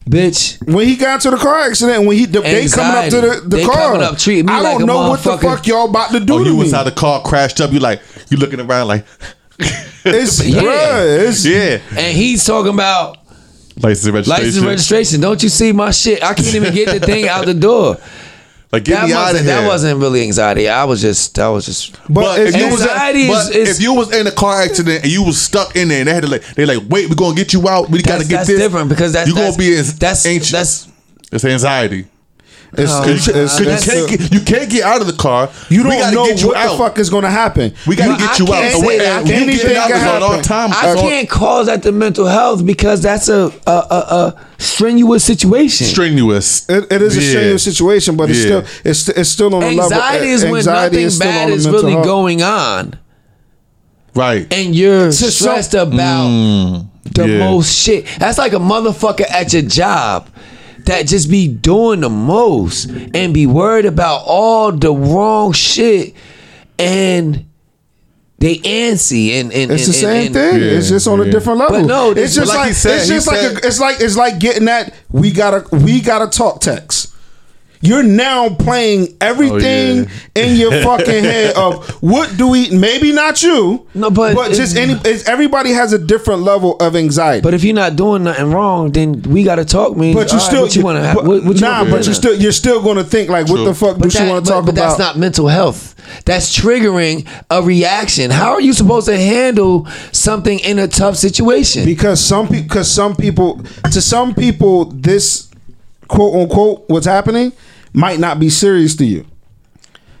bitch. 0.09 0.57
when 0.65 0.87
he 0.87 0.95
got 0.95 1.19
to 1.21 1.29
the 1.31 1.37
car 1.37 1.59
accident, 1.59 2.05
when 2.07 2.15
he 2.17 2.25
the, 2.25 2.39
they 2.41 2.67
coming 2.69 2.97
up 2.97 3.09
to 3.09 3.21
the, 3.21 3.41
the 3.45 3.57
They 3.57 3.65
car, 3.65 3.75
coming 3.91 4.01
up 4.01 4.17
treating 4.17 4.45
me 4.45 4.53
I 4.53 4.63
don't 4.63 4.83
a 4.83 4.85
know 4.85 5.09
what 5.09 5.21
the 5.21 5.37
fuck 5.37 5.67
y'all 5.67 5.89
about 5.89 6.11
to 6.11 6.21
do 6.21 6.35
Oh, 6.35 6.39
to 6.39 6.45
you 6.45 6.53
me. 6.53 6.59
was 6.59 6.71
how 6.71 6.83
the 6.83 6.91
car 6.91 7.21
crashed 7.21 7.59
up. 7.59 7.73
You 7.73 7.79
like 7.79 8.01
you 8.29 8.37
looking 8.37 8.61
around 8.61 8.87
like 8.87 9.05
It's 10.05 10.43
Yeah. 10.47 10.61
bruh, 10.61 11.27
it's 11.27 11.45
yeah, 11.45 11.79
And 11.97 12.15
he's 12.15 12.45
talking 12.45 12.73
about 12.73 13.17
license 13.81 14.05
and 14.05 14.13
registration. 14.15 14.43
license 14.45 14.57
and 14.57 14.65
registration. 14.67 15.21
Don't 15.21 15.41
you 15.43 15.49
see 15.49 15.71
my 15.71 15.91
shit? 15.91 16.23
I 16.23 16.33
can't 16.33 16.53
even 16.55 16.73
get 16.73 16.99
the 16.99 17.05
thing 17.05 17.27
out 17.27 17.45
the 17.45 17.53
door. 17.53 17.97
Like 18.71 18.83
get 18.83 19.01
That 19.01 19.07
me 19.07 19.13
out 19.13 19.17
of 19.17 19.25
wasn't, 19.33 19.45
here. 19.47 19.55
that 19.61 19.67
wasn't 19.67 19.99
really 19.99 20.21
anxiety. 20.21 20.69
I 20.69 20.83
was 20.83 21.01
just 21.01 21.33
that 21.33 21.47
was 21.47 21.65
just. 21.65 21.93
But, 22.03 22.13
But 22.21 22.39
if 22.41 22.49
if 22.49 22.55
you 22.57 22.65
you 22.67 22.71
was, 22.71 22.81
Anxiety 22.83 23.21
is- 23.23 23.47
but 23.47 23.55
is- 23.55 23.69
if 23.77 23.83
you 23.83 23.93
was 23.95 24.13
in 24.15 24.27
a 24.27 24.31
car 24.31 24.61
accident 24.61 25.01
and 25.01 25.11
you 25.11 25.23
was 25.23 25.41
stuck 25.41 25.75
in 25.75 25.87
there 25.87 26.01
and 26.01 26.07
they 26.07 26.13
had 26.13 26.21
to 26.21 26.29
like 26.29 26.43
they 26.53 26.67
like 26.67 26.83
wait 26.87 27.09
we're 27.09 27.15
gonna 27.15 27.35
get 27.35 27.51
you 27.51 27.67
out 27.67 27.89
we 27.89 28.03
gotta 28.03 28.19
That's, 28.19 28.27
get 28.29 28.35
that's 28.35 28.47
this 28.49 28.59
different 28.59 28.89
because 28.89 29.11
that's 29.13 29.27
you 29.27 29.33
gonna 29.33 29.57
be 29.57 29.73
as 29.75 29.97
that's 29.97 30.23
anxious. 30.27 30.51
that's 30.51 30.87
it's 31.31 31.45
anxiety 31.45 32.05
it's, 32.73 32.91
Oh, 32.93 33.03
it's, 33.07 33.25
Cause 33.25 33.59
you, 33.59 33.65
it's- 33.65 33.85
you 33.87 33.93
can't 33.93 34.09
get 34.19 34.33
you 34.33 34.39
can't 34.41 34.69
get 34.69 34.83
out 34.83 35.01
of 35.01 35.07
the 35.07 35.13
car 35.13 35.49
you 35.69 35.81
don't 35.81 35.91
gotta 35.97 36.15
know 36.15 36.25
get 36.27 36.41
you 36.41 36.49
what 36.49 36.57
out 36.57 36.71
the 36.73 36.77
fuck 36.77 36.99
is 36.99 37.09
gonna 37.09 37.29
happen. 37.31 37.73
we 37.87 37.95
gotta 37.95 38.15
get 38.23 38.37
you 38.37 38.45
out 38.45 38.49
can't 38.61 38.73
and 38.75 38.81
say 38.81 38.87
wait, 38.87 38.97
that. 38.99 39.19
and 39.21 39.27
you 39.27 39.33
Anything 39.35 39.57
getting 39.69 39.77
out 39.77 39.89
is 39.91 40.03
on 40.03 40.23
all 40.23 40.41
time 40.41 40.69
I 40.71 40.93
can't 40.95 41.27
cause 41.29 41.65
that 41.65 41.81
the 41.81 41.91
mental 41.91 42.27
health 42.27 42.63
because 42.65 43.01
that's 43.01 43.27
a 43.27 43.51
a, 43.65 43.71
a, 43.71 44.35
a 44.37 44.45
strenuous 44.59 45.23
situation. 45.23 45.87
strenuous 45.87 46.69
It, 46.69 46.91
it 46.91 47.01
is 47.01 47.17
a 47.17 47.21
Yeah. 47.21 47.29
strenuous 47.29 47.63
situation, 47.63 48.15
but 48.15 48.29
it's 48.29 48.39
Yeah. 48.39 48.61
still 48.63 48.81
it's 48.91 49.09
it's 49.09 49.29
still 49.29 49.55
on 49.55 49.63
a 49.63 49.67
level. 49.71 49.83
Anxiety 49.93 50.27
is 50.29 50.43
when 50.45 50.63
nothing 50.65 50.99
is 51.01 51.17
bad 51.17 51.47
on 51.47 51.53
is 51.53 51.67
really 51.67 51.93
health. 51.93 52.05
going 52.05 52.43
on, 52.43 52.99
right 54.15 54.51
and 54.53 54.75
you're 54.75 55.11
some- 55.11 55.29
stressed 55.29 55.73
about 55.73 56.27
mm. 56.27 56.87
the 57.15 57.27
yeah. 57.27 57.37
most 57.49 57.73
shit. 57.75 58.05
That's 58.19 58.37
like 58.37 58.53
a 58.53 58.57
motherfucker 58.57 59.25
at 59.29 59.53
your 59.53 59.63
job 59.63 60.27
that 60.89 61.07
just 61.07 61.29
be 61.29 61.47
doing 61.47 62.01
the 62.01 62.09
most 62.09 62.89
and 63.13 63.33
be 63.33 63.45
worried 63.45 63.85
about 63.85 64.23
all 64.25 64.71
the 64.71 64.91
wrong 64.91 65.53
shit 65.53 66.13
and 66.79 67.45
they 68.39 68.55
antsy 68.57 69.33
and, 69.39 69.51
and 69.53 69.69
It's 69.71 69.85
the 69.85 69.93
same 69.93 70.25
and- 70.27 70.33
thing. 70.33 70.53
Yeah, 70.55 70.77
it's 70.77 70.89
just 70.89 71.07
on 71.07 71.19
a 71.21 71.29
different 71.29 71.59
level. 71.59 71.81
But 71.81 71.87
no, 71.87 72.11
it's 72.11 72.33
just 72.35 72.47
like 72.49 72.57
like, 72.57 72.73
said, 72.73 72.95
it's 72.99 73.07
he 73.09 73.15
just 73.15 73.27
like 73.27 73.37
said- 73.37 73.63
a, 73.63 73.67
it's 73.67 73.79
like 73.79 73.99
it's 73.99 74.15
like 74.17 74.39
getting 74.39 74.65
that 74.65 74.93
we 75.11 75.31
gotta 75.31 75.63
we 75.75 76.01
gotta 76.01 76.27
talk 76.27 76.59
text. 76.61 76.98
You're 77.81 78.03
now 78.03 78.49
playing 78.49 79.15
everything 79.21 80.05
Oh, 80.05 80.11
yeah. 80.35 80.43
in 80.43 80.55
your 80.57 80.71
fucking 80.83 81.23
head 81.23 81.55
of 81.55 81.87
what 82.03 82.35
do 82.37 82.49
we? 82.49 82.69
Maybe 82.71 83.13
not 83.13 83.41
you, 83.41 83.87
No, 83.93 84.09
but 84.11 84.35
but 84.35 84.51
just 84.53 84.75
any. 84.75 84.95
It's, 85.05 85.27
everybody 85.29 85.71
has 85.71 85.93
a 85.93 85.97
different 85.97 86.41
level 86.41 86.75
of 86.77 86.95
anxiety. 86.97 87.41
But 87.41 87.53
if 87.53 87.63
you're 87.63 87.73
not 87.73 87.95
doing 87.95 88.23
nothing 88.25 88.51
wrong, 88.51 88.91
then 88.91 89.21
we 89.21 89.43
got 89.43 89.55
to 89.55 89.65
talk, 89.65 89.95
man. 89.95 90.13
But 90.13 90.27
you 90.27 90.33
All 90.33 90.39
right, 90.39 90.41
still 90.49 90.61
what 90.63 90.75
you 90.75 90.83
want 90.83 90.97
to 90.97 91.03
have? 91.05 91.15
but- 91.15 91.25
What, 91.25 91.43
what 91.45 91.55
you 91.55 91.61
nah, 91.61 91.79
wanna 91.83 91.91
but 91.91 92.05
you 92.07 92.13
still 92.13 92.35
you're 92.35 92.51
still 92.51 92.81
going 92.83 92.97
to 92.97 93.03
think 93.05 93.29
like, 93.29 93.47
what 93.47 93.63
the 93.63 93.73
fuck 93.73 93.97
But, 93.97 94.09
do 94.09 94.17
that- 94.17 94.23
you 94.25 94.29
want 94.29 94.43
but- 94.43 94.49
to 94.49 94.53
talk 94.55 94.65
but 94.65 94.73
about? 94.73 94.87
that's 94.89 94.99
not 94.99 95.17
mental 95.17 95.47
health. 95.47 95.95
That's 96.25 96.53
triggering 96.57 97.27
a 97.49 97.61
reaction. 97.63 98.29
How 98.31 98.51
are 98.51 98.61
you 98.61 98.73
supposed 98.73 99.05
to 99.07 99.15
handle 99.17 99.87
something 100.11 100.59
in 100.59 100.79
a 100.79 100.87
tough 100.89 101.15
situation? 101.15 101.85
because 101.85 102.19
some 102.19 102.47
people 102.47 102.63
because 102.63 102.91
some 102.91 103.15
people 103.15 103.61
to 103.91 104.01
some 104.01 104.33
people 104.35 104.85
this 104.85 105.47
quote 106.09 106.33
unquote 106.35 106.83
what's 106.89 107.05
happening 107.05 107.53
might 107.93 108.19
not 108.19 108.39
be 108.39 108.49
serious 108.49 108.95
to 108.95 109.05
you 109.05 109.25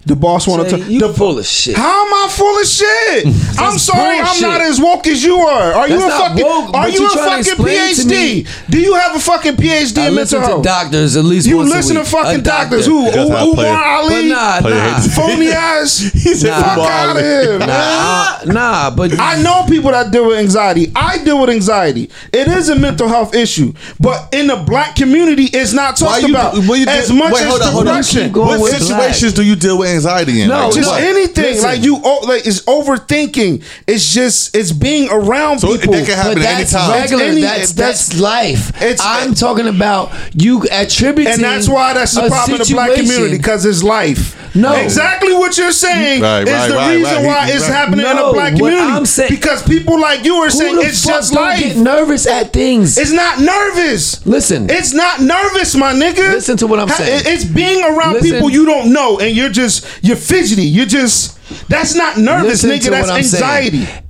The 0.05 0.15
boss 0.15 0.47
want 0.47 0.67
to. 0.69 0.77
Jay, 0.77 0.83
you 0.93 0.99
the 0.99 1.13
full 1.13 1.37
of 1.37 1.45
shit. 1.45 1.75
How 1.75 2.05
am 2.07 2.13
I 2.13 2.29
full 2.31 2.57
of 2.57 2.65
shit? 2.65 3.25
I'm 3.59 3.77
sorry, 3.77 4.17
I'm 4.19 4.41
not 4.41 4.61
as 4.61 4.79
woke 4.79 5.05
as 5.07 5.21
you 5.23 5.35
are. 5.37 5.73
Are 5.73 5.87
you 5.89 5.99
That's 5.99 6.15
a 6.15 6.17
fucking? 6.17 6.45
woke, 6.45 6.73
are 6.73 6.89
you 6.89 7.01
you 7.01 7.05
a 7.05 7.09
fucking 7.09 7.39
explain 7.39 7.95
to 7.95 8.05
me- 8.07 8.43
PhD? 8.43 8.69
Do 8.71 8.79
you 8.79 8.93
have 8.95 9.15
a 9.15 9.19
fucking 9.19 9.53
PhD 9.57 9.97
I 9.99 10.07
in 10.07 10.15
listen 10.15 10.39
mental 10.39 10.39
to 10.39 10.45
health? 10.47 10.63
doctors 10.63 11.17
at 11.17 11.25
least 11.25 11.47
You 11.47 11.57
once 11.57 11.71
a 11.71 11.75
listen 11.75 11.95
to 11.97 12.05
fucking 12.05 12.39
A 12.39 12.41
doctors 12.41 12.87
doctor. 12.87 12.91
who 12.91 13.03
That's 13.11 13.29
how 13.29 13.35
I 13.35 13.43
Umar 13.43 13.55
play 13.55 13.69
it. 13.69 13.73
But 13.73 13.83
Ali, 13.83 14.29
nah, 14.29 14.61
Play 14.61 14.71
nah. 14.71 14.97
it. 14.97 15.09
phony 15.11 15.47
ass. 15.49 15.97
He 15.99 16.33
said 16.33 16.53
fuck 16.63 16.77
Umar 16.77 16.91
out 16.91 17.09
of 17.09 17.15
Ali. 17.17 17.23
here, 17.23 17.59
man. 17.59 17.67
Nah, 17.67 18.39
nah, 18.45 18.89
but 18.95 19.19
I 19.19 19.41
know 19.41 19.65
people 19.67 19.91
that 19.91 20.11
deal 20.11 20.27
with 20.27 20.39
anxiety. 20.39 20.91
I 20.95 21.17
deal 21.23 21.41
with 21.41 21.49
anxiety. 21.49 22.09
It 22.31 22.47
is 22.47 22.69
a 22.69 22.75
mental 22.75 23.09
health 23.09 23.35
issue, 23.35 23.73
but 23.99 24.33
in 24.33 24.47
the 24.47 24.55
black 24.55 24.95
community, 24.95 25.49
it's 25.51 25.73
not 25.73 25.97
talked 25.97 26.23
about 26.27 26.53
when 26.67 26.79
you 26.81 26.87
as 26.87 27.09
deal- 27.09 27.17
much 27.17 27.33
wait, 27.33 27.45
hold 27.45 27.61
as 27.61 27.67
on, 27.67 27.73
hold 27.73 27.87
on. 27.89 27.95
depression. 27.97 28.23
Keep 28.23 28.31
going 28.33 28.47
What 28.47 28.61
with 28.61 28.81
situations 28.81 29.33
black. 29.33 29.35
do 29.35 29.43
you 29.43 29.55
deal 29.57 29.77
with 29.77 29.88
anxiety 29.89 30.41
in? 30.41 30.49
No, 30.49 30.65
Like, 30.67 30.73
Just 30.75 30.89
what? 30.89 31.01
anything 31.03 31.43
Listen. 31.43 31.63
like 31.69 31.83
you, 31.83 31.99
oh, 32.03 32.19
like 32.27 32.45
it's 32.47 32.61
overthinking. 32.61 33.63
It's 33.87 34.13
just 34.13 34.55
it's 34.55 34.71
being 34.71 35.09
around 35.11 35.59
So 35.59 35.73
it- 35.73 35.81
people. 35.81 35.93
that 35.95 36.05
can 36.05 36.15
happen 36.15 36.33
But 36.35 36.43
at 36.43 36.47
any 36.53 36.57
that's 36.63 36.71
time. 36.73 36.91
regular. 37.01 37.23
Any- 37.25 37.41
that's, 37.41 37.71
that's- 37.73 38.07
that's 38.09 38.19
life. 38.21 38.69
it's- 38.81 38.99
I'm 39.03 39.33
talking 39.33 39.67
about 39.67 40.11
you 40.33 40.65
attributing, 40.71 41.33
and 41.33 41.43
that's 41.43 41.67
why 41.67 41.93
that's 41.93 42.13
the 42.13 42.25
a 42.25 42.29
problem 42.29 42.61
in 42.61 42.67
the 42.67 42.73
black 42.73 42.93
community 42.95 43.37
because 43.37 43.65
it's 43.65 43.83
life. 43.83 44.35
No. 44.55 44.73
exactly 44.73 45.31
what 45.31 45.55
you're 45.59 45.71
saying 45.71 46.23
Right, 46.23 46.41
is 46.41 46.49
right, 46.51 46.67
the 46.69 46.75
right, 46.75 46.95
reason 46.95 47.13
right. 47.17 47.25
why 47.25 47.45
He- 47.45 47.51
it's 47.51 47.61
right. 47.65 47.71
happening 47.71 48.05
in 48.07 48.15
No, 48.15 48.27
the 48.29 48.33
black 48.33 48.53
what 48.53 48.59
community. 48.71 48.91
I'm 48.91 49.05
saying- 49.05 49.29
because 49.29 49.61
people 49.61 49.99
like 50.01 50.25
you 50.25 50.37
are 50.37 50.49
saying 50.49 50.77
it's 50.79 51.05
just 51.05 51.33
don't 51.33 51.43
life. 51.43 51.59
get 51.59 51.77
nervous 51.77 52.25
at 52.25 52.51
things. 52.51 52.97
It's 52.97 53.11
not 53.11 53.39
nervous. 53.39 54.25
Listen. 54.25 54.67
it's 54.69 54.91
not 54.91 55.21
nervous, 55.21 55.75
my 55.75 55.93
nigga. 55.93 56.33
Listen 56.33 56.57
to 56.57 56.67
what 56.67 56.79
I'm 56.79 56.89
saying. 56.89 57.21
It's 57.27 57.43
being 57.45 57.83
around 57.83 58.13
Listen. 58.13 58.31
people 58.31 58.49
you 58.49 58.65
don't 58.65 58.91
know, 58.91 59.19
and 59.19 59.35
you're 59.35 59.49
just 59.49 59.78
you're 60.03 60.15
fidgety. 60.15 60.63
You're 60.63 60.85
just 60.85 61.37
that's 61.67 61.95
not 61.95 62.17
nervous, 62.17 62.63
Listen 62.63 62.69
nigga. 62.71 62.91
That's 62.91 63.09
I'm 63.09 63.23
saying. 63.23 63.73
anxiety. 63.73 64.05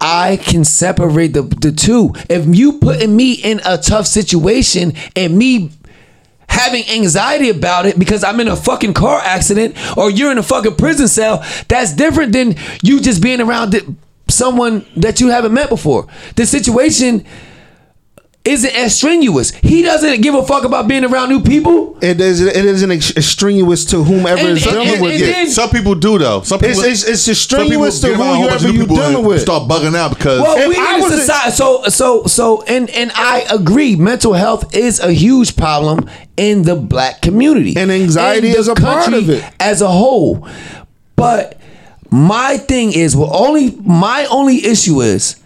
I 0.00 0.36
can 0.36 0.64
separate 0.64 1.32
the 1.32 1.42
the 1.42 1.72
two. 1.72 2.12
If 2.28 2.46
you 2.54 2.78
putting 2.78 3.16
me 3.16 3.32
in 3.32 3.60
a 3.64 3.78
tough 3.78 4.06
situation 4.06 4.92
and 5.16 5.36
me 5.36 5.70
having 6.48 6.84
anxiety 6.90 7.48
about 7.48 7.86
it 7.86 7.98
because 7.98 8.22
I'm 8.22 8.38
in 8.40 8.48
a 8.48 8.56
fucking 8.56 8.94
car 8.94 9.20
accident 9.24 9.76
or 9.96 10.10
you're 10.10 10.30
in 10.30 10.38
a 10.38 10.42
fucking 10.42 10.76
prison 10.76 11.08
cell, 11.08 11.44
that's 11.68 11.94
different 11.94 12.32
than 12.32 12.54
you 12.82 13.00
just 13.00 13.22
being 13.22 13.40
around 13.40 13.74
someone 14.28 14.86
that 14.96 15.20
you 15.20 15.28
haven't 15.28 15.52
met 15.52 15.68
before. 15.68 16.06
The 16.36 16.46
situation 16.46 17.24
isn't 18.44 18.74
as 18.76 18.94
strenuous. 18.94 19.52
He 19.52 19.80
doesn't 19.80 20.20
give 20.20 20.34
a 20.34 20.44
fuck 20.44 20.64
about 20.64 20.86
being 20.86 21.02
around 21.04 21.30
new 21.30 21.40
people. 21.40 21.96
It 22.02 22.20
is 22.20 22.42
it 22.42 22.54
isn't 22.54 22.90
ex- 22.90 23.14
strenuous 23.26 23.86
to 23.86 24.04
whomever 24.04 24.40
And- 24.40 24.58
is 24.58 24.62
dealing 24.64 24.88
and- 24.88 25.00
with 25.02 25.12
and 25.12 25.22
it. 25.22 25.26
then- 25.32 25.48
Some 25.50 25.70
people 25.70 25.94
do 25.94 26.18
though. 26.18 26.42
Some 26.42 26.60
It's 26.62 26.76
people, 26.78 26.90
it's, 26.92 27.04
it's 27.04 27.24
just 27.24 27.48
some 27.48 27.60
people 27.68 27.90
strenuous 27.90 28.00
to 28.00 28.06
get 28.08 28.20
around 28.20 28.20
a 28.20 28.34
whole 28.36 28.48
bunch 28.48 28.60
whoever 28.60 28.74
you 28.74 28.80
people 28.82 28.96
dealing 28.96 29.14
and 29.16 29.26
with. 29.26 29.40
Start 29.40 29.66
bugging 29.68 29.96
out 29.96 30.10
because 30.10 30.42
Well, 30.42 30.58
If 30.58 30.68
we 30.68 30.76
I 30.76 30.94
in 30.96 31.00
a 31.00 31.04
was 31.04 31.14
society, 31.20 31.50
so 31.52 31.82
so 31.88 32.24
so, 32.26 32.62
and 32.64 32.90
and 32.90 33.12
I 33.14 33.46
agree. 33.50 33.96
Mental 33.96 34.34
health 34.34 34.76
is 34.76 35.00
a 35.00 35.10
huge 35.12 35.56
problem 35.56 36.10
in 36.36 36.62
the 36.64 36.74
black 36.76 37.22
community, 37.22 37.74
And 37.78 37.90
anxiety 37.90 38.50
In 38.50 38.56
is 38.56 38.68
a 38.68 38.74
part 38.74 39.10
of 39.14 39.30
it. 39.30 39.42
as 39.58 39.80
a 39.80 39.88
whole. 39.88 40.46
But 41.16 41.58
my 42.10 42.58
thing 42.58 42.92
is, 42.92 43.16
well, 43.16 43.30
only 43.34 43.74
my 43.82 44.26
only 44.26 44.66
issue 44.66 45.00
is 45.00 45.36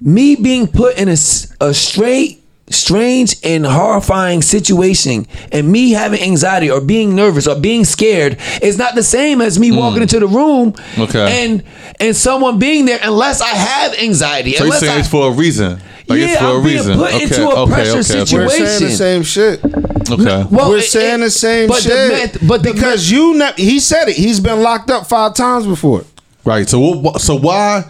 me 0.00 0.36
being 0.36 0.68
put 0.68 0.96
in 0.98 1.08
a, 1.08 1.16
a 1.60 1.74
straight. 1.74 2.42
Strange 2.70 3.36
and 3.44 3.66
horrifying 3.66 4.40
situation, 4.40 5.26
and 5.52 5.70
me 5.70 5.90
having 5.90 6.20
anxiety 6.22 6.70
or 6.70 6.80
being 6.80 7.14
nervous 7.14 7.46
or 7.46 7.60
being 7.60 7.84
scared 7.84 8.38
is 8.62 8.78
not 8.78 8.94
the 8.94 9.02
same 9.02 9.42
as 9.42 9.58
me 9.58 9.68
hmm. 9.68 9.76
walking 9.76 10.00
into 10.00 10.18
the 10.18 10.26
room 10.26 10.74
Okay. 10.98 11.44
and 11.44 11.62
and 12.00 12.16
someone 12.16 12.58
being 12.58 12.86
there 12.86 12.98
unless 13.02 13.42
I 13.42 13.48
have 13.48 13.94
anxiety. 13.98 14.52
so 14.54 14.64
you're 14.64 14.72
saying 14.74 14.92
I, 14.92 14.98
it's 15.00 15.08
for 15.08 15.28
a 15.28 15.30
reason. 15.32 15.72
Like 16.08 16.20
it's 16.20 16.32
Yeah, 16.32 16.38
for 16.38 16.44
a 16.46 16.56
I'm 16.56 16.64
being 16.64 16.76
reason. 16.78 16.96
put 16.98 17.14
okay, 17.14 17.22
into 17.24 17.48
a 17.48 17.60
okay, 17.62 17.72
pressure 17.72 17.90
okay, 17.92 18.02
situation. 18.02 18.38
We're 18.38 18.66
saying 18.78 18.90
the 18.90 18.96
same 18.96 19.22
shit. 19.22 19.64
okay. 20.10 20.44
Well, 20.50 20.70
We're 20.70 20.78
it- 20.78 20.84
saying 20.84 21.20
it- 21.20 21.24
the 21.24 21.30
same 21.30 21.68
but 21.68 21.82
the 21.82 21.90
shit. 21.90 22.32
meth- 22.40 22.48
but 22.48 22.62
the 22.62 22.72
because 22.72 23.10
you, 23.10 23.34
ne- 23.36 23.52
he 23.56 23.78
said 23.78 24.08
it. 24.08 24.16
He's 24.16 24.40
been 24.40 24.62
locked 24.62 24.90
up 24.90 25.06
five 25.06 25.34
times 25.34 25.66
before. 25.66 26.04
Right. 26.46 26.66
So 26.68 27.12
so 27.18 27.36
why 27.36 27.84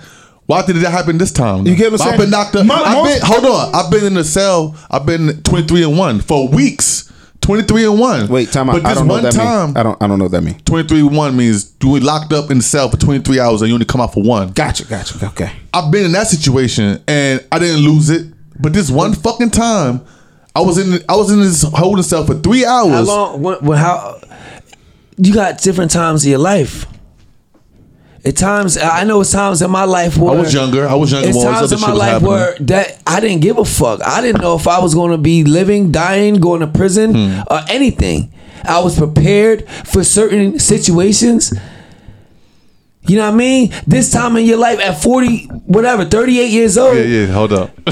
why 0.46 0.64
did 0.64 0.76
that 0.76 0.90
happen 0.90 1.18
this 1.18 1.32
time? 1.32 1.66
You 1.66 1.74
get 1.74 1.90
what 1.92 2.00
I'm 2.00 2.06
saying? 2.06 2.12
I've 2.14 2.20
been 2.20 2.30
knocked 2.30 2.56
up. 2.56 2.66
Mo- 2.66 2.74
I've 2.74 3.04
been, 3.04 3.20
hold 3.22 3.44
on. 3.46 3.74
I've 3.74 3.90
been 3.90 4.04
in 4.04 4.14
the 4.14 4.24
cell. 4.24 4.76
I've 4.90 5.06
been 5.06 5.42
23 5.42 5.84
and 5.84 5.98
1 5.98 6.20
for 6.20 6.48
weeks. 6.48 7.10
23 7.40 7.84
and 7.86 7.98
1. 8.00 8.28
Wait, 8.28 8.50
time 8.52 8.70
out. 8.70 8.74
But 8.74 8.86
I 8.86 8.90
this 8.90 8.98
don't 8.98 9.06
know 9.08 9.14
one 9.14 9.22
what 9.24 9.32
that 9.32 9.38
time, 9.38 9.66
means. 9.68 9.76
I 9.76 9.82
don't. 9.82 10.02
I 10.02 10.06
don't 10.06 10.18
know 10.18 10.24
what 10.24 10.32
that 10.32 10.42
means. 10.42 10.62
23 10.62 11.00
and 11.00 11.16
1 11.16 11.36
means 11.36 11.74
you 11.82 11.90
were 11.90 12.00
locked 12.00 12.32
up 12.32 12.50
in 12.50 12.58
the 12.58 12.62
cell 12.62 12.88
for 12.88 12.96
23 12.96 13.38
hours 13.38 13.60
and 13.60 13.68
you 13.68 13.74
only 13.74 13.84
come 13.86 14.00
out 14.00 14.14
for 14.14 14.22
one. 14.22 14.50
Gotcha. 14.52 14.84
Gotcha. 14.86 15.26
Okay. 15.26 15.52
I've 15.72 15.90
been 15.92 16.06
in 16.06 16.12
that 16.12 16.26
situation 16.26 17.02
and 17.06 17.46
I 17.52 17.58
didn't 17.58 17.84
lose 17.84 18.08
it. 18.10 18.32
But 18.58 18.72
this 18.72 18.90
one 18.90 19.12
fucking 19.14 19.50
time, 19.50 20.02
I 20.56 20.60
was 20.60 20.78
in 20.78 21.02
I 21.08 21.16
was 21.16 21.30
in 21.30 21.40
this 21.40 21.62
holding 21.62 22.02
cell 22.02 22.24
for 22.24 22.34
three 22.34 22.64
hours. 22.64 22.92
How 22.92 23.02
long? 23.02 23.42
When, 23.42 23.56
when, 23.58 23.78
how? 23.78 24.20
You 25.16 25.34
got 25.34 25.58
different 25.58 25.90
times 25.90 26.24
of 26.24 26.30
your 26.30 26.38
life. 26.38 26.86
At 28.26 28.36
times, 28.38 28.78
I 28.78 29.04
know 29.04 29.20
it's 29.20 29.32
times 29.32 29.60
in 29.60 29.70
my 29.70 29.84
life 29.84 30.16
where 30.16 30.34
I 30.34 30.40
was 30.40 30.54
younger. 30.54 30.88
I 30.88 30.94
was 30.94 31.12
younger 31.12 31.28
It's 31.28 31.42
times 31.42 31.72
in 31.72 31.80
my 31.80 31.92
life 31.92 32.22
where 32.22 32.56
that 32.60 32.98
I 33.06 33.20
didn't 33.20 33.40
give 33.42 33.58
a 33.58 33.64
fuck. 33.66 34.00
I 34.02 34.22
didn't 34.22 34.40
know 34.40 34.56
if 34.56 34.66
I 34.66 34.78
was 34.80 34.94
going 34.94 35.10
to 35.10 35.18
be 35.18 35.44
living, 35.44 35.92
dying, 35.92 36.36
going 36.36 36.60
to 36.60 36.66
prison, 36.66 37.12
Hmm. 37.14 37.40
or 37.50 37.60
anything. 37.68 38.32
I 38.64 38.80
was 38.80 38.96
prepared 38.96 39.68
for 39.84 40.02
certain 40.04 40.58
situations. 40.58 41.52
You 43.06 43.16
know 43.16 43.26
what 43.26 43.34
I 43.34 43.36
mean? 43.36 43.74
This 43.86 44.10
time 44.10 44.36
in 44.38 44.46
your 44.46 44.56
life, 44.56 44.80
at 44.80 45.02
forty, 45.02 45.44
whatever, 45.66 46.06
thirty-eight 46.06 46.50
years 46.50 46.78
old, 46.78 46.96
Yeah, 46.96 47.02
yeah. 47.02 47.26
Hold 47.26 47.52
up. 47.52 47.70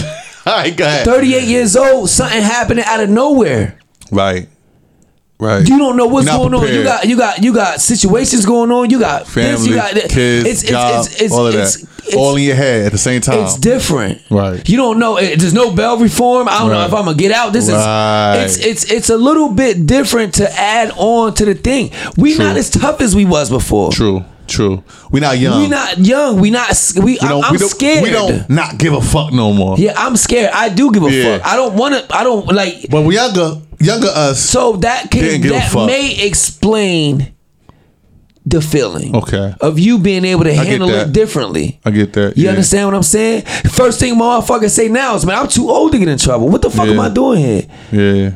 All 0.47 0.55
right, 0.57 0.75
go 0.77 0.85
ahead. 0.85 1.05
38 1.05 1.45
years 1.45 1.77
old, 1.77 2.11
something 2.11 2.43
happening 2.43 2.83
out 2.85 2.99
of 3.01 3.09
nowhere. 3.09 3.79
Right. 4.11 4.49
Right. 5.43 5.69
You 5.69 5.77
don't 5.77 5.97
know 5.97 6.07
what's 6.07 6.29
going 6.29 6.55
on. 6.55 6.69
You 6.73 6.85
got 6.85 7.05
you 7.09 7.17
got 7.17 7.43
you 7.43 7.53
got 7.53 7.81
situations 7.81 8.47
going 8.47 8.71
on. 8.71 8.91
You 8.91 9.01
got 9.01 9.25
this, 9.27 9.35
family, 9.35 9.71
you 9.71 9.75
got 9.75 9.95
that. 9.95 10.09
kids, 10.09 10.47
It's 10.49 10.63
it's 10.63 10.71
job, 10.71 11.05
it's 11.07 11.21
it's, 11.21 11.33
all 11.35 11.47
of 11.49 11.53
that, 11.55 11.63
it's, 12.05 12.15
all 12.15 12.37
in 12.37 12.45
your 12.45 12.55
head 12.55 12.87
at 12.87 12.93
the 12.93 12.99
same 12.99 13.21
time. 13.21 13.41
it's 13.41 13.57
different. 13.57 14.23
Right. 14.31 14.67
You 14.69 14.77
don't 14.77 15.01
know. 15.01 15.17
eh, 15.17 15.35
There's 15.37 15.53
no 15.53 15.75
bell 15.75 15.99
reform. 15.99 16.49
I 16.49 16.59
don't 16.61 16.71
know 16.71 16.85
if 16.87 16.95
I'm 16.95 17.07
gonna 17.07 17.17
get 17.17 17.33
out. 17.33 17.53
This 17.53 17.69
Right. 17.69 18.37
is 18.45 18.57
it's 18.59 18.85
it's 18.85 18.93
it's 18.93 19.11
a 19.11 19.17
little 19.17 19.49
bit 19.49 19.85
different 19.87 20.35
to 20.35 20.49
add 20.53 20.93
on 20.97 21.35
to 21.35 21.45
the 21.45 21.55
thing. 21.55 21.91
We 22.17 22.37
True. 22.37 22.45
not 22.45 22.57
as 22.57 22.71
tough 22.71 23.01
as 23.01 23.17
we 23.17 23.25
was 23.25 23.51
before. 23.51 23.91
True. 23.91 24.25
True. 24.49 24.83
We 25.11 25.21
not 25.21 25.39
young. 25.39 25.61
We 25.63 25.69
not 25.69 25.99
young. 25.99 26.41
We 26.41 26.51
not. 26.51 26.69
We. 26.97 27.03
We 27.03 27.17
don't. 27.19 27.45
I'm 27.45 27.53
we 27.53 27.59
scared. 27.59 28.03
We 28.03 28.11
don't 28.11 28.49
not 28.51 28.77
give 28.77 28.93
a 28.93 29.01
fuck 29.01 29.33
no 29.33 29.53
more. 29.53 29.79
Yeah, 29.79 29.95
I'm 29.97 30.17
scared. 30.17 30.51
I 30.53 30.69
do 30.69 30.93
give 30.93 31.03
a 31.05 31.11
Yeah. 31.11 31.39
fuck. 31.39 31.47
I 31.47 31.57
don't 31.57 31.75
want 31.75 31.95
to. 31.95 32.15
I 32.17 32.23
don't 32.23 32.47
like. 32.53 32.87
But 32.91 33.03
when 33.03 33.13
younger, 33.13 33.57
younger 33.83 34.09
us. 34.09 34.41
So 34.41 34.77
that 34.77 35.11
can 35.11 35.23
Didn't 35.23 35.43
give 35.43 35.53
a 35.53 35.55
that 35.55 35.87
may 35.87 36.27
explain 36.27 37.35
the 38.45 38.61
feeling. 38.61 39.15
Okay. 39.15 39.55
Of 39.61 39.79
you 39.79 39.99
being 39.99 40.25
able 40.25 40.45
to 40.45 40.55
handle 40.55 40.91
it 40.91 41.13
differently. 41.13 41.81
I 41.85 41.91
get 41.91 42.13
that. 42.15 42.37
You 42.37 42.45
yeah. 42.45 42.51
understand 42.51 42.87
what 42.89 42.95
I'm 42.95 43.03
saying? 43.03 43.43
First 43.43 44.01
thing 44.01 44.15
motherfuckers 44.17 44.71
say 44.71 44.89
now 44.89 45.15
is, 45.15 45.25
man, 45.25 45.39
I'm 45.39 45.49
too 45.49 45.71
old 45.71 45.93
to 45.93 45.99
get 45.99 46.09
in 46.09 46.19
trouble. 46.19 46.49
What 46.49 46.63
the 46.63 46.71
fuck 46.71 46.89
am 46.89 47.01
I 47.01 47.09
doing 47.09 47.39
here? 47.39 47.63
Yeah, 47.93 48.13
yeah. 48.13 48.31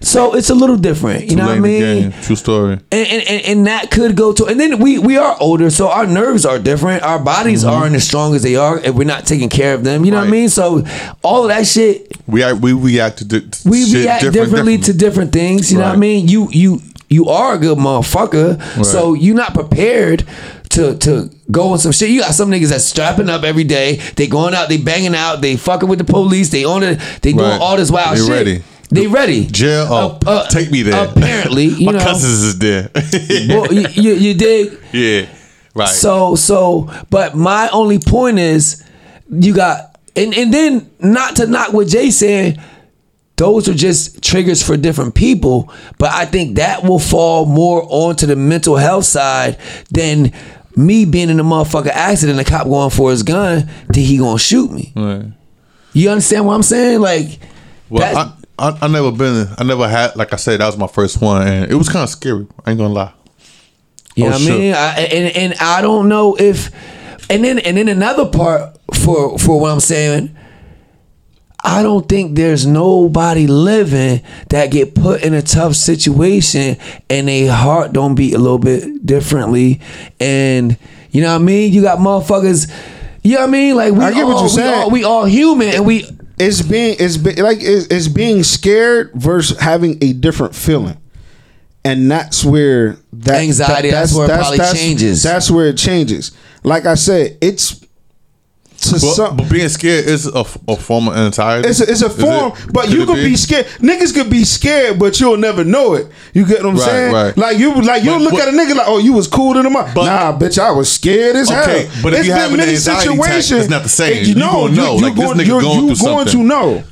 So 0.00 0.34
it's 0.34 0.48
a 0.48 0.54
little 0.54 0.76
different. 0.76 1.22
You 1.24 1.30
Too 1.30 1.36
know 1.36 1.46
what 1.46 1.56
I 1.56 1.60
late 1.60 1.82
in 1.82 1.96
the 1.96 2.10
mean? 2.10 2.22
True 2.22 2.36
story. 2.36 2.72
And, 2.74 2.82
and, 2.92 3.22
and, 3.28 3.44
and 3.46 3.66
that 3.66 3.90
could 3.90 4.14
go 4.16 4.32
to 4.32 4.46
and 4.46 4.58
then 4.60 4.78
we 4.78 4.98
we 4.98 5.16
are 5.16 5.36
older, 5.40 5.70
so 5.70 5.88
our 5.88 6.06
nerves 6.06 6.46
are 6.46 6.58
different. 6.58 7.02
Our 7.02 7.18
bodies 7.18 7.64
aren't 7.64 7.96
as 7.96 8.04
strong 8.04 8.34
as 8.36 8.42
they 8.42 8.54
are 8.56 8.78
if 8.78 8.94
we're 8.94 9.04
not 9.04 9.26
taking 9.26 9.48
care 9.48 9.74
of 9.74 9.82
them. 9.84 10.04
You 10.04 10.12
know 10.12 10.18
what 10.18 10.22
I 10.22 10.26
Mm-hmm. 10.26 10.32
Mean? 10.32 10.48
So 10.50 10.84
all 11.22 11.42
of 11.42 11.48
that 11.48 11.66
shit 11.66 12.12
We 12.28 12.42
act, 12.44 12.60
we 12.60 12.72
react 12.74 13.18
to 13.18 13.24
di- 13.24 13.48
we 13.68 13.84
shit 13.84 14.04
react 14.04 14.22
different, 14.22 14.46
differently 14.50 14.78
to 14.78 14.92
different 14.92 15.32
things. 15.32 15.72
You 15.72 15.78
know 15.78 15.84
what 15.88 15.94
I 15.94 15.98
mean? 15.98 16.28
You 16.28 16.48
you 16.52 16.80
you 17.10 17.26
are 17.30 17.54
a 17.54 17.58
good 17.58 17.78
motherfucker, 17.78 18.84
so 18.84 19.14
you're 19.14 19.34
not 19.34 19.52
prepared 19.54 20.24
to 20.70 20.96
to 20.98 21.30
go 21.50 21.72
on 21.72 21.78
some 21.78 21.90
shit. 21.92 22.10
You 22.10 22.20
got 22.20 22.34
some 22.34 22.50
niggas 22.50 22.68
that's 22.68 22.84
strapping 22.84 23.28
up 23.28 23.42
every 23.42 23.64
day. 23.64 23.96
They 24.16 24.26
going 24.26 24.54
out, 24.54 24.68
they 24.68 24.76
banging 24.76 25.14
out, 25.14 25.40
they 25.40 25.56
fucking 25.56 25.88
with 25.88 25.98
the 25.98 26.04
police. 26.04 26.50
They 26.50 26.64
on 26.64 26.82
it, 26.82 26.98
they 27.22 27.32
doing 27.32 27.44
Right. 27.44 27.60
all 27.60 27.76
this 27.76 27.90
wild 27.90 28.16
They 28.16 28.20
shit. 28.20 28.30
ready. 28.30 28.62
They 28.90 29.06
ready. 29.06 29.46
Jail. 29.46 29.86
Oh, 29.90 30.18
Uh, 30.26 30.30
uh, 30.30 30.48
take 30.48 30.70
me 30.70 30.82
there. 30.82 31.08
Apparently, 31.08 31.64
you 31.80 31.86
My 31.86 31.92
know. 31.92 31.98
cousins 32.00 32.42
is 32.42 32.58
there. 32.58 32.90
Well, 33.48 33.72
you, 33.72 33.86
you, 33.92 34.12
you 34.14 34.34
dig? 34.34 34.78
yeah. 34.92 35.26
Right. 35.74 35.88
So 35.88 36.34
so, 36.34 36.90
but 37.10 37.36
my 37.36 37.68
only 37.72 37.98
point 37.98 38.38
is, 38.38 38.82
you 39.30 39.54
got 39.54 39.96
and 40.16 40.34
and 40.36 40.52
then 40.52 40.90
not 40.98 41.36
to 41.36 41.46
knock 41.46 41.72
what 41.72 41.86
Jay 41.88 42.10
said. 42.10 42.60
Those 43.36 43.68
are 43.68 43.74
just 43.74 44.20
triggers 44.20 44.64
for 44.66 44.76
different 44.76 45.14
people, 45.14 45.72
but 45.98 46.10
I 46.10 46.24
think 46.24 46.56
that 46.56 46.82
will 46.82 46.98
fall 46.98 47.46
more 47.46 47.86
onto 47.88 48.26
the 48.26 48.34
mental 48.34 48.74
health 48.76 49.04
side 49.04 49.58
than 49.92 50.32
me 50.74 51.04
being 51.04 51.30
in 51.30 51.38
a 51.38 51.44
motherfucker 51.44 51.90
accident, 51.92 52.36
the 52.38 52.44
cop 52.44 52.66
going 52.66 52.90
for 52.90 53.12
his 53.12 53.22
gun, 53.22 53.68
then 53.90 54.02
he 54.04 54.18
gonna 54.18 54.40
shoot 54.40 54.72
me. 54.72 54.92
Right. 54.96 55.26
You 55.92 56.10
understand 56.10 56.46
what 56.46 56.54
I'm 56.54 56.64
saying? 56.64 57.00
Like, 57.00 57.38
Well, 57.88 58.36
I, 58.58 58.76
I 58.82 58.88
never 58.88 59.12
been. 59.12 59.48
I 59.56 59.64
never 59.64 59.88
had. 59.88 60.16
Like 60.16 60.32
I 60.32 60.36
said, 60.36 60.60
that 60.60 60.66
was 60.66 60.76
my 60.76 60.86
first 60.88 61.20
one, 61.20 61.46
and 61.46 61.70
it 61.70 61.74
was 61.74 61.88
kind 61.88 62.02
of 62.02 62.08
scary. 62.10 62.46
I 62.64 62.70
ain't 62.70 62.78
gonna 62.78 62.92
lie. 62.92 63.12
You 64.14 64.24
know 64.24 64.30
Oh, 64.30 64.32
what 64.32 64.42
I 64.42 64.58
mean? 64.58 64.74
I, 64.74 64.94
and 65.00 65.36
and 65.36 65.54
I 65.60 65.80
don't 65.80 66.08
know 66.08 66.34
if, 66.36 66.70
and 67.30 67.44
then 67.44 67.58
and 67.60 67.76
then 67.76 67.88
another 67.88 68.26
part 68.26 68.76
for 68.94 69.38
for 69.38 69.60
what 69.60 69.70
I'm 69.72 69.80
saying. 69.80 70.36
I 71.64 71.82
don't 71.82 72.08
think 72.08 72.36
there's 72.36 72.66
nobody 72.66 73.48
living 73.48 74.22
that 74.50 74.70
get 74.70 74.94
put 74.94 75.22
in 75.22 75.34
a 75.34 75.42
tough 75.42 75.74
situation 75.74 76.76
and 77.10 77.26
their 77.28 77.52
heart 77.52 77.92
don't 77.92 78.14
beat 78.14 78.34
a 78.34 78.38
little 78.38 78.60
bit 78.60 79.04
differently. 79.04 79.80
And 80.20 80.78
you 81.10 81.20
know 81.20 81.32
what 81.34 81.42
I 81.42 81.44
mean? 81.44 81.72
You 81.72 81.82
got 81.82 81.98
motherfuckers. 81.98 82.70
You 83.24 83.34
know 83.34 83.40
what 83.40 83.48
I 83.48 83.52
mean? 83.52 83.74
Like 83.74 83.92
we 83.92 84.04
I 84.04 84.12
get 84.12 84.22
all, 84.22 84.28
what 84.34 84.36
you're 84.36 84.42
we 84.44 84.48
saying. 84.50 84.74
all 84.74 84.90
we 84.90 85.04
all 85.04 85.24
human 85.24 85.68
and 85.74 85.84
we 85.84 86.06
it's 86.38 86.62
being 86.62 86.96
it's 86.98 87.16
be, 87.16 87.34
like 87.40 87.58
it's, 87.60 87.86
it's 87.86 88.08
being 88.08 88.42
scared 88.42 89.12
versus 89.14 89.58
having 89.58 89.98
a 90.02 90.12
different 90.12 90.54
feeling 90.54 90.96
and 91.84 92.10
that's 92.10 92.44
where 92.44 92.96
that 93.12 93.40
Anxiety, 93.40 93.90
that's 93.90 94.14
where 94.14 94.26
it 94.26 94.38
probably 94.38 94.58
changes. 94.58 95.22
that's 95.22 95.50
where 95.50 95.66
it 95.66 95.76
changes 95.78 96.32
like 96.62 96.86
i 96.86 96.94
said 96.94 97.36
it's 97.40 97.84
to 98.88 98.94
But, 98.94 99.14
some 99.14 99.36
but 99.36 99.50
being 99.50 99.68
scared 99.68 100.06
is 100.06 100.26
a 100.26 100.44
form 100.44 101.08
of 101.08 101.16
anxiety. 101.16 101.68
it's 101.68 101.80
a, 101.80 101.90
it's 101.90 102.02
a 102.02 102.06
Is 102.06 102.18
it- 102.18 102.20
form, 102.20 102.52
but 102.72 102.88
you 102.90 103.02
it 103.02 103.06
could 103.06 103.16
be? 103.16 103.36
scared. 103.36 103.66
Niggas 103.80 104.14
could 104.14 104.30
be 104.30 104.44
scared, 104.44 104.98
but 104.98 105.18
you'll 105.20 105.36
never 105.36 105.64
know 105.64 105.94
it. 105.94 106.06
You 106.34 106.44
get 106.46 106.62
what 106.62 106.70
I'm 106.70 106.76
Right, 106.76 106.84
saying? 106.84 107.12
right. 107.14 107.36
Like 107.36 107.58
you, 107.58 107.74
like 107.82 108.02
you'll 108.02 108.18
But 108.18 108.32
look 108.32 108.40
at 108.40 108.48
a 108.48 108.52
nigga 108.52 108.74
like, 108.76 108.88
oh, 108.88 108.98
you 108.98 109.12
was 109.12 109.26
cool 109.28 109.54
to 109.54 109.62
them. 109.62 109.72
But- 109.74 109.94
Nah, 109.94 110.38
bitch, 110.38 110.58
I 110.58 110.70
was 110.70 110.90
scared 110.90 111.36
as 111.36 111.50
Okay, 111.50 111.84
hell. 111.86 111.92
but 112.02 112.12
if 112.14 112.18
It's 112.20 112.28
you 112.28 112.34
been 112.34 112.40
have 112.42 112.50
many 112.56 112.72
anxiety 112.72 113.14
attack, 113.14 113.36
it's 113.38 113.68
not 113.68 113.82
the 113.82 113.88
same. 113.88 114.22
You 114.24 114.28
You 114.30 114.34
know, 114.36 114.50
gonna 114.52 114.74
know, 114.76 114.94
you, 114.96 115.00
like, 115.02 115.14
this 115.14 115.24
going, 115.24 115.46
you're, 115.46 115.62
you 115.62 115.96
going 115.96 116.26
to 116.28 116.38
know 116.44 116.82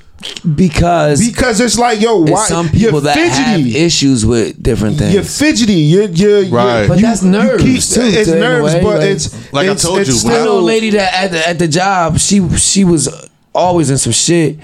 because 0.55 1.27
because 1.27 1.61
it's 1.61 1.79
like, 1.79 2.01
yo, 2.01 2.19
why 2.23 2.47
some 2.47 2.69
people 2.69 2.93
you're 2.93 3.01
that 3.03 3.17
have 3.17 3.57
fidgety. 3.61 3.79
issues 3.79 4.25
with 4.25 4.63
different 4.63 4.99
things. 4.99 5.15
You're 5.15 5.23
fidgety. 5.25 5.73
You're, 5.75 6.05
you're, 6.05 6.43
you're 6.43 6.53
Right. 6.55 6.89
But 6.89 6.99
you- 6.99 7.03
that's 7.07 7.23
you 7.23 7.31
nerves, 7.31 7.63
keep- 7.63 7.83
too, 7.83 8.01
It's 8.19 8.29
in 8.29 8.41
nerves, 8.41 8.75
way, 8.75 8.83
but 8.83 8.99
like- 9.01 9.09
it's 9.11 9.53
Like 9.53 9.69
I 9.69 9.73
it's, 9.73 9.83
told 9.83 10.01
it's 10.01 10.23
you, 10.25 10.31
when 10.31 10.41
I 10.41 10.45
know 10.45 10.61
lady 10.61 10.91
that 10.91 11.15
at 11.15 11.31
the, 11.33 11.49
at 11.49 11.59
the 11.59 11.69
job, 11.69 12.19
she 12.19 12.49
she 12.57 12.85
was 12.85 13.09
always 13.55 13.91
in 13.91 13.99
some 13.99 14.13
shit. 14.13 14.59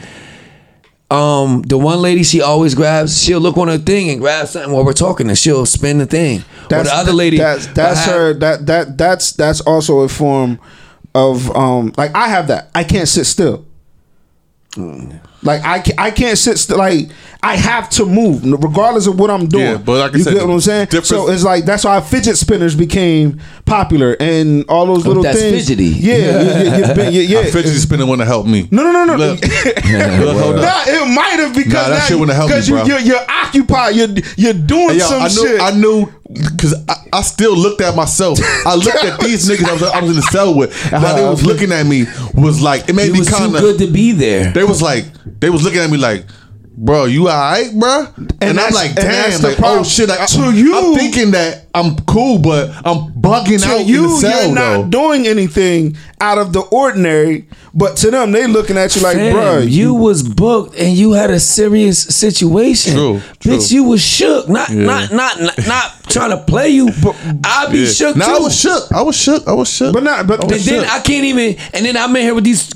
Um, 1.10 1.60
the 1.62 1.76
one 1.76 2.00
lady 2.00 2.22
she 2.22 2.40
always 2.40 2.74
grabs, 2.74 3.22
she'll 3.22 3.38
look 3.40 3.58
on 3.58 3.68
her 3.68 3.76
thing 3.76 4.08
and 4.08 4.18
grab 4.18 4.46
something 4.48 4.72
while 4.72 4.82
we're 4.84 4.94
talking, 4.94 5.28
and 5.28 5.36
she'll 5.36 5.66
spin 5.66 5.98
the 5.98 6.06
thing. 6.06 6.38
Or 6.40 6.68
That's 6.68 6.88
the 6.88 6.94
other 6.96 7.12
lady, 7.12 7.36
That's 7.36 7.66
that's 7.66 8.06
will 8.06 8.12
have- 8.12 8.20
her. 8.20 8.34
That 8.34 8.66
that 8.66 8.98
that's 8.98 9.32
that's 9.32 9.60
also 9.60 10.00
a 10.00 10.08
form 10.08 10.58
of 11.14 11.54
um. 11.54 11.92
Like 11.98 12.14
I 12.14 12.28
have 12.28 12.46
that. 12.48 12.70
I 12.74 12.84
can't 12.84 13.08
sit 13.08 13.26
still. 13.26 13.66
Mm. 14.72 15.20
Like 15.42 15.62
I 15.64 15.80
can't, 15.80 16.00
I 16.00 16.10
can't 16.10 16.38
sit 16.38 16.56
still. 16.58 16.78
Like 16.78 17.08
I 17.42 17.56
have 17.56 17.90
to 17.90 18.06
move 18.06 18.42
regardless 18.44 19.06
of 19.06 19.18
what 19.18 19.28
I'm 19.30 19.46
doing. 19.46 19.64
Yeah, 19.64 19.76
but 19.76 19.98
like 19.98 20.14
I 20.14 20.16
you 20.18 20.22
said, 20.24 20.34
get 20.34 20.46
what 20.46 20.54
I'm 20.54 20.60
saying. 20.60 20.84
difference- 20.86 21.08
So 21.08 21.28
it's 21.30 21.42
like 21.44 21.64
that's 21.66 21.84
why 21.84 22.00
fidget 22.00 22.38
spinners 22.38 22.74
became 22.74 23.38
popular 23.66 24.16
and 24.18 24.64
all 24.70 24.86
those 24.86 25.04
oh, 25.04 25.08
little 25.08 25.20
Oh, 25.20 25.24
that's 25.24 25.38
things. 25.40 25.68
fidgety. 25.68 25.84
Yeah, 25.84 26.14
yeah, 26.16 26.22
yeah, 26.22 26.62
yeah, 26.62 27.08
yeah, 27.08 27.20
yeah. 27.20 27.38
I 27.40 27.44
fidgety 27.50 27.76
spinning 27.78 28.08
want 28.08 28.20
to 28.22 28.24
help 28.24 28.46
me. 28.46 28.68
No, 28.70 28.82
no, 28.84 28.92
no, 28.92 29.04
no. 29.04 29.16
Look, 29.16 29.40
look, 29.44 30.36
hold 30.38 30.56
up. 30.56 30.62
Nah, 30.62 30.84
it 30.86 31.14
might 31.14 31.38
have 31.40 31.54
because 31.54 31.72
Nah, 31.72 31.88
that 31.90 31.98
now 31.98 32.04
shit 32.06 32.18
wouldn't 32.18 32.36
help 32.36 32.48
me, 32.48 32.54
because 32.54 32.68
you, 32.68 32.74
bro. 32.76 32.84
you're, 32.86 33.00
you're 33.00 33.26
occupied. 33.30 33.94
You're 33.96 34.08
you're 34.36 34.54
doing 34.54 34.90
Hey, 34.90 34.98
yo, 34.98 35.04
some 35.06 35.22
I 35.22 35.28
knew, 35.28 35.46
shit. 35.48 35.60
I 35.60 35.70
knew, 35.72 36.12
because 36.32 36.74
I, 36.88 36.94
I 37.12 37.22
still 37.22 37.56
looked 37.56 37.80
at 37.80 37.94
myself. 37.94 38.38
I 38.66 38.74
looked 38.74 39.04
at 39.04 39.20
these 39.20 39.48
niggas 39.50 39.68
I 39.68 39.72
was, 39.72 39.82
I 39.82 40.00
was 40.00 40.10
in 40.10 40.16
the 40.16 40.22
cell 40.22 40.54
with, 40.54 40.72
and 40.92 41.02
how 41.02 41.14
they 41.14 41.24
was 41.24 41.44
looking 41.44 41.72
at 41.72 41.86
me 41.86 42.04
was 42.34 42.60
like 42.60 42.88
it 42.88 42.94
made 42.94 43.10
It 43.10 43.12
me 43.12 43.24
kind 43.26 43.52
good 43.52 43.78
to 43.78 43.90
be 43.90 44.12
there. 44.12 44.52
They 44.52 44.64
was 44.64 44.80
like, 44.82 45.06
they 45.40 45.50
was 45.50 45.62
looking 45.64 45.80
at 45.80 45.90
me 45.90 45.98
like. 45.98 46.24
Bro, 46.74 47.04
you 47.04 47.28
alright, 47.28 47.70
bro? 47.78 48.06
And, 48.40 48.58
I'm 48.58 48.72
like, 48.72 48.88
and 48.90 48.96
that's 48.98 49.38
damn, 49.38 49.40
the 49.42 49.48
like, 49.48 49.56
oh, 49.58 49.60
problem. 49.60 49.80
oh 49.80 49.84
shit, 49.84 50.08
like, 50.08 50.20
I, 50.20 50.26
To 50.26 50.52
you- 50.52 50.74
I'm 50.76 50.94
thinking 50.94 51.30
that 51.32 51.66
I'm 51.74 51.96
cool, 52.06 52.38
but 52.38 52.70
I'm 52.84 53.12
bugging 53.12 53.60
to 53.62 53.68
out 53.68 53.80
in 53.82 53.86
you, 53.88 54.08
the 54.08 54.16
cell 54.20 54.46
you're 54.46 54.54
though. 54.54 54.80
not 54.82 54.90
doing 54.90 55.26
anything 55.26 55.96
out 56.20 56.38
of 56.38 56.52
the 56.52 56.60
ordinary. 56.60 57.46
But 57.74 57.96
to 57.98 58.10
them, 58.10 58.32
they 58.32 58.46
looking 58.46 58.76
at 58.78 58.94
you 58.96 59.02
like, 59.02 59.16
Fam, 59.16 59.32
bro, 59.34 59.58
you 59.58 59.94
was 59.94 60.22
booked 60.22 60.76
and 60.78 60.92
you 60.96 61.12
had 61.12 61.30
a 61.30 61.40
serious 61.40 62.02
situation. 62.02 62.94
True, 62.94 63.20
Bitch, 63.40 63.70
you 63.72 63.84
was 63.84 64.02
shook. 64.02 64.48
Not 64.48 64.70
not 64.70 65.10
not 65.12 65.40
not, 65.40 65.66
not 65.66 65.92
trying 66.08 66.30
to 66.30 66.38
play 66.44 66.68
you. 66.70 66.90
But 67.02 67.16
I 67.44 67.70
be 67.70 67.78
Yeah. 67.80 67.86
shook 67.86 68.16
Nah, 68.16 68.26
too. 68.26 68.32
I 68.32 68.38
was 68.40 68.58
shook. 68.60 68.92
I 68.92 69.02
was 69.02 69.16
shook. 69.16 69.48
I 69.48 69.52
was 69.52 69.68
shook. 69.72 69.94
But 69.94 70.02
not, 70.02 70.26
but 70.26 70.42
And 70.52 70.60
then 70.60 70.84
I 70.84 71.00
can't 71.00 71.24
even. 71.24 71.56
And 71.72 71.86
then 71.86 71.96
I'm 71.96 72.14
in 72.16 72.22
here 72.22 72.34
with 72.34 72.44
these 72.44 72.68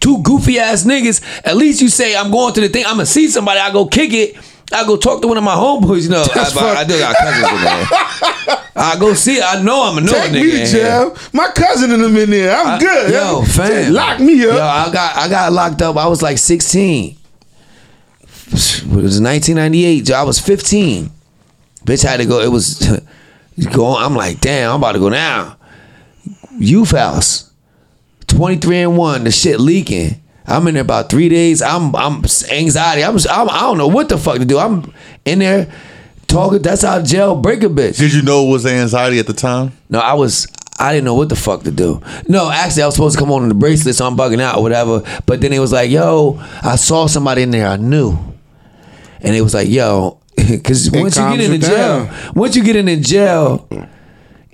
two 0.00 0.22
goofy 0.22 0.58
ass 0.58 0.84
niggas. 0.84 1.22
At 1.46 1.56
least 1.56 1.80
you 1.80 1.88
say 1.88 2.16
I'm 2.16 2.30
going 2.30 2.54
to 2.54 2.60
the 2.60 2.68
thing. 2.68 2.84
I'm 2.86 2.94
gonna 2.94 3.06
see 3.06 3.28
somebody. 3.28 3.60
I 3.60 3.72
go 3.72 3.86
kick 3.86 4.12
it. 4.12 4.36
I 4.72 4.84
go 4.86 4.96
talk 4.96 5.20
to 5.22 5.28
one 5.28 5.36
of 5.36 5.44
my 5.44 5.54
homeboys. 5.54 6.04
You 6.04 6.08
know, 6.10 6.22
I, 6.22 6.28
That's 6.34 6.56
I, 6.56 6.74
I 6.80 6.84
do 6.84 6.98
got 6.98 7.14
cousins 7.16 7.48
in 7.48 7.64
there. 7.64 8.64
I 8.76 8.96
go 8.98 9.14
see. 9.14 9.40
I 9.40 9.62
know 9.62 9.82
I'm 9.84 9.98
a 9.98 10.00
a 10.00 10.10
take 10.10 10.32
nigga. 10.32 10.42
me 10.42 10.64
jail. 10.66 11.16
My 11.32 11.48
cousin 11.54 11.92
in 11.92 12.00
them 12.00 12.16
in 12.16 12.30
there. 12.30 12.56
I'm 12.56 12.66
I- 12.66 12.78
good. 12.80 13.12
Yo, 13.12 13.42
Just 13.44 13.56
fam. 13.56 13.92
lock 13.92 14.20
me 14.20 14.34
up. 14.46 14.54
Yo, 14.56 14.62
I 14.62 14.90
got 14.92 15.16
I 15.16 15.28
got 15.28 15.52
locked 15.52 15.82
up. 15.82 15.96
I 15.96 16.06
was 16.08 16.22
like 16.22 16.38
16. 16.38 17.16
It 18.46 18.84
was 18.86 19.20
1998. 19.20 20.10
I 20.10 20.22
was 20.22 20.38
15. 20.40 21.10
Bitch 21.84 22.02
had 22.02 22.18
to 22.18 22.26
go. 22.26 22.40
It 22.40 22.50
was 22.50 22.78
going. 23.72 24.02
I'm 24.02 24.14
like, 24.14 24.40
damn. 24.40 24.70
I'm 24.70 24.76
about 24.80 24.92
to 24.92 24.98
go 24.98 25.08
now. 25.08 25.56
Youth 26.58 26.92
house. 26.92 27.50
23 28.36 28.78
and 28.78 28.96
one. 28.96 29.24
The 29.24 29.30
shit 29.30 29.60
leaking. 29.60 30.20
I'm 30.46 30.66
in 30.66 30.74
there 30.74 30.82
about 30.82 31.08
three 31.08 31.28
days. 31.28 31.62
I'm 31.62 31.94
I'm 31.96 32.22
anxiety. 32.50 33.02
I'm, 33.02 33.16
I'm 33.30 33.48
I 33.48 33.60
don't 33.60 33.78
know 33.78 33.88
what 33.88 34.08
the 34.08 34.18
fuck 34.18 34.38
to 34.38 34.44
do. 34.44 34.58
I'm 34.58 34.92
in 35.24 35.38
there 35.38 35.72
talking. 36.26 36.60
That's 36.60 36.82
how 36.82 37.00
jail 37.02 37.40
break 37.40 37.62
a 37.62 37.66
bitch. 37.66 37.98
Did 37.98 38.12
you 38.12 38.22
know 38.22 38.46
it 38.46 38.50
was 38.50 38.66
anxiety 38.66 39.18
at 39.18 39.26
the 39.26 39.32
time? 39.32 39.72
No, 39.88 40.00
I 40.00 40.14
was. 40.14 40.46
I 40.78 40.92
didn't 40.92 41.04
know 41.04 41.14
what 41.14 41.28
the 41.28 41.36
fuck 41.36 41.62
to 41.62 41.70
do. 41.70 42.02
No, 42.28 42.50
actually, 42.50 42.82
I 42.82 42.86
was 42.86 42.96
supposed 42.96 43.16
to 43.16 43.20
come 43.22 43.30
on 43.30 43.48
the 43.48 43.54
bracelet, 43.54 43.94
so 43.94 44.06
I'm 44.06 44.16
bugging 44.16 44.40
out 44.40 44.56
or 44.56 44.62
whatever. 44.62 45.02
But 45.24 45.40
then 45.40 45.52
it 45.52 45.60
was 45.60 45.70
like, 45.72 45.88
yo, 45.88 46.36
I 46.62 46.74
saw 46.74 47.06
somebody 47.06 47.42
in 47.42 47.52
there 47.52 47.68
I 47.68 47.76
knew, 47.76 48.18
and 49.20 49.36
it 49.36 49.40
was 49.40 49.54
like, 49.54 49.68
yo, 49.68 50.18
because 50.36 50.90
once 50.90 51.16
you 51.16 51.22
get 51.30 51.40
in 51.40 51.52
the 51.52 51.58
jail, 51.58 52.06
down. 52.06 52.34
once 52.34 52.56
you 52.56 52.64
get 52.64 52.74
into 52.74 52.96
jail, 52.96 53.68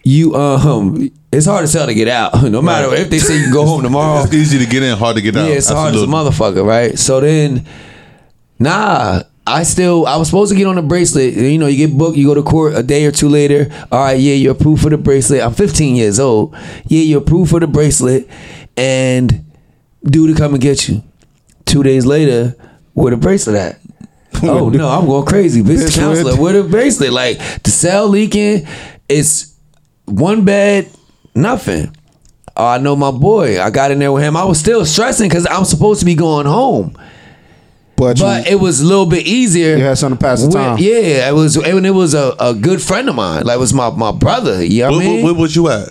you 0.02 0.34
um, 0.34 1.10
it's 1.32 1.46
hard 1.46 1.64
as 1.64 1.72
hell 1.72 1.86
to 1.86 1.94
get 1.94 2.08
out. 2.08 2.42
No 2.50 2.62
matter 2.62 2.92
if 2.94 3.10
they 3.10 3.18
say 3.18 3.36
you 3.36 3.44
can 3.44 3.52
go 3.52 3.64
home 3.64 3.82
tomorrow. 3.82 4.22
It's 4.24 4.34
easy 4.34 4.58
to 4.58 4.66
get 4.66 4.82
in, 4.82 4.96
hard 4.96 5.16
to 5.16 5.22
get 5.22 5.36
out. 5.36 5.48
Yeah, 5.48 5.54
it's 5.54 5.68
hard 5.68 5.94
as 5.94 6.02
a 6.02 6.06
motherfucker, 6.06 6.64
right? 6.64 6.98
So 6.98 7.20
then, 7.20 7.66
nah, 8.58 9.22
I 9.46 9.62
still 9.62 10.06
I 10.06 10.16
was 10.16 10.28
supposed 10.28 10.52
to 10.52 10.58
get 10.58 10.66
on 10.66 10.76
the 10.76 10.82
bracelet. 10.82 11.34
You 11.34 11.58
know, 11.58 11.66
you 11.66 11.86
get 11.86 11.96
booked, 11.96 12.16
you 12.16 12.26
go 12.26 12.34
to 12.34 12.42
court 12.42 12.74
a 12.74 12.82
day 12.82 13.04
or 13.04 13.12
two 13.12 13.28
later. 13.28 13.68
All 13.92 14.00
right, 14.00 14.18
yeah, 14.18 14.34
you're 14.34 14.52
approved 14.52 14.82
for 14.82 14.90
the 14.90 14.98
bracelet. 14.98 15.42
I'm 15.42 15.54
15 15.54 15.96
years 15.96 16.18
old. 16.18 16.54
Yeah, 16.86 17.02
you're 17.02 17.22
approved 17.22 17.50
for 17.50 17.60
the 17.60 17.66
bracelet, 17.66 18.28
and 18.76 19.44
dude 20.02 20.34
to 20.34 20.40
come 20.40 20.54
and 20.54 20.62
get 20.62 20.88
you. 20.88 21.02
Two 21.66 21.82
days 21.82 22.04
later, 22.04 22.56
where 22.94 23.10
the 23.10 23.16
bracelet 23.16 23.56
at? 23.56 23.80
oh 24.42 24.68
no, 24.68 24.88
I'm 24.88 25.06
going 25.06 25.26
crazy, 25.26 25.62
bitch. 25.62 25.94
Counselor, 25.94 26.36
where 26.36 26.62
the 26.62 26.68
bracelet? 26.68 27.12
Like 27.12 27.38
the 27.62 27.70
cell 27.70 28.08
leaking. 28.08 28.66
It's 29.08 29.49
one 30.10 30.44
bed, 30.44 30.90
nothing. 31.34 31.96
Oh, 32.56 32.66
I 32.66 32.78
know 32.78 32.96
my 32.96 33.10
boy. 33.10 33.60
I 33.60 33.70
got 33.70 33.90
in 33.90 33.98
there 33.98 34.12
with 34.12 34.22
him. 34.22 34.36
I 34.36 34.44
was 34.44 34.58
still 34.58 34.84
stressing 34.84 35.28
because 35.28 35.46
I'm 35.50 35.64
supposed 35.64 36.00
to 36.00 36.06
be 36.06 36.14
going 36.14 36.46
home. 36.46 36.92
but, 37.96 38.18
But 38.18 38.46
you, 38.46 38.52
it 38.56 38.60
was 38.60 38.80
a 38.80 38.86
little 38.86 39.06
bit 39.06 39.26
easier. 39.26 39.76
You 39.76 39.84
had 39.84 39.96
something 39.98 40.18
to 40.18 40.24
pass 40.24 40.40
the 40.40 40.46
with- 40.48 40.56
time. 40.56 40.78
Yeah, 40.78 41.28
it 41.28 41.34
was. 41.34 41.56
And 41.56 41.86
it 41.86 41.90
was 41.92 42.14
a, 42.14 42.34
a 42.40 42.54
good 42.54 42.82
friend 42.82 43.08
of 43.08 43.14
mine. 43.14 43.44
Like 43.44 43.56
it 43.56 43.60
was 43.60 43.72
my, 43.72 43.90
my 43.90 44.12
brother. 44.12 44.64
You 44.64 44.82
know 44.82 44.90
what 44.90 44.98
Where, 44.98 45.08
where, 45.14 45.24
where 45.24 45.34
was 45.34 45.56
you 45.56 45.68
at? 45.68 45.88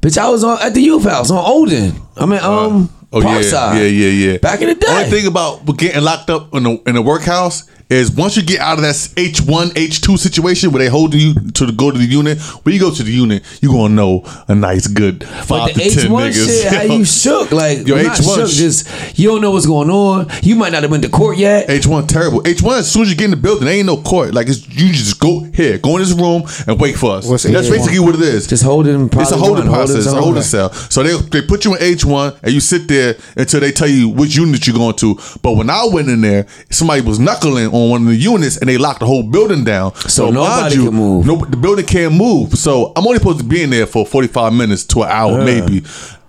Bitch, 0.00 0.16
I 0.16 0.28
was 0.28 0.44
on 0.44 0.58
at 0.62 0.74
the 0.74 0.80
youth 0.80 1.04
house 1.04 1.30
on 1.30 1.38
Olden. 1.38 1.92
I 2.16 2.26
mean, 2.26 2.38
um, 2.40 2.90
Oh 3.10 3.20
yeah, 3.22 3.40
Parkside. 3.40 3.74
yeah, 3.76 3.82
yeah, 3.84 4.32
yeah. 4.32 4.38
Back 4.38 4.60
in 4.60 4.68
the 4.68 4.74
day. 4.74 4.86
Only 4.86 5.04
thing 5.10 5.26
about 5.26 5.64
getting 5.78 6.02
locked 6.02 6.28
up 6.30 6.54
in 6.54 6.62
the 6.62 6.82
in 6.86 6.94
the 6.94 7.00
workhouse 7.02 7.68
is 7.90 8.10
once 8.12 8.36
you 8.36 8.42
get 8.42 8.60
out 8.60 8.74
of 8.78 8.82
that 8.82 9.12
H 9.16 9.40
one 9.40 9.70
H 9.76 10.00
two 10.02 10.16
situation 10.16 10.70
where 10.72 10.80
they 10.82 10.88
hold 10.88 11.14
you 11.14 11.34
to 11.52 11.72
go 11.72 11.90
to 11.90 11.96
the 11.98 12.04
unit. 12.04 12.38
When 12.64 12.74
you 12.74 12.80
go 12.80 12.90
to 12.90 13.02
the 13.02 13.10
unit, 13.10 13.42
you 13.62 13.70
gonna 13.70 13.94
know 13.94 14.22
a 14.48 14.54
nice 14.54 14.86
good 14.86 15.20
But 15.20 15.44
five 15.44 15.74
the 15.74 15.82
to 15.84 15.90
ten 15.90 16.04
H 16.04 16.10
one 16.10 16.30
niggas. 16.30 16.62
shit, 16.62 16.72
how 16.72 16.82
you 16.82 17.04
shook? 17.06 17.50
Like 17.52 17.86
Yo, 17.86 17.94
well, 17.94 18.04
not 18.04 18.16
H1 18.18 18.34
shook, 18.36 18.50
just 18.50 19.18
you 19.18 19.28
don't 19.28 19.40
know 19.40 19.50
what's 19.52 19.66
going 19.66 19.88
on. 19.90 20.28
You 20.42 20.54
might 20.56 20.72
not 20.72 20.82
have 20.82 20.90
been 20.90 21.00
to 21.02 21.08
court 21.08 21.38
yet. 21.38 21.70
H 21.70 21.86
one 21.86 22.06
terrible. 22.06 22.46
H 22.46 22.60
one 22.62 22.78
as 22.78 22.90
soon 22.90 23.02
as 23.02 23.10
you 23.10 23.16
get 23.16 23.24
in 23.26 23.30
the 23.30 23.36
building, 23.36 23.64
there 23.64 23.74
ain't 23.74 23.86
no 23.86 23.96
court. 24.02 24.34
Like 24.34 24.48
it's 24.48 24.68
you 24.68 24.92
just 24.92 25.18
go 25.18 25.40
here, 25.54 25.78
go 25.78 25.96
in 25.96 26.02
this 26.02 26.12
room 26.12 26.42
and 26.66 26.78
wait 26.78 26.96
for 26.96 27.12
us. 27.16 27.26
What's 27.26 27.44
That's 27.44 27.68
H1? 27.68 27.70
basically 27.70 27.98
what 28.00 28.14
it 28.16 28.20
is. 28.22 28.46
Just 28.46 28.64
hold 28.64 28.86
it 28.86 28.90
in 28.90 29.06
It's 29.06 29.30
a 29.32 29.36
holding 29.36 29.66
one, 29.68 29.74
hold 29.74 29.90
it 29.90 29.96
a 29.96 30.02
zone. 30.02 30.22
holding 30.22 30.42
cell. 30.42 30.72
So 30.72 31.02
they 31.02 31.16
they 31.30 31.46
put 31.46 31.64
you 31.64 31.74
in 31.74 31.82
H 31.82 32.04
one 32.04 32.34
and 32.42 32.52
you 32.52 32.60
sit 32.60 32.86
there 32.88 33.16
until 33.36 33.60
they 33.60 33.72
tell 33.72 33.88
you 33.88 34.10
which 34.10 34.36
unit 34.36 34.66
you're 34.66 34.76
going 34.76 34.96
to. 34.96 35.18
But 35.42 35.52
when 35.52 35.70
I 35.70 35.86
went 35.90 36.08
in 36.10 36.20
there, 36.20 36.46
somebody 36.70 37.00
was 37.00 37.18
knuckling 37.18 37.66
on 37.68 37.77
one 37.86 38.02
of 38.02 38.08
the 38.08 38.16
units 38.16 38.56
and 38.58 38.68
they 38.68 38.78
locked 38.78 39.00
the 39.00 39.06
whole 39.06 39.22
building 39.22 39.64
down. 39.64 39.94
So 39.94 40.24
mind 40.24 40.34
nobody 40.34 40.74
can 40.76 40.94
move. 40.94 41.26
No, 41.26 41.36
the 41.36 41.56
building 41.56 41.86
can't 41.86 42.14
move. 42.14 42.54
So 42.54 42.92
I'm 42.96 43.06
only 43.06 43.18
supposed 43.18 43.38
to 43.38 43.44
be 43.44 43.62
in 43.62 43.70
there 43.70 43.86
for 43.86 44.04
45 44.06 44.52
minutes 44.52 44.84
to 44.86 45.02
an 45.02 45.08
hour, 45.10 45.40
uh. 45.40 45.44
maybe. 45.44 45.82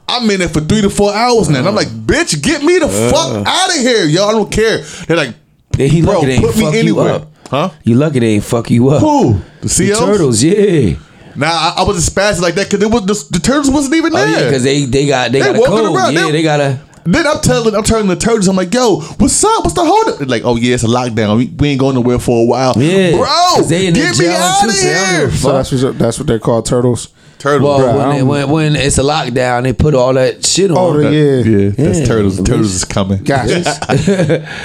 I'm 0.07 0.29
in 0.31 0.39
there 0.39 0.49
for 0.49 0.61
three 0.61 0.81
to 0.81 0.89
four 0.89 1.13
hours 1.13 1.49
now. 1.49 1.59
And 1.59 1.67
I'm 1.67 1.73
uh. 1.73 1.77
like, 1.77 1.87
bitch, 1.89 2.41
get 2.41 2.63
me 2.63 2.79
the 2.79 2.87
fuck 2.87 3.29
uh. 3.29 3.43
out 3.45 3.69
of 3.69 3.75
here, 3.81 4.05
yo. 4.05 4.27
I 4.27 4.31
don't 4.31 4.51
care. 4.51 4.79
They're 5.07 5.17
like, 5.17 5.35
Yeah, 5.77 5.87
he 5.87 6.01
bro, 6.01 6.19
lucky 6.19 6.39
put 6.39 6.57
me 6.57 6.79
anywhere. 6.79 7.25
Huh? 7.49 7.71
You 7.83 7.95
lucky 7.95 8.19
they 8.19 8.27
ain't 8.35 8.43
fuck 8.43 8.69
you 8.69 8.89
up. 8.89 9.01
Who? 9.01 9.39
The 9.61 9.67
CLs? 9.67 9.97
turtles, 9.97 10.43
yeah. 10.43 10.95
Now 11.35 11.51
I, 11.51 11.75
I 11.77 11.83
was 11.83 12.07
spazzing 12.09 12.41
like 12.41 12.55
that 12.55 12.69
because 12.69 12.83
it 12.83 12.91
was 12.91 13.05
the, 13.05 13.37
the 13.37 13.39
turtles 13.39 13.71
wasn't 13.71 13.95
even 13.95 14.13
Oh 14.13 14.17
there. 14.17 14.29
yeah, 14.29 14.45
because 14.45 14.63
they 14.63 14.85
they 14.85 15.07
got 15.07 15.31
they, 15.31 15.39
They 15.39 15.53
got 15.53 15.55
a 15.55 15.65
code. 15.67 15.95
around, 15.95 16.13
yeah, 16.13 16.25
they- 16.25 16.31
they 16.31 16.43
got 16.43 16.59
a. 16.59 16.79
Then 17.05 17.25
I'm 17.27 17.39
telling, 17.41 17.75
I'm 17.75 17.83
telling 17.83 18.07
the 18.07 18.15
turtles, 18.15 18.47
I'm 18.47 18.55
like, 18.55 18.73
"Yo, 18.73 19.01
what's 19.17 19.43
up? 19.43 19.63
What's 19.63 19.73
the 19.75 19.83
hold 19.85 20.07
up?" 20.09 20.17
They're 20.19 20.27
like, 20.27 20.43
"Oh 20.45 20.55
yeah, 20.55 20.73
it's 20.75 20.83
a 20.83 20.87
lockdown. 20.87 21.37
We, 21.37 21.47
we 21.47 21.69
ain't 21.69 21.79
going 21.79 21.95
nowhere 21.95 22.19
for 22.19 22.41
a 22.43 22.45
while." 22.45 22.73
Yeah, 22.77 23.11
bro, 23.11 23.23
'cause 23.25 23.69
they 23.69 23.87
in 23.87 23.93
get 23.93 24.17
me 24.17 24.25
jail 24.25 24.33
out 24.37 24.63
of 24.65 24.71
so 24.71 24.87
here. 24.87 25.31
So 25.31 25.53
that's 25.53 25.71
what 25.83 25.97
that's 25.99 26.17
what 26.19 26.27
they 26.27 26.39
call 26.39 26.61
turtles. 26.61 27.09
Turtles, 27.39 27.63
Well, 27.63 27.79
Bruh, 27.79 27.97
when, 28.09 28.15
they, 28.17 28.23
when 28.23 28.49
when 28.49 28.75
it's 28.75 28.97
a 28.97 29.01
lockdown, 29.01 29.63
they 29.63 29.71
put 29.71 29.95
all 29.95 30.13
that 30.15 30.45
shit 30.45 30.71
on. 30.71 30.77
Oh, 30.77 30.93
the- 30.97 31.03
yeah. 31.09 31.49
yeah, 31.49 31.69
that's 31.69 31.99
Yeah. 31.99 32.05
turtles. 32.05 32.37
Turtles 32.43 32.73
is 32.75 32.83
coming. 32.83 33.23
Gotcha. 33.23 33.63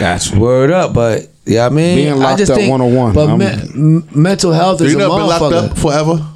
gotcha. 0.00 0.36
Word 0.38 0.72
up, 0.72 0.92
but 0.92 1.28
yeah, 1.46 1.66
I 1.66 1.68
mean, 1.68 1.96
Being 1.96 2.12
I 2.14 2.16
locked 2.16 2.38
just 2.38 2.50
up 2.50 2.58
think, 2.58 2.70
101, 2.70 3.12
But 3.14 3.36
me- 3.36 4.02
mental 4.14 4.52
health 4.52 4.80
is 4.80 4.92
You 4.92 4.98
a 4.98 5.02
never 5.02 5.16
been 5.18 5.26
locked 5.28 5.42
motherfucker. 5.44 5.70
up 5.70 5.78
forever? 5.78 6.26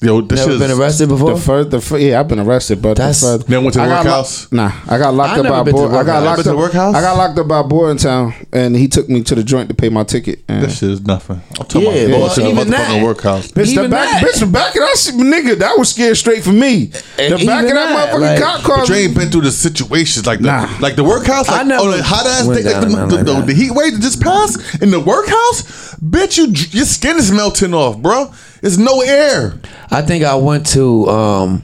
Yo, 0.00 0.20
this 0.20 0.38
Never 0.38 0.52
shit 0.52 0.60
been 0.60 0.70
arrested 0.78 1.08
before. 1.08 1.34
The 1.34 1.40
first, 1.40 1.70
the 1.70 1.80
fir- 1.80 1.98
yeah, 1.98 2.20
I've 2.20 2.28
been 2.28 2.38
arrested, 2.38 2.80
but 2.80 2.94
That's- 2.98 3.20
the 3.20 3.38
first, 3.38 3.48
Never 3.48 3.62
went 3.64 3.72
to 3.72 3.80
the 3.80 3.84
I 3.84 3.88
got 3.88 4.04
workhouse? 4.04 4.46
lo- 4.52 4.62
Nah, 4.64 4.72
I 4.88 4.96
got 4.96 5.12
locked 5.14 5.32
I 5.32 5.40
up 5.40 5.48
by 5.48 5.62
been 5.64 5.74
to 5.74 5.80
boy. 5.80 5.88
the 5.88 5.88
I 5.88 5.90
got 5.90 5.98
workhouse. 6.06 6.24
locked 6.24 6.36
Been 6.36 6.44
to 6.44 6.50
up. 6.50 6.54
the 6.54 6.60
workhouse? 6.60 6.94
I 6.94 7.00
got 7.00 7.16
locked 7.16 7.38
up 7.40 7.48
by 7.48 7.62
boy 7.62 7.88
in 7.90 7.96
town, 7.96 8.34
and 8.52 8.76
he 8.76 8.86
took 8.86 9.08
me 9.08 9.22
to 9.24 9.34
the 9.34 9.42
joint 9.42 9.68
to 9.70 9.74
pay 9.74 9.88
my 9.88 10.04
ticket. 10.04 10.38
And 10.46 10.62
That 10.62 10.70
shit 10.70 10.90
is 10.90 11.00
nothing. 11.00 11.42
I'm 11.58 11.66
talking 11.66 11.82
Yeah, 11.82 11.88
about 11.90 12.10
well, 12.10 12.20
bullshit 12.20 12.38
in 12.38 12.46
a 12.46 12.50
even 12.60 12.68
motherfucking 12.68 12.70
that- 12.70 13.02
workhouse. 13.02 13.46
Bitch, 13.48 13.54
the 13.54 13.62
Even 13.72 13.90
back, 13.90 14.08
that. 14.22 14.22
bitch, 14.22 14.38
the 14.38 14.46
back 14.46 14.68
of 14.76 14.82
that 14.82 14.98
shit, 14.98 15.14
nigga, 15.16 15.58
that 15.58 15.76
was 15.76 15.88
scared 15.88 16.16
straight 16.16 16.44
for 16.44 16.52
me. 16.52 16.92
And 17.18 17.34
The 17.40 17.44
back 17.44 17.64
of 17.64 17.70
that, 17.70 17.74
that, 17.74 18.12
motherfucking 18.14 18.20
like- 18.20 18.40
cop 18.40 18.62
car. 18.62 18.78
But 18.78 18.88
you 18.90 18.94
ain't 18.94 19.14
been 19.16 19.30
through 19.32 19.40
the 19.40 19.50
situations 19.50 20.26
like 20.26 20.38
the 20.38 20.46
Nah. 20.46 20.68
like 20.78 20.94
the 20.94 21.02
workhouse. 21.02 21.48
Like, 21.48 21.62
I 21.62 21.64
never 21.64 21.82
oh, 21.82 21.90
the 21.96 22.04
hot 22.04 22.24
ass 22.24 22.44
went 22.44 22.58
thing, 22.62 22.72
like 22.72 22.80
down 22.82 22.88
the, 22.92 22.96
nothing 22.96 23.08
the, 23.08 23.16
like 23.16 23.24
the, 23.26 23.32
that. 23.32 23.46
the 23.48 23.54
heat 23.54 23.72
wave 23.72 23.94
that 23.94 24.00
just 24.00 24.20
passed 24.20 24.60
in 24.80 24.92
the 24.92 25.00
workhouse. 25.00 25.96
Bitch, 26.00 26.36
you 26.36 26.46
your 26.70 26.86
skin 26.86 27.16
is 27.16 27.32
melting 27.32 27.74
off, 27.74 27.98
bro. 27.98 28.30
There's 28.60 28.78
no 28.78 29.00
air. 29.00 29.58
I 29.90 30.02
think 30.02 30.24
I 30.24 30.34
went 30.36 30.66
to. 30.68 31.06
um 31.08 31.62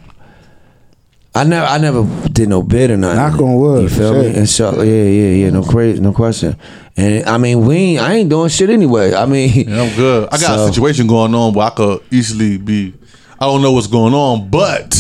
I 1.37 1.43
never, 1.43 1.67
I 1.67 1.79
never 1.79 2.29
did 2.29 2.49
no 2.49 2.63
bid 2.63 2.93
or 2.93 2.97
nothing. 2.97 3.17
Knock 3.17 3.41
on 3.41 3.55
wood, 3.57 3.83
You 3.83 3.89
feel 3.89 4.13
shit. 4.23 4.33
me? 4.35 4.39
And 4.39 4.49
shot, 4.49 4.77
yeah, 4.77 4.85
yeah, 4.85 5.31
yeah. 5.45 5.51
No 5.51 5.65
crazy, 5.65 6.01
no 6.01 6.13
question. 6.13 6.57
And 6.97 7.25
I 7.27 7.39
mean, 7.39 7.67
we, 7.67 7.75
ain't, 7.77 8.03
I 8.03 8.15
ain't 8.15 8.31
doing 8.31 8.49
shit 8.51 8.71
anyway. 8.71 9.13
I 9.15 9.27
mean, 9.27 9.51
Yeah, 9.69 9.83
I'm 9.83 9.97
good. 9.97 10.29
I 10.31 10.39
got 10.39 10.41
So- 10.59 10.65
a 10.67 10.69
situation 10.69 11.09
going 11.09 11.35
on 11.35 11.53
where 11.53 11.67
I 11.67 11.71
could 11.71 12.03
easily 12.13 12.57
be. 12.57 12.95
I 13.41 13.47
don't 13.47 13.63
know 13.63 13.73
what's 13.73 13.89
going 13.89 14.15
on, 14.15 14.49
but 14.49 14.91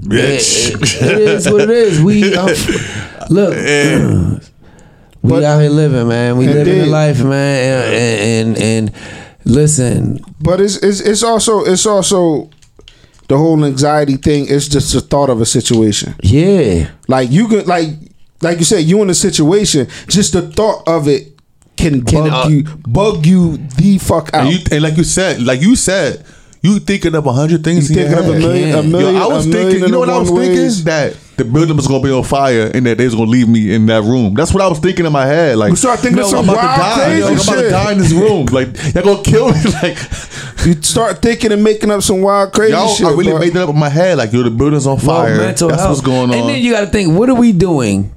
bitch. 0.00 0.70
It, 0.74 1.02
it 1.02 1.18
is 1.28 1.50
what 1.50 1.62
it 1.62 1.70
is. 1.70 2.00
We 2.00 2.34
um, 2.36 2.46
look. 3.30 3.54
we 5.22 5.30
But- 5.30 5.42
out 5.42 5.60
here 5.60 5.70
living, 5.70 6.06
man. 6.08 6.36
We 6.36 6.46
living 6.46 6.78
the 6.78 6.86
life, 6.86 7.22
man. 7.22 7.94
And, 7.94 8.56
and 8.56 8.62
and 8.62 8.94
listen, 9.48 10.20
But 10.40 10.60
it's, 10.60 10.76
it's 10.76 11.00
it's 11.00 11.22
also 11.22 11.64
it's 11.64 11.86
also 11.86 12.50
the 13.28 13.36
whole 13.36 13.64
anxiety 13.64 14.16
thing. 14.16 14.46
It's 14.48 14.68
just 14.68 14.92
the 14.92 15.00
thought 15.00 15.30
of 15.30 15.40
a 15.40 15.46
situation. 15.46 16.14
yeah, 16.22 16.90
Like 17.08 17.30
you 17.30 17.48
could 17.48 17.66
like 17.66 17.88
like 18.40 18.58
you 18.58 18.64
said, 18.64 18.84
you 18.84 19.02
in 19.02 19.10
a 19.10 19.14
situation. 19.14 19.88
Just 20.06 20.32
the 20.32 20.42
thought 20.42 20.86
of 20.86 21.08
it 21.08 21.32
can, 21.76 22.04
Can, 22.04 22.24
bug 22.28 22.46
uh, 22.46 22.48
you 22.48 22.62
bug 22.86 23.26
you 23.26 23.56
the 23.56 23.98
fuck 23.98 24.32
out. 24.34 24.46
and, 24.46 24.50
you, 24.52 24.58
and 24.72 24.82
like 24.82 24.96
you 24.96 25.04
said, 25.04 25.42
like 25.42 25.60
you 25.60 25.76
said, 25.76 26.24
you 26.62 26.78
thinking 26.80 27.14
of 27.14 27.26
a 27.26 27.32
hundred 27.32 27.62
things. 27.64 27.90
You 27.90 28.00
in 28.02 28.10
your 28.10 28.20
thinking 28.22 28.34
of 28.34 28.36
a 28.36 28.40
head. 28.40 28.48
million, 28.48 28.68
a 28.78 28.82
Yeah. 28.82 28.88
million, 28.88 29.14
Yo, 29.14 29.20
I 29.22 29.26
was 29.26 29.46
a 29.46 29.48
million 29.48 29.68
thinking, 29.70 29.86
you 29.86 29.92
know 29.92 30.00
what 30.00 30.10
I 30.10 30.18
was 30.18 30.28
thinking? 30.30 30.56
ways. 30.56 30.84
That 30.84 31.14
the 31.36 31.44
building 31.44 31.76
was 31.76 31.86
gonna 31.86 32.02
be 32.02 32.10
on 32.10 32.24
fire 32.24 32.70
and 32.74 32.84
that 32.86 32.98
they 32.98 33.04
was 33.04 33.14
gonna 33.14 33.30
leave 33.30 33.48
me 33.48 33.72
in 33.72 33.86
that 33.86 34.02
room. 34.02 34.34
That's 34.34 34.52
what 34.52 34.62
I 34.62 34.66
was 34.68 34.78
thinking 34.80 35.06
in 35.06 35.12
my 35.12 35.24
head. 35.26 35.56
Like, 35.56 35.70
You 35.70 35.76
start 35.76 36.00
thinking 36.00 36.18
of 36.18 36.26
some 36.26 36.40
I'm 36.40 36.48
about 36.48 36.60
to 36.60 36.66
wild, 36.66 36.78
die. 36.98 37.04
crazy 37.04 37.20
yo. 37.20 37.26
I'm 37.28 37.32
about 37.34 37.44
to 37.54 37.60
shit. 37.60 37.70
die 37.70 37.92
in 37.92 37.98
this 37.98 38.12
room. 38.12 38.46
Like, 38.46 38.94
y'all 38.94 39.04
gonna 39.04 39.22
kill 39.22 39.48
me. 39.52 39.58
Like, 39.82 39.98
You 40.66 40.82
start 40.82 41.22
thinking 41.22 41.52
and 41.52 41.62
making 41.62 41.90
up 41.92 42.02
some 42.02 42.20
wild 42.22 42.52
crazy 42.52 42.72
y'all, 42.72 42.88
shit. 42.92 43.06
I 43.06 43.10
really 43.10 43.30
bro. 43.30 43.38
made 43.38 43.52
that 43.52 43.62
up 43.62 43.68
in 43.70 43.78
my 43.78 43.88
head. 43.88 44.18
Like, 44.18 44.32
yo, 44.32 44.42
the 44.42 44.50
building's 44.50 44.86
on 44.88 44.98
fire. 44.98 45.36
mental 45.36 45.68
That's 45.68 45.80
health. 45.82 45.90
what's 45.96 46.00
going 46.06 46.30
on. 46.30 46.34
And 46.36 46.48
then 46.48 46.60
you 46.60 46.72
got 46.72 46.80
to 46.80 46.86
think, 46.88 47.16
what 47.16 47.28
are 47.30 47.36
we 47.36 47.52
doing 47.52 48.10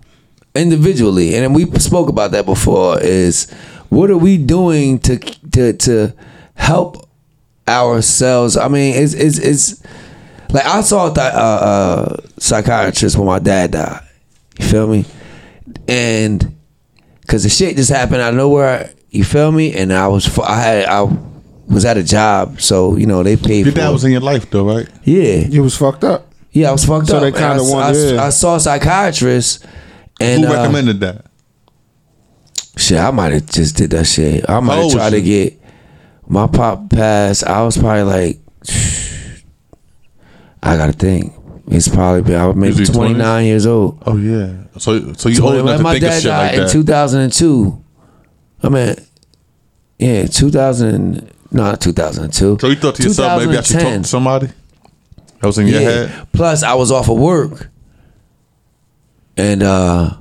individually? 0.55 1.35
And 1.35 1.53
we 1.55 1.65
spoke 1.79 2.09
about 2.09 2.31
that 2.31 2.45
before. 2.47 2.99
Is 2.99 3.47
what 3.89 4.09
are 4.09 4.17
we 4.17 4.37
doing 4.37 4.97
to 4.99 5.17
to 5.51 5.73
to 5.73 6.13
help 6.55 7.07
ourselves? 7.71 8.57
I 8.57 8.67
mean, 8.67 8.95
it's 8.95 9.13
it's 9.13 9.37
it's 9.39 9.83
like 10.51 10.65
I 10.65 10.81
saw 10.81 11.11
a 11.11 11.13
th- 11.13 11.33
uh, 11.33 11.37
uh, 11.37 12.17
psychiatrist 12.37 13.17
when 13.17 13.27
my 13.27 13.39
dad 13.39 13.71
died. 13.71 14.01
You 14.59 14.65
feel 14.65 14.87
me? 14.87 15.05
And 15.87 16.55
because 17.21 17.43
the 17.43 17.49
shit 17.49 17.75
just 17.77 17.89
happened 17.89 18.21
out 18.21 18.29
of 18.29 18.35
nowhere. 18.35 18.91
You 19.09 19.23
feel 19.23 19.51
me? 19.51 19.73
And 19.75 19.91
I 19.91 20.07
was 20.07 20.37
I 20.39 20.59
had 20.61 20.85
I 20.85 21.01
was 21.67 21.83
at 21.85 21.97
a 21.97 22.03
job, 22.03 22.61
so 22.61 22.95
you 22.95 23.05
know 23.05 23.23
they 23.23 23.35
paid. 23.37 23.65
your 23.65 23.73
for 23.73 23.79
dad 23.79 23.89
was 23.89 24.03
in 24.05 24.11
your 24.11 24.21
life, 24.21 24.49
though, 24.49 24.65
right? 24.75 24.87
yeah. 25.03 25.35
You 25.47 25.63
was 25.63 25.75
fucked 25.77 26.03
up. 26.03 26.27
Yeah, 26.51 26.69
I 26.69 26.71
was 26.73 26.83
fucked 26.85 27.07
So 27.07 27.17
up. 27.17 27.21
they 27.23 27.31
kinda 27.31 27.63
I, 27.63 27.69
wanted- 27.69 28.17
I, 28.19 28.27
I 28.27 28.29
saw 28.29 28.55
a 28.55 28.59
psychiatrist, 28.59 29.65
and 30.19 30.43
Who 30.43 30.49
uh, 30.51 30.53
recommended 30.55 30.99
that? 31.01 31.25
shit, 32.77 32.97
I 32.97 33.11
might 33.11 33.31
have 33.33 33.45
just 33.47 33.75
did 33.77 33.91
that 33.91 34.05
shit. 34.05 34.49
I 34.49 34.59
might 34.59 34.75
have 34.81 34.91
tried 34.91 35.09
to 35.11 35.21
get 35.21 35.60
my 36.31 36.47
pop 36.47 36.89
passed. 36.89 37.43
I 37.43 37.61
was 37.61 37.77
probably 37.77 38.03
like, 38.03 38.39
I 40.63 40.77
gotta 40.77 40.93
think. 40.93 41.33
It's 41.67 41.89
probably 41.89 42.21
been 42.21 42.39
I 42.39 42.47
was 42.47 42.55
maybe 42.55 42.85
twenty 42.85 43.13
nine 43.13 43.45
years 43.45 43.65
old. 43.65 44.01
Oh 44.05 44.15
yeah. 44.15 44.63
So, 44.77 45.13
so 45.13 45.29
you 45.29 45.43
old 45.43 45.53
20 45.53 45.59
enough 45.59 45.77
to 45.77 45.83
my 45.83 45.91
think 45.93 46.03
of 46.03 46.09
dad 46.09 46.21
shit 46.21 46.29
died 46.29 46.57
like 46.57 46.61
in 46.63 46.69
two 46.69 46.83
thousand 46.83 47.21
and 47.21 47.33
two. 47.33 47.83
I 48.63 48.69
mean, 48.69 48.95
yeah, 49.99 50.25
two 50.25 50.49
thousand. 50.49 51.31
Not 51.51 51.81
two 51.81 51.91
thousand 51.91 52.25
and 52.25 52.33
two. 52.33 52.57
So 52.61 52.67
you 52.67 52.75
thought 52.75 52.95
to 52.95 53.03
yourself, 53.03 53.41
maybe 53.41 53.57
I 53.57 53.61
should 53.61 53.81
talk 53.81 54.01
to 54.01 54.03
somebody? 54.05 54.47
That 54.47 55.47
was 55.47 55.57
in 55.57 55.67
your 55.67 55.81
head. 55.81 56.27
Plus, 56.31 56.63
I 56.63 56.75
was 56.75 56.93
off 56.93 57.09
of 57.09 57.17
work, 57.17 57.69
and 59.35 59.61
uh, 59.61 60.11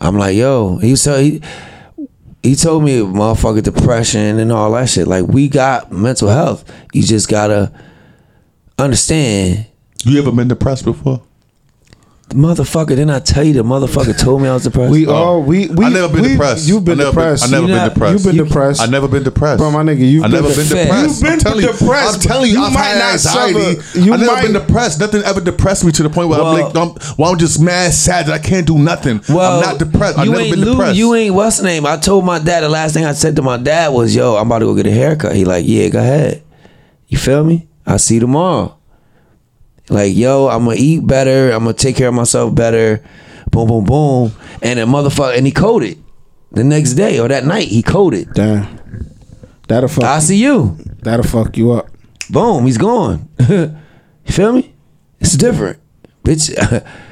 I'm 0.00 0.16
like, 0.16 0.36
"Yo," 0.36 0.78
he 0.78 0.94
so 0.94 1.20
he 1.20 1.42
he 2.42 2.54
told 2.54 2.84
me, 2.84 2.98
"Motherfucker, 3.00 3.62
depression 3.62 4.38
and 4.38 4.52
all 4.52 4.72
that 4.72 4.88
shit." 4.88 5.06
Like, 5.08 5.26
we 5.26 5.48
got 5.48 5.92
mental 5.92 6.28
health. 6.28 6.64
You 6.92 7.02
just 7.02 7.28
gotta 7.28 7.72
understand, 8.78 9.66
You 10.04 10.18
ever 10.20 10.30
been 10.30 10.48
depressed 10.48 10.84
before? 10.84 11.22
The 12.28 12.34
motherfucker. 12.34 12.88
Didn't 12.88 13.10
I 13.10 13.20
tell 13.20 13.42
you 13.44 13.54
the 13.54 13.62
motherfucker 13.64 14.18
told 14.18 14.42
me 14.42 14.48
I 14.48 14.54
was 14.54 14.64
depressed? 14.64 14.92
We 14.92 15.06
all 15.06 15.42
we 15.42 15.68
we. 15.68 15.84
I 15.84 15.88
never 15.88 16.12
been 16.12 16.22
we- 16.22 16.28
depressed. 16.30 16.68
You've 16.68 16.84
been 16.84 17.00
I 17.00 17.04
never 17.04 17.12
been- 17.12 17.24
depressed. 17.24 17.44
I 17.44 17.50
never 17.50 17.60
You 17.62 17.66
been 17.68 17.76
not- 17.76 17.94
depressed. 17.94 18.12
You've 18.12 18.24
been 18.24 18.36
You- 18.36 18.44
depressed. 18.44 18.80
I 18.82 18.86
never 18.86 19.08
been 19.08 19.22
depressed. 19.22 19.58
Bro, 19.58 19.70
my 19.70 19.82
nigga, 19.82 20.10
you've 20.10 20.24
I 20.24 20.28
never 20.28 20.48
been 20.54 20.66
Fair. 20.66 20.84
depressed. 20.84 21.08
You've 21.08 21.22
been 21.22 21.32
I'm 21.32 21.38
telling 21.40 21.64
you, 21.64 21.72
depressed, 21.72 22.14
I'm 22.14 22.20
telling 22.20 22.50
you, 22.50 22.58
you 22.58 22.64
I've 22.64 22.72
might 22.74 22.82
had 22.82 22.98
not 22.98 23.12
anxiety. 23.14 23.74
suffer- 23.76 23.98
you 24.00 24.12
I've 24.14 24.20
never 24.20 24.32
might- 24.32 24.42
been 24.42 24.52
depressed. 24.52 25.00
Nothing 25.00 25.22
ever 25.22 25.40
depressed 25.40 25.84
me 25.84 25.92
to 25.92 26.02
the 26.02 26.10
point 26.10 26.28
where 26.28 26.40
I'm 26.40 26.60
like, 26.60 26.76
I'm, 26.76 26.94
well, 27.16 27.32
I'm 27.32 27.38
just 27.38 27.60
mad, 27.60 27.92
sad 27.94 28.26
that 28.26 28.32
I 28.34 28.38
can't 28.38 28.66
do 28.66 28.78
nothing. 28.78 29.20
Well, 29.28 29.60
I'm 29.60 29.62
not 29.62 29.78
depressed. 29.78 30.18
I've 30.18 30.26
you 30.26 30.32
never 30.32 30.42
ain't 30.44 30.54
been 30.56 30.64
Lou, 30.64 30.70
depressed. 30.72 30.96
You 30.98 31.14
ain't 31.14 31.34
what's 31.34 31.58
the 31.58 31.64
name? 31.64 31.86
I 31.86 31.96
told 31.96 32.24
my 32.24 32.38
dad 32.38 32.60
the 32.62 32.68
last 32.68 32.92
thing 32.94 33.04
I 33.04 33.12
said 33.12 33.36
to 33.36 33.42
my 33.42 33.56
dad 33.56 33.88
was, 33.88 34.14
"Yo, 34.14 34.36
I'm 34.36 34.46
about 34.46 34.60
to 34.60 34.66
go 34.66 34.74
get 34.74 34.86
a 34.86 34.90
haircut." 34.92 35.34
He 35.34 35.44
like, 35.44 35.64
"Yeah, 35.66 35.88
go 35.88 35.98
ahead." 36.00 36.42
You 37.08 37.16
feel 37.18 37.42
me? 37.42 37.68
I 37.86 37.96
see 37.96 38.14
you 38.14 38.20
tomorrow. 38.20 38.74
Like, 39.90 40.14
yo, 40.14 40.48
I'm 40.48 40.64
gonna 40.64 40.76
eat 40.78 41.06
better. 41.06 41.50
I'm 41.50 41.60
gonna 41.60 41.72
take 41.74 41.96
care 41.96 42.08
of 42.08 42.14
myself 42.14 42.54
better. 42.54 43.02
Boom, 43.50 43.68
boom, 43.68 43.84
boom. 43.84 44.32
And 44.62 44.78
a 44.78 44.84
motherfucker, 44.84 45.36
and 45.36 45.46
he 45.46 45.52
coded 45.52 46.02
the 46.52 46.64
next 46.64 46.94
day 46.94 47.18
or 47.18 47.28
that 47.28 47.44
night. 47.44 47.68
He 47.68 47.82
coded. 47.82 48.32
Damn. 48.34 48.78
That'll 49.68 49.88
fuck. 49.88 50.04
I 50.04 50.18
see 50.18 50.36
you. 50.36 50.76
That'll 51.02 51.24
fuck 51.24 51.56
you 51.56 51.72
up. 51.72 51.88
Boom, 52.30 52.66
he's 52.66 52.78
gone. 52.78 53.28
you 53.48 53.76
feel 54.26 54.52
me? 54.52 54.74
It's 55.20 55.34
different, 55.36 55.78
bitch. 56.24 56.52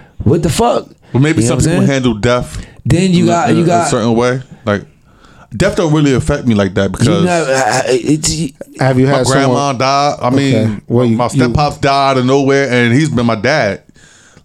what 0.25 0.43
the 0.43 0.51
fuck? 0.51 0.89
But 1.13 1.21
maybe 1.21 1.43
You 1.43 1.49
know 1.49 1.59
some 1.59 1.71
people 1.71 1.87
handle 1.87 2.15
death. 2.15 2.65
Then 2.85 3.13
you 3.13 3.25
in 3.25 3.59
a- 3.59 3.65
got 3.65 3.87
a 3.87 3.91
certain 3.91 4.15
way. 4.15 4.43
Like 4.65 4.87
death 5.55 5.77
don't 5.77 5.93
really 5.93 6.15
affect 6.15 6.47
me 6.47 6.55
like 6.55 6.75
that 6.75 6.93
because 6.93 7.07
you 7.09 7.25
never, 7.25 7.51
uh, 7.53 7.83
it's, 7.87 8.31
Have 8.81 8.99
you 8.99 9.07
had 9.07 9.13
my 9.13 9.19
had 9.19 9.27
grandma 9.27 9.55
someone? 9.55 9.79
died. 9.79 10.19
I 10.23 10.31
mean, 10.31 10.55
Okay. 10.57 10.81
Well, 10.89 11.07
you- 11.07 11.17
my 11.17 11.25
you- 11.25 11.31
step 11.31 11.53
pops 11.53 11.79
died 11.79 12.13
out 12.13 12.19
of 12.19 12.27
nowhere, 12.27 12.71
and 12.71 12.93
he's 12.95 13.09
been 13.11 13.27
my 13.27 13.35
dad. 13.37 13.83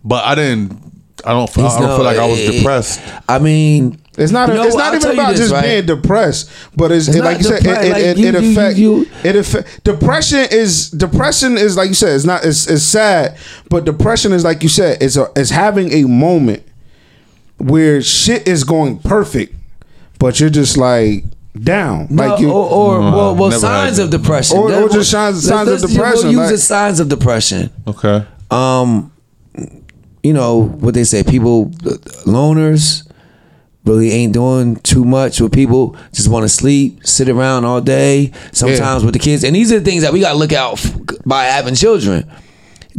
But 0.03 0.25
I 0.25 0.35
didn't. 0.35 0.77
I 1.23 1.31
don't. 1.33 1.47
Feel, 1.49 1.67
I 1.67 1.79
don't 1.79 1.87
no- 1.87 1.95
feel 1.97 2.05
like 2.05 2.17
I 2.17 2.25
was 2.25 2.39
eh, 2.39 2.51
depressed. 2.51 2.99
I 3.29 3.37
mean, 3.37 3.99
It's 4.17 4.31
not. 4.31 4.49
You 4.49 4.55
know 4.55 4.63
it's 4.63 4.75
not 4.75 4.93
I'll 4.93 4.95
even 4.95 5.11
about 5.11 5.31
this, 5.31 5.39
just 5.41 5.53
right? 5.53 5.61
being 5.63 5.85
depressed, 5.85 6.49
but 6.75 6.91
it's, 6.91 7.07
It's 7.07 7.17
it, 7.17 7.23
like 7.23 7.37
not 7.37 7.41
you 7.41 7.43
said, 7.43 7.59
it, 7.59 7.63
depre- 7.63 7.83
it, 7.83 7.91
like 7.91 8.01
it, 8.01 8.17
you- 8.17 8.27
it 8.27 8.77
you- 8.77 8.99
you- 9.01 9.07
it 9.23 9.35
affect. 9.35 9.83
Depression 9.83 10.47
is 10.51 10.89
depression 10.89 11.57
is 11.57 11.77
like 11.77 11.89
you 11.89 11.93
said. 11.93 12.15
It's 12.15 12.25
not. 12.25 12.43
It's, 12.43 12.65
it's 12.67 12.81
sad, 12.83 13.37
but 13.69 13.85
depression 13.85 14.31
is 14.33 14.43
like 14.43 14.63
you 14.63 14.69
said. 14.69 14.97
It's 15.01 15.15
a, 15.15 15.27
it's 15.35 15.51
having 15.51 15.91
a 15.93 16.05
moment 16.05 16.63
where 17.57 18.01
shit 18.01 18.47
is 18.47 18.63
going 18.63 18.97
perfect, 18.99 19.53
but 20.21 20.39
you're 20.39 20.49
just 20.49 20.77
like 20.77 21.25
down, 21.61 22.07
no, 22.09 22.27
like 22.27 22.39
you. 22.39 22.49
or, 22.49 22.65
or 22.69 22.99
well, 23.01 23.35
well 23.35 23.51
signs 23.51 23.99
of 23.99 24.09
depression, 24.09 24.57
Or- 24.57 24.71
or 24.73 24.87
just 24.89 25.11
signs- 25.11 25.43
signs 25.45 25.67
of 25.67 25.81
let's- 25.81 25.91
depression, 25.93 26.21
We'll 26.29 26.31
use 26.31 26.37
like- 26.37 26.49
the 26.51 26.57
signs 26.59 26.99
of 27.01 27.09
depression. 27.09 27.69
Okay. 27.87 28.23
Um, 28.49 29.11
you 30.23 30.31
know 30.33 30.61
what 30.79 30.93
they 30.93 31.03
say, 31.03 31.23
people 31.23 31.71
loners, 32.25 33.03
really 33.85 34.11
ain't 34.11 34.33
doing 34.33 34.75
too 34.77 35.03
much 35.03 35.41
with 35.41 35.51
people. 35.51 35.95
Just 36.13 36.27
want 36.29 36.43
to 36.43 36.49
sleep, 36.49 36.99
sit 37.05 37.27
around 37.27 37.65
all 37.65 37.81
day. 37.81 38.31
Sometimes 38.51 39.03
with 39.03 39.13
the 39.13 39.19
kids, 39.19 39.43
and 39.43 39.55
these 39.55 39.71
are 39.73 39.79
the 39.79 39.85
things 39.85 40.03
that 40.03 40.13
we 40.13 40.19
got 40.19 40.33
to 40.33 40.37
look 40.37 40.53
out 40.53 40.73
f- 40.73 40.95
by 41.25 41.45
having 41.45 41.73
children. 41.75 42.29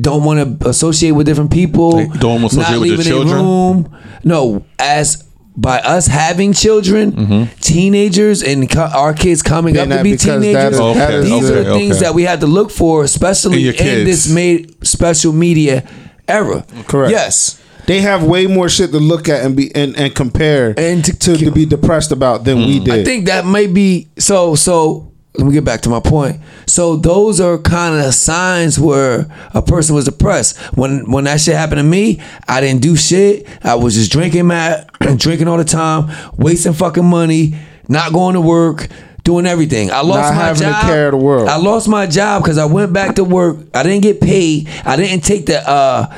Don't 0.00 0.24
want 0.24 0.60
to 0.60 0.68
associate 0.68 1.12
with 1.12 1.26
different 1.26 1.52
people. 1.52 1.96
They 1.98 2.06
don't 2.18 2.42
wanna 2.42 2.46
associate 2.46 2.70
not 2.72 2.80
with 2.80 2.88
their 2.88 2.98
leaving 2.98 3.04
their 3.04 3.12
children? 3.14 3.44
room. 3.44 3.96
No, 4.24 4.64
as 4.78 5.22
by 5.56 5.78
us 5.80 6.06
having 6.06 6.52
children, 6.52 7.12
Mm-hmm. 7.12 7.42
teenagers, 7.60 8.42
and 8.42 8.68
co- 8.70 8.80
our 8.94 9.12
kids 9.14 9.42
coming 9.42 9.74
Yeah, 9.74 9.82
up 9.82 9.88
to 9.90 10.02
be 10.02 10.12
because 10.12 10.24
that 10.26 10.40
teenagers. 10.40 10.74
is- 10.74 10.80
Okay, 10.80 10.98
that 10.98 11.14
is- 11.14 11.24
These 11.26 11.50
are 11.50 11.54
okay, 11.58 11.62
the 11.68 11.74
things 11.74 11.96
okay. 11.96 12.04
that 12.06 12.14
we 12.14 12.22
have 12.24 12.40
to 12.40 12.46
look 12.46 12.70
for, 12.70 13.04
especially 13.04 13.68
In 13.68 13.74
in 13.74 14.04
this 14.04 14.28
made 14.28 14.74
special 14.86 15.32
media 15.32 15.84
era. 16.26 16.64
Correct. 16.86 17.12
Yes. 17.12 17.58
They 17.86 18.00
have 18.00 18.22
way 18.22 18.46
more 18.46 18.68
shit 18.68 18.92
to 18.92 18.98
look 18.98 19.28
at 19.28 19.44
and 19.44 19.56
be 19.56 19.74
and, 19.74 19.96
and 19.98 20.14
compare 20.14 20.72
And 20.78 21.04
to- 21.04 21.18
to, 21.18 21.36
to 21.36 21.50
be 21.50 21.66
depressed 21.66 22.12
about 22.12 22.44
than 22.44 22.58
we 22.58 22.78
did. 22.78 22.94
I 22.94 23.04
think 23.04 23.26
that 23.26 23.44
may 23.46 23.66
be 23.66 24.08
so. 24.18 24.54
So 24.54 25.11
let 25.34 25.46
me 25.46 25.52
get 25.52 25.64
back 25.64 25.80
to 25.82 25.88
my 25.88 26.00
point. 26.00 26.40
So 26.66 26.96
those 26.96 27.40
are 27.40 27.56
kind 27.58 28.04
of 28.04 28.12
signs 28.14 28.78
where 28.78 29.26
a 29.54 29.62
person 29.62 29.94
was 29.94 30.04
depressed. 30.04 30.58
When 30.76 31.10
when 31.10 31.24
that 31.24 31.40
shit 31.40 31.54
happened 31.56 31.78
to 31.78 31.84
me, 31.84 32.20
I 32.46 32.60
didn't 32.60 32.82
do 32.82 32.96
shit. 32.96 33.46
I 33.64 33.76
was 33.76 33.94
just 33.94 34.12
drinking, 34.12 34.46
mad, 34.46 34.90
drinking 35.16 35.48
all 35.48 35.56
the 35.56 35.64
time, 35.64 36.10
wasting 36.36 36.74
fucking 36.74 37.04
money, 37.04 37.54
not 37.88 38.12
going 38.12 38.34
to 38.34 38.40
work. 38.40 38.88
Doing 39.24 39.46
everything, 39.46 39.92
I 39.92 40.00
lost 40.00 40.34
Not 40.34 40.36
my 40.36 40.52
job. 40.52 40.82
care 40.82 41.06
of 41.06 41.12
the 41.12 41.24
world. 41.24 41.48
I 41.48 41.56
lost 41.56 41.86
my 41.88 42.08
job 42.08 42.42
because 42.42 42.58
I 42.58 42.64
went 42.64 42.92
back 42.92 43.14
to 43.14 43.24
work. 43.24 43.56
I 43.72 43.84
didn't 43.84 44.02
get 44.02 44.20
paid. 44.20 44.68
I 44.84 44.96
didn't 44.96 45.22
take 45.22 45.46
the 45.46 45.60
uh, 45.60 46.12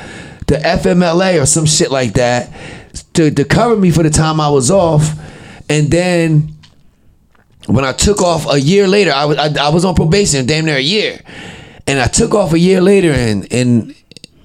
the 0.47 0.55
FMLA 0.55 1.43
or 1.43 1.45
some 1.45 1.67
shit 1.67 1.91
like 1.91 2.15
that 2.15 2.51
to, 3.13 3.31
to 3.31 3.45
cover 3.45 3.77
me 3.77 3.91
for 3.91 4.03
the 4.03 4.09
time 4.09 4.41
I 4.41 4.49
was 4.49 4.71
off. 4.71 5.07
And 5.69 5.91
then 5.91 6.54
when 7.67 7.85
I 7.85 7.93
took 7.93 8.21
off 8.23 8.47
a 8.53 8.61
year 8.61 8.87
later, 8.87 9.13
I 9.13 9.25
was 9.25 9.39
I, 9.39 9.67
I 9.67 9.69
was 9.71 9.85
on 9.85 9.95
probation 9.95 10.47
damn 10.47 10.65
near 10.67 10.77
a 10.77 10.81
year, 10.81 11.21
and 11.87 11.99
I 12.01 12.07
took 12.07 12.35
off 12.35 12.53
a 12.53 12.59
year 12.59 12.81
later, 12.81 13.11
and 13.13 13.51
and 13.53 13.95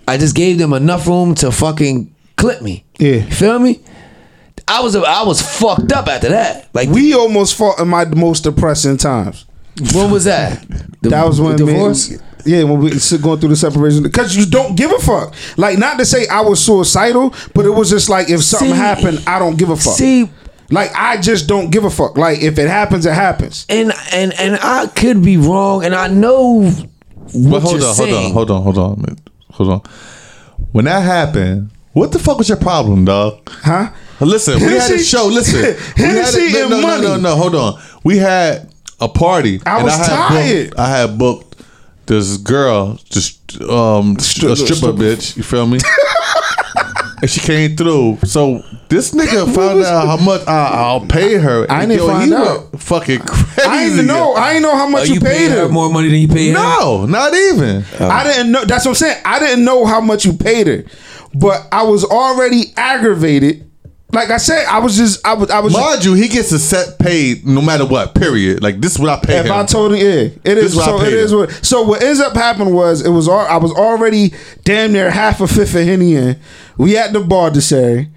I 0.08 0.18
just 0.18 0.36
gave 0.36 0.58
them 0.58 0.74
enough 0.74 1.08
room 1.08 1.36
to 1.36 1.52
fucking 1.52 2.14
clip 2.38 2.62
me. 2.62 2.84
Yeah. 2.98 3.16
you 3.16 3.22
feel 3.32 3.60
me? 3.60 3.82
I 4.68 4.82
was 4.82 4.96
I 4.96 5.24
was 5.24 5.42
fucked 5.42 5.92
up 5.92 6.08
after 6.08 6.30
that. 6.30 6.70
Like 6.74 6.90
we 6.90 7.14
almost 7.14 7.56
fought 7.58 7.80
in 7.80 7.88
my 7.88 8.06
most 8.06 8.44
depressing 8.44 8.98
times. 8.98 9.46
when 9.94 10.12
was 10.12 10.26
that? 10.26 10.62
The- 11.02 11.10
That 11.10 11.26
was 11.26 11.40
when 11.42 11.56
divorce. 11.56 12.12
yeah, 12.46 12.64
when 12.64 12.80
we 12.80 12.90
going 13.22 13.40
through 13.40 13.50
the 13.50 13.56
separation 13.56 14.04
because 14.04 14.36
you 14.36 14.46
don't 14.46 14.76
give 14.76 14.92
a 14.92 15.00
fuck. 15.00 15.34
Like 15.58 15.78
not 15.80 15.98
to 16.00 16.06
say 16.06 16.28
I 16.28 16.42
was 16.42 16.64
suicidal, 16.64 17.34
but 17.56 17.66
it 17.66 17.70
was 17.72 17.90
just 17.90 18.10
like 18.10 18.30
if 18.30 18.44
something 18.44 18.72
See- 18.72 18.76
happened, 18.76 19.24
I 19.26 19.40
don't 19.40 19.58
give 19.58 19.70
a 19.70 19.76
fuck. 19.76 19.94
See, 19.96 20.30
like 20.72 20.92
I 20.96 21.18
just 21.20 21.48
don't 21.48 21.70
give 21.72 21.84
a 21.86 21.90
fuck. 21.90 22.18
Like 22.18 22.42
if 22.42 22.58
it 22.60 22.68
happens, 22.70 23.06
it 23.06 23.14
happens. 23.14 23.66
and 23.70 23.92
and 24.14 24.34
and 24.40 24.60
I 24.62 24.88
could 24.88 25.24
be 25.24 25.38
wrong, 25.38 25.84
and 25.86 25.96
I 25.96 26.08
know 26.08 26.62
But 27.34 27.62
hold 27.62 27.80
you're 27.80 27.90
on, 27.90 27.96
hold 27.96 28.10
on, 28.14 28.32
hold 28.32 28.50
on, 28.52 28.62
hold 28.64 28.78
on, 28.78 29.18
hold 29.52 29.70
on. 29.72 29.82
When 30.72 30.86
that 30.86 31.02
happened, 31.04 31.72
what 31.94 32.12
the 32.12 32.20
fuck 32.20 32.38
was 32.38 32.48
your 32.50 32.58
problem, 32.58 33.06
dog? 33.06 33.50
Huh? 33.50 33.92
Listen, 34.22 34.56
we 34.60 34.74
had 34.74 34.92
a 34.92 35.00
show. 35.00 35.28
Listen, 35.28 35.62
we 35.98 36.04
had 36.04 36.16
Hennessy 36.16 36.48
a, 36.50 36.52
no, 36.52 36.68
no, 36.70 36.82
money. 36.82 37.02
no, 37.04 37.16
no, 37.16 37.22
no. 37.22 37.36
Hold 37.36 37.56
on. 37.56 37.82
We 38.04 38.18
had 38.18 38.70
a 39.00 39.08
party. 39.08 39.62
I 39.66 39.76
and 39.78 39.86
was 39.86 39.96
had 39.96 40.08
tired. 40.08 40.70
Booked, 40.72 40.80
I 40.80 40.88
had 40.90 41.18
booked 41.18 41.62
this 42.06 42.38
girl, 42.38 43.00
just 43.06 43.62
um, 43.62 44.18
a 44.18 44.22
stripper 44.22 44.56
stripper. 44.58 44.94
bitch. 44.94 45.38
You 45.38 45.44
feel 45.44 45.66
me? 45.66 45.80
and 47.22 47.30
she 47.30 47.40
came 47.40 47.76
through. 47.76 48.18
So 48.24 48.64
this 48.90 49.12
nigga 49.14 49.54
found 49.56 49.84
out 49.84 50.08
how 50.08 50.18
much 50.24 50.48
I, 50.48 50.68
I'll 50.74 51.06
pay 51.06 51.36
her. 51.36 51.66
I 51.70 51.82
And 51.84 51.92
didn't 51.92 52.04
yo, 52.06 52.08
find 52.10 52.30
he 52.30 52.36
out. 52.36 52.72
went 52.72 52.82
Fucking 52.82 53.20
crazy. 53.22 53.62
I 53.70 53.90
didn't 53.90 54.08
know. 54.08 54.34
I 54.34 54.54
didn't 54.54 54.64
know 54.64 54.76
how 54.76 54.86
Oh, 54.88 54.90
much 54.90 55.08
you, 55.10 55.16
you, 55.16 55.20
paid 55.22 55.52
her 55.52 55.64
her. 55.64 55.70
more 55.70 55.90
money 55.92 56.10
than 56.10 56.20
you 56.20 56.28
paid 56.28 56.48
him? 56.50 56.54
No, 56.56 57.06
not 57.06 57.34
even. 57.34 57.84
I 58.00 58.22
oh. 58.22 58.34
didn't 58.34 58.52
know. 58.52 58.66
That's 58.66 58.86
what 58.86 58.92
I'm 58.92 58.96
saying. 58.96 59.22
I 59.26 59.40
didn't 59.40 59.64
know 59.66 59.86
how 59.86 60.02
much 60.02 60.26
you 60.26 60.34
paid 60.34 60.68
her, 60.68 60.84
but 61.34 61.68
I 61.72 61.84
was 61.84 62.04
already 62.06 62.74
aggravated. 62.78 63.69
Like 64.12 64.32
I 64.32 64.38
said, 64.38 64.66
I 64.66 64.80
was 64.80 64.98
just. 64.98 65.26
I 65.26 65.34
was. 65.34 65.52
I 65.52 65.60
was. 65.60 65.74
Mind 65.74 66.04
you, 66.04 66.16
he 66.16 66.28
gets 66.28 66.52
a 66.52 66.58
set 66.58 66.98
paid 66.98 67.46
no 67.46 67.62
matter 67.62 67.86
what. 67.86 68.16
Period. 68.16 68.64
Like 68.64 68.82
this 68.82 68.94
is 68.94 69.00
what 69.00 69.10
I 69.10 69.20
pay 69.24 69.38
if 69.38 69.46
him. 69.46 69.52
I 69.52 69.64
told 69.66 69.92
him, 69.94 70.00
yeah, 70.00 70.06
it 70.06 70.44
This 70.44 70.72
is. 70.72 70.76
what 70.76 70.86
I 70.90 70.92
So 70.92 70.98
it 70.98 71.04
paid 71.04 71.14
is 71.14 71.34
what. 71.36 71.52
So 71.64 71.82
what 71.84 72.02
ends 72.02 72.20
up 72.20 72.34
happening 72.34 72.74
was 72.74 73.06
it 73.06 73.10
was. 73.12 73.28
al- 73.30 73.42
I 73.48 73.58
was 73.58 73.72
already 73.72 74.34
damn 74.64 74.94
near 74.94 75.12
half 75.12 75.42
a 75.42 75.48
fifth 75.48 75.76
of 75.76 75.84
henny 75.86 76.16
in. 76.16 76.40
We 76.78 76.98
at 76.98 77.14
the 77.14 77.20
bar 77.20 77.52
to 77.52 77.62
say. 77.62 78.10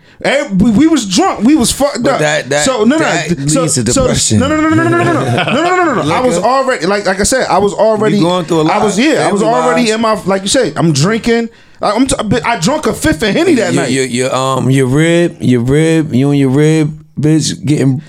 We, 0.53 0.71
we 0.71 0.87
was 0.87 1.07
drunk. 1.07 1.41
We 1.45 1.55
was 1.57 1.73
fucked 1.73 2.03
But 2.03 2.15
up. 2.15 2.21
that- 2.21 2.49
that- 2.51 2.65
so 2.65 2.85
no 2.85 2.97
no 2.97 2.99
that 2.99 3.29
so, 3.51 3.63
leads 3.63 3.75
to 3.75 3.93
so- 3.93 4.03
depression. 4.03 4.39
no 4.39 4.49
no 4.49 4.61
no 4.61 4.69
no 4.69 4.75
no 4.75 4.89
no 4.89 5.03
no 5.03 5.03
no 5.05 5.13
no 5.13 5.23
no 5.23 5.53
no 5.63 5.85
no 5.85 5.95
no 5.95 6.03
no. 6.03 6.15
I 6.15 6.21
was 6.21 6.37
Liquor. 6.37 6.47
already 6.49 6.87
like 6.87 7.05
like 7.07 7.21
I 7.21 7.25
said. 7.25 7.47
I 7.49 7.59
was 7.59 7.73
already 7.75 8.17
You 8.19 8.23
going 8.25 8.45
through 8.47 8.61
a 8.61 8.63
lot. 8.63 8.81
I 8.81 8.85
was 8.85 8.99
yeah. 8.99 9.27
I 9.29 9.33
was 9.33 9.43
already 9.43 9.83
wise. 9.83 9.91
in 9.95 10.01
my 10.01 10.15
like 10.25 10.43
you 10.43 10.49
say. 10.49 10.73
I'm 10.77 10.93
drinking. 10.93 11.49
I- 11.81 11.93
I'm 11.93 12.07
t- 12.07 12.15
I 12.45 12.61
drunk 12.61 12.87
a 12.87 12.93
fifth 12.95 13.23
of 13.23 13.35
henny 13.35 13.55
that 13.55 13.73
your, 13.75 13.83
night. 13.83 13.91
your, 13.91 14.05
your 14.05 14.35
um 14.35 14.71
your 14.71 14.87
rib, 14.87 15.39
your 15.41 15.61
rib, 15.63 16.15
you 16.15 16.31
and 16.31 16.39
your 16.39 16.51
rib, 16.51 17.05
bitch 17.19 17.65
getting 17.65 18.01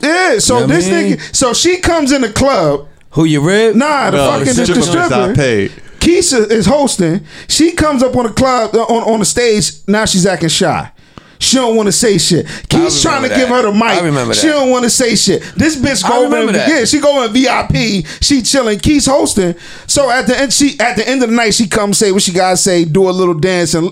yeah. 0.00 0.38
So 0.38 0.60
You 0.60 0.66
know 0.68 0.74
this 0.74 0.86
I 0.88 0.90
mean? 0.92 1.12
nigga. 1.16 1.34
So 1.36 1.52
she 1.54 1.78
comes 1.78 2.12
in 2.12 2.20
the 2.22 2.32
club. 2.32 2.86
who 3.10 3.24
your 3.24 3.42
rib? 3.42 3.74
Nah, 3.74 4.10
the 4.10 4.16
No, 4.18 4.30
fucking 4.30 4.46
the 4.46 4.52
the, 4.52 4.74
the 4.74 4.82
stripper 4.82 4.82
stripper. 5.08 5.32
bitch 5.32 5.36
paid. 5.36 5.70
Keisha 5.98 6.48
is 6.50 6.66
hosting. 6.66 7.24
She 7.48 7.72
comes 7.72 8.02
up 8.04 8.14
on 8.16 8.26
the 8.26 8.32
club 8.32 8.74
uh, 8.74 8.82
on 8.84 9.02
on 9.14 9.18
the 9.18 9.24
stage. 9.24 9.72
Now 9.88 10.04
she's 10.04 10.24
acting 10.24 10.48
shy. 10.48 10.92
She 11.40 11.56
don't 11.56 11.76
want 11.76 11.86
to 11.86 11.92
say 11.92 12.18
shit. 12.18 12.46
Keith's 12.68 13.00
trying 13.00 13.22
to 13.22 13.28
remember 13.28 13.36
give 13.36 13.48
her 13.48 13.62
the 13.62 13.72
mic. 13.72 13.82
I 13.84 14.00
remember 14.00 14.34
She 14.34 14.48
that. 14.48 14.54
don't 14.54 14.70
want 14.70 14.84
to 14.84 14.90
say 14.90 15.14
shit. 15.14 15.40
This 15.56 15.76
bitch 15.76 16.04
I 16.04 16.08
go 16.08 16.26
over 16.26 16.36
remember 16.36 16.58
yeah, 16.58 16.84
she 16.84 16.98
go 17.00 17.22
in 17.24 17.32
VIP. 17.32 18.04
She 18.20 18.42
chilling. 18.42 18.78
Keith's 18.80 19.06
hosting. 19.06 19.54
So 19.86 20.10
at 20.10 20.26
the 20.26 20.38
end, 20.38 20.52
she 20.52 20.78
at 20.80 20.96
the 20.96 21.08
end 21.08 21.22
of 21.22 21.30
the 21.30 21.36
night, 21.36 21.54
she 21.54 21.68
comes 21.68 21.98
say 21.98 22.10
what 22.12 22.22
she 22.22 22.32
gotta 22.32 22.56
say, 22.56 22.84
do 22.84 23.08
a 23.08 23.12
little 23.12 23.34
dance, 23.34 23.74
and 23.74 23.90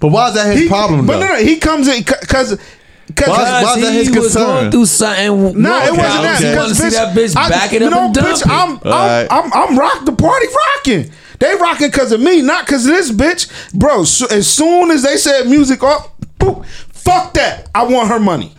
But 0.00 0.08
why 0.08 0.28
is 0.28 0.34
that 0.34 0.52
his 0.52 0.62
he, 0.62 0.68
problem 0.68 1.06
But 1.06 1.20
though? 1.20 1.26
no, 1.26 1.32
no, 1.34 1.36
he 1.44 1.56
comes 1.58 1.88
in 1.88 2.02
because 2.02 2.58
because 3.06 3.28
Why- 3.28 3.62
why 3.62 3.74
is 3.76 3.82
that 3.84 3.92
his 3.92 4.08
he 4.08 4.18
was 4.18 4.32
concern? 4.34 4.42
going 4.46 4.70
through 4.70 4.86
something. 4.86 5.62
Nah, 5.62 5.84
it 5.84 5.90
wasn't 5.90 6.02
that. 6.02 6.36
okay. 6.40 6.50
You 6.50 6.56
want 6.56 6.68
Because 6.68 6.68
to 6.68 6.74
see 6.74 6.86
bitch, 6.88 6.90
that 6.92 7.16
bitch 7.16 7.36
I- 7.36 7.48
back 7.48 7.72
it 7.72 7.80
you 7.82 7.86
up 7.88 7.92
know, 7.92 8.04
and 8.06 8.14
dump 8.14 8.26
bitch, 8.28 8.40
it. 8.40 8.46
I'm, 8.48 8.70
I'm, 8.70 8.86
Alright. 8.92 9.26
I'm, 9.30 9.52
I'm 9.52 9.78
rock 9.78 10.04
the 10.04 10.12
party 10.12 10.46
rocking. 10.76 11.12
They 11.42 11.56
rocking 11.56 11.88
because 11.88 12.12
of 12.12 12.20
me, 12.20 12.40
not 12.40 12.66
because 12.66 12.86
of 12.86 12.92
this 12.92 13.10
bitch, 13.10 13.72
bro. 13.76 14.04
So, 14.04 14.26
as 14.26 14.48
soon 14.48 14.92
as 14.92 15.02
they 15.02 15.16
said 15.16 15.48
music 15.48 15.82
up, 15.82 16.16
boop, 16.38 16.64
fuck 16.64 17.34
that. 17.34 17.68
I 17.74 17.82
want 17.82 18.10
her 18.10 18.20
money. 18.20 18.54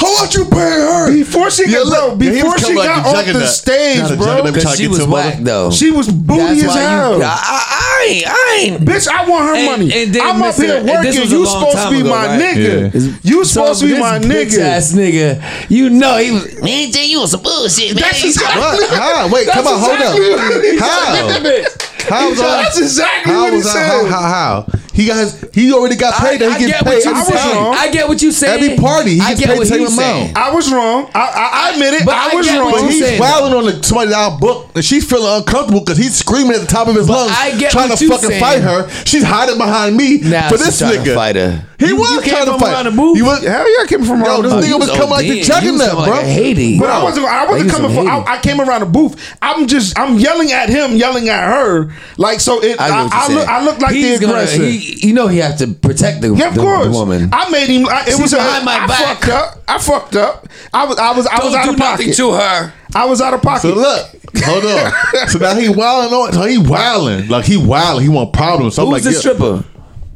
How 0.00 0.22
much 0.22 0.34
you 0.36 0.44
pay 0.44 0.58
her? 0.58 1.12
Before 1.12 1.50
she 1.50 1.66
got, 1.66 1.88
bro, 1.88 2.16
yeah, 2.20 2.30
he 2.30 2.36
before 2.36 2.52
was 2.52 2.60
she 2.60 2.66
coming 2.66 2.78
like 2.78 2.88
got 2.88 3.02
the 3.02 3.18
off 3.18 3.40
the 3.40 3.46
stage, 3.48 4.16
bro, 4.16 4.42
Because 4.44 4.76
she 4.76 4.86
was 4.86 4.98
to 4.98 5.04
a 5.04 5.08
whack 5.10 5.38
though. 5.40 5.70
she 5.72 5.90
was 5.90 6.08
booty 6.08 6.38
That's 6.60 6.62
as 6.64 6.74
hell. 6.74 7.18
you. 7.18 7.24
I, 7.24 7.26
I, 7.26 7.64
I 7.68 8.06
ain't. 8.08 8.26
I 8.28 8.58
ain't. 8.78 8.80
Bitch, 8.88 9.08
I 9.08 9.28
want 9.28 9.44
her 9.46 9.54
And- 9.56 9.66
money. 9.66 9.92
and 10.02 10.14
then 10.14 10.22
I'm 10.22 10.40
up 10.42 10.54
Mr. 10.54 10.62
here 10.64 10.76
and 10.78 10.88
this 10.88 10.94
working. 11.18 11.20
was 11.22 11.32
You 11.32 11.46
supposed 11.46 11.78
to 11.82 11.90
be 11.90 12.00
ago, 12.00 12.08
my 12.10 12.26
right? 12.26 12.40
nigga. 12.40 12.94
Yeah. 12.94 13.16
You 13.24 13.44
supposed 13.44 13.80
to 13.80 13.86
be 13.86 13.92
this 13.92 14.00
my 14.00 14.18
bitch 14.20 14.54
nigga. 14.54 14.58
ass 14.60 14.92
nigga. 14.92 15.42
You 15.68 15.90
know 15.90 16.16
he 16.18 16.30
was. 16.30 16.62
Man, 16.62 16.92
tell 16.92 17.04
you 17.04 17.20
on 17.20 17.26
some 17.28 17.42
bullshit, 17.42 17.94
man. 17.96 18.02
That's 18.02 18.24
exactly 18.24 18.60
What? 18.62 18.90
How? 18.90 19.28
Wait, 19.32 19.48
come 19.48 19.66
on, 19.66 19.80
hold 19.80 19.98
exactly 19.98 20.78
up. 20.78 21.74
How? 21.74 21.97
Said. 22.08 22.14
How 22.16 22.28
was 22.30 22.38
that? 22.38 22.62
That's 22.62 22.78
exactly 22.80 23.32
how 23.32 23.40
what 23.42 23.50
he 23.52 23.56
was 23.56 23.64
that? 23.64 23.72
said. 23.72 24.10
How, 24.10 24.20
how? 24.20 24.66
How? 24.66 24.78
He 24.98 25.06
got 25.06 25.16
his, 25.18 25.48
he 25.54 25.72
already 25.72 25.94
got 25.94 26.14
I, 26.20 26.30
paid. 26.30 26.40
that 26.40 26.50
I 26.50 26.58
he 26.58 26.66
get 26.66 26.72
gets 26.72 26.82
what 26.82 26.90
paid 26.94 27.04
you 27.04 27.10
every 27.12 27.22
was 27.22 27.40
saying. 27.42 27.56
wrong. 27.56 27.74
I 27.78 27.90
get 27.92 28.08
what 28.08 28.20
you 28.22 28.32
saying. 28.32 28.62
Every 28.64 28.76
party, 28.82 29.14
he 29.14 29.20
I 29.20 29.28
gets 29.30 29.40
get 29.40 29.48
paid 29.50 29.58
what 29.58 29.60
the 29.60 29.66
same 29.66 29.78
he's 29.86 29.96
saying. 29.96 30.22
amount. 30.34 30.36
I 30.38 30.50
was 30.50 30.72
wrong. 30.72 31.10
I, 31.14 31.20
I, 31.20 31.46
I 31.70 31.70
admit 31.74 31.94
it. 31.94 32.04
But 32.04 32.14
I, 32.16 32.32
I 32.32 32.34
was 32.34 32.46
get 32.46 32.58
what 32.64 32.74
wrong. 32.74 32.82
you 32.82 32.88
He's 32.90 32.98
saying, 33.04 33.20
wilding 33.20 33.54
on 33.58 33.64
the, 33.66 33.82
somebody 33.84 34.12
out 34.12 34.40
book, 34.40 34.70
and 34.74 34.84
she's 34.84 35.08
feeling 35.08 35.30
uncomfortable 35.38 35.80
because 35.80 35.98
he's 35.98 36.16
screaming 36.18 36.54
at 36.54 36.60
the 36.62 36.66
top 36.66 36.88
of 36.88 36.96
his 36.96 37.08
lungs, 37.08 37.30
I 37.32 37.56
get 37.56 37.70
trying 37.70 37.90
what 37.90 37.98
to 37.98 38.04
you 38.04 38.10
fucking 38.10 38.28
saying. 38.28 38.40
fight 38.42 38.60
her. 38.62 38.90
She's 39.06 39.22
hiding 39.22 39.56
behind 39.56 39.96
me 39.96 40.18
Now 40.18 40.48
for 40.48 40.56
she's 40.58 40.66
this 40.66 40.78
trying 40.80 41.04
to 41.04 41.10
nigga. 41.10 41.14
fight 41.14 41.36
her. 41.36 41.64
He 41.78 41.86
You- 41.86 41.96
was 41.96 42.10
you 42.10 42.20
came 42.22 42.34
trying 42.34 42.44
to 42.46 42.50
from 42.52 42.60
fight. 42.60 42.72
around 42.72 42.84
the 42.86 42.90
booth? 42.90 43.16
He 43.16 43.22
was. 43.22 43.38
Hell 43.44 43.70
yeah, 43.70 43.84
I 43.84 43.86
came 43.86 44.02
from 44.02 44.18
Yo, 44.18 44.26
around 44.26 44.42
this 44.42 44.52
the 44.52 44.58
nigga 44.58 44.70
booth. 44.72 44.80
was 44.80 44.88
was 44.90 44.98
coming 44.98 45.10
like 45.14 45.24
ODing. 45.26 45.28
the 45.30 45.36
You 45.36 45.44
juggernaut, 45.44 45.90
bro. 45.92 46.14
like 46.18 46.24
a 46.24 46.26
Haiti. 46.26 46.78
But 46.80 46.90
I 46.90 47.02
wasn't. 47.04 47.26
I 47.26 47.46
wasn't 47.46 47.70
coming 47.70 47.90
he's 47.90 47.98
from. 47.98 48.06
some 48.08 48.24
I, 48.26 48.32
I 48.34 48.38
came 48.40 48.60
around 48.60 48.80
the 48.80 48.86
booth. 48.86 49.36
I'm 49.40 49.68
just. 49.68 49.96
I'm 49.96 50.18
yelling 50.18 50.50
at 50.50 50.68
him, 50.68 50.96
yelling 50.96 51.28
at 51.28 51.38
her. 51.46 51.94
Like 52.16 52.40
so. 52.40 52.62
It. 52.62 52.80
I, 52.80 52.86
I, 52.86 52.88
know 52.88 53.04
what 53.04 53.12
you're 53.12 53.38
I, 53.38 53.40
look. 53.40 53.48
I 53.48 53.64
look 53.64 53.78
like 53.80 53.92
He's 53.92 54.18
the 54.20 54.26
gonna- 54.26 54.38
aggressor. 54.38 54.62
he, 54.64 55.06
you 55.08 55.14
know 55.14 55.28
he 55.28 55.38
has 55.38 55.58
to 55.60 55.68
protect 55.68 56.20
the, 56.20 56.34
yeah, 56.34 56.48
of 56.48 56.54
the, 56.54 56.60
course. 56.60 56.86
the 56.86 56.90
woman. 56.92 57.30
I 57.32 57.48
made 57.50 57.68
him. 57.68 57.86
I, 57.88 58.02
it 58.02 58.06
She's 58.10 58.20
was 58.20 58.32
a, 58.32 58.36
behind 58.36 58.64
my 58.64 58.74
I 58.76 58.86
back. 58.86 59.18
fucked 59.20 59.28
up. 59.30 59.64
I 59.68 59.78
fucked 59.78 60.16
up. 60.16 60.48
I 60.74 60.84
was. 60.86 60.98
I 60.98 61.12
was. 61.12 61.26
I 61.26 61.34
was 61.44 61.52
Don't 61.52 61.54
out 61.56 61.64
do 61.64 61.70
of 61.70 61.76
pocket. 61.78 62.16
to 62.16 62.32
her. 62.32 62.72
I 62.94 63.04
was 63.04 63.20
out 63.20 63.34
of 63.34 63.42
pocket. 63.42 63.62
So 63.62 63.74
look, 63.74 64.06
hold 64.44 64.64
on. 64.64 65.28
so 65.28 65.38
now 65.38 65.54
he 65.54 65.68
wilding 65.68 66.12
on. 66.14 66.32
So 66.32 66.42
he 66.46 66.58
wilding 66.58 67.28
like 67.28 67.44
he 67.44 67.56
wilding. 67.56 68.04
He 68.04 68.08
want 68.08 68.32
problems. 68.32 68.74
So 68.74 68.84
Who's 68.86 68.92
like, 68.92 69.02
the 69.02 69.12
yeah. 69.12 69.18
stripper? 69.18 69.64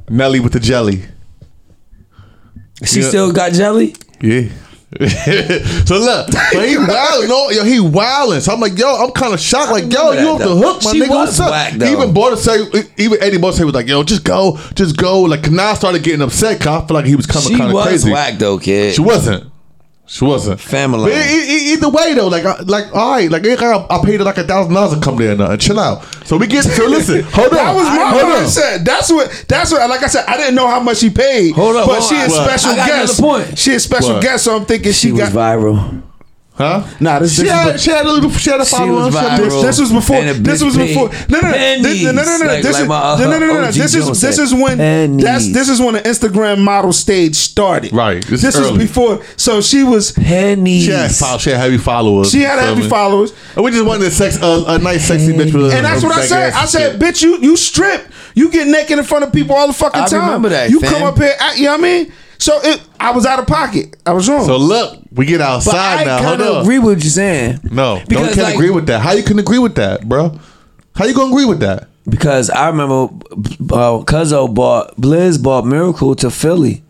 Nelly 0.09 0.40
with 0.40 0.52
the 0.54 0.60
jelly. 0.60 1.02
She 2.84 3.00
Yeah. 3.00 3.09
still 3.09 3.32
got 3.32 3.52
jelly. 3.52 3.94
Yeah, 4.20 4.48
so 5.86 5.98
look, 5.98 6.28
but 6.31 6.69
he 6.69 6.77
wilding, 6.77 7.28
no, 7.28 7.48
yo, 7.51 7.64
he 7.64 7.81
wilding. 7.81 8.40
So 8.40 8.52
I'm 8.52 8.60
like, 8.60 8.77
yo, 8.77 8.94
I'm 8.94 9.10
kind 9.12 9.32
of 9.32 9.40
shocked. 9.40 9.73
Like, 9.73 9.85
yo, 9.85 10.10
you 10.10 10.16
that, 10.16 10.27
off 10.27 10.39
the 10.39 10.55
hook, 10.55 10.85
my 10.85 10.93
She 10.93 11.01
nigga. 11.01 11.09
was 11.09 11.28
What's 11.28 11.40
up? 11.40 11.51
whack, 11.51 11.73
though. 11.74 11.86
Even 11.86 12.12
Border 12.12 12.36
say, 12.36 12.59
even 12.98 13.23
Eddie 13.23 13.39
Border 13.39 13.64
was 13.64 13.74
like, 13.74 13.86
yo, 13.89 14.02
just 14.02 14.23
go, 14.23 14.59
just 14.74 14.98
go. 14.98 15.23
Like, 15.23 15.51
now 15.51 15.70
I 15.70 15.74
started 15.74 16.02
getting 16.02 16.20
upset 16.20 16.59
because 16.59 16.82
I 16.82 16.86
feel 16.86 16.94
like 16.94 17.06
he 17.06 17.16
was 17.16 17.27
coming 17.27 17.56
kind 17.56 17.74
of 17.74 17.82
crazy. 17.82 17.89
She 17.89 17.93
was 17.93 18.02
crazy. 18.02 18.12
whack 18.12 18.39
though, 18.39 18.59
kid. 18.59 18.94
She 18.94 19.01
wasn't. 19.01 19.51
She 20.04 20.24
wasn't. 20.24 20.60
Family. 20.60 21.10
But 21.10 21.26
either 21.26 21.88
way 21.88 22.12
though, 22.14 22.28
like, 22.28 22.44
I- 22.44 22.60
like, 22.62 22.94
all 22.94 23.12
right, 23.12 23.30
like, 23.30 23.46
I, 23.46 23.86
I 23.88 24.04
paid 24.04 24.18
her 24.18 24.24
like 24.24 24.36
a 24.36 24.44
thousand 24.44 24.74
dollars 24.74 24.94
to 24.94 25.00
come 25.00 25.16
there 25.16 25.32
and, 25.32 25.40
uh, 25.40 25.56
chill 25.56 25.78
out. 25.78 26.04
So 26.26 26.36
we 26.36 26.46
get. 26.48 26.64
So 26.64 26.86
listen, 26.86 27.22
hold 27.32 27.48
on. 27.50 27.54
That 27.54 27.74
was 27.74 27.84
my 27.86 28.10
hold 28.10 28.22
on. 28.24 28.42
mindset. 28.44 28.84
That's 28.84 29.10
what. 29.10 29.44
That's 29.48 29.70
what. 29.72 29.88
Like 29.88 30.02
I 30.02 30.08
said, 30.08 30.24
I 30.26 30.36
didn't 30.36 30.54
know 30.56 30.66
how 30.66 30.80
much 30.80 30.98
she 30.98 31.08
paid. 31.08 31.54
Hold 31.54 31.76
up, 31.76 31.86
but 31.86 32.00
hold 32.00 32.10
she 32.10 32.16
on. 32.16 32.26
is 32.26 32.32
What? 32.32 32.48
special 32.60 32.70
I 32.72 32.76
got 32.76 32.90
uh, 32.90 32.96
guest. 33.06 33.20
point. 33.20 33.58
She 33.58 33.70
is 33.70 33.84
special 33.84 34.14
What? 34.14 34.22
guest. 34.22 34.44
So 34.44 34.56
I'm 34.56 34.64
thinking 34.66 34.92
she, 34.92 35.08
she 35.08 35.12
was 35.12 35.30
got. 35.30 35.32
viral. 35.32 36.02
Huh? 36.62 36.86
Nah, 37.01 37.18
this, 37.18 37.34
She 37.36 37.43
this, 37.43 37.51
had, 37.51 37.74
is, 37.74 37.82
she 37.82 37.90
had 37.90 38.06
a 38.06 38.12
little. 38.12 38.30
She 38.30 38.51
had 38.51 38.60
a 38.60 38.64
She 38.64 38.76
follower. 38.76 38.93
was 39.06 39.14
She 39.14 39.20
had- 39.20 39.40
viral. 39.40 39.62
this 39.62 39.80
was 39.80 39.93
before. 39.93 40.22
This 40.22 40.62
was 40.62 40.76
before. 40.76 41.09
No, 41.28 41.40
no, 41.40 41.51
no, 41.51 41.82
this, 41.82 42.02
no, 42.05 42.12
no, 42.12 42.22
no, 42.22 42.36
no. 42.39 42.47
pennies, 42.48 42.64
This 42.64 42.72
like 42.74 42.82
is 42.82 42.89
my, 42.89 42.98
uh, 42.98 43.16
no, 43.18 43.24
no, 43.30 43.39
no, 43.39 43.47
no, 43.47 43.60
no. 43.62 43.68
OG 43.68 43.74
This 43.74 43.94
is 43.94 44.20
this 44.20 44.39
is 44.39 44.55
when 44.55 44.78
Pennies. 44.78 45.24
that's 45.24 45.52
this 45.52 45.68
is 45.68 45.80
when 45.80 45.94
the 45.94 46.01
Instagram 46.02 46.59
model 46.60 46.93
stage 46.93 47.34
started. 47.36 47.93
Right, 47.93 48.24
this 48.26 48.43
This 48.43 48.55
is 48.55 48.70
was 48.70 48.78
before. 48.78 49.22
So 49.36 49.60
she 49.60 49.82
was. 49.84 50.12
pennies. 50.12 50.84
She 50.84 50.90
had, 50.90 51.10
she 51.40 51.51
had 51.51 51.59
heavy 51.60 51.78
followers. 51.78 52.30
She 52.30 52.40
had 52.43 52.59
heavy 52.59 52.82
me? 52.82 52.89
followers. 52.89 53.32
And 53.56 53.64
we 53.64 53.70
just 53.70 53.84
wanted 53.84 54.06
a 54.06 54.10
sex, 54.10 54.40
uh, 54.43 54.64
a 54.68 54.78
nice, 54.78 55.06
sexy 55.06 55.32
bitch 55.32 55.52
with 55.52 55.72
a 55.72 55.76
And 55.76 55.84
that's 55.84 56.02
what 56.02 56.16
I 56.16 56.24
said. 56.24 56.52
I 56.52 56.64
said, 56.66 57.01
bitch, 57.01 57.22
you 57.22 57.39
you 57.39 57.56
strip. 57.56 58.09
You 58.34 58.51
get 58.51 58.66
naked 58.66 58.98
in 58.98 59.05
front 59.05 59.24
of 59.24 59.32
people 59.32 59.55
all 59.55 59.66
the 59.66 59.72
fucking 59.74 60.01
I 60.01 60.06
time. 60.06 60.20
remember 60.20 60.48
that, 60.51 60.70
You 60.70 60.80
fam. 60.80 60.90
come 60.93 61.02
up 61.02 61.18
here, 61.18 61.34
you 61.56 61.64
know 61.64 61.72
what 61.72 61.80
I 61.80 61.82
mean? 61.82 62.12
So 62.43 62.59
it, 62.62 62.82
I 62.98 63.12
was 63.12 63.24
out 63.24 63.39
of 63.39 63.47
pocket. 63.47 63.97
I 64.05 64.12
was 64.12 64.28
wrong. 64.28 64.44
So 64.44 64.56
look, 64.56 64.98
we 65.12 65.27
get 65.27 65.40
outside 65.40 66.05
now. 66.06 66.19
Hold 66.23 66.39
kind 66.39 66.43
of 66.43 66.62
agree 66.62 66.78
with 66.81 67.02
you're 67.02 67.10
saying. 67.10 67.60
No, 67.70 68.02
Because, 68.09 68.27
don't 68.27 68.35
can't 68.35 68.47
like- 68.48 68.55
agree 68.55 68.70
with 68.70 68.86
that. 68.89 69.01
How 69.01 69.12
you 69.12 69.23
can 69.23 69.39
agree 69.39 69.59
with 69.59 69.77
that, 69.77 70.09
bro? 70.09 70.39
How 70.97 71.05
you 71.06 71.14
gonna 71.14 71.31
agree 71.32 71.44
with 71.47 71.60
that? 71.60 71.89
Because 72.09 72.51
I 72.51 72.69
remember 72.69 73.14
uh, 73.35 74.02
Cuzzo 74.05 74.52
bought 74.52 74.97
Blizz 74.97 75.40
bought 75.43 75.64
Miracle 75.64 76.14
to 76.16 76.31
Philly, 76.31 76.82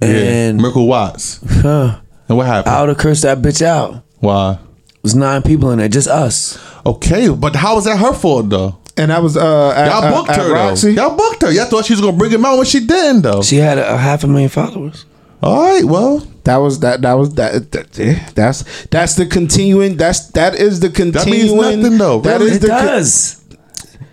and 0.00 0.58
Miracle 0.60 0.86
Watts. 0.86 1.40
huh, 1.62 2.00
And 2.28 2.36
what 2.36 2.46
happened? 2.46 2.74
I 2.74 2.80
would 2.80 2.88
have 2.90 2.98
cursed 2.98 3.22
that 3.22 3.38
bitch 3.38 3.62
out. 3.62 4.02
Why? 4.18 4.54
It 4.88 5.02
was 5.02 5.14
nine 5.14 5.42
people 5.42 5.70
in 5.70 5.78
there, 5.78 5.88
just 5.88 6.08
us. 6.08 6.58
Okay, 6.84 7.28
but 7.28 7.54
how 7.56 7.76
was 7.76 7.84
that 7.84 7.98
her 7.98 8.12
fault 8.12 8.48
though? 8.50 8.78
And 8.96 9.12
I 9.12 9.18
was 9.18 9.36
uh, 9.36 9.70
at, 9.70 9.86
Y'all 9.90 10.04
uh, 10.04 10.10
booked 10.12 10.30
at 10.30 10.36
her 10.38 10.52
Roxy. 10.52 10.94
though. 10.94 11.08
Y'all 11.08 11.16
booked 11.16 11.42
her. 11.42 11.50
Y'all 11.50 11.64
thought 11.66 11.84
she 11.84 11.92
was 11.94 12.00
gonna 12.00 12.16
bring 12.16 12.30
him 12.30 12.44
out 12.44 12.56
when 12.56 12.66
she 12.66 12.80
didn't 12.86 13.22
though. 13.22 13.42
She 13.42 13.56
had 13.56 13.78
a, 13.78 13.94
a 13.94 13.96
half 13.96 14.22
a 14.24 14.28
million 14.28 14.48
followers. 14.50 15.04
All 15.42 15.62
right, 15.62 15.84
well, 15.84 16.20
That 16.44 16.56
was 16.58 16.78
that. 16.80 17.02
That 17.02 17.14
was 17.14 17.34
that. 17.34 17.70
that 17.72 17.98
yeah, 17.98 18.28
that's 18.34 18.86
that's 18.86 19.14
the 19.16 19.26
continuing. 19.26 19.96
That's 19.96 20.28
that 20.28 20.54
is 20.54 20.80
the 20.80 20.88
continuing. 20.90 21.12
That 21.12 21.26
means 21.26 21.50
continuing. 21.50 21.80
nothing, 21.82 21.98
though. 21.98 22.20
That 22.20 22.38
Really? 22.38 22.50
is 22.52 22.56
It 22.56 22.60
the 22.62 22.68
con- 22.68 22.86
does. 22.86 23.44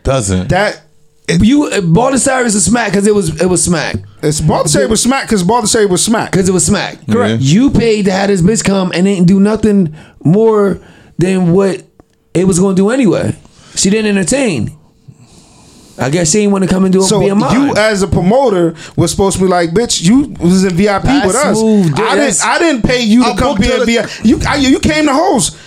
doesn't. 0.03 0.49
that. 0.49 0.81
you 1.29 1.69
Baldy 1.83 2.17
Cyrus 2.17 2.55
is 2.55 2.65
smack 2.65 2.91
because 2.91 3.07
it 3.07 3.15
was 3.15 3.39
it 3.41 3.45
was 3.45 3.63
smack 3.63 3.95
It's 4.21 4.41
Baldassari 4.41 4.89
was 4.89 5.01
smack 5.01 5.25
because 5.27 5.43
Baldassari 5.43 5.87
was 5.89 6.03
smack. 6.03 6.31
because 6.31 6.49
it 6.49 6.51
was 6.51 6.65
smack. 6.65 6.97
Correct. 7.07 7.41
You 7.41 7.69
paid 7.71 8.05
to 8.05 8.11
have 8.11 8.27
this 8.27 8.41
bitch 8.41 8.65
come 8.65 8.91
and 8.93 9.05
didn't 9.05 9.27
do 9.27 9.39
nothing 9.39 9.95
more 10.23 10.81
than 11.17 11.53
what 11.53 11.83
it 12.33 12.45
was 12.47 12.59
going 12.59 12.75
to 12.75 12.81
do 12.81 12.89
anyway. 12.89 13.35
She 13.75 13.89
didn't 13.89 14.17
entertain. 14.17 14.77
I 15.97 16.09
guess 16.09 16.31
she 16.31 16.39
didn't 16.39 16.51
want 16.53 16.63
to 16.63 16.69
come 16.69 16.83
and 16.85 16.91
do 16.93 17.01
So 17.01 17.19
be 17.19 17.27
a 17.27 17.35
mom. 17.35 17.53
you 17.69 17.75
as 17.75 18.01
a 18.01 18.07
promoter 18.07 18.75
was 18.95 19.11
supposed 19.11 19.37
to 19.37 19.43
be 19.43 19.47
like, 19.49 19.69
bitch, 19.71 20.01
you 20.01 20.29
was 20.39 20.63
in 20.63 20.73
VIP 20.73 21.03
That's 21.03 21.27
with 21.27 21.35
us. 21.35 21.59
smooth, 21.59 21.95
dude. 21.95 21.99
I 21.99 22.15
didn't. 22.15 22.45
I 22.45 22.59
didn't 22.59 22.81
pay 22.83 23.01
you 23.01 23.23
to 23.23 23.29
I 23.31 23.35
come 23.35 23.49
booked 23.55 23.61
be 23.61 23.67
her 23.67 23.81
in 23.81 23.85
VIP. 23.85 24.09
You 24.25 24.39
I, 24.47 24.55
you 24.55 24.79
came 24.79 25.05
to 25.05 25.13
host. 25.13 25.57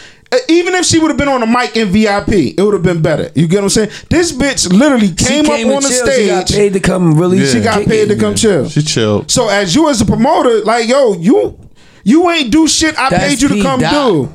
Even 0.49 0.75
if 0.75 0.85
she 0.85 0.99
would 0.99 1.09
have 1.11 1.17
been 1.19 1.29
on 1.29 1.41
the 1.41 1.47
mic 1.47 1.77
in 1.77 1.89
VIP, 1.91 2.59
it 2.59 2.61
would 2.61 2.75
have 2.75 2.83
been 2.83 3.01
better. 3.01 3.31
You 3.37 3.47
get 3.47 3.59
what 3.59 3.65
I'm 3.65 3.69
saying? 3.69 3.91
This 4.11 4.33
bitch 4.33 4.69
literally 4.73 5.13
came, 5.13 5.45
came 5.45 5.69
up 5.69 5.77
on 5.77 5.83
the 5.85 5.89
chill. 5.89 6.11
She 6.11 6.27
got 6.27 6.49
paid 6.49 6.73
to 6.73 6.81
come 6.81 7.17
really. 7.17 7.47
She 7.47 7.61
got 7.61 7.87
paid 7.87 8.11
it. 8.11 8.15
to 8.15 8.21
come 8.21 8.35
chill. 8.35 8.69
She 8.69 8.83
chilled. 8.83 9.31
So 9.31 9.49
as 9.49 9.77
you 9.77 9.89
as 9.89 10.01
a 10.01 10.05
promoter, 10.07 10.63
like 10.65 10.89
yo, 10.89 11.15
you 11.15 11.57
you 12.03 12.29
ain't 12.31 12.51
do 12.51 12.67
shit. 12.67 12.99
I 12.99 13.11
That's 13.11 13.25
paid 13.25 13.43
you 13.43 13.49
to 13.51 13.63
come 13.63 13.79
Dot. 13.81 13.93
do. 13.93 14.35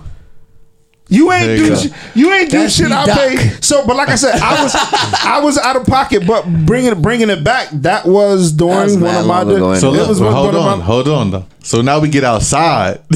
You 1.12 1.32
ain't 1.32 1.60
you 1.60 1.66
do 1.70 1.76
sh- 1.76 1.92
you 2.14 2.32
ain't 2.32 2.52
do 2.52 2.60
That's 2.60 2.76
shit. 2.76 2.92
I 2.92 3.06
doc. 3.06 3.18
paid. 3.18 3.64
So, 3.64 3.86
but 3.86 3.96
like 3.96 4.10
I 4.10 4.16
said, 4.16 4.40
I 4.40 4.64
was 4.64 4.76
I 5.26 5.40
was 5.42 5.58
out 5.58 5.76
of 5.76 5.86
pocket. 5.88 6.28
But 6.28 6.44
bringing 6.66 7.02
bringing 7.02 7.30
it 7.32 7.44
back, 7.44 7.70
that 7.72 8.06
was 8.06 8.52
during 8.52 9.00
That 9.00 9.06
one 9.06 9.16
of 9.16 9.26
my. 9.26 9.42
long 9.42 9.56
ago 9.56 9.76
So 9.76 9.90
it 9.94 9.98
look, 9.98 10.08
was 10.10 10.20
well, 10.22 10.32
one- 10.34 10.42
hold 10.44 10.56
of 10.56 10.62
on, 10.62 10.80
my- 10.80 10.86
hold 10.86 11.08
on 11.08 11.32
though. 11.32 11.46
So 11.64 11.82
now 11.82 12.00
we 12.00 12.10
get 12.10 12.24
outside. 12.24 13.00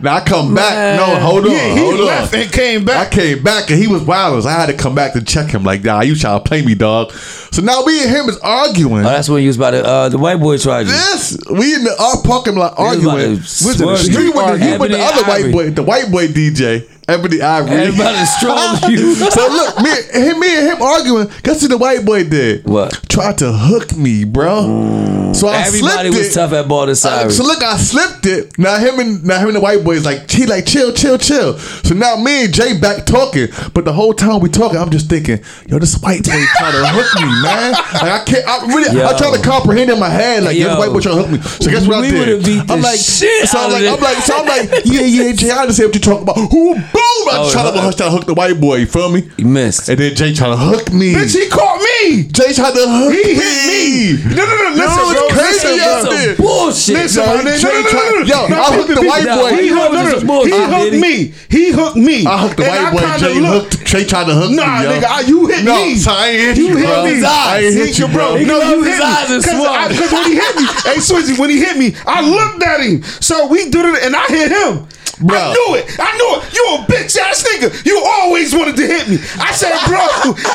now 0.00 0.16
I 0.16 0.20
come 0.24 0.54
back. 0.54 0.98
No, 0.98 1.18
hold 1.20 1.44
on, 1.46 1.50
Yeah, 1.52 1.74
he 1.74 1.78
hold 1.80 2.00
left 2.00 2.34
on. 2.34 2.40
and 2.40 2.52
came 2.52 2.84
back. 2.84 3.08
I 3.08 3.10
came 3.14 3.42
back 3.42 3.70
and 3.70 3.78
he 3.78 3.86
was 3.86 4.02
wild. 4.02 4.46
I 4.46 4.52
had 4.52 4.66
to 4.66 4.74
come 4.76 4.94
back 4.94 5.12
to 5.14 5.22
check 5.22 5.50
him. 5.50 5.64
Like, 5.64 5.82
nah, 5.82 6.00
you 6.02 6.14
trying 6.14 6.38
to 6.42 6.44
play 6.48 6.62
me, 6.64 6.74
dog. 6.74 7.12
So 7.12 7.62
now 7.62 7.84
we 7.84 8.00
and 8.02 8.10
him 8.10 8.28
is 8.28 8.38
arguing. 8.38 9.04
Oh, 9.04 9.08
that's 9.08 9.28
when 9.28 9.42
you 9.42 9.48
was 9.48 9.56
about 9.56 9.72
to. 9.72 9.84
Uh, 9.84 10.08
the 10.08 10.18
white 10.18 10.36
boy 10.40 10.58
tried 10.58 10.82
you. 10.86 10.92
Yes, 10.92 11.36
we 11.50 11.74
in 11.74 11.84
the 11.84 11.96
our 12.00 12.22
parking 12.22 12.54
lot 12.56 12.74
arguing. 12.76 13.18
to 13.18 13.30
With 13.36 13.44
swerve 13.46 13.78
the, 13.78 14.12
you. 14.12 14.18
he 14.20 14.28
with 14.30 14.34
the, 14.46 14.58
he 14.58 14.76
with 14.78 14.90
the 14.90 14.98
Ebony 14.98 15.00
other 15.00 15.22
white 15.24 15.52
boy, 15.52 15.70
the 15.70 15.82
white 15.82 16.10
boy 16.10 16.28
DJ, 16.28 16.88
Ebony 17.08 17.40
Ivory. 17.40 17.76
Everybody 17.76 18.92
you. 18.92 19.14
so 19.30 19.48
look, 19.48 19.80
me, 19.80 19.90
him, 20.12 20.38
me 20.40 20.58
and 20.58 20.66
him 20.68 20.82
arguing. 20.82 21.28
Guess 21.42 21.62
what 21.62 21.70
the 21.70 21.78
white 21.78 22.04
boy 22.04 22.24
did? 22.24 22.64
What? 22.66 22.92
Tried 23.08 23.38
to 23.38 23.50
hook 23.50 23.96
me, 23.96 24.24
bro. 24.24 25.32
So 25.32 25.48
I. 25.48 25.62
Everybody 25.66 26.10
was 26.10 26.28
it. 26.28 26.34
tough 26.34 26.52
at 26.52 26.68
Baldy 26.68 26.92
Uh, 26.92 27.28
so 27.30 27.44
look, 27.44 27.62
I 27.62 27.76
slipped 27.78 28.26
it. 28.26 28.58
Now 28.58 28.76
him 28.78 29.00
and 29.00 29.24
now 29.24 29.38
him 29.38 29.48
and 29.48 29.56
the 29.56 29.60
white 29.60 29.82
boy 29.84 29.92
is 29.92 30.04
like, 30.04 30.30
he 30.30 30.46
like 30.46 30.66
chill, 30.66 30.92
chill, 30.92 31.16
chill. 31.16 31.58
So 31.58 31.94
now 31.94 32.16
me 32.16 32.44
and 32.44 32.54
Jae 32.54 32.80
back 32.80 33.06
talking, 33.06 33.48
but 33.72 33.84
the 33.84 33.92
whole 33.92 34.12
time 34.12 34.40
we 34.40 34.50
talking, 34.50 34.78
I'm 34.78 34.90
just 34.90 35.08
thinking, 35.08 35.40
yo, 35.66 35.78
this 35.78 35.98
white 36.00 36.24
boy 36.24 36.44
trying 36.58 36.72
to 36.82 36.88
hook 36.88 37.20
me, 37.20 37.28
man. 37.42 37.72
Like 37.72 38.12
I 38.20 38.24
can't, 38.24 38.46
I 38.46 38.66
really, 38.66 38.96
Yo. 38.96 39.06
I'm 39.06 39.16
trying 39.16 39.34
to 39.34 39.42
comprehend 39.42 39.90
in 39.90 39.98
my 39.98 40.08
head, 40.08 40.44
like, 40.44 40.56
yo, 40.56 40.64
Yo. 40.64 40.68
this 40.70 40.78
white 40.78 40.92
boy 40.92 41.00
trying 41.00 41.16
to 41.16 41.22
hook 41.22 41.30
me. 41.32 41.40
So 41.40 41.70
guess 41.70 41.86
what 41.86 42.02
We 42.02 42.08
I 42.08 42.38
did? 42.38 42.70
I'm 42.70 42.82
like, 42.82 43.00
shit 43.00 43.48
so 43.48 43.58
I'm 43.58 43.72
like. 43.72 43.84
I'm 43.84 44.00
like, 44.00 44.16
so 44.18 44.36
I'm 44.36 44.46
like, 44.46 44.84
yeah, 44.84 45.00
yeah, 45.02 45.32
Jae, 45.32 45.50
I 45.50 45.62
understand 45.62 45.88
what 45.88 45.94
you 45.94 46.00
talking 46.00 46.22
about. 46.22 46.36
Who, 46.36 46.74
boom, 46.98 47.22
I 47.30 47.36
Oh, 47.38 47.50
trying 47.52 47.72
to, 47.72 47.80
huh. 47.80 47.92
trying 47.92 48.10
to 48.10 48.16
hook 48.16 48.26
the 48.26 48.34
white 48.34 48.58
boy. 48.60 48.76
You 48.82 48.86
feel 48.86 49.10
me? 49.10 49.30
You 49.38 49.46
missed. 49.46 49.88
And 49.88 49.98
then 49.98 50.12
Jae 50.12 50.34
trying 50.36 50.52
to 50.52 50.56
hook 50.58 50.92
me. 50.92 51.14
Bitch, 51.14 51.34
he 51.38 51.48
caught 51.48 51.78
me. 51.78 52.24
Jae 52.34 52.54
tried 52.54 52.74
to 52.74 52.84
hook 52.88 53.10
me. 53.12 53.22
He 53.22 53.34
me. 53.34 54.16
hit 54.16 54.24
me. 54.26 54.34
No, 54.34 54.42
no, 54.44 54.54
no. 54.56 54.68
Listen, 54.74 54.98
Yo, 54.98 55.10
it's 55.10 55.20
bro. 55.20 55.28
crazy 55.30 55.68
listen, 55.68 55.80
out 55.80 56.10
there. 56.10 56.36
Bullshit. 56.36 56.94
Listen, 56.96 57.22
Yo. 57.22 57.28
Jae 57.28 57.38
No, 57.38 57.42
no, 57.42 57.50
no, 57.50 57.88
tried- 57.88 58.10
no, 58.10 58.20
no. 58.20 58.26
yo, 58.26 58.40
No, 58.48 58.56
I 58.62 58.68
hooked 58.76 58.94
the 58.94 59.06
white 59.06 59.26
boy. 59.38 59.50
He 59.62 59.68
hooked, 59.68 59.92
no, 59.92 60.02
no, 60.02 60.18
no. 60.18 60.44
He 60.44 60.58
hooked 60.58 60.96
me. 60.98 61.14
He 61.48 61.62
hooked 61.72 61.96
me. 61.96 62.26
I 62.26 62.38
hooked 62.38 62.56
the 62.58 62.64
white 62.64 62.92
boy. 62.92 63.00
Jae 63.22 63.46
hooked. 63.46 63.72
Jae 63.86 64.08
tried 64.08 64.26
to 64.26 64.34
hook 64.34 64.50
Nah, 64.52 64.78
me. 64.78 64.84
yo. 64.84 64.90
nigga, 65.00 65.28
you 65.28 65.46
hit 65.46 65.64
me. 65.64 65.96
so 65.96 66.10
I 66.12 66.26
ain't 66.28 66.40
hit 66.40 66.56
you 66.58 66.68
you, 66.68 66.76
hit 66.76 67.04
me. 67.04 67.24
I 67.24 67.60
ain't 67.62 67.74
hit 67.74 67.98
you, 67.98 68.08
bro. 68.08 68.36
No, 68.36 68.60
you 68.62 68.82
hit 68.82 68.98
me. 68.98 69.38
Because 69.38 69.88
because 69.88 70.12
when 70.12 70.24
he 70.30 70.34
hit 70.36 70.56
me, 70.56 70.64
hey, 70.84 70.98
Swizzy, 70.98 71.38
when 71.38 71.50
he 71.50 71.58
hit 71.58 71.76
me, 71.76 71.94
I 72.06 72.20
looked 72.22 72.62
at 72.62 72.80
him. 72.80 73.02
So 73.20 73.46
we 73.48 73.68
did 73.70 73.84
it, 73.84 74.02
and 74.04 74.14
I 74.16 74.26
hit 74.26 74.50
him. 74.52 74.86
I 75.20 75.52
knew 75.52 75.74
it. 75.76 75.96
I 75.98 76.10
knew 76.16 76.30
it. 76.38 76.54
You 76.54 76.64
a 76.74 76.78
bitch 76.86 77.16
ass 77.18 77.42
nigga. 77.42 77.84
You 77.86 78.00
always 78.04 78.54
wanted 78.54 78.76
to 78.76 78.86
hit 78.86 79.08
me. 79.08 79.16
I 79.40 79.52
said, 79.52 79.72
bro. 79.86 79.98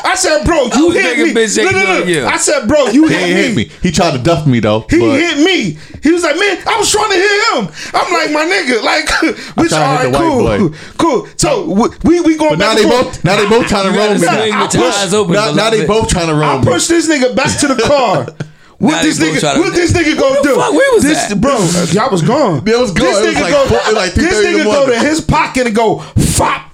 I 0.04 0.14
said, 0.16 0.44
bro, 0.44 0.64
you 0.76 0.86
was 0.88 0.96
hit 0.96 1.18
me. 1.18 1.32
bitch 1.34 1.58
ain't 1.58 1.70
doing 1.70 2.08
you. 2.08 2.24
I 2.26 2.36
said, 2.36 2.66
bro, 2.66 2.86
you 2.88 3.06
He 3.08 3.14
hit 3.14 3.22
ain't 3.22 3.56
me. 3.56 3.64
hit 3.64 3.72
me. 3.72 3.76
He 3.82 3.90
tried 3.92 4.12
to 4.16 4.18
duff 4.22 4.46
me 4.46 4.60
though. 4.60 4.86
He 4.88 4.98
but 5.00 5.18
hit 5.20 5.38
me. 5.44 5.78
He 6.02 6.12
was 6.12 6.22
like, 6.22 6.36
man, 6.36 6.62
I 6.66 6.78
was 6.78 6.90
trying 6.90 7.10
to 7.10 7.16
hit 7.16 7.40
him. 7.54 7.68
I'm 7.94 8.12
like, 8.12 8.30
my 8.32 8.44
nigga, 8.44 8.82
like, 8.82 9.04
bitch, 9.56 9.68
trying 9.68 9.68
to 9.68 9.76
all 9.76 9.96
hit 9.98 10.04
right, 10.04 10.12
the 10.12 10.44
white 10.44 10.58
cool, 10.58 10.68
boy. 10.68 10.76
cool. 10.98 11.28
So 11.36 11.96
we 12.04 12.20
we 12.20 12.36
going 12.36 12.58
But 12.58 12.58
now 12.58 12.74
they 12.74 12.84
both 12.84 13.24
now 13.24 13.36
they 13.36 13.48
both 13.48 13.66
trying 13.68 13.86
to 13.88 13.92
You 13.92 13.98
roll 13.98 14.12
me. 14.14 14.18
swing 14.18 14.52
I 14.52 14.62
with 14.64 14.74
your 14.74 15.24
push- 15.26 15.34
Now, 15.34 15.52
now 15.52 15.70
they 15.70 15.86
both 15.86 16.08
trying 16.08 16.28
to 16.28 16.34
roll 16.34 16.44
I 16.44 16.58
me. 16.60 16.64
pushed 16.66 16.88
this 16.88 17.08
nigga 17.08 17.34
back 17.36 17.58
to 17.60 17.68
the 17.68 17.80
car. 17.82 18.26
What 18.78 19.02
this 19.02 19.18
nigga? 19.18 19.54
to- 19.54 19.60
What 19.60 19.74
this 19.74 19.92
nigga 19.92 20.18
gonna 20.18 20.42
do? 20.42 20.54
fuck 20.56 20.72
we 20.72 20.88
was 20.92 21.02
this, 21.02 21.30
at? 21.30 21.40
bro. 21.40 21.56
Uh, 21.56 21.86
y'all 21.92 22.10
was 22.10 22.22
gone. 22.22 22.62
Yeah, 22.66 22.74
it 22.74 22.80
was 22.80 22.90
gone. 22.90 23.06
This 23.06 23.18
It 23.18 23.26
was 23.26 23.36
nigga 23.36 23.40
like 23.42 23.52
go. 23.52 23.66
four- 23.66 23.92
like 23.94 24.14
this 24.14 24.34
3:30 24.34 24.46
in 24.46 24.52
the 24.52 24.58
nigga 24.60 24.64
go 24.64 24.86
to 24.90 24.98
his 24.98 25.20
pocket 25.20 25.66
and 25.66 25.76
go 25.76 25.98
fop. 26.00 26.70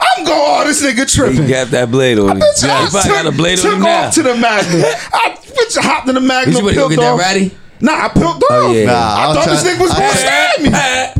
I'm 0.00 0.24
going. 0.24 0.38
Oh, 0.42 0.64
this 0.66 0.82
nigga 0.82 0.98
He 1.00 1.04
tripping. 1.06 1.46
got 1.46 1.70
that 1.70 1.90
blade 1.90 2.18
on 2.18 2.30
him. 2.30 2.40
Bitch, 2.40 2.62
He 2.64 2.68
I 2.70 2.88
probably 2.90 3.10
got 3.10 3.26
a 3.26 3.32
blade 3.32 3.58
took, 3.58 3.66
on 3.66 3.72
him 3.72 3.78
took 3.80 3.86
now. 3.86 4.06
off 4.08 4.14
to 4.14 4.22
the 4.22 4.34
Magnum. 4.36 4.82
I 5.12 5.30
bitch 5.30 5.76
hopped 5.78 6.08
in 6.08 6.14
the 6.16 6.20
Magnum. 6.20 6.54
Did 6.54 6.58
you 6.60 6.64
wanna 6.64 6.76
go 6.76 6.88
peeled 6.88 6.90
get 6.92 7.00
that 7.00 7.12
off. 7.12 7.20
ratty? 7.20 7.50
Nah, 7.82 8.04
I 8.04 8.08
peeled 8.08 8.24
off. 8.36 8.42
Oh, 8.50 8.72
yeah. 8.72 8.84
Nah, 8.86 8.92
I, 8.92 9.30
I 9.30 9.34
thought 9.34 9.46
this 9.46 9.64
nigga 9.64 9.80
was 9.80 9.92
gonna 9.92 10.10
stab 10.14 11.16
me. 11.16 11.19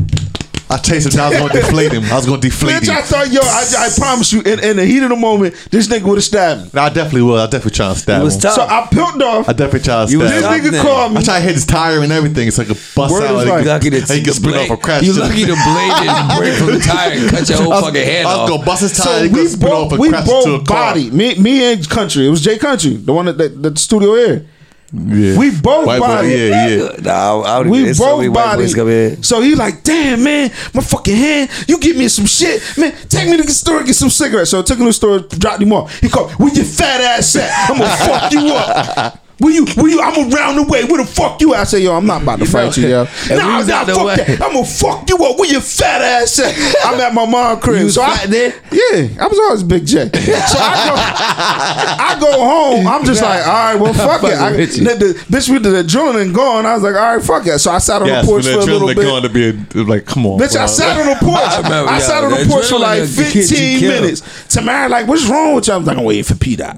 I 0.71 0.77
tasted 0.77 1.19
I 1.19 1.29
was 1.29 1.37
gonna 1.37 1.53
deflate 1.53 1.91
him. 1.91 2.03
I 2.05 2.15
was 2.15 2.25
gonna 2.25 2.39
deflate 2.41 2.75
Bitch, 2.77 2.87
him. 2.87 2.95
I 2.95 3.01
thought, 3.01 3.29
yo, 3.31 3.41
I, 3.43 3.85
I 3.85 3.89
promise 3.97 4.31
you, 4.31 4.39
in, 4.41 4.63
in 4.63 4.77
the 4.77 4.85
heat 4.85 5.03
of 5.03 5.09
the 5.09 5.15
moment, 5.17 5.53
this 5.69 5.87
nigga 5.87 6.03
would 6.03 6.15
have 6.15 6.23
stabbed 6.23 6.63
me. 6.63 6.69
Nah, 6.73 6.83
I 6.83 6.89
definitely 6.89 7.23
will. 7.23 7.37
I 7.37 7.45
definitely 7.45 7.71
try 7.71 7.91
to 7.93 7.99
stab 7.99 8.21
It 8.21 8.23
was 8.23 8.35
him. 8.35 8.41
tough. 8.41 8.55
So 8.55 8.61
I 8.63 8.87
peeled 8.89 9.21
off. 9.21 9.49
I 9.49 9.53
definitely 9.53 9.81
trying 9.81 10.07
to 10.07 10.11
stab 10.13 10.21
This 10.21 10.31
him. 10.31 10.41
tough 10.41 10.53
nigga 10.61 10.71
then. 10.71 10.81
called 10.85 11.11
me. 11.11 11.17
I 11.17 11.21
try 11.23 11.37
to 11.39 11.43
hit 11.45 11.53
his 11.55 11.65
tire 11.65 11.99
and 11.99 12.11
everything. 12.11 12.47
It's 12.47 12.57
like 12.57 12.69
a 12.69 12.79
bust 12.95 13.11
Word 13.11 13.23
out. 13.23 13.35
is 13.41 13.45
Like, 13.45 13.47
right. 13.53 13.65
lucky 13.67 13.89
the, 13.89 13.99
he 13.99 14.05
can 14.05 14.23
the 14.23 14.33
split 14.33 14.53
blade, 14.55 14.71
off 14.71 14.77
a 14.79 14.81
crash. 14.81 15.03
You 15.03 15.13
lucky 15.13 15.43
the 15.43 15.59
blade 15.59 15.93
didn't 15.99 16.27
break 16.39 16.53
from 16.55 16.67
the 16.71 16.79
tire 16.79 17.11
and 17.19 17.29
cut 17.29 17.49
your 17.49 17.57
whole 17.59 17.69
was, 17.69 17.81
fucking 17.83 18.03
head 18.05 18.25
off. 18.25 18.31
I 18.31 18.41
was 18.41 18.49
gonna 18.51 18.65
bust 18.65 18.81
his 18.81 18.93
tire. 18.97 19.05
So 19.05 19.23
he 19.23 19.29
we 19.29 19.35
gonna 19.35 19.49
split 19.49 19.71
off 19.73 19.89
both 19.89 19.91
and 19.91 19.99
we 20.01 20.09
crash 20.09 20.27
into 20.29 20.39
a 20.55 20.57
both 20.59 20.67
car. 20.67 20.93
body 20.93 21.11
me 21.11 21.35
me 21.35 21.73
and 21.73 21.89
Country. 21.89 22.25
It 22.25 22.29
was 22.29 22.41
Jay 22.41 22.57
Country, 22.57 22.95
the 22.95 23.11
one 23.11 23.25
that 23.25 23.37
that, 23.37 23.61
that 23.61 23.69
the 23.75 23.79
studio 23.79 24.13
air. 24.15 24.45
Yeah. 24.93 25.37
We 25.37 25.51
both 25.51 25.87
White 25.87 25.99
boy, 25.99 26.07
body. 26.07 26.27
yeah, 26.29 26.67
yeah. 26.67 26.87
Nah, 26.99 27.41
I, 27.41 27.57
I 27.59 27.61
We 27.63 27.89
it's 27.89 27.97
so 27.99 28.17
many 28.17 28.27
both 28.27 28.35
white 28.35 28.57
body. 28.57 28.73
come 28.73 28.89
in. 28.89 29.23
So 29.23 29.39
he 29.41 29.55
like, 29.55 29.83
damn 29.83 30.21
man, 30.23 30.51
my 30.73 30.81
fucking 30.81 31.15
hand. 31.15 31.49
You 31.67 31.79
give 31.79 31.95
me 31.95 32.09
some 32.09 32.25
shit, 32.25 32.61
man. 32.77 32.93
Take 33.07 33.29
me 33.29 33.37
to 33.37 33.43
the 33.43 33.51
store, 33.53 33.83
get 33.83 33.95
some 33.95 34.09
cigarettes. 34.09 34.51
So 34.51 34.59
I 34.59 34.63
took 34.63 34.77
him 34.77 34.83
to 34.85 34.89
the 34.89 34.93
store, 34.93 35.19
dropped 35.19 35.61
him 35.61 35.71
off. 35.71 35.97
He 35.99 36.09
called, 36.09 36.31
where 36.33 36.53
your 36.53 36.65
fat 36.65 36.99
ass 36.99 37.35
at? 37.37 37.69
I'm 37.69 37.77
gonna 37.77 37.95
fuck 37.95 38.31
you 38.33 38.53
up. 38.53 39.17
Where 39.41 39.51
you, 39.53 39.65
Will 39.75 39.89
you, 39.89 40.01
I'm 40.01 40.31
around 40.33 40.55
the 40.57 40.63
way. 40.63 40.83
Where 40.85 41.03
the 41.03 41.09
fuck 41.09 41.41
you 41.41 41.53
at? 41.55 41.61
I 41.61 41.63
say, 41.65 41.79
yo, 41.81 41.95
I'm 41.95 42.05
not 42.05 42.21
about 42.21 42.39
to 42.39 42.45
fight 42.45 42.77
you, 42.77 42.87
yo. 42.87 43.01
And 43.29 43.39
Nah, 43.39 43.61
nah, 43.63 43.85
fuck 43.85 44.05
way. 44.05 44.15
that. 44.17 44.41
I'm 44.41 44.53
gonna 44.53 44.65
fuck 44.65 45.09
you 45.09 45.15
up. 45.25 45.37
Where 45.39 45.51
your 45.51 45.61
fat 45.61 46.01
ass 46.01 46.39
at? 46.39 46.53
I'm 46.85 46.99
at 47.01 47.13
my 47.13 47.25
mom 47.25 47.59
crib. 47.59 47.81
You 47.81 47.89
so 47.89 48.03
I, 48.03 48.25
then? 48.27 48.53
Yeah, 48.71 49.23
I 49.23 49.27
was 49.27 49.39
always 49.39 49.63
Big 49.63 49.83
Jae. 49.83 50.13
So 50.15 50.57
I 50.61 50.85
go, 50.87 50.93
I 52.05 52.17
go 52.19 52.31
home. 52.45 52.87
I'm 52.87 53.03
just 53.03 53.21
like, 53.21 53.45
all 53.45 53.53
right, 53.53 53.75
well, 53.75 53.93
fuck 53.93 54.23
it. 54.23 54.33
I, 54.37 54.51
the, 54.53 54.65
the 54.65 55.13
bitch 55.35 55.51
with 55.51 55.63
the 55.63 55.69
adrenaline 55.69 56.33
going. 56.33 56.65
I 56.65 56.73
was 56.75 56.83
like, 56.83 56.95
all 56.95 57.15
right, 57.15 57.23
fuck 57.23 57.45
it. 57.47 57.59
So 57.59 57.71
I 57.71 57.79
sat 57.79 58.01
on 58.01 58.07
Yes, 58.07 58.25
the 58.25 58.31
porch 58.31 58.45
for 58.45 58.51
a 58.51 58.65
little 58.65 58.87
bit. 58.87 58.97
going 58.97 59.23
to 59.23 59.29
be 59.29 59.49
a, 59.49 59.83
like, 59.83 60.05
come 60.05 60.25
on. 60.25 60.39
Bitch, 60.39 60.55
I 60.55 60.65
sat 60.67 60.99
on 60.99 61.07
the 61.07 61.15
porch. 61.15 61.41
I, 61.41 61.57
remember, 61.61 61.99
sat 61.99 62.23
on 62.23 62.31
the 62.31 62.45
porch 62.47 62.67
for 62.67 62.79
like 62.79 63.01
adrenaline 63.03 63.33
gets 63.33 63.51
you 63.51 63.57
15 63.57 63.79
killed. 63.79 64.01
minutes. 64.01 64.47
Tamara, 64.47 64.89
like, 64.89 65.07
what's 65.07 65.27
wrong 65.27 65.55
with 65.55 65.67
you? 65.67 65.73
I 65.73 65.77
was 65.77 65.87
like, 65.87 65.97
I'm 65.97 66.03
waiting 66.03 66.23
for 66.23 66.35
P. 66.35 66.55
Doc. 66.55 66.77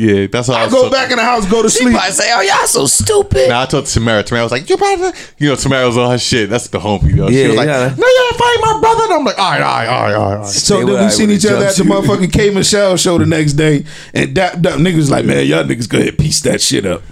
Yeah, 0.00 0.28
that's 0.30 0.46
how 0.46 0.54
I, 0.54 0.66
I 0.66 0.70
go 0.70 0.82
so- 0.82 0.90
back 0.90 1.10
in 1.10 1.16
the 1.16 1.24
house, 1.24 1.44
go 1.50 1.60
to 1.60 1.68
She 1.68 1.82
sleep. 1.82 1.96
I 1.96 2.10
say, 2.10 2.30
"Oh, 2.32 2.40
y'all 2.40 2.66
so 2.68 2.86
stupid." 2.86 3.48
Now 3.48 3.62
I 3.62 3.66
told 3.66 3.86
Tamara. 3.86 4.22
Tamara 4.22 4.44
was 4.44 4.52
like, 4.52 4.70
"You 4.70 4.76
better," 4.76 5.10
you 5.38 5.48
know. 5.48 5.56
Tamara 5.56 5.86
was 5.88 5.96
on 5.98 6.08
her 6.08 6.18
shit. 6.18 6.48
That's 6.48 6.68
the 6.68 6.78
homie. 6.78 7.16
Yo. 7.16 7.28
she 7.28 7.40
Yeah, 7.42 7.48
was 7.48 7.56
like, 7.56 7.66
yeah. 7.66 7.94
"No, 7.98 8.06
you 8.06 8.28
ain't 8.30 8.36
fighting 8.38 8.60
my 8.62 8.78
brother." 8.80 9.02
And 9.04 9.12
I'm 9.14 9.24
like, 9.24 9.38
"All 9.40 9.50
right, 9.50 9.60
all 9.60 9.76
right, 9.76 9.88
all 9.88 10.02
right, 10.04 10.14
all 10.14 10.24
right." 10.30 10.34
All 10.36 10.42
right. 10.42 10.46
So 10.46 10.74
They 10.78 10.84
then 10.84 10.94
we 10.94 11.00
like 11.00 11.10
seen 11.12 11.30
each 11.30 11.44
other 11.46 11.64
at 11.66 11.74
the 11.74 11.82
jumpsuit. 11.82 12.02
motherfucking 12.04 12.32
K 12.32 12.50
Michelle 12.50 12.96
show 12.96 13.18
the 13.18 13.26
next 13.26 13.54
day, 13.54 13.84
and 14.14 14.36
that, 14.36 14.62
that 14.62 14.74
niggas 14.78 15.10
like, 15.10 15.24
man, 15.24 15.44
y'all 15.46 15.64
niggas 15.64 15.88
go 15.88 15.98
ahead 15.98 16.10
and 16.10 16.18
piece 16.18 16.42
that 16.42 16.60
shit 16.60 16.86
up. 16.86 17.02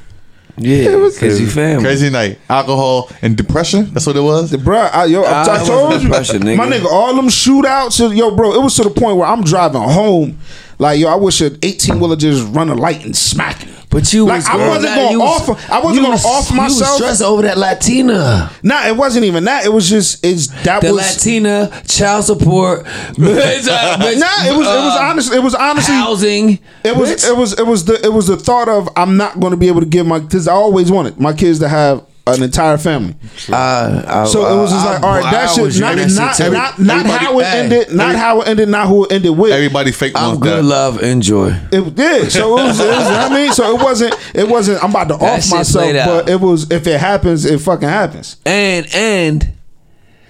Yeah, 0.59 0.97
because 1.13 1.39
you 1.41 1.49
family. 1.49 1.83
Crazy 1.85 2.09
night, 2.09 2.39
alcohol 2.49 3.11
and 3.21 3.37
depression. 3.37 3.93
That's 3.93 4.07
what 4.07 4.17
it 4.17 4.21
was. 4.23 4.53
Bruh, 4.53 4.91
I, 4.91 5.05
yo, 5.05 5.23
I, 5.23 5.27
Ah, 5.45 5.61
I 5.63 5.67
told 5.67 6.01
you, 6.03 6.09
nigga. 6.09 6.57
my 6.57 6.67
nigga, 6.67 6.87
all 6.87 7.15
them 7.17 7.27
shootouts, 7.27 8.17
yo, 8.17 8.35
bro, 8.35 8.55
it 8.55 8.63
was 8.63 8.75
to 8.77 8.85
the 8.85 8.91
point 8.91 9.19
where 9.19 9.27
I'm 9.27 9.43
driving 9.45 9.83
home, 9.83 10.39
like, 10.78 10.98
yo, 11.01 11.09
I 11.09 11.15
wish 11.16 11.40
an 11.40 11.59
18 11.62 11.98
wheeler 12.01 12.16
just 12.16 12.47
run 12.55 12.69
a 12.69 12.74
light 12.74 13.05
and 13.05 13.16
smack 13.16 13.65
me. 13.66 13.73
But 13.89 14.12
you 14.12 14.27
Like, 14.27 14.39
was 14.39 14.48
I 14.48 14.57
wasn't 14.69 14.94
gonna 14.94 15.11
you 15.12 15.20
was- 15.20 15.48
offer- 15.48 15.73
I 15.73 15.81
wasn't 15.81 16.03
gonna 16.03 16.15
was- 16.16 16.24
offer 16.24 16.53
You 16.55 16.61
myself- 16.61 16.81
was 16.90 16.97
stressed 16.97 17.23
over 17.23 17.43
that 17.43 17.57
Latina, 17.57 18.51
Nah, 18.62 18.86
it 18.89 18.97
wasn't 18.97 19.24
even 19.24 19.44
that. 19.44 19.65
It 19.65 19.73
was 19.73 19.89
just, 19.89 20.24
it's 20.27 20.48
that 20.65 20.82
the 20.82 20.93
was. 20.93 21.03
Latina 21.16 21.70
child 21.89 22.24
support. 22.24 22.85
nah, 23.16 23.27
Nah, 23.28 23.35
it 23.35 24.11
was, 24.11 24.19
it 24.19 24.55
was 24.57 24.97
um, 24.97 25.05
honest. 25.05 25.32
It 25.32 25.43
was 25.43 25.55
honestly, 25.55 25.94
housing. 25.94 26.59
It 26.85 26.97
was 26.97 27.24
it 27.24 27.36
was 27.36 27.53
it 27.59 27.66
was 27.66 27.85
the 27.86 28.05
it 28.05 28.12
was 28.12 28.27
the 28.27 28.36
thought 28.36 28.69
of 28.69 28.89
I'm 28.97 29.16
not 29.16 29.40
going 29.40 29.53
to 29.53 29.57
be 29.57 29.69
able 29.69 29.81
to 29.81 29.86
give 29.86 30.07
my 30.07 30.19
because 30.19 30.47
I 30.48 30.53
always 30.53 30.90
wanted 30.90 31.19
my 31.20 31.32
kids 31.32 31.61
to 31.61 31.69
have 31.69 32.03
an 32.28 32.43
entire 32.43 32.77
family. 32.77 33.15
I- 33.51 33.53
I- 33.53 33.57
uh, 33.57 34.03
uh, 34.07 34.27
So 34.27 34.40
it 34.40 34.61
was 34.61 34.70
just 34.73 34.85
I- 34.86 34.94
like, 34.94 35.03
all 35.03 35.11
right, 35.15 35.24
I 35.24 35.31
that 35.31 35.51
shit 35.51 35.81
not 35.81 35.97
not 35.97 36.36
shit 36.36 36.53
not, 36.53 36.78
not, 36.78 37.07
how 37.07 37.39
it 37.39 37.47
hey, 37.47 37.59
ended, 37.61 37.93
not 37.94 38.09
every- 38.09 38.19
how 38.20 38.40
it 38.40 38.48
ended, 38.48 38.69
not 38.69 38.89
who 38.89 39.05
it 39.05 39.12
ended 39.12 39.39
with. 39.39 39.53
Everybody 39.53 39.93
fake 39.93 40.12
I'm 40.16 40.39
good. 40.40 40.59
that. 40.59 40.62
Love, 40.65 41.03
enjoy. 41.03 41.57
It 41.70 41.94
did. 41.94 42.32
So 42.32 42.59
it 42.59 42.62
was, 42.65 42.81
it 42.81 42.86
was 42.89 43.05
you 43.07 43.11
know 43.12 43.19
what 43.19 43.32
I 43.32 43.35
mean. 43.35 43.53
So 43.53 43.77
it 43.77 43.82
wasn't. 43.82 44.15
It 44.35 44.48
wasn't. 44.48 44.82
I'm 44.82 44.90
about 44.90 45.09
to 45.09 45.16
That 45.19 45.39
off 45.39 45.51
myself, 45.51 45.85
played 45.85 45.97
out. 45.97 46.07
but 46.27 46.28
it 46.28 46.40
was. 46.40 46.70
If 46.70 46.86
it 46.89 46.98
happens, 47.01 47.44
it 47.44 47.61
fucking 47.61 47.89
happens. 47.89 48.36
And 48.44 48.86
and 48.94 49.53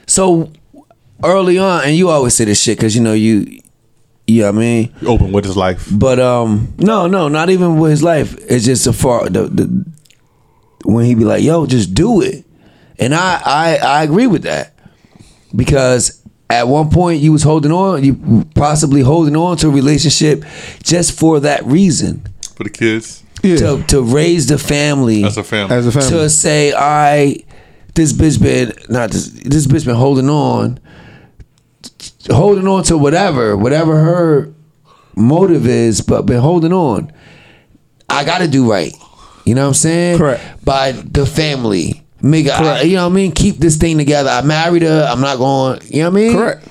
so 0.06 0.50
early 1.24 1.58
on, 1.58 1.84
and 1.84 1.96
you 1.96 2.10
always 2.10 2.34
say 2.34 2.44
this 2.44 2.60
shit 2.60 2.76
because 2.76 2.94
you 2.94 3.00
know 3.02 3.14
you, 3.14 3.60
you 4.26 4.42
know 4.42 4.48
what 4.52 4.56
I 4.56 4.58
mean. 4.58 4.94
Open 5.06 5.32
with 5.32 5.44
his 5.46 5.56
life. 5.56 5.88
But 5.90 6.20
um, 6.20 6.74
no, 6.78 7.06
no, 7.06 7.28
not 7.28 7.48
even 7.48 7.78
with 7.78 7.90
his 7.92 8.02
life. 8.02 8.36
It's 8.50 8.66
just 8.66 8.86
a 8.86 8.92
far 8.92 9.28
the, 9.30 9.44
the 9.44 9.84
when 10.84 11.04
he 11.06 11.14
be 11.14 11.24
like, 11.24 11.42
"Yo, 11.42 11.66
just 11.66 11.94
do 11.94 12.20
it," 12.20 12.44
and 12.98 13.14
I 13.14 13.40
I 13.44 13.76
I 13.76 14.02
agree 14.04 14.26
with 14.26 14.42
that 14.42 14.74
because 15.54 16.22
at 16.48 16.68
one 16.68 16.90
point 16.90 17.20
you 17.20 17.32
was 17.32 17.42
holding 17.42 17.72
on, 17.72 18.04
you 18.04 18.44
possibly 18.54 19.00
holding 19.00 19.36
on 19.36 19.56
to 19.58 19.68
a 19.68 19.70
relationship 19.70 20.44
just 20.82 21.18
for 21.18 21.40
that 21.40 21.64
reason 21.66 22.22
For 22.54 22.62
the 22.64 22.70
kids. 22.70 23.22
to 23.42 23.82
to 23.88 24.02
raise 24.02 24.46
the 24.46 24.58
family 24.58 25.24
As 25.24 25.36
a 25.36 25.42
family. 25.44 25.74
As 25.76 25.86
a 25.86 25.92
family. 25.92 26.08
to 26.10 26.30
say, 26.30 26.72
I 26.72 27.42
this 27.94 28.12
bitch 28.12 28.40
been 28.40 28.72
not 28.88 29.10
this 29.10 29.28
this 29.28 29.66
bitch 29.66 29.84
been 29.84 29.96
holding 29.96 30.28
on, 30.30 30.78
holding 32.30 32.66
on 32.68 32.82
to 32.84 32.98
whatever 32.98 33.56
whatever 33.56 33.96
her 33.98 34.52
motive 35.16 35.66
is, 35.66 36.00
but 36.00 36.22
been 36.26 36.40
holding 36.40 36.72
on. 36.72 37.10
I 38.08 38.24
got 38.24 38.38
to 38.38 38.48
do 38.48 38.70
right. 38.70 38.94
You 39.46 39.54
know 39.54 39.62
what 39.62 39.68
I'm 39.68 39.74
saying? 39.74 40.18
Correct. 40.18 40.64
By 40.64 40.92
the 40.92 41.24
family. 41.24 42.02
Make 42.20 42.48
I, 42.48 42.82
you 42.82 42.96
know 42.96 43.04
what 43.06 43.12
I 43.12 43.14
mean? 43.14 43.32
Keep 43.32 43.58
this 43.58 43.76
thing 43.76 43.98
together. 43.98 44.30
I 44.30 44.42
married 44.42 44.82
her. 44.82 45.06
I'm 45.08 45.20
not 45.20 45.38
going. 45.38 45.80
You 45.84 46.02
know 46.02 46.10
what 46.10 46.18
I 46.18 46.20
mean? 46.22 46.36
Correct. 46.36 46.68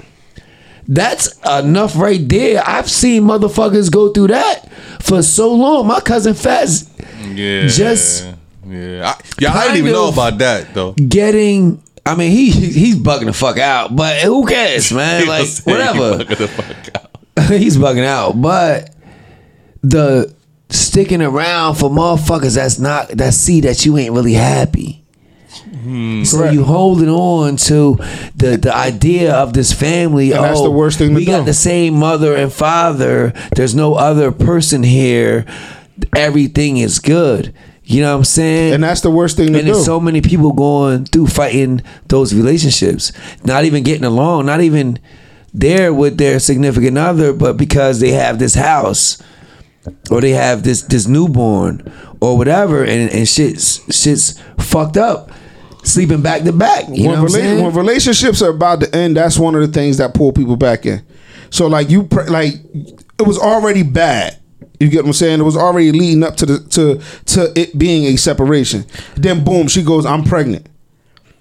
That's 0.88 1.40
enough 1.46 1.96
right 1.98 2.28
there. 2.28 2.62
I've 2.66 2.90
seen 2.92 3.24
motherfuckers 3.24 3.92
go 3.92 4.10
through 4.12 4.28
that 4.28 4.70
for 5.02 5.22
so 5.24 5.54
long. 5.54 5.88
My 5.88 6.00
cousin 6.00 6.34
Fats 6.34 6.90
Yeah. 7.34 7.68
Just- 7.68 8.26
yeah. 8.68 9.14
I, 9.16 9.22
yeah, 9.40 9.54
I 9.54 9.66
didn't 9.66 9.78
even 9.78 9.92
know 9.94 10.10
about 10.10 10.40
that 10.40 10.74
though. 10.74 10.94
getting 10.94 11.84
I 12.04 12.16
mean 12.16 12.32
he 12.32 12.50
he's 12.50 12.96
bugging 12.96 13.26
the 13.28 13.34
fuck 13.34 13.60
out, 13.60 13.96
but 13.96 14.18
who 14.22 14.46
cares, 14.48 14.92
man? 14.92 15.28
Like 15.28 15.42
was 15.42 15.58
saying 15.58 15.78
he 15.78 15.84
whatever. 16.00 16.24
bugging 16.24 16.38
the 16.38 16.48
fuck 16.48 16.96
out. 17.38 17.52
he's 17.52 17.78
bugging 17.78 18.06
out. 18.06 18.42
But 18.42 18.90
the 19.84 20.34
sticking 20.76 21.22
around 21.22 21.76
for 21.76 21.90
motherfuckers 21.90 22.56
that's 22.56 22.80
not 22.80 23.10
that 23.10 23.34
see 23.34 23.62
that 23.62 23.86
you 23.86 23.98
ain't 23.98 24.14
really 24.14 24.34
happy. 24.34 25.04
Hmm. 25.86 26.24
So 26.24 26.40
Correct. 26.40 26.54
you 26.54 26.64
holding 26.64 27.10
on 27.10 27.58
to 27.58 27.96
the 28.36 28.58
the 28.58 28.76
idea 28.76 29.34
of 29.34 29.54
this 29.54 29.72
family. 29.72 30.32
And 30.32 30.44
that's 30.44 30.60
oh, 30.60 30.64
the 30.64 30.72
worst 30.72 30.98
thing 30.98 31.10
to 31.10 31.16
We 31.16 31.26
got 31.26 31.40
do. 31.40 31.46
the 31.46 31.54
same 31.54 31.94
mother 31.96 32.36
and 32.36 32.52
father. 32.52 33.34
There's 33.56 33.76
no 33.76 33.94
other 33.96 34.32
person 34.32 34.84
here. 34.84 35.46
Everything 36.16 36.78
is 36.78 37.00
good. 37.00 37.54
You 37.84 38.02
know 38.02 38.14
what 38.14 38.20
I'm 38.20 38.26
saying? 38.26 38.74
And 38.74 38.84
that's 38.84 39.02
the 39.02 39.12
worst 39.12 39.38
thing 39.38 39.54
to 39.54 39.60
and 39.60 39.68
do. 39.68 39.74
there's 39.74 39.86
so 39.86 40.00
many 40.00 40.20
people 40.20 40.54
going 40.54 41.06
through 41.06 41.28
fighting 41.28 41.84
those 42.08 42.34
relationships, 42.34 43.12
not 43.44 43.64
even 43.64 43.84
getting 43.84 44.04
along, 44.04 44.48
not 44.48 44.62
even 44.62 44.98
there 45.54 45.94
with 45.94 46.18
their 46.18 46.40
significant 46.40 46.98
other, 46.98 47.32
but 47.32 47.58
because 47.58 48.00
they 48.00 48.12
have 48.12 48.40
this 48.40 48.56
house 48.56 49.22
or 50.12 50.22
they 50.22 50.32
have 50.32 50.64
this 50.64 50.82
this 50.84 51.08
newborn 51.08 51.92
or 52.22 52.38
whatever, 52.38 52.84
and 52.84 53.10
and 53.12 53.28
shit's 53.28 53.82
shit's 53.96 54.40
fucked 54.60 54.98
up, 54.98 55.32
sleeping 55.84 56.22
back 56.22 56.44
to 56.44 56.52
back. 56.54 56.86
You 56.90 57.04
know 57.06 57.10
when, 57.10 57.10
what 57.10 57.18
I'm 57.20 57.26
rela- 57.26 57.32
saying? 57.32 57.64
when 57.64 57.76
relationships 57.76 58.42
are 58.42 58.50
about 58.52 58.82
to 58.82 58.96
end, 58.96 59.18
that's 59.18 59.38
one 59.38 59.56
of 59.56 59.62
the 59.62 59.68
things 59.68 59.98
that 59.98 60.14
pull 60.14 60.32
people 60.34 60.56
back 60.56 60.86
in. 60.86 61.06
So 61.50 61.68
like 61.68 61.90
you, 61.90 62.04
pre- 62.04 62.26
like 62.28 62.54
it 63.20 63.26
was 63.26 63.38
already 63.40 63.84
bad. 63.84 64.38
You 64.80 64.90
get 64.90 65.04
what 65.04 65.10
I'm 65.10 65.14
saying? 65.14 65.40
It 65.40 65.44
was 65.44 65.56
already 65.56 65.92
leading 65.94 66.24
up 66.24 66.36
to 66.38 66.46
the 66.46 66.60
to 66.72 67.02
to 67.34 67.60
it 67.60 67.78
being 67.78 68.06
a 68.14 68.18
separation. 68.18 68.86
Then 69.16 69.44
boom, 69.44 69.68
she 69.68 69.84
goes, 69.84 70.06
"I'm 70.06 70.24
pregnant." 70.24 70.68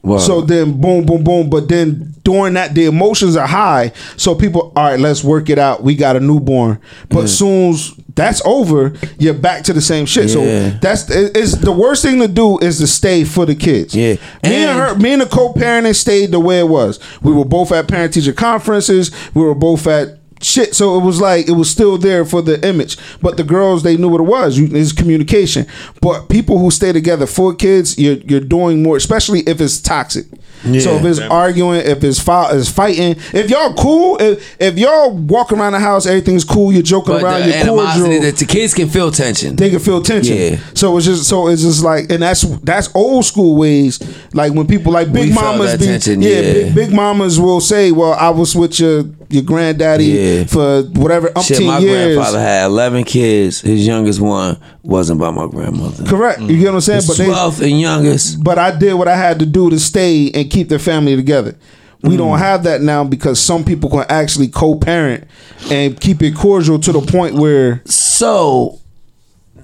Wow. 0.04 0.18
So 0.18 0.42
then 0.42 0.80
boom, 0.80 1.06
boom, 1.06 1.24
boom. 1.24 1.48
But 1.48 1.68
then 1.68 2.14
during 2.24 2.54
that, 2.54 2.74
the 2.74 2.84
emotions 2.84 3.36
are 3.36 3.46
high. 3.46 3.92
So 4.16 4.34
people, 4.34 4.72
all 4.76 4.90
right, 4.90 5.00
let's 5.00 5.24
work 5.24 5.48
it 5.48 5.58
out. 5.58 5.82
We 5.82 5.94
got 5.94 6.14
a 6.14 6.20
newborn. 6.20 6.78
But 7.08 7.28
soon 7.28 7.70
as 7.70 7.92
that's 8.14 8.44
over, 8.44 8.92
you're 9.18 9.34
back 9.34 9.64
to 9.64 9.72
the 9.72 9.80
same 9.80 10.04
shit. 10.06 10.28
So 10.30 10.44
that's 10.80 11.10
it's 11.10 11.56
the 11.56 11.72
worst 11.72 12.02
thing 12.02 12.20
to 12.20 12.28
do 12.28 12.58
is 12.58 12.78
to 12.78 12.86
stay 12.86 13.24
for 13.24 13.46
the 13.46 13.54
kids. 13.54 13.94
Yeah. 13.94 14.12
Me 14.14 14.18
and, 14.42 14.52
And- 14.54 14.78
her, 14.78 14.94
me 14.96 15.12
and 15.14 15.22
the 15.22 15.26
co-parenting 15.26 15.94
stayed 15.96 16.30
the 16.32 16.40
way 16.40 16.60
it 16.60 16.68
was. 16.68 17.00
We 17.22 17.32
were 17.32 17.44
both 17.46 17.72
at 17.72 17.88
parent 17.88 18.12
teacher 18.12 18.32
conferences. 18.34 19.10
We 19.34 19.42
were 19.42 19.54
both 19.54 19.86
at 19.86 20.18
shit. 20.44 20.74
So 20.74 20.96
it 20.98 21.04
was 21.04 21.20
like 21.20 21.48
it 21.48 21.52
was 21.52 21.70
still 21.70 21.98
there 21.98 22.24
for 22.24 22.42
the 22.42 22.64
image. 22.66 22.96
But 23.20 23.36
the 23.36 23.44
girls, 23.44 23.82
they 23.82 23.96
knew 23.96 24.08
what 24.08 24.20
it 24.20 24.24
was. 24.24 24.58
It's 24.58 24.92
communication. 24.92 25.66
But 26.00 26.28
people 26.28 26.58
who 26.58 26.70
stay 26.70 26.92
together 26.92 27.26
for 27.26 27.54
kids, 27.54 27.98
you're 27.98 28.16
you're 28.16 28.40
doing 28.40 28.82
more, 28.82 28.96
especially 28.96 29.40
if 29.40 29.60
it's 29.60 29.80
toxic. 29.80 30.26
Yeah, 30.64 30.80
So 30.80 30.94
if 30.94 31.04
it's 31.04 31.18
arguing, 31.20 31.80
if 31.80 32.02
it's, 32.02 32.18
fi- 32.18 32.50
is 32.52 32.70
fighting, 32.70 33.16
if 33.34 33.50
y'all 33.50 33.74
cool, 33.74 34.16
if, 34.18 34.56
if 34.58 34.78
y'all 34.78 35.14
walk 35.14 35.52
around 35.52 35.72
the 35.72 35.78
house, 35.78 36.06
everything's 36.06 36.42
cool, 36.42 36.72
you're 36.72 36.80
joking 36.82 37.12
but 37.16 37.22
around, 37.22 37.40
the 37.40 37.48
you're 37.48 37.56
animosity 37.56 38.00
cordial 38.00 38.22
that 38.22 38.36
the 38.38 38.46
kids 38.46 38.72
can 38.72 38.88
feel 38.88 39.10
tension. 39.10 39.56
they 39.56 39.68
can 39.68 39.78
feel 39.78 40.00
tension. 40.00 40.36
Yeah. 40.36 40.56
So 40.72 40.96
it's 40.96 41.04
just 41.04 41.28
so 41.28 41.48
it's 41.48 41.60
just 41.60 41.84
like 41.84 42.10
and 42.10 42.22
that's 42.22 42.42
that's 42.60 42.88
old 42.94 43.26
school 43.26 43.56
ways. 43.56 44.00
Like 44.32 44.54
when 44.54 44.66
people 44.66 44.90
like 44.90 45.12
big 45.12 45.28
We 45.28 45.34
mamas 45.34 45.76
be 45.76 45.84
tension, 45.84 46.22
yeah, 46.22 46.30
yeah. 46.30 46.52
Big, 46.52 46.74
big 46.74 46.92
mamas 46.92 47.38
will 47.38 47.60
say, 47.60 47.92
Well, 47.92 48.14
I 48.14 48.30
was 48.30 48.56
with 48.56 48.80
your 48.80 49.04
your 49.34 49.42
granddaddy 49.42 50.04
Yeah. 50.06 50.44
for 50.44 50.82
whatever 50.94 51.28
Shit, 51.42 51.58
umpteen 51.58 51.66
my 51.66 51.78
years. 51.80 52.14
grandfather 52.14 52.40
had 52.40 52.64
11 52.66 53.04
kids. 53.04 53.60
His 53.60 53.86
youngest 53.86 54.20
one 54.20 54.56
wasn't 54.82 55.20
by 55.20 55.30
my 55.30 55.46
grandmother. 55.46 56.04
Correct. 56.04 56.40
You 56.40 56.56
get 56.58 56.66
what 56.66 56.74
I'm 56.76 56.80
saying? 56.80 56.96
His 57.02 57.06
But 57.08 57.16
they 57.18 57.26
12th 57.26 57.60
and 57.60 57.80
youngest. 57.80 58.42
but 58.42 58.58
I 58.58 58.70
did 58.76 58.94
what 58.94 59.08
I 59.08 59.16
had 59.16 59.38
to 59.40 59.46
do 59.46 59.68
to 59.70 59.78
stay 59.78 60.30
and 60.32 60.48
keep 60.48 60.68
the 60.68 60.78
family 60.78 61.16
together. 61.16 61.54
We 62.02 62.14
Mm. 62.14 62.18
don't 62.18 62.38
have 62.38 62.64
that 62.64 62.82
now 62.82 63.02
because 63.04 63.40
some 63.40 63.64
people 63.64 63.88
can 63.90 64.04
actually 64.08 64.48
co-parent 64.48 65.24
and 65.70 65.98
keep 65.98 66.22
it 66.22 66.34
cordial 66.34 66.78
to 66.78 66.92
the 66.92 67.00
point 67.00 67.34
where 67.34 67.80
So 67.86 68.78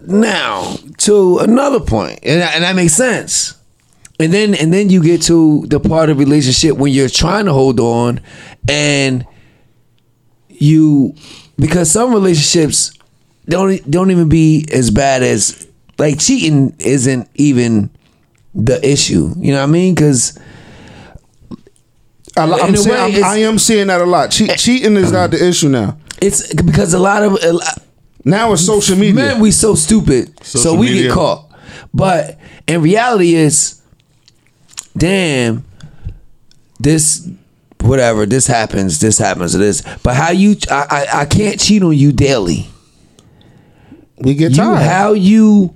now 0.06 0.76
to 0.98 1.38
another 1.38 1.80
point, 1.80 2.18
and 2.22 2.40
and 2.42 2.64
that 2.64 2.74
makes 2.76 2.94
sense. 2.94 3.54
And 4.18 4.32
then 4.32 4.54
and 4.54 4.72
then 4.72 4.90
you 4.90 5.02
get 5.02 5.22
to 5.22 5.64
the 5.68 5.80
part 5.80 6.10
of 6.10 6.18
relationship 6.18 6.76
when 6.76 6.92
you're 6.92 7.08
trying 7.08 7.44
to 7.46 7.52
hold 7.52 7.80
on, 7.80 8.20
and 8.68 9.24
you 10.60 11.14
because 11.58 11.90
some 11.90 12.12
relationships 12.14 12.92
don't 13.46 13.90
don't 13.90 14.10
even 14.12 14.28
be 14.28 14.66
as 14.72 14.90
bad 14.92 15.22
as 15.24 15.66
like 15.98 16.20
cheating 16.20 16.74
isn't 16.78 17.28
even 17.34 17.90
the 18.54 18.78
issue. 18.88 19.32
You 19.38 19.52
know 19.52 19.58
what 19.58 19.64
I 19.68 19.72
mean? 19.72 19.94
Because 19.94 20.38
I, 22.36 22.44
In 22.44 22.52
I'm 22.52 22.76
saying, 22.76 23.12
way, 23.14 23.18
I'm, 23.22 23.24
I 23.24 23.36
am 23.38 23.58
seeing 23.58 23.88
that 23.88 24.00
a 24.00 24.04
lot. 24.04 24.30
Che- 24.30 24.50
eh. 24.50 24.56
cheating 24.56 24.96
is 24.96 25.10
not 25.10 25.32
the 25.32 25.44
issue 25.48 25.68
now. 25.68 25.98
it's 26.22 26.52
because 26.54 26.94
a 26.94 26.98
lot 26.98 27.22
of 27.22 27.42
a 27.42 27.52
lot- 27.52 27.82
Now 28.24 28.52
it's 28.52 28.64
social 28.64 28.96
media. 28.96 29.14
Man, 29.14 29.40
we 29.40 29.50
so 29.50 29.74
stupid. 29.74 30.44
so 30.44 30.74
we 30.74 30.86
media. 30.86 31.02
get 31.04 31.12
caught. 31.14 31.50
But 31.92 32.38
in 32.66 32.82
reality 32.82 33.34
is 33.34 33.80
damn 34.96 35.64
this 36.78 37.28
whatever, 37.82 38.26
this 38.26 38.46
happens, 38.46 39.00
this 39.00 39.18
happens, 39.18 39.52
this. 39.52 39.82
But 40.02 40.14
how 40.16 40.30
you 40.30 40.56
I 40.70 40.86
I, 41.12 41.20
I 41.22 41.24
can't 41.26 41.58
cheat 41.60 41.82
on 41.82 41.96
you 41.96 42.12
daily. 42.12 42.68
we 44.18 44.34
get 44.34 44.50
You 44.52 44.56
tired. 44.58 44.82
how 44.86 45.12
you 45.12 45.74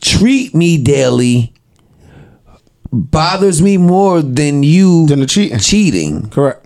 treat 0.00 0.54
me 0.54 0.78
daily 0.82 1.52
bothers 2.92 3.60
me 3.60 3.76
more 3.76 4.22
than 4.22 4.62
you 4.62 5.06
Than 5.06 5.20
the 5.20 5.26
cheating. 5.26 5.58
cheating 5.58 6.28
Correct. 6.30 6.64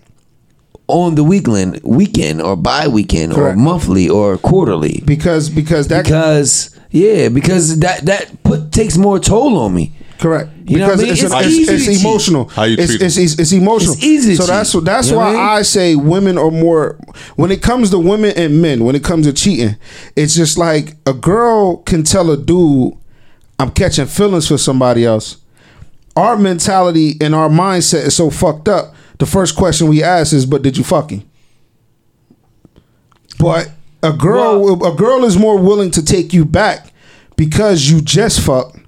on 0.87 1.15
the 1.15 1.25
weekend 1.25 1.81
weekend 1.83 2.43
or 2.43 2.57
bi 2.57 2.87
weekend 2.89 3.33
or 3.33 3.55
monthly 3.57 4.09
or 4.09 4.37
quarterly. 4.39 5.03
Because 5.05 5.49
because 5.51 5.89
that 5.89 6.05
because 6.05 6.77
yeah, 6.91 7.29
because 7.29 7.79
that 7.81 8.05
that 8.07 8.43
put 8.43 8.73
takes 8.73 8.97
more 8.97 9.19
toll 9.19 9.59
on 9.59 9.75
me. 9.75 9.93
Correct. 10.21 10.51
You 10.67 10.79
know 10.79 10.89
what 10.89 10.99
because 10.99 11.01
I 11.01 11.03
mean? 11.05 11.13
it's, 11.13 11.23
It's 11.23 11.35
it's, 11.35 11.71
easy 11.71 11.93
it's 11.93 12.03
emotional. 12.05 12.49
How 12.49 12.65
you 12.65 12.77
it's, 12.79 12.87
treat 12.87 13.03
it's, 13.03 13.17
it's, 13.17 13.39
it's 13.39 13.53
emotional. 13.53 13.95
It's 13.95 14.05
easy 14.05 14.35
So 14.37 14.43
cheat. 14.45 14.49
that's 14.49 14.73
that's 14.85 15.07
You 15.09 15.13
know 15.15 15.19
why 15.19 15.33
what 15.33 15.41
I 15.41 15.55
I, 15.57 15.63
say 15.63 15.97
women 15.97 16.39
are 16.39 16.51
more 16.51 16.99
when 17.37 17.51
it 17.51 17.63
comes 17.63 17.91
to 17.91 17.99
women 17.99 18.33
and 18.37 18.61
men. 18.63 18.85
When 18.85 18.95
it 18.95 19.03
comes 19.03 19.27
to 19.27 19.33
cheating, 19.33 19.77
it's 20.17 20.35
just 20.35 20.59
like 20.59 20.95
a 21.07 21.13
girl 21.13 21.79
can 21.79 22.03
tell 22.05 22.31
a 22.31 22.37
dude, 22.37 22.95
"I'm 23.59 23.71
catching 23.71 24.07
feelings 24.07 24.49
for 24.49 24.59
somebody 24.59 25.05
else." 25.05 25.39
Our 26.17 26.37
mentality 26.37 27.17
and 27.21 27.35
our 27.35 27.49
mindset 27.49 28.05
is 28.07 28.17
so 28.17 28.31
fucked 28.31 28.69
up. 28.69 28.95
The 29.19 29.27
first 29.27 29.57
question 29.57 29.89
we 29.89 30.03
ask 30.03 30.33
is, 30.33 30.45
"But 30.47 30.63
did 30.63 30.77
you 30.77 30.85
fuck 30.85 31.11
him?" 31.11 31.23
But 33.39 33.71
a 34.03 34.13
girl, 34.13 34.85
a 34.85 34.95
girl 34.95 35.25
is 35.25 35.39
more 35.39 35.59
willing 35.59 35.91
to 35.93 36.05
take 36.05 36.33
you 36.33 36.45
back 36.45 36.93
because 37.37 37.91
you 37.91 38.01
just 38.01 38.41
fucked 38.41 38.80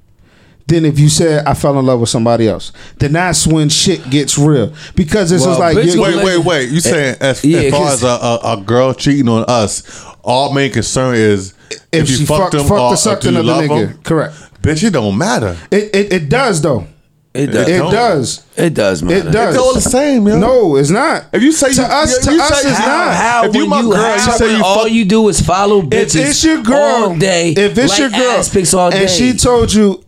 than 0.72 0.84
if 0.84 0.98
you 0.98 1.08
said 1.08 1.46
I 1.46 1.54
fell 1.54 1.78
in 1.78 1.86
love 1.86 2.00
with 2.00 2.08
somebody 2.08 2.48
else. 2.48 2.72
Then 2.98 3.12
that's 3.12 3.46
when 3.46 3.68
shit 3.68 4.08
gets 4.10 4.36
real 4.38 4.74
because 4.96 5.30
it's 5.32 5.42
Well, 5.46 5.50
just 5.50 5.60
like 5.60 5.76
bitch 5.76 5.94
you- 5.94 6.02
gonna 6.02 6.16
Wait, 6.18 6.24
wait, 6.38 6.44
wait. 6.44 6.68
You 6.70 6.76
eh, 6.78 6.80
saying 6.80 7.16
as, 7.20 7.44
yeah, 7.44 7.58
as 7.60 7.70
far 7.72 7.80
'cause- 7.84 7.94
as 7.94 8.02
a, 8.02 8.06
a, 8.46 8.52
a 8.58 8.62
girl 8.62 8.92
cheating 8.94 9.28
on 9.28 9.44
us, 9.48 10.04
all 10.22 10.52
main 10.52 10.72
concern 10.72 11.14
is 11.14 11.54
if, 11.92 12.10
you 12.10 12.16
she 12.16 12.26
fucked 12.26 12.40
fucked, 12.40 12.52
them 12.52 12.60
fucked 12.62 12.72
or, 12.72 12.92
or 12.92 12.96
sucked 12.96 13.22
do 13.22 13.30
you 13.30 13.38
another 13.40 13.52
love 13.68 13.70
nigga. 13.70 13.88
them? 13.92 14.02
Correct. 14.02 14.34
Bitch, 14.62 14.84
it 14.84 14.90
don't 14.90 15.16
matter. 15.18 15.56
It, 15.70 15.94
it 15.94 16.12
it 16.12 16.28
does 16.28 16.60
though. 16.60 16.86
It 17.34 17.46
does. 17.46 17.66
It 17.66 17.78
don't. 17.78 17.90
does. 17.92 18.44
It 18.58 18.74
does, 18.74 19.02
man. 19.02 19.28
It 19.28 19.30
does. 19.32 19.54
It's 19.54 19.64
all 19.64 19.72
the 19.72 19.80
same, 19.80 20.28
yo. 20.28 20.38
No, 20.38 20.76
it's 20.76 20.90
not. 20.90 21.24
If 21.32 21.42
you 21.42 21.50
say 21.50 21.72
to 21.72 21.80
you- 21.80 21.86
us, 21.86 22.12
you- 22.18 22.22
to 22.30 22.32
you 22.36 22.42
us, 22.42 22.62
say- 22.62 22.68
it's 22.68 22.78
How, 22.78 22.86
not. 23.06 23.14
how 23.16 23.44
If 23.46 23.54
you 23.54 23.60
when 23.62 23.70
my 23.70 23.80
you, 23.80 23.90
girl, 23.90 24.12
you 24.14 24.32
say 24.32 24.56
you 24.58 24.62
all 24.62 24.82
fuck- 24.82 24.92
you 24.92 25.04
do 25.06 25.28
is 25.30 25.40
follow 25.40 25.78
If 25.78 25.86
bitches 25.88 26.28
it's 26.28 26.44
your 26.44 26.62
girl 26.62 26.76
all 27.08 27.16
day, 27.16 27.52
if 27.56 27.78
it's 27.78 27.88
like 27.88 27.98
your 28.00 28.10
girl, 28.10 28.78
all 28.80 28.90
day, 28.90 29.00
and 29.00 29.10
she 29.10 29.32
told 29.32 29.72
you, 29.72 30.04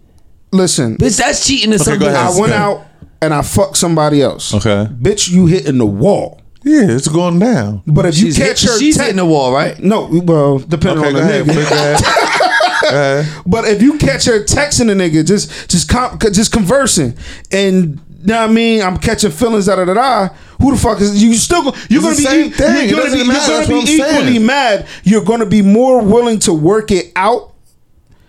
listen, 0.55 0.97
bitch, 0.97 1.19
that's 1.19 1.47
cheating 1.47 1.71
to 1.73 1.79
go 1.79 1.85
somebody 1.85 2.07
ahead. 2.07 2.27
I 2.37 2.41
went 2.41 2.53
Okay. 2.53 2.63
out 2.63 2.87
and 3.23 3.35
I 3.35 3.43
fucked 3.43 3.77
somebody 3.77 4.23
else. 4.23 4.55
Okay. 4.55 4.89
bitch, 4.93 5.31
you 5.31 5.47
hitting 5.47 5.79
the 5.79 5.87
wall. 5.87 6.41
Yeah, 6.63 6.85
it's 6.89 7.09
going 7.09 7.39
down. 7.39 7.83
But 7.87 8.07
if 8.07 8.19
you 8.19 8.33
catch 8.33 8.63
hit, 8.63 8.71
her, 8.71 8.79
she's 8.79 8.97
te- 8.97 9.03
hitting 9.03 9.17
the 9.17 9.27
wall, 9.27 9.53
right? 9.53 9.79
No, 9.83 10.09
well, 10.11 10.59
depending 10.61 10.99
Okay, 11.05 11.09
on 11.09 11.13
go 11.15 11.21
the 11.21 11.25
ahead. 11.25 11.45
nigga. 11.45 12.25
Go 12.85 12.89
ahead. 12.89 13.43
But 13.47 13.65
if 13.67 13.81
you 13.83 13.97
catch 13.99 14.25
her 14.27 14.43
texting 14.45 14.91
a 14.91 14.95
nigga, 14.95 15.27
just 15.27 15.71
just 15.71 15.89
com- 15.89 16.19
just 16.19 16.53
conversing, 16.53 17.17
and 17.51 18.01
you 18.21 18.27
know 18.27 18.41
what 18.43 18.51
I 18.51 18.53
mean, 18.53 18.83
I'm 18.83 18.97
catching 18.99 19.31
feelings 19.31 19.67
da 19.67 19.77
da 19.77 19.85
da 19.87 19.95
da. 19.95 20.29
Who 20.61 20.71
the 20.75 20.79
fuck 20.79 21.01
is 21.01 21.23
you? 21.23 21.33
Still 21.35 21.65
you're 21.65 21.73
It's 21.73 22.03
gonna 22.03 22.17
be 22.17 22.23
same 22.23 22.51
thing. 22.51 22.89
You're 22.91 23.01
gonna 23.03 23.13
be, 23.15 23.27
matter. 23.27 23.53
you're 23.53 23.63
gonna 23.67 23.77
what 23.79 23.87
be 23.87 23.93
equally 23.93 24.27
saying. 24.33 24.47
mad. 24.47 24.87
You're 25.03 25.25
gonna 25.25 25.47
be 25.47 25.63
more 25.63 26.03
willing 26.03 26.39
to 26.41 26.53
work 26.53 26.91
it 26.91 27.13
out. 27.17 27.54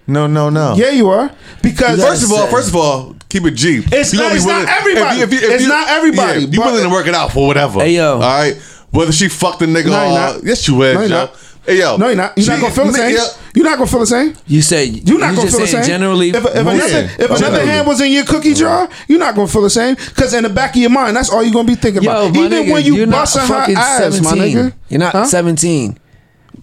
No, 0.08 0.28
no, 0.28 0.50
no. 0.50 0.76
Yeah, 0.76 0.90
you 0.92 1.10
are 1.10 1.32
because 1.64 2.00
First 2.02 2.24
of 2.24 2.32
all, 2.32 2.46
say- 2.46 2.52
first 2.52 2.70
of 2.70 2.76
all, 2.76 3.16
keep 3.30 3.46
it 3.46 3.52
G. 3.56 3.84
It's 3.92 4.14
You 4.14 4.20
not- 4.20 4.26
gonna 4.26 4.34
be 4.34 4.38
it's 4.38 4.46
not 4.46 4.54
willing- 4.58 4.70
everybody. 4.70 5.20
It's 5.38 5.68
not 5.68 5.90
everybody, 5.90 6.42
Yeah, 6.42 6.48
you 6.52 6.62
willing 6.62 6.84
to 6.84 6.90
work 6.90 7.08
it 7.08 7.16
out 7.16 7.32
for 7.32 7.48
whatever. 7.48 7.80
Hey, 7.82 7.96
yo. 7.96 8.14
All 8.14 8.20
right. 8.20 8.56
Whether 8.92 9.12
she 9.12 9.28
fucked 9.28 9.60
the 9.60 9.66
nigga 9.66 9.86
No, 9.88 9.92
you're 9.92 10.12
or 10.12 10.20
not. 10.34 10.44
yes, 10.44 10.68
you 10.68 10.82
is. 10.84 10.94
No, 10.94 11.00
you're 11.02 11.10
yo. 11.10 11.16
not. 11.16 11.36
Hey 11.66 11.80
yo, 11.80 11.98
no, 11.98 12.08
you're 12.10 12.16
not. 12.16 12.38
You're 12.38 12.48
not 12.48 12.62
gonna 12.62 12.74
feel 12.76 12.86
the 12.86 12.94
same. 12.94 13.16
Yeah. 13.16 13.26
You're 13.56 13.66
not 13.66 13.78
gonna 13.80 13.90
feel 13.90 14.00
the 14.02 14.06
same. 14.06 14.36
You 14.46 14.62
say 14.62 14.86
You're 14.86 15.18
not 15.18 15.32
you 15.32 15.36
gonna 15.38 15.42
just 15.50 15.58
feel 15.58 15.66
the 15.66 15.72
same. 15.72 15.84
Generally, 15.84 16.30
if, 16.30 16.36
if 16.36 16.44
most- 16.44 16.56
another 16.56 16.88
Yeah, 16.92 17.08
if 17.26 17.32
another 17.32 17.66
hand 17.66 17.88
was 17.88 18.02
in 18.02 18.12
your 18.12 18.24
cookie 18.24 18.54
jar, 18.54 18.88
you're 19.08 19.18
not 19.18 19.34
gonna 19.34 19.48
feel 19.48 19.64
the 19.64 19.70
same. 19.72 19.96
Because 19.96 20.36
in 20.36 20.44
the 20.44 20.50
back 20.50 20.76
of 20.76 20.82
your 20.82 20.92
mind, 20.92 21.18
that's 21.18 21.32
all 21.32 21.42
you're 21.44 21.52
gonna 21.52 21.68
be 21.68 21.74
thinking 21.74 22.04
Yo, 22.04 22.12
about. 22.12 22.36
Even 22.38 22.52
nigga, 22.52 22.72
when 22.72 22.86
you 22.86 22.96
you're 22.98 23.08
not 23.08 23.22
busting 23.34 23.42
her 23.48 23.56
ass, 23.80 23.98
17. 24.14 24.24
my 24.24 24.32
nigga. 24.46 24.74
You're 24.90 25.00
not 25.00 25.12
Huh? 25.14 25.26
17. 25.26 25.98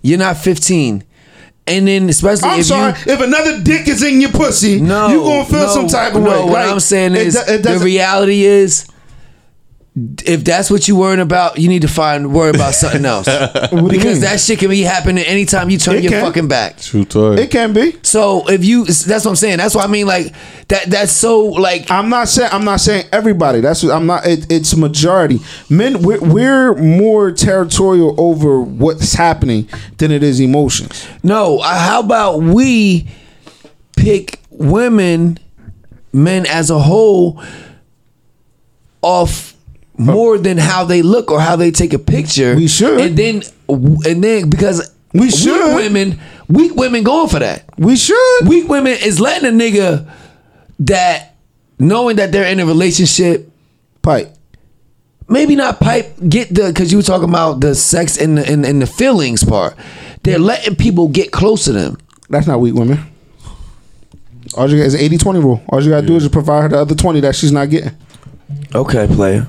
You're 0.03 0.19
not 0.21 0.37
15. 0.39 1.03
And 1.67 1.87
then 1.87 2.09
especially 2.09 2.49
I'm 2.49 2.61
if 2.61 2.67
sorry. 2.67 2.93
you 3.07 3.13
if 3.13 3.21
another 3.21 3.61
dick 3.63 3.87
is 3.87 4.03
in 4.03 4.21
your 4.21 4.31
pussy, 4.33 4.81
no, 4.81 5.09
you 5.09 5.19
gonna 5.21 5.45
feel 5.45 5.61
no, 5.61 5.69
some 5.75 5.87
type 5.87 6.15
of 6.15 6.23
no, 6.23 6.31
way. 6.31 6.39
What 6.41 6.53
Like, 6.53 6.71
I'm 6.71 6.81
saying 6.81 7.13
it 7.15 7.27
is 7.29 7.35
do- 7.35 7.53
it 7.53 7.63
the 7.63 7.79
reality 7.79 8.43
is 8.45 8.87
if 9.95 10.43
that's 10.43 10.71
what 10.71 10.89
you're 10.89 10.97
worrying 10.97 11.21
about, 11.21 11.59
you 11.59 11.69
need 11.69 11.83
to 11.83 11.89
find 11.89 12.33
worry 12.33 12.49
about 12.49 12.73
something 12.75 13.05
else. 13.05 13.27
because 13.91 14.21
that 14.21 14.41
shit 14.41 14.59
can 14.59 14.71
be 14.71 14.81
happening 14.81 15.23
anytime 15.25 15.69
you 15.69 15.77
turn 15.77 15.97
It 15.97 16.05
your 16.05 16.13
can. 16.13 16.25
fucking 16.25 16.49
back. 16.49 16.79
True 16.79 17.05
story. 17.05 17.43
It 17.43 17.51
can 17.51 17.75
be. 17.75 17.97
So 18.03 18.49
if 18.49 18.65
you 18.65 18.87
that's 18.87 19.25
what 19.25 19.27
I'm 19.27 19.37
saying. 19.37 19.59
That's 19.59 19.75
what 19.75 19.85
I 19.85 19.89
mean 19.89 20.07
like 20.07 20.35
that 20.69 20.87
that's 20.87 21.13
so 21.13 21.41
like 21.45 21.91
I'm 21.91 22.09
not 22.09 22.29
saying 22.29 22.49
I'm 22.53 22.65
not 22.65 22.81
saying 22.81 23.07
everybody. 23.13 23.61
That's 23.61 23.83
what 23.83 23.93
I'm 23.93 24.07
not. 24.07 24.27
It, 24.27 24.51
it's 24.51 24.75
majority. 24.75 25.41
Men, 25.69 26.01
we're, 26.03 26.21
we're 26.21 26.75
more 26.75 27.31
territorial 27.31 28.19
over 28.19 28.63
what's 28.63 29.13
happening 29.13 29.69
than 29.99 30.11
it 30.11 30.23
is 30.23 30.41
emotions. 30.41 31.07
No, 31.23 31.59
uh, 31.59 31.79
how 31.79 32.01
about 32.01 32.39
we 32.39 33.09
pick 33.95 34.41
women, 34.51 35.39
men 36.15 36.47
as 36.47 36.71
a 36.71 36.79
whole, 36.79 37.43
off 39.03 39.52
more 40.05 40.39
than 40.39 40.59
how 40.59 40.85
they 40.85 41.03
look 41.03 41.31
or 41.31 41.41
how 41.41 41.57
they 41.57 41.71
take 41.71 41.93
a 41.93 41.99
picture. 41.99 42.55
We 42.57 42.69
should. 42.69 43.01
and 43.01 43.17
then 43.17 43.43
and 43.69 44.23
then 44.23 44.51
because 44.51 44.93
We 45.13 45.31
should 45.31 45.77
weak 45.77 45.77
women, 45.77 46.21
weak 46.49 46.75
women 46.75 47.05
going 47.05 47.29
for 47.29 47.39
that. 47.39 47.65
We 47.79 47.97
should. 47.97 48.49
Weak 48.49 48.69
women 48.69 48.93
is 48.93 49.21
letting 49.21 49.49
a 49.49 49.53
nigga 49.53 50.11
that 50.81 51.37
knowing 51.79 52.17
that 52.17 52.33
they're 52.33 52.47
in 52.51 52.61
a 52.61 52.67
relationship. 52.67 53.51
Pipe. 54.03 54.35
Maybe 55.29 55.55
not 55.55 55.79
pipe 55.81 56.17
get 56.29 56.53
the 56.55 56.69
because 56.69 56.91
you 56.91 56.99
were 56.99 57.03
talking 57.05 57.29
about 57.29 57.61
the 57.61 57.75
sex 57.75 58.19
and 58.19 58.37
the 58.37 58.47
and, 58.51 58.67
and 58.67 58.83
the 58.83 58.87
feelings 58.87 59.45
part. 59.45 59.77
They're 60.25 60.39
letting 60.39 60.77
people 60.77 61.09
get 61.09 61.31
close 61.33 61.65
to 61.65 61.73
them. 61.73 61.99
That's 62.29 62.47
not 62.47 62.61
weak 62.61 62.75
women. 62.75 62.99
All 64.55 64.69
you 64.69 64.77
got 64.79 64.87
is 64.87 64.95
an 64.95 65.01
80 65.01 65.19
20 65.19 65.41
rule. 65.41 65.63
All 65.69 65.83
you 65.83 65.91
got 65.91 66.03
to 66.03 66.07
do 66.07 66.17
is 66.17 66.25
just 66.25 66.33
provide 66.33 66.63
her 66.63 66.69
the 66.69 66.79
other 66.79 66.95
20 66.95 67.21
that 67.21 67.35
she's 67.35 67.53
not 67.53 67.71
getting. 67.71 67.93
Okay, 68.75 69.07
player. 69.07 69.47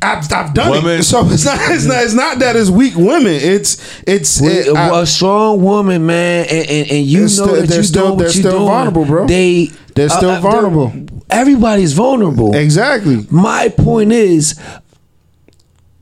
I've, 0.00 0.32
I've 0.32 0.54
done 0.54 0.70
Women- 0.70 1.00
it. 1.00 1.02
So 1.04 1.26
it's 1.28 1.44
not, 1.44 1.58
it's 1.70 1.84
not 1.84 2.04
it's 2.04 2.14
not 2.14 2.38
that 2.38 2.54
it's 2.56 2.70
weak 2.70 2.94
women. 2.96 3.34
It's 3.34 4.00
it's 4.06 4.40
We- 4.40 4.48
it- 4.48 4.76
I- 4.76 5.00
a 5.02 5.06
strong 5.06 5.60
woman, 5.62 6.06
man, 6.06 6.46
and, 6.48 6.68
and, 6.70 6.90
and 6.90 7.06
you 7.06 7.18
know 7.18 7.26
They're 7.26 7.28
still- 7.28 7.46
that 7.56 7.66
they're 7.68 7.76
you 7.78 7.82
still- 7.84 8.08
what 8.10 8.18
they're 8.18 8.30
still 8.30 8.50
doing. 8.52 8.64
vulnerable, 8.66 9.04
bro. 9.04 9.26
They 9.26 9.70
They're 9.94 10.08
still 10.08 10.30
uh, 10.30 10.38
uh, 10.38 10.40
vulnerable. 10.40 10.92
Everybody's 11.30 11.92
vulnerable. 11.94 12.54
exactly. 12.54 13.26
My 13.30 13.68
point 13.70 14.12
is, 14.12 14.54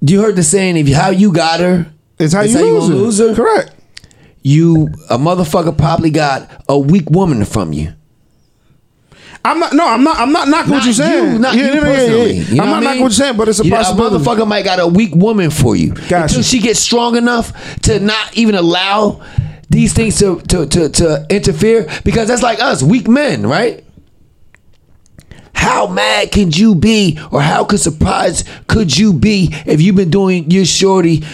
you 0.01 0.20
heard 0.20 0.36
the 0.36 0.43
saying: 0.43 0.77
"If 0.77 0.89
how 0.94 1.10
you 1.10 1.32
got 1.32 1.60
her, 1.60 1.86
It's 2.18 2.35
how 2.35 2.43
it's 2.43 2.52
you, 2.52 2.60
lose, 2.60 2.85
gonna 2.89 2.94
lose 3.01 3.18
her." 3.18 3.35
Correct. 3.35 3.73
You 4.43 4.89
a 5.10 5.18
motherfucker 5.18 5.77
probably 5.77 6.10
got 6.10 6.48
a 6.68 6.78
weak 6.78 7.10
woman 7.10 7.44
from 7.44 7.73
you. 7.73 7.94
I'm 9.47 9.59
not. 9.60 9.73
No, 9.73 9.86
I'm 9.86 10.02
not. 10.02 10.18
I'm 10.18 10.32
not 10.32 10.48
knocking 10.48 10.73
what 10.73 10.85
you're 10.85 10.94
saying. 10.94 11.32
You, 11.35 11.39
not 11.39 11.55
Yeah, 11.55 11.60
you 11.62 11.66
yeah, 11.68 11.74
yeah, 11.74 11.81
personally. 11.82 12.32
yeah. 12.32 12.43
You 12.48 12.55
know 12.56 12.62
I'm 12.64 12.70
not 12.70 12.77
I 12.77 12.85
knocking 12.85 13.02
what 13.02 13.06
you're 13.09 13.27
saying, 13.27 13.36
but 13.36 13.48
it's 13.48 13.60
a 13.60 13.64
You 13.64 13.70
know. 13.70 13.81
A 13.81 13.85
motherfucker 13.85 14.47
might 14.47 14.64
got 14.64 14.81
a 14.81 14.86
weak 14.86 15.14
woman 15.14 15.51
for 15.51 15.77
you 15.77 15.93
Gotcha. 15.94 16.23
until 16.24 16.43
she 16.43 16.59
gets 16.60 16.81
strong 16.81 17.16
enough 17.16 17.52
to 17.82 18.01
not 18.01 18.36
even 18.36 18.55
allow 18.55 19.23
these 19.70 19.93
things 19.93 20.18
to 20.18 20.40
to 20.43 20.66
to, 20.66 20.89
to 20.89 21.27
interfere 21.31 21.89
because 22.05 22.28
that's 22.28 22.43
like 22.43 22.60
us, 22.60 22.82
weak 22.82 23.09
men, 23.09 23.47
right? 23.47 23.85
How 25.55 25.86
mad 25.86 26.31
can 26.32 26.51
you 26.52 26.74
be, 26.74 27.18
or 27.32 27.40
how 27.40 27.64
could 27.64 27.81
surprised 27.81 28.47
could 28.66 28.97
you 28.97 29.12
be 29.12 29.48
if 29.64 29.81
you've 29.81 29.97
been 29.97 30.10
doing 30.10 30.51
your 30.51 30.64
shorty? 30.64 31.24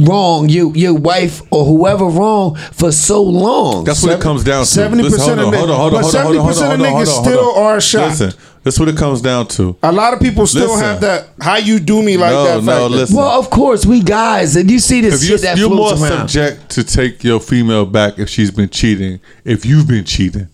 Wrong 0.00 0.48
your 0.48 0.74
your 0.76 0.94
wife 0.94 1.40
or 1.50 1.64
whoever 1.64 2.04
wrong 2.06 2.56
for 2.72 2.90
so 2.92 3.22
long. 3.22 3.84
That's 3.84 4.02
what 4.02 4.12
it 4.12 4.20
comes 4.20 4.44
down 4.44 4.64
to. 4.64 4.70
70% 4.70 5.02
Listen, 5.02 5.38
hold 5.38 5.54
of 5.70 5.76
hold 5.76 5.94
on, 5.94 6.02
70% 6.04 6.06
of 6.06 6.24
hold 6.24 6.36
on, 6.36 6.44
hold 6.44 6.80
niggas 6.80 7.22
still 7.24 7.54
are 7.54 7.80
shocked. 7.80 8.20
Listen, 8.20 8.40
that's 8.62 8.78
what 8.80 8.88
it 8.88 8.96
comes 8.96 9.20
down 9.20 9.46
to. 9.48 9.76
A 9.82 9.92
lot 9.92 10.14
of 10.14 10.20
people 10.20 10.46
still 10.46 10.68
Listen. 10.68 10.80
have 10.84 11.00
that. 11.02 11.28
How 11.40 11.56
you 11.56 11.78
do 11.78 12.02
me 12.02 12.16
like 12.16 12.32
No, 12.32 12.60
that? 12.60 12.64
no, 12.64 12.86
listen. 12.86 13.16
well, 13.16 13.38
of 13.38 13.50
course, 13.50 13.84
we 13.84 14.00
guys, 14.00 14.56
and 14.56 14.70
you 14.70 14.78
see 14.78 15.00
this 15.02 15.14
If 15.16 15.20
shit 15.20 15.28
you're, 15.30 15.38
that 15.38 15.58
you're 15.58 15.68
more 15.70 15.90
around. 15.92 16.28
subject 16.28 16.70
to 16.70 16.84
take 16.84 17.22
your 17.22 17.40
female 17.40 17.84
back 17.84 18.18
if 18.18 18.28
she's 18.30 18.50
been 18.50 18.70
cheating, 18.70 19.20
if 19.44 19.64
you've 19.66 19.86
been 19.86 20.04
cheating. 20.04 20.48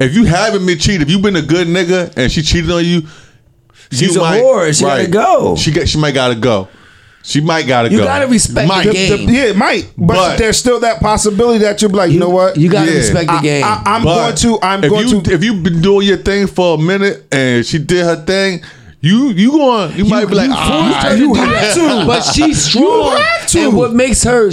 If 0.00 0.14
you 0.14 0.24
haven't 0.24 0.64
been 0.66 0.78
cheating, 0.78 1.02
if 1.02 1.10
you've 1.10 1.22
been 1.22 1.36
a 1.36 1.42
good 1.42 1.66
nigga 1.66 2.12
and 2.16 2.30
she 2.30 2.42
cheated 2.42 2.70
on 2.70 2.84
you, 2.84 3.02
She's 3.90 4.14
you 4.14 4.20
a 4.22 4.24
whore. 4.24 4.76
She 4.76 4.84
gotta 4.84 5.06
go. 5.08 5.56
She 5.56 5.70
got, 5.70 5.88
she 5.88 5.98
might 5.98 6.12
gotta 6.12 6.34
go. 6.34 6.68
She 7.22 7.40
might 7.42 7.66
gotta 7.66 7.88
go. 7.90 7.92
You 7.96 7.98
go. 8.00 8.04
gotta 8.06 8.26
respect 8.26 8.68
Might. 8.68 8.84
the 8.84 8.90
The- 8.90 8.94
game. 9.16 9.26
the- 9.26 9.32
yeah, 9.32 9.44
it 9.46 9.56
might, 9.56 9.88
but, 9.98 10.14
But- 10.14 10.38
there's 10.38 10.56
still 10.56 10.80
that 10.80 11.00
possibility 11.00 11.58
that 11.58 11.82
you're 11.82 11.90
like, 11.90 12.10
you, 12.10 12.18
know 12.18 12.30
what? 12.30 12.56
You 12.56 12.70
gotta 12.70 12.90
Yeah. 12.90 12.96
respect 12.98 13.26
the 13.26 13.32
I, 13.34 13.42
game. 13.42 13.64
I, 13.64 13.82
am 13.96 14.04
But 14.04 14.14
going 14.14 14.36
to. 14.36 14.58
I'm 14.62 14.80
going 14.80 15.08
you, 15.08 15.20
to. 15.22 15.32
If 15.34 15.44
you've 15.44 15.62
been 15.62 15.82
doing 15.82 16.06
your 16.06 16.16
thing 16.18 16.46
for 16.46 16.76
a 16.76 16.78
minute 16.80 17.24
and 17.30 17.66
she 17.66 17.78
did 17.78 18.04
her 18.04 18.16
thing, 18.16 18.62
you 19.00 19.28
you 19.30 19.50
going 19.52 19.94
you, 19.96 20.04
might 20.06 20.26
be 20.26 20.34
like, 20.34 20.48
you 20.48 20.54
ah, 20.56 20.90
forced 20.90 21.06
her 21.06 21.16
to 21.16 21.22
you 21.22 21.34
do 21.34 21.40
have 21.40 21.74
to. 21.74 22.06
But 22.06 22.22
she's 22.22 22.62
strong. 22.64 23.16
have 23.16 23.46
to. 23.48 23.60
And 23.60 23.76
what 23.76 23.92
makes 23.92 24.22
her 24.22 24.50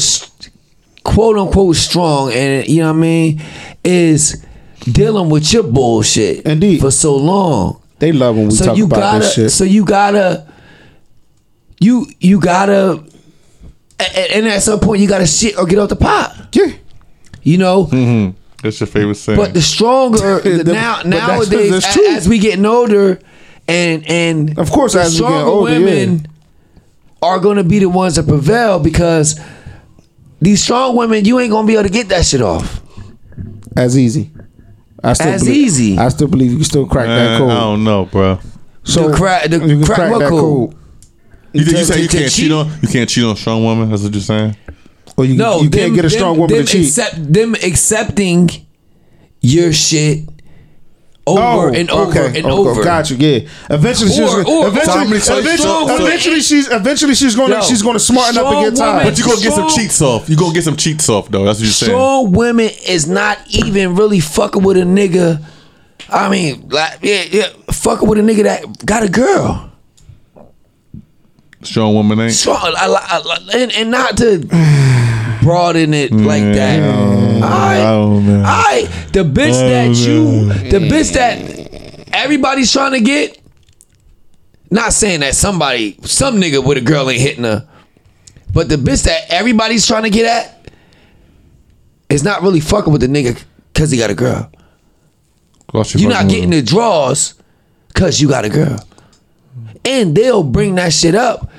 quote 1.04 1.38
unquote 1.38 1.76
strong, 1.76 2.32
and 2.34 2.68
you 2.68 2.82
know 2.82 2.88
what 2.92 2.98
I 2.98 3.02
mean, 3.02 3.42
is 3.84 4.44
dealing 4.84 5.30
with 5.30 5.52
your 5.54 5.64
bullshit 5.64 6.46
Indeed. 6.46 6.82
for 6.82 6.92
so 6.92 7.16
long. 7.16 7.78
they 8.00 8.12
love 8.12 8.36
when 8.36 8.48
we 8.50 8.56
so 8.56 8.66
talk 8.66 8.78
you 8.78 8.86
about 8.86 9.00
gotta, 9.00 9.20
this 9.20 9.34
shit. 9.34 9.52
so 9.52 9.64
you 9.64 9.86
gotta, 9.86 10.46
you 11.80 12.07
you 12.19 12.39
gotta, 12.39 13.03
a- 13.99 14.03
a- 14.03 14.35
and 14.38 14.47
at 14.47 14.61
some 14.64 14.80
point 14.80 15.02
you 15.02 15.07
gotta 15.07 15.27
shit 15.27 15.57
or 15.57 15.65
get 15.65 15.80
off 15.80 15.89
the 15.89 15.95
pot. 15.95 16.49
yeah. 16.53 16.72
You 17.43 17.57
know. 17.60 17.85
Mm-hmm. 17.85 18.38
That's 18.64 18.80
your 18.80 18.88
favorite 18.88 19.15
saying. 19.15 19.38
But 19.38 19.53
the 19.53 19.61
stronger 19.61 20.39
the, 20.43 20.64
The- 20.64 20.73
now 20.73 21.03
but 21.03 21.10
that's- 21.11 21.49
nowadays, 21.52 21.72
that's 21.72 21.89
a- 21.95 21.99
true. 21.99 22.07
as 22.07 22.27
we 22.27 22.39
getting 22.39 22.65
older, 22.65 23.19
and 23.68 24.03
and 24.10 24.57
Of 24.57 24.72
course, 24.72 24.93
the 24.93 25.02
as 25.02 25.14
we 25.14 25.19
getting 25.19 25.27
stronger 25.38 25.49
older, 25.52 25.72
women 25.80 26.27
are 27.22 27.39
going 27.39 27.57
to 27.57 27.64
be 27.64 27.80
the 27.80 27.89
ones 27.89 28.15
that 28.15 28.27
prevail 28.27 28.80
because 28.80 29.39
these 30.41 30.61
strong 30.64 30.95
women, 30.95 31.26
you 31.26 31.39
ain't 31.39 31.52
gonna 31.52 31.68
be 31.68 31.73
able 31.73 31.84
to 31.84 31.89
get 31.89 32.10
that 32.10 32.26
shit 32.26 32.41
off. 32.41 32.81
As 33.77 33.97
easy. 33.97 34.31
I 35.03 35.14
still 35.14 35.27
As 35.27 35.43
believe, 35.43 35.57
easy. 35.57 35.97
I 35.99 36.10
still 36.10 36.27
believe 36.27 36.49
you 36.52 36.57
can 36.57 36.65
still 36.65 36.88
crack 36.88 37.07
Man, 37.07 37.18
that 37.34 37.38
code. 37.39 37.52
I 37.52 37.60
don't 37.60 37.84
know, 37.84 38.06
bro. 38.06 38.39
so 38.84 39.10
The 39.10 39.15
crack- 39.18 39.49
the 39.49 39.57
you 39.60 39.77
can 39.77 39.85
crack 39.85 40.11
what 40.11 40.30
code? 40.30 40.76
You, 41.56 41.64
you 41.64 41.84
say 41.86 42.02
you 42.02 42.07
can't 42.10 42.26
cheat? 42.32 42.32
cheat 42.32 42.52
on 42.52 42.72
you 42.82 42.88
can't 42.88 43.10
cheat 43.10 43.23
on 43.23 43.32
a 43.32 43.36
strong 43.38 43.64
woman? 43.64 43.90
That's 43.90 44.03
what 44.03 44.14
you're 44.14 44.22
saying. 44.22 44.56
Or 45.18 45.23
you, 45.26 45.36
No, 45.36 45.61
you 45.61 45.69
them- 45.69 45.80
can't 45.80 45.95
get 45.95 46.06
a 46.06 46.10
strong 46.10 46.34
them- 46.34 46.41
woman 46.41 46.57
them 46.57 46.65
to 46.65 46.72
cheat. 46.72 46.88
Accept, 46.88 47.34
them 47.34 47.56
accepting 47.56 48.49
your 49.41 49.72
shit 49.72 50.27
over 51.27 51.69
oh, 51.69 51.73
and 51.73 51.90
over 51.90 52.19
Oh, 52.19 52.26
okay, 52.27 52.38
and 52.38 52.45
okay, 52.45 52.49
over. 52.52 52.84
Got 52.84 53.10
you. 53.10 53.18
Yeah. 53.18 53.48
Eventually, 53.69 54.10
she's 54.11 54.19
Or- 54.19 54.44
gonna, 54.44 54.57
or- 54.57 54.68
eventually, 54.68 55.19
so 55.19 55.38
eventually, 55.40 55.57
strong- 55.57 55.90
eventually, 55.90 56.41
she's 56.41 56.68
eventually 56.72 57.15
she's 57.15 57.36
gonna 57.36 57.56
Yo, 57.56 57.61
she's 57.61 57.82
gonna 57.82 57.99
smarten 57.99 58.38
up 58.38 58.45
and 58.53 58.65
get 58.65 58.77
tired. 58.77 58.90
woman- 58.98 59.07
But 59.07 59.18
you're 59.18 59.27
gonna 59.27 59.41
get 59.41 59.53
some 59.53 59.69
cheats 59.69 60.02
off. 60.02 60.30
You're 60.30 60.38
gonna 60.38 60.53
get 60.53 60.64
some 60.65 60.76
cheats 60.76 61.07
off 61.10 61.30
though. 61.32 61.45
That's 61.45 61.60
what 61.60 61.64
you're 61.65 61.72
saying. 61.73 61.91
Strong 61.91 62.32
women 62.34 62.69
is 62.88 63.07
not 63.07 63.40
even 63.49 63.95
really 63.95 64.19
fucking 64.19 64.61
with 64.64 64.77
a 64.77 64.82
nigga. 64.82 65.41
I 66.10 66.30
mean, 66.30 66.68
like, 66.69 66.99
yeah, 67.02 67.23
yeah, 67.32 67.48
fucking 67.72 68.07
with 68.07 68.19
a 68.19 68.22
nigga 68.22 68.44
that 68.44 68.86
got 68.86 69.02
a 69.02 69.10
girl. 69.10 69.72
Strong 71.64 71.94
woman 71.95 72.19
ain't. 72.19 72.34
Strong, 72.34 72.57
I, 72.77 72.88
li- 72.88 72.98
I, 73.02 73.40
and, 73.57 73.72
and 73.73 73.91
not 73.91 74.18
to 74.18 74.40
broaden 75.44 75.94
it 75.94 76.11
like 76.11 76.44
that. 76.44 76.80
I. 77.44 77.80
I, 78.45 78.82
the 79.14 79.23
bitch 79.23 79.53
that 79.53 79.95
you, 80.07 80.45
the 80.69 80.80
bitch 80.80 81.14
that 81.14 82.07
everybody's 82.14 82.72
trying 82.72 82.91
to 82.94 83.02
get. 83.02 83.40
Not 84.72 84.94
saying 84.94 85.19
that 85.22 85.36
somebody, 85.36 85.98
some 86.03 86.41
nigga 86.41 86.65
with 86.65 86.77
a 86.77 86.82
girl 86.82 87.10
ain't 87.10 87.22
hitting 87.22 87.44
her, 87.44 87.68
but 88.52 88.68
the 88.68 88.76
bitch 88.76 89.03
that 89.03 89.22
everybody's 89.30 89.86
trying 89.88 90.03
to 90.03 90.10
get 90.10 90.26
at 90.26 90.69
is 92.10 92.23
not 92.23 92.41
really 92.41 92.60
fucking 92.60 92.91
with 92.91 93.02
the 93.02 93.07
nigga 93.07 93.41
because 93.73 93.91
he 93.91 93.98
got 93.98 94.10
a 94.10 94.15
girl. 94.15 94.52
You're 96.02 96.10
not 96.11 96.30
getting 96.30 96.49
the 96.49 96.61
draws 96.61 97.36
because 97.90 98.19
you 98.19 98.27
got 98.27 98.44
a 98.44 98.49
girl. 98.49 98.77
And 99.86 100.16
they'll 100.16 100.44
bring 100.44 100.76
that 100.76 100.91
shit 100.94 101.16
up 101.16 101.49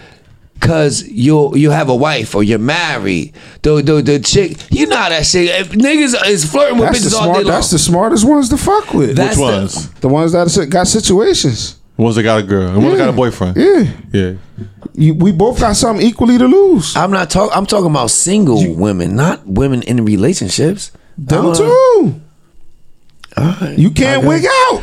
because 0.55 1.07
you'll 1.09 1.57
you 1.57 1.71
have 1.71 1.89
a 1.89 1.95
wife 1.95 2.35
or 2.35 2.43
you're 2.43 2.59
married. 2.59 3.35
The 3.63 3.83
the, 3.83 4.03
the 4.03 4.19
chick, 4.21 4.57
you 4.71 4.87
know 4.87 4.97
how 4.97 5.09
that 5.11 5.27
shit. 5.27 5.49
If 5.61 5.71
niggas 5.71 6.15
is 6.29 6.45
flirting 6.51 6.79
with 6.79 6.89
That's 6.93 7.05
the 7.05 7.11
bitches 7.11 7.21
all 7.21 7.33
day 7.35 7.43
long. 7.45 7.53
That's 7.53 7.71
the 7.71 7.79
smartest 7.79 8.27
ones 8.27 8.49
to 8.51 8.57
fuck 8.57 8.93
with. 8.95 9.17
That's 9.17 9.37
Which 9.37 9.47
the- 9.47 9.53
ones? 9.59 9.91
the 10.01 10.09
ones 10.09 10.33
that 10.33 10.67
got 10.71 10.87
situations. 10.89 11.77
The 11.97 12.03
ones 12.03 12.17
that 12.17 12.25
got 12.25 12.41
a 12.41 12.43
girl. 12.43 12.73
The 12.73 12.79
ones 12.81 12.93
that 12.93 12.99
got 12.99 13.09
a 13.09 13.13
boyfriend. 13.17 13.57
Yeah. 13.57 13.91
Yeah. 14.13 14.33
You, 14.95 15.15
we 15.15 15.33
both 15.33 15.61
got 15.61 15.77
something 15.77 16.05
equally 16.07 16.37
to 16.39 16.47
lose. 16.47 16.95
I'm 16.97 17.11
not 17.11 17.31
talking. 17.31 17.57
I'm 17.57 17.65
talking 17.67 17.91
about 17.91 18.11
single 18.11 18.75
women, 18.75 19.15
not 19.17 19.47
women 19.47 19.83
in 19.83 20.05
relationships. 20.05 20.91
Them 21.19 21.47
Uh, 21.47 21.55
too. 21.55 22.21
alright. 23.39 23.79
You 23.79 23.91
can't 23.91 24.27
wig 24.27 24.45
out. 24.47 24.83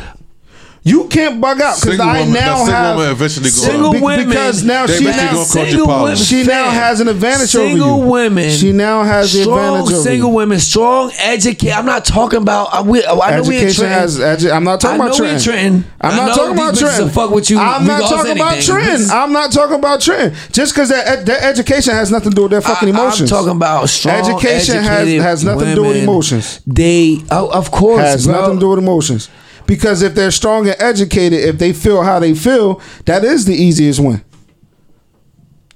You 0.86 1.04
can't 1.08 1.40
bug 1.40 1.62
out 1.62 1.80
because 1.80 1.98
I 1.98 2.18
woman, 2.20 2.34
now 2.34 2.56
single 2.56 2.74
have 2.74 2.96
woman 2.96 3.10
eventually 3.12 3.48
gonna- 3.48 3.72
Single 3.72 3.92
Be- 3.94 4.00
women 4.02 4.28
because 4.28 4.62
now 4.64 4.86
she 4.86 5.04
now 5.04 5.16
gonna 5.16 5.38
cause 5.38 5.56
you 5.56 5.64
single 5.70 6.02
women. 6.02 6.16
she 6.16 6.42
now 6.44 6.68
has 6.70 7.00
an 7.00 7.08
advantage 7.08 7.56
over 7.56 7.64
you. 7.64 7.70
Single 7.78 8.02
women. 8.02 8.50
She 8.50 8.72
now 8.72 9.02
has 9.02 9.32
the 9.32 9.42
strong 9.44 9.58
advantage 9.78 9.94
over 9.94 10.02
single 10.02 10.28
you. 10.28 10.36
women, 10.36 10.60
strong, 10.60 11.10
educated. 11.20 11.70
I'm 11.74 11.86
not 11.86 12.04
talking 12.04 12.42
about. 12.42 12.68
I, 12.74 12.82
we, 12.82 13.02
I 13.02 13.36
know 13.36 13.42
we 13.44 13.56
in 13.56 13.64
Education 13.64 13.84
Trenton. 13.86 13.88
has. 13.98 14.18
Edu- 14.18 14.52
I'm 14.54 14.64
not 14.64 14.80
talking 14.82 15.00
I 15.00 15.06
about 15.06 15.18
know 15.18 15.24
we 15.24 15.30
in 15.30 15.40
Trenton. 15.40 15.72
Trenton. 15.84 15.92
I'm 16.02 16.12
I 16.12 16.16
not 16.26 16.36
talking 16.36 16.52
about 16.52 16.74
bitches 16.74 16.78
Trenton. 16.80 17.04
will 17.04 17.10
fuck 17.12 17.30
with 17.30 17.48
you 17.50 17.58
I'm 17.58 17.86
not 17.86 18.00
talking 18.02 18.32
about 18.36 18.52
anything. 18.52 18.74
Trenton. 18.74 19.00
Bitches- 19.00 19.10
I'm 19.10 19.32
not 19.32 19.52
talking 19.52 19.76
about 19.76 20.00
Trenton. 20.02 20.38
Just 20.52 20.74
because 20.74 20.90
that, 20.90 21.24
that 21.24 21.42
education 21.44 21.94
has 21.94 22.10
nothing 22.10 22.28
to 22.32 22.36
do 22.36 22.42
with 22.42 22.50
their 22.50 22.60
fucking 22.60 22.88
I, 22.88 22.90
emotions. 22.90 23.32
I'm 23.32 23.38
talking 23.38 23.56
about 23.56 23.88
strong 23.88 24.16
Education 24.16 24.76
has- 24.82 24.88
educated 24.98 25.22
has 25.22 25.44
nothing 25.44 25.68
to 25.68 25.74
do 25.76 25.80
with 25.80 25.90
women. 25.92 26.02
emotions. 26.02 26.60
They, 26.66 27.24
oh, 27.30 27.48
of 27.48 27.70
course, 27.70 28.02
has 28.02 28.26
nothing 28.28 28.56
to 28.56 28.60
do 28.60 28.68
with 28.68 28.80
emotions. 28.80 29.30
Because 29.66 30.02
if 30.02 30.14
they're 30.14 30.30
strong 30.30 30.66
and 30.68 30.76
educated, 30.80 31.40
if 31.40 31.58
they 31.58 31.72
feel 31.72 32.02
how 32.02 32.18
they 32.18 32.34
feel, 32.34 32.80
that 33.06 33.24
is 33.24 33.44
the 33.46 33.54
easiest 33.54 34.00
one. 34.00 34.24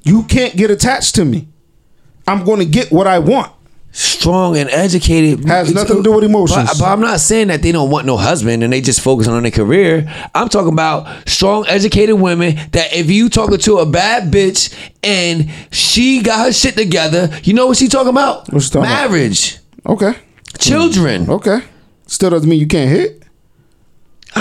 You 0.03 0.23
can't 0.25 0.57
get 0.57 0.71
attached 0.71 1.15
to 1.17 1.25
me. 1.25 1.49
I'm 2.27 2.45
going 2.45 2.59
to 2.61 2.67
get 2.67 2.91
what 2.93 3.07
I 3.07 3.19
want. 3.19 3.53
strong 3.91 4.57
and 4.59 4.69
educated 4.71 5.45
Has 5.47 5.73
nothing 5.73 5.97
to 5.97 6.03
do 6.03 6.13
with 6.13 6.25
emotions. 6.25 6.69
But, 6.73 6.79
but 6.79 6.85
I'm 6.87 7.01
not 7.01 7.21
saying 7.21 7.49
that 7.49 7.63
they 7.63 7.73
don't 7.73 7.91
want 7.91 8.07
no 8.07 8.17
husband 8.19 8.63
and 8.63 8.73
they 8.73 8.81
just 8.83 9.01
focusing 9.01 9.33
on 9.33 9.43
their 9.43 9.51
career. 9.51 10.07
I'm 10.35 10.49
talking 10.51 10.73
about 10.73 11.27
strong, 11.29 11.65
educated 11.67 12.21
women 12.21 12.57
that 12.73 12.93
if 12.95 13.11
you 13.11 13.29
talking 13.31 13.59
to 13.59 13.79
a 13.79 13.87
bad 13.87 14.31
bitch 14.33 14.73
and 15.03 15.51
she 15.73 16.23
got 16.23 16.45
her 16.47 16.53
shit 16.53 16.75
together, 16.77 17.31
you 17.43 17.55
know 17.55 17.67
what 17.67 17.79
she 17.79 17.89
talking 17.89 18.11
about? 18.11 18.53
What 18.53 18.63
she 18.63 18.71
talking 18.71 18.91
about? 18.91 19.11
Marriage, 19.11 19.59
Okay. 19.87 20.13
children. 20.59 21.29
Okay. 21.31 21.61
Still 22.07 22.31
doesn't 22.31 22.49
mean 22.49 22.61
you 22.61 22.67
can't 22.67 22.91
hit. 22.91 23.23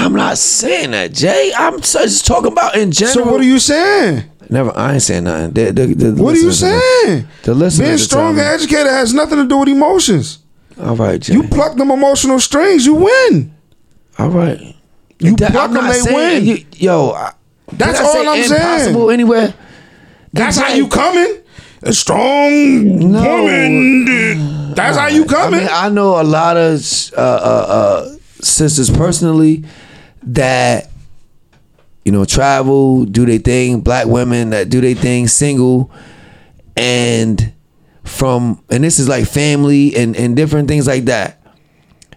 I'm 0.05 0.13
not 0.13 0.37
saying 0.37 0.91
that, 0.91 1.11
Jae. 1.11 1.51
I'm 1.57 1.81
just 1.81 2.25
talking 2.25 2.51
about 2.51 2.75
in 2.75 2.91
general. 2.91 3.25
So 3.25 3.31
what 3.31 3.41
are 3.41 3.45
you 3.45 3.59
saying? 3.59 4.23
Never. 4.49 4.71
I 4.77 4.93
ain't 4.93 5.01
saying 5.01 5.25
nothing. 5.25 5.51
The- 5.53 5.71
the- 5.71 5.93
the 6.11 6.23
What 6.23 6.35
are 6.35 6.39
you 6.39 6.51
saying? 6.51 7.27
The 7.43 7.53
listeners 7.53 7.87
Being 7.87 7.97
strong 7.97 8.31
and 8.39 8.39
educated 8.47 8.87
has 8.87 9.13
nothing 9.13 9.37
to 9.39 9.45
do 9.47 9.57
with 9.57 9.69
emotions. 9.69 10.39
All 10.81 10.95
right, 10.95 11.19
Jae. 11.19 11.33
You 11.33 11.43
pluck 11.43 11.75
them 11.75 11.91
emotional 11.91 12.39
strings, 12.39 12.85
you 12.85 12.93
win. 12.93 13.51
All 14.19 14.29
right. 14.29 14.75
You 15.19 15.35
That- 15.35 15.51
pluck 15.51 15.71
them, 15.73 15.87
they 15.87 16.13
win. 16.13 16.45
you- 16.45 16.63
yo, 16.77 17.11
I- 17.11 17.31
That's 17.73 17.99
I 17.99 18.03
all 18.03 18.13
say 18.13 18.27
I'm 18.27 18.43
saying. 18.43 18.61
impossible 18.61 19.09
anywhere. 19.11 19.53
That's 20.33 20.57
how 20.57 20.73
you 20.73 20.87
coming. 20.87 21.37
A 21.83 21.93
strong 21.93 23.11
No. 23.11 23.43
woman. 23.43 24.73
That's 24.75 24.97
how 24.97 25.07
you 25.07 25.23
I 25.23 25.27
coming. 25.27 25.59
mean, 25.61 25.69
I 25.71 25.89
know 25.89 26.21
a 26.21 26.23
lot 26.23 26.55
of 26.57 26.79
uh, 27.17 27.19
uh, 27.21 27.23
uh, 27.23 28.09
sisters 28.41 28.89
personally 28.89 29.63
that 30.33 30.89
you 32.05 32.11
know 32.11 32.25
travel, 32.25 33.05
do 33.05 33.25
their 33.25 33.39
thing. 33.39 33.81
Black 33.81 34.07
women 34.07 34.51
that 34.51 34.69
do 34.69 34.81
their 34.81 34.95
thing, 34.95 35.27
single, 35.27 35.91
and 36.75 37.53
from 38.03 38.63
and 38.69 38.83
this 38.83 38.99
is 38.99 39.07
like 39.09 39.25
family 39.27 39.95
and 39.95 40.15
and 40.15 40.35
different 40.35 40.67
things 40.67 40.87
like 40.87 41.05
that. 41.05 41.41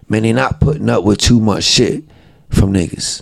Man, 0.07 0.23
they're 0.23 0.33
not 0.33 0.59
putting 0.59 0.89
up 0.89 1.03
with 1.03 1.19
too 1.19 1.39
much 1.39 1.63
shit 1.63 2.03
from 2.49 2.73
niggas. 2.73 3.21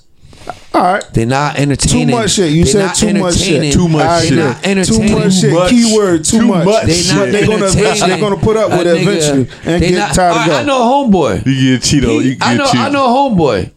all 0.73 0.81
right. 0.81 1.03
They're 1.13 1.25
not 1.27 1.57
entertaining. 1.59 2.07
Too 2.07 2.15
much 2.15 2.31
shit. 2.31 2.51
You 2.51 2.63
they're 2.63 2.71
said 2.73 2.85
not 2.87 2.95
too 2.95 3.13
much 3.13 3.35
shit. 3.37 3.47
entertaining- 3.47 3.73
Too 3.73 3.87
much 3.89 4.05
All 4.05 4.19
They're 4.19 4.27
shit. 4.27 4.37
not 4.37 4.63
Too 4.63 4.69
entertaining. 4.69 5.13
much 5.19 5.33
shit. 5.33 5.53
much. 5.53 5.69
Keyword. 5.69 6.25
Too, 6.25 6.39
Too 6.39 6.47
much. 6.47 6.65
much. 6.65 6.85
They 6.85 6.93
shit. 6.93 7.15
not 7.15 7.31
They're 7.31 7.45
gonna 7.45 7.55
eventually. 7.65 7.81
They're 7.83 7.91
entertaining 7.93 8.19
gonna 8.21 8.37
put 8.37 8.57
up 8.57 8.69
with 8.71 8.87
a 8.87 8.95
it 8.95 8.97
nigga. 8.97 9.01
eventually 9.01 9.49
and 9.71 9.83
They 9.83 9.89
get 9.89 9.97
not- 9.99 10.15
tired 10.15 10.31
I, 10.33 10.41
of 10.41 10.47
it. 10.47 10.51
I 10.51 10.57
that. 10.57 10.65
know 10.65 10.81
a 10.81 10.85
homeboy. 11.07 11.45
You 11.45 11.77
get 11.77 11.81
Cheeto. 11.83 12.21
He- 12.21 12.29
you 12.29 12.35
get 12.37 12.47
I 12.47 12.53
know. 12.55 12.65
Cheeto. 12.65 12.79
I 12.85 12.89
know 12.89 13.05
a 13.05 13.29
homeboy. 13.29 13.71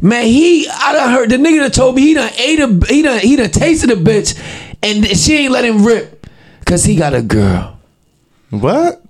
Man, 0.00 0.24
he 0.26 0.68
I 0.68 0.92
done 0.92 1.10
heard 1.10 1.30
the 1.30 1.36
nigga 1.36 1.60
that 1.64 1.74
told 1.74 1.96
me 1.96 2.02
he 2.02 2.14
done 2.14 2.30
ate 2.38 2.60
a 2.60 2.80
he 2.88 3.02
done 3.02 3.18
he 3.18 3.36
done 3.36 3.50
tasted 3.50 3.90
a 3.90 3.96
bitch 3.96 4.38
and 4.82 5.04
she 5.06 5.36
ain't 5.36 5.52
let 5.52 5.64
him 5.64 5.84
rip 5.84 6.26
cause 6.66 6.84
he 6.84 6.94
got 6.96 7.14
a 7.14 7.22
girl. 7.22 7.78
What? 8.50 9.02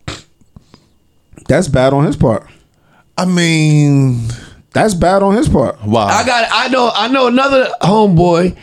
That's 1.47 1.69
bad 1.69 1.93
on 1.93 2.05
his 2.05 2.17
part. 2.17 2.47
I 3.17 3.25
mean, 3.25 4.29
That's 4.73 4.95
bad 4.95 5.23
on 5.23 5.35
his 5.37 5.49
part. 5.49 5.83
wow. 5.85 6.07
I 6.07 6.25
got 6.25 6.49
I 6.53 6.69
know 6.69 6.91
I 6.95 7.09
know 7.09 7.27
another 7.27 7.69
homeboy 7.83 8.57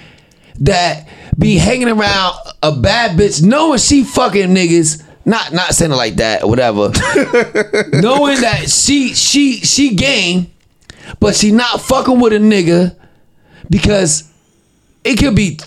that 0.61 1.07
be 1.37 1.57
hanging 1.57 1.89
around 1.89 2.35
a 2.63 2.71
bad 2.71 3.17
bitch 3.19 3.43
knowing 3.43 3.77
she 3.79 4.03
fucking 4.03 4.49
niggas. 4.49 5.03
Not 5.25 5.53
not 5.53 5.73
saying 5.75 5.91
it 5.91 5.95
like 5.95 6.15
that 6.15 6.43
or 6.43 6.49
whatever. 6.49 6.89
knowing 7.93 8.41
that 8.41 8.65
she 8.69 9.13
she 9.13 9.57
she 9.57 9.95
game, 9.95 10.51
but 11.19 11.35
she 11.35 11.51
not 11.51 11.81
fucking 11.81 12.19
with 12.19 12.33
a 12.33 12.37
nigga 12.37 12.95
because 13.69 14.31
it 15.03 15.17
could 15.17 15.35
be 15.35 15.59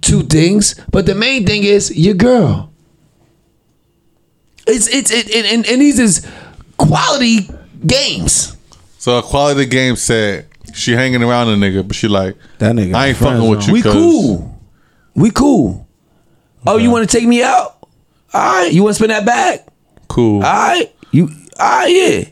two 0.00 0.22
things, 0.22 0.74
but 0.90 1.06
the 1.06 1.14
main 1.14 1.46
thing 1.46 1.64
is 1.64 1.96
your 1.96 2.14
girl. 2.14 2.70
It's 4.66 4.88
it's 4.88 5.10
it, 5.10 5.28
it 5.28 5.44
and, 5.46 5.66
and 5.66 5.80
these 5.80 5.98
is 5.98 6.26
quality 6.78 7.50
games. 7.86 8.56
so 8.98 9.18
a 9.18 9.22
quality 9.22 9.66
game 9.66 9.96
said 9.96 10.46
she 10.72 10.92
hanging 10.92 11.22
around 11.22 11.48
a 11.48 11.56
nigga, 11.56 11.86
but 11.86 11.96
she 11.96 12.08
like 12.08 12.36
That 12.58 12.74
nigga 12.74 12.94
I 12.94 13.08
ain't 13.08 13.16
fucking 13.18 13.48
with 13.48 13.66
you. 13.66 13.72
We 13.74 13.82
cool. 13.82 14.60
We 15.14 15.30
cool. 15.30 15.86
Oh, 16.66 16.78
you 16.78 16.90
want 16.90 17.08
to 17.08 17.18
take 17.18 17.28
me 17.28 17.42
out? 17.42 17.78
All 18.32 18.62
right. 18.62 18.72
You 18.72 18.82
want 18.82 18.92
to 18.92 18.94
spin 18.94 19.10
that 19.10 19.26
back? 19.26 19.66
Cool. 20.08 20.36
All 20.36 20.52
right. 20.52 20.94
You. 21.12 21.28
All 21.60 21.78
right. 21.80 21.86
Yeah. 21.88 22.24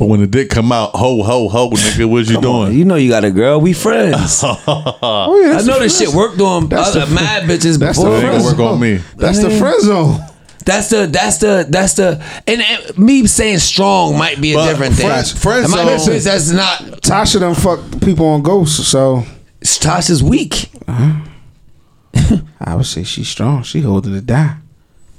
But 0.00 0.06
when 0.06 0.20
the 0.20 0.26
dick 0.26 0.48
come 0.48 0.72
out, 0.72 0.92
ho 0.94 1.22
ho 1.22 1.46
ho, 1.50 1.68
nigga, 1.68 2.08
what 2.08 2.26
you 2.26 2.36
Come 2.36 2.46
on, 2.46 2.66
doing? 2.68 2.78
You 2.78 2.86
know 2.86 2.94
you 2.94 3.10
got 3.10 3.22
a 3.22 3.30
girl. 3.30 3.60
We 3.60 3.74
friends. 3.74 4.42
Oh, 4.42 5.38
yeah, 5.42 5.50
I 5.50 5.52
that's 5.56 5.66
know 5.66 5.74
the 5.74 5.80
this 5.80 5.98
shit 5.98 6.08
friend- 6.08 6.18
worked 6.18 6.40
on 6.40 6.68
That's 6.70 6.96
other 6.96 7.04
the- 7.04 7.14
mad 7.14 7.42
bitches 7.42 7.78
that's 7.78 7.98
the 7.98 8.04
before. 8.06 8.16
It 8.16 8.24
ain't 8.34 8.42
work 8.42 8.58
on 8.58 8.80
me. 8.80 9.00
That's 9.18 9.42
the 9.42 9.50
friend 9.50 9.82
zone. 9.82 10.20
That's 10.64 10.88
the 10.88 11.06
that's 11.06 11.36
the 11.38 11.66
that's 11.68 11.94
the 11.94 12.24
and, 12.46 12.62
and 12.62 12.98
me 12.98 13.26
saying 13.26 13.58
strong 13.58 14.16
might 14.16 14.40
be 14.40 14.52
a 14.52 14.56
But 14.56 14.68
different 14.70 14.94
thing. 14.94 15.06
friend- 15.06 15.28
friend 15.28 15.64
It 15.66 15.68
might 15.68 15.98
zone- 15.98 16.14
bitch 16.14 16.24
that's 16.24 16.50
not. 16.50 16.78
Tasha 17.02 17.40
done 17.40 17.54
fuck 17.54 17.80
people 18.00 18.24
on 18.24 18.40
ghosts, 18.40 18.88
so 18.88 19.24
Tasha's 19.60 20.22
weak. 20.22 20.70
Uh-huh. 20.88 22.36
I 22.58 22.74
would 22.74 22.86
say 22.86 23.02
she's 23.04 23.28
strong. 23.28 23.64
She 23.64 23.82
holding 23.82 24.14
it 24.14 24.24
down. 24.24 24.62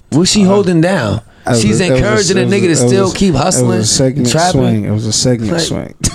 What's 0.10 0.32
she 0.32 0.42
uh-huh. 0.42 0.54
holding 0.56 0.82
down? 0.82 1.22
It 1.46 1.50
was 1.50 1.62
She's 1.62 1.82
a- 1.82 1.96
encouraging 1.96 2.38
it 2.38 2.44
a 2.44 2.46
nigga 2.46 2.62
to 2.64 2.70
it 2.72 2.76
still 2.76 3.06
was- 3.06 3.14
keep 3.14 3.34
hustling, 3.34 3.72
It 3.72 3.78
was 3.80 3.90
a 3.92 3.94
segment 3.94 4.30
trapping. 4.30 4.52
swing. 4.62 4.86
It 4.86 4.92
was 4.92 5.06
a 5.08 5.14
segment 5.14 5.52
Like- 5.54 5.62
swing. 5.62 5.96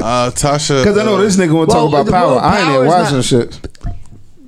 Uh, 0.00 0.30
Tasha, 0.30 0.82
Because 0.82 0.96
I 0.96 1.04
know 1.04 1.18
this 1.20 1.36
nigga 1.36 1.52
want 1.52 1.70
to 1.70 1.76
Well, 1.76 1.90
talk 1.90 1.92
about 1.92 2.06
the- 2.06 2.12
power. 2.12 2.36
well, 2.36 2.38
I 2.38 2.58
ain't 2.58 2.66
Power 2.68 2.74
even 2.76 2.86
is 2.86 2.92
watching 2.92 3.16
not- 3.16 3.24
shit. 3.24 3.68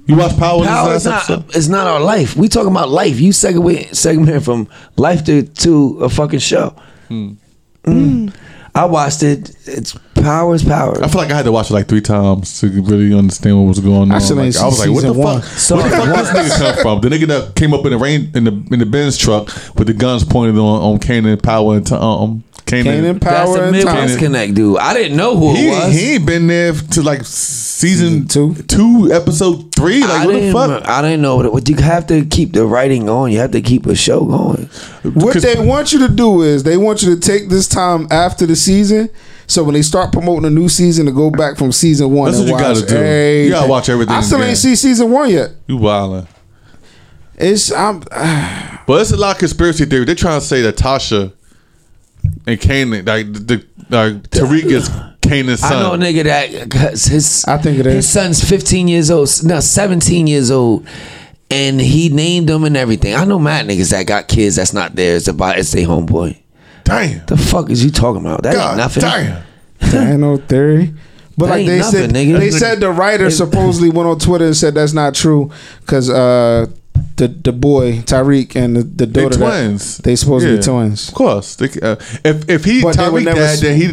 you 0.07 0.17
watch 0.17 0.37
Power? 0.39 0.65
Power 0.65 0.93
this 0.95 1.03
is 1.03 1.09
last 1.09 1.29
not 1.29 1.39
episode? 1.41 1.57
it's 1.57 1.69
not 1.69 1.87
our 1.87 2.01
life. 2.01 2.35
We 2.37 2.49
talking 2.49 2.71
about 2.71 2.89
life. 2.89 3.21
You 3.21 3.33
segment 3.33 3.95
segment 3.97 4.43
from 4.43 4.69
life 4.97 5.25
to 5.25 5.43
to 5.43 5.99
a 6.03 6.09
fucking 6.09 6.39
show. 6.41 6.75
Mm. 7.11 7.37
I 8.81 8.85
watched 8.87 9.23
it. 9.23 9.55
It's 9.67 9.97
power 10.15 10.55
is 10.55 10.65
power. 10.65 11.03
I 11.03 11.09
feel 11.09 11.21
like 11.21 11.31
I 11.31 11.37
had 11.37 11.45
to 11.45 11.53
watch 11.53 11.71
it 11.71 11.75
like 11.75 11.87
three 11.89 12.01
times 12.01 12.61
to 12.61 12.69
really 12.83 13.17
understand 13.17 13.59
what 13.59 13.69
was 13.69 13.81
going 13.81 14.11
on. 14.11 14.13
I 14.13 14.19
Like, 14.19 14.57
I 14.57 14.67
was 14.67 14.79
like, 14.79 14.91
what 14.91 15.03
the 15.05 15.13
one. 15.13 15.41
fuck? 15.41 15.51
So- 15.51 15.77
Where 15.77 15.89
the 15.89 15.97
fuck 15.97 16.33
this 16.35 16.59
nigga 16.59 16.59
come 16.75 16.83
from? 16.83 17.01
The 17.03 17.09
nigga 17.09 17.27
that 17.29 17.55
came 17.57 17.73
up 17.75 17.85
in 17.85 17.93
the 17.93 17.99
rain 17.99 18.31
in 18.35 18.45
the 18.45 18.53
in 18.73 18.79
the 18.79 18.87
Benz 18.87 19.17
truck 19.19 19.47
with 19.77 19.87
the 19.87 19.93
guns 19.95 20.25
pointed 20.25 20.57
on 20.59 20.81
on 20.83 20.99
Kanan 20.99 21.43
Power 21.43 21.77
and 21.77 21.87
to, 21.89 22.01
um 22.01 22.43
Kanan. 22.71 22.85
Kanan 22.85 23.21
That's 23.21 23.45
Power 23.47 23.57
the 23.57 23.63
and 23.65 23.73
Midwest 23.73 24.13
Tom. 24.15 24.19
Connect 24.19 24.55
dude. 24.55 24.79
I 24.79 24.95
didn't 24.95 25.17
know 25.17 25.37
who 25.37 25.55
He, 25.55 25.69
it 25.69 25.71
was. 25.71 25.93
he 25.95 26.13
ain't 26.15 26.27
been 26.27 26.47
there 26.47 26.73
to 26.73 27.03
like 27.03 27.25
season, 27.25 28.29
Season 28.29 28.55
two? 28.57 28.63
two, 28.65 29.11
episode 29.13 29.75
three. 29.75 30.01
Like 30.03 30.11
I 30.11 30.27
what 30.27 30.33
the 30.33 30.41
didn't, 30.41 30.53
fuck? 30.53 30.89
I 30.89 31.03
didn't 31.03 31.23
know 31.23 31.37
what, 31.37 31.47
it, 31.47 31.53
what 31.53 31.69
you 31.69 31.77
have 31.77 32.07
to 32.09 32.25
keep 32.27 32.53
the 32.53 32.65
writing 32.67 33.07
going. 33.07 33.33
You 33.33 33.39
have 33.41 33.53
to 33.53 33.61
keep 33.63 33.87
a 33.87 33.95
show 33.95 34.25
going. 34.25 34.69
What 35.15 35.41
they 35.43 35.57
want 35.65 35.93
you 35.93 35.99
to 36.07 36.09
do 36.09 36.43
is 36.43 36.63
they 36.63 36.77
want 36.77 37.03
you 37.03 37.15
to 37.15 37.21
take 37.21 37.49
this 37.49 37.67
time 37.69 38.07
after 38.11 38.47
the 38.47 38.57
season. 38.57 39.09
So 39.47 39.65
when 39.65 39.75
they 39.75 39.83
start 39.83 40.13
promoting 40.13 40.45
a 40.45 40.51
new 40.51 40.69
season, 40.69 41.07
to 41.07 41.13
go 41.13 41.29
back 41.31 41.57
from 41.59 41.73
season 41.73 42.13
one. 42.13 42.31
That's 42.31 42.41
and 42.43 42.51
what 42.51 42.59
you 42.61 42.65
watch 42.65 42.75
gotta 42.87 42.87
do. 42.87 43.45
You 43.45 43.51
gotta 43.51 43.69
watch 43.69 43.89
everything 43.89 44.15
I 44.15 44.21
still 44.21 44.39
again. 44.39 44.51
ain't 44.51 44.59
see 44.59 44.77
season 44.77 45.11
one 45.11 45.29
yet. 45.31 45.51
You 45.67 45.77
wildin'. 45.79 46.29
It's 47.37 47.73
I'm 47.73 48.01
But 48.87 49.01
it's 49.01 49.11
a 49.13 49.17
lot 49.17 49.33
of 49.37 49.39
conspiracy 49.39 49.87
theory. 49.87 50.05
They're 50.05 50.15
trying 50.15 50.41
to 50.41 50.47
say 50.47 50.63
that 50.63 50.77
Tasha 50.77 51.33
and 52.47 52.61
Kanan, 52.61 53.07
like 53.07 53.33
the 53.33 53.65
like 53.89 54.23
Tariq 54.31 54.65
is 54.65 54.89
Kanan's 55.21 55.61
son. 55.61 55.73
I 55.73 55.81
know 55.81 55.95
a 55.95 55.99
nigga 55.99 56.25
that 56.25 56.71
'cause 56.71 57.05
his 57.05 57.45
I 57.47 57.59
think 57.59 57.79
it 57.79 57.87
his 57.87 58.05
is. 58.07 58.09
son's 58.11 58.43
15 58.43 58.89
years 58.89 59.11
old, 59.11 59.29
no 59.45 59.61
17 59.61 60.27
years 60.27 60.51
old, 60.51 60.87
and 61.51 61.81
he 61.81 62.09
named 62.09 62.49
them 62.49 62.65
and 62.65 62.77
everything. 62.77 63.15
I 63.15 63.25
know 63.25 63.39
mad 63.39 63.67
niggas 63.67 63.91
that 63.91 64.07
got 64.07 64.29
kids 64.29 64.57
that's 64.57 64.73
not 64.73 64.95
theirs. 64.95 65.29
About 65.29 65.59
it's 65.59 65.73
their 65.73 65.87
homeboy. 65.87 66.37
Damn. 66.85 67.25
The 67.27 67.37
fuck 67.37 67.71
is 67.71 67.85
you 67.85 67.91
talking 67.91 68.25
about? 68.25 68.43
That 68.43 68.55
God 68.55 68.69
ain't 68.71 68.77
nothing. 68.79 69.01
damn. 69.03 69.43
There 69.81 70.11
ain't 70.13 70.21
no 70.21 70.37
theory. 70.37 70.95
But 71.39 71.47
That 71.47 71.51
like 71.53 71.59
ain't 71.61 71.69
they 71.69 71.79
nothing, 71.79 72.01
said, 72.01 72.11
nigga. 72.11 72.39
they 72.39 72.51
said 72.51 72.81
the 72.81 72.91
writer 72.91 73.31
supposedly 73.31 73.89
went 73.89 74.09
on 74.09 74.19
Twitter 74.19 74.45
and 74.47 74.57
said 74.57 74.75
that's 74.75 74.93
not 74.93 75.15
true 75.15 75.51
because 75.81 76.11
uh, 76.11 76.67
the 77.21 77.29
the 77.29 77.53
boy 77.53 77.99
Tariq 78.03 78.57
and 78.57 78.77
the, 78.77 78.83
the 78.83 79.07
They 79.07 79.23
daughter 79.23 79.37
that- 79.37 79.45
twins. 79.69 79.99
they 79.99 80.17
supposed 80.17 80.45
to 80.47 80.57
be 80.57 80.63
twins. 80.63 81.09
Of 81.09 81.15
course. 81.15 81.55
They, 81.57 81.69
uh, 81.81 81.97
if 82.25 82.49
if 82.49 82.65
he 82.65 82.81
they 82.81 82.91
Tariq 82.97 83.25
dad, 83.25 83.59
then 83.61 83.77
he 83.77 83.87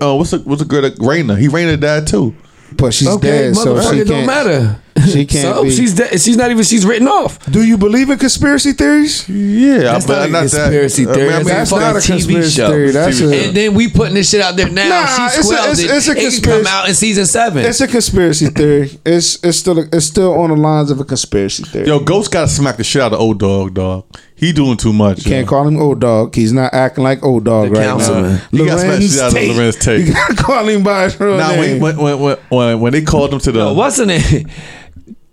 uh, 0.00 0.14
what's 0.16 0.30
the 0.32 0.38
what's 0.44 0.62
the 0.62 0.68
girl 0.68 0.82
that 0.82 0.96
Raina? 0.96 1.38
He 1.38 1.48
Raina 1.48 1.78
dad 1.78 2.06
too. 2.06 2.34
But 2.76 2.94
she's 2.94 3.08
Okay, 3.08 3.28
dead, 3.28 3.56
so 3.56 3.74
motherfucker, 3.74 3.90
she 3.94 4.00
it 4.00 4.08
don't 4.08 4.24
can't. 4.24 4.26
matter. 4.26 4.78
She 5.10 5.24
can't 5.26 5.56
so 5.56 5.62
be. 5.64 5.70
she's 5.70 5.94
dead. 5.94 6.20
She's 6.20 6.36
not 6.36 6.50
even. 6.50 6.62
She's 6.64 6.84
written 6.84 7.08
off. 7.08 7.44
Do 7.50 7.64
you 7.64 7.76
believe 7.78 8.10
in 8.10 8.18
conspiracy 8.18 8.72
theories? 8.72 9.28
Yeah, 9.28 9.78
That's 9.78 10.06
but 10.06 10.18
not 10.18 10.28
a 10.28 10.32
that- 10.32 10.38
conspiracy 10.40 11.06
I 11.08 11.12
theory. 11.14 11.26
mean, 11.28 11.34
I 11.34 11.38
mean, 11.38 11.46
That's 11.48 11.70
That's 11.70 11.82
not 11.82 11.96
a 11.96 12.00
fucking 12.00 12.16
TV 12.16 12.18
conspiracy 12.34 12.50
show. 12.56 12.68
theory. 12.68 12.90
That's 12.90 13.20
TV 13.20 13.32
a, 13.32 13.46
And 13.48 13.56
then 13.56 13.74
we 13.74 13.88
putting 13.88 14.14
this 14.14 14.30
shit 14.30 14.40
out 14.42 14.56
there 14.56 14.68
now. 14.68 14.88
Nah, 14.88 15.06
she 15.06 15.22
it's 15.22 15.38
a- 15.38 15.42
squelched 15.44 15.80
it's- 15.80 15.80
it. 15.80 15.96
it's 15.96 16.08
a 16.08 16.10
it 16.10 16.14
can 16.14 16.22
conspiracy. 16.24 16.64
come 16.64 16.66
out 16.66 16.88
in 16.88 16.94
season 16.94 17.26
seven. 17.26 17.64
it's 17.64 17.80
a 17.80 17.88
conspiracy 17.88 18.46
theory. 18.46 18.90
It's 19.06 19.42
it's 19.42 19.58
still 19.58 19.78
it's 19.78 20.06
still 20.06 20.34
on 20.38 20.50
the 20.50 20.56
lines 20.56 20.90
of 20.90 21.00
a 21.00 21.04
conspiracy 21.04 21.64
theory. 21.64 21.86
Yo, 21.86 21.98
Ghost 22.00 22.30
got 22.30 22.42
to 22.42 22.48
smack 22.48 22.76
the 22.76 22.84
shit 22.84 23.02
out 23.02 23.12
of 23.14 23.20
old 23.20 23.38
dog, 23.40 23.74
dog. 23.74 24.04
He 24.42 24.52
doing 24.52 24.76
too 24.76 24.92
much. 24.92 25.18
You 25.24 25.30
Can't 25.30 25.44
yo. 25.46 25.48
call 25.50 25.68
him 25.68 25.80
old 25.80 26.00
dog. 26.00 26.34
He's 26.34 26.52
not 26.52 26.74
acting 26.74 27.04
like 27.04 27.22
old 27.22 27.44
dog 27.44 27.68
The 27.68 27.78
right 27.78 27.86
councilman. 27.86 28.22
now. 28.34 28.42
You 28.50 28.66
gotta 28.66 28.80
smack 28.80 28.98
the 28.98 29.06
shit 29.08 29.20
out 29.20 29.26
of 29.28 29.34
Tate. 29.34 29.50
Larenz 29.52 29.80
Tate. 29.80 30.00
You 30.08 30.12
gotta 30.12 30.34
call 30.34 30.68
him 30.68 30.82
by 30.82 31.04
his 31.04 31.20
real 31.20 31.36
Now 31.38 31.50
name. 31.52 31.80
when, 31.80 31.96
when 31.96 32.18
when 32.20 32.36
when 32.48 32.80
when 32.80 32.92
they 32.92 33.02
called 33.02 33.32
him 33.32 33.38
to 33.38 33.52
the 33.52 33.60
Yo, 33.60 33.72
wasn't 33.72 34.10
it? 34.12 34.46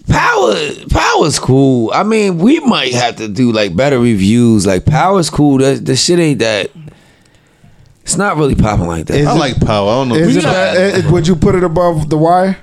Power, 0.08 0.56
power's 0.92 1.38
cool. 1.40 1.92
I 1.94 2.04
mean, 2.04 2.38
we 2.38 2.60
might 2.62 2.94
have 2.94 3.16
to 3.18 3.28
do 3.28 3.52
like 3.52 3.76
better 3.76 4.00
reviews. 4.00 4.66
Like 4.68 4.86
power's 4.86 5.30
cool. 5.30 5.58
The, 5.58 5.74
the 5.76 5.96
shit 5.96 6.20
ain't 6.20 6.40
that. 6.40 6.70
It's 8.04 8.16
not 8.18 8.38
really 8.38 8.56
popping 8.56 8.88
like 8.88 9.06
that. 9.08 9.18
Is 9.20 9.28
I 9.28 9.36
it- 9.36 9.40
like 9.40 9.60
power. 9.60 9.90
I 9.90 9.94
don't 9.96 10.10
know. 10.10 10.16
Is 10.16 10.36
it 10.38 10.44
not- 10.44 10.54
bad- 10.54 11.06
eh, 11.06 11.10
would 11.12 11.28
you 11.28 11.36
put 11.36 11.56
it 11.56 11.64
above 11.64 12.10
the 12.10 12.18
wire? 12.18 12.58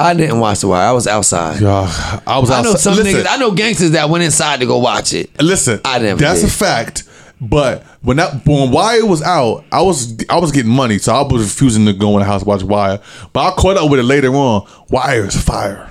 I 0.00 0.14
didn't 0.14 0.40
watch 0.40 0.60
the 0.60 0.68
wire. 0.68 0.88
I 0.88 0.92
was 0.92 1.06
outside. 1.06 1.60
Yeah, 1.60 2.20
I 2.26 2.38
was 2.38 2.50
I 2.50 2.62
know 2.62 2.70
outside. 2.70 2.94
some 2.94 2.96
Listen, 2.96 3.20
niggas. 3.22 3.26
I 3.28 3.36
know 3.36 3.50
gangsters 3.52 3.90
that 3.92 4.08
went 4.08 4.24
inside 4.24 4.60
to 4.60 4.66
go 4.66 4.78
watch 4.78 5.12
it. 5.12 5.30
Listen, 5.40 5.80
I 5.84 5.98
never 5.98 6.18
That's 6.20 6.40
did. 6.40 6.48
a 6.48 6.52
fact. 6.52 7.04
But 7.40 7.84
when 8.02 8.18
that 8.18 8.46
when 8.46 8.70
Wire 8.70 9.06
was 9.06 9.22
out, 9.22 9.64
I 9.72 9.82
was 9.82 10.16
I 10.28 10.38
was 10.38 10.52
getting 10.52 10.70
money, 10.72 10.98
so 10.98 11.14
I 11.14 11.22
was 11.22 11.42
refusing 11.42 11.86
to 11.86 11.92
go 11.92 12.12
in 12.14 12.18
the 12.20 12.24
house 12.26 12.42
to 12.42 12.48
watch 12.48 12.62
Wire. 12.62 13.00
But 13.32 13.52
I 13.52 13.56
caught 13.56 13.76
up 13.78 13.90
with 13.90 14.00
it 14.00 14.04
later 14.04 14.28
on. 14.34 14.66
Wire 14.90 15.26
is 15.26 15.40
fire. 15.42 15.88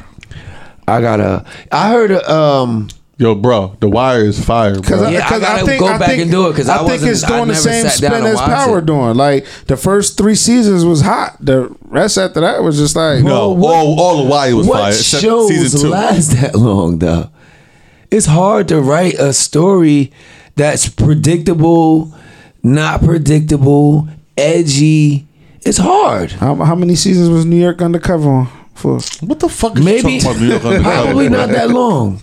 I 0.88 1.02
gotta. 1.02 1.46
I 1.72 1.90
heard. 1.90 2.12
Um. 2.12 2.90
Yo, 3.20 3.36
bro, 3.36 3.76
the 3.82 3.90
Wire 3.90 4.22
is 4.24 4.44
fire, 4.44 4.72
bro. 4.72 4.82
Because 4.82 5.12
Yeah, 5.12 5.28
I 5.30 5.40
gotta 5.40 5.78
go 5.78 6.00
back 6.00 6.18
and 6.18 6.32
do 6.32 6.48
it 6.48 6.52
because 6.52 6.70
I 6.70 6.78
think 6.78 6.90
wasn't- 6.90 7.12
it's 7.12 7.24
I 7.26 7.28
doing 7.36 7.48
the 7.50 7.56
same 7.56 7.88
spin 7.90 8.14
as 8.26 8.40
Power 8.40 8.80
it. 8.80 8.86
doing. 8.86 9.16
Like 9.16 9.46
the 9.68 9.76
first 9.76 10.18
three 10.18 10.36
seasons 10.36 10.86
was 10.86 11.02
hot. 11.02 11.36
The 11.42 11.70
rest 11.90 12.18
after 12.18 12.40
that 12.40 12.64
was 12.64 12.78
just 12.78 12.96
like 12.96 13.22
no, 13.24 13.50
what- 13.50 13.76
all 13.76 14.00
all 14.00 14.24
the 14.24 14.30
Wire 14.30 14.56
was 14.56 14.68
what 14.68 14.80
fire. 14.80 14.90
Except 14.92 15.22
shows 15.22 15.50
season 15.50 15.82
two. 15.82 15.90
last 15.90 16.28
that 16.40 16.56
long 16.56 17.00
though? 17.00 17.30
It's 18.10 18.26
hard 18.26 18.70
to 18.70 18.80
write 18.80 19.16
a 19.16 19.34
story 19.34 20.12
that's 20.56 20.88
predictable, 20.88 22.14
not 22.64 23.04
predictable, 23.04 24.08
edgy. 24.38 25.28
It's 25.66 25.78
hard. 25.78 26.32
How, 26.32 26.56
how 26.56 26.74
many 26.74 26.96
seasons 26.96 27.30
was 27.30 27.46
New 27.46 27.58
York 27.62 27.82
Undercover 27.82 28.30
on 28.30 28.48
for? 28.74 29.00
What 29.20 29.42
the 29.42 29.50
fuck 29.50 29.78
is 29.78 29.84
Maybe 29.84 30.14
you 30.14 30.22
talking 30.22 30.22
about 30.22 30.42
New 30.42 30.48
York 30.48 30.64
Undercover? 30.66 30.84
probably 31.04 31.30
not 31.30 31.50
that 31.50 31.70
long. 31.70 32.22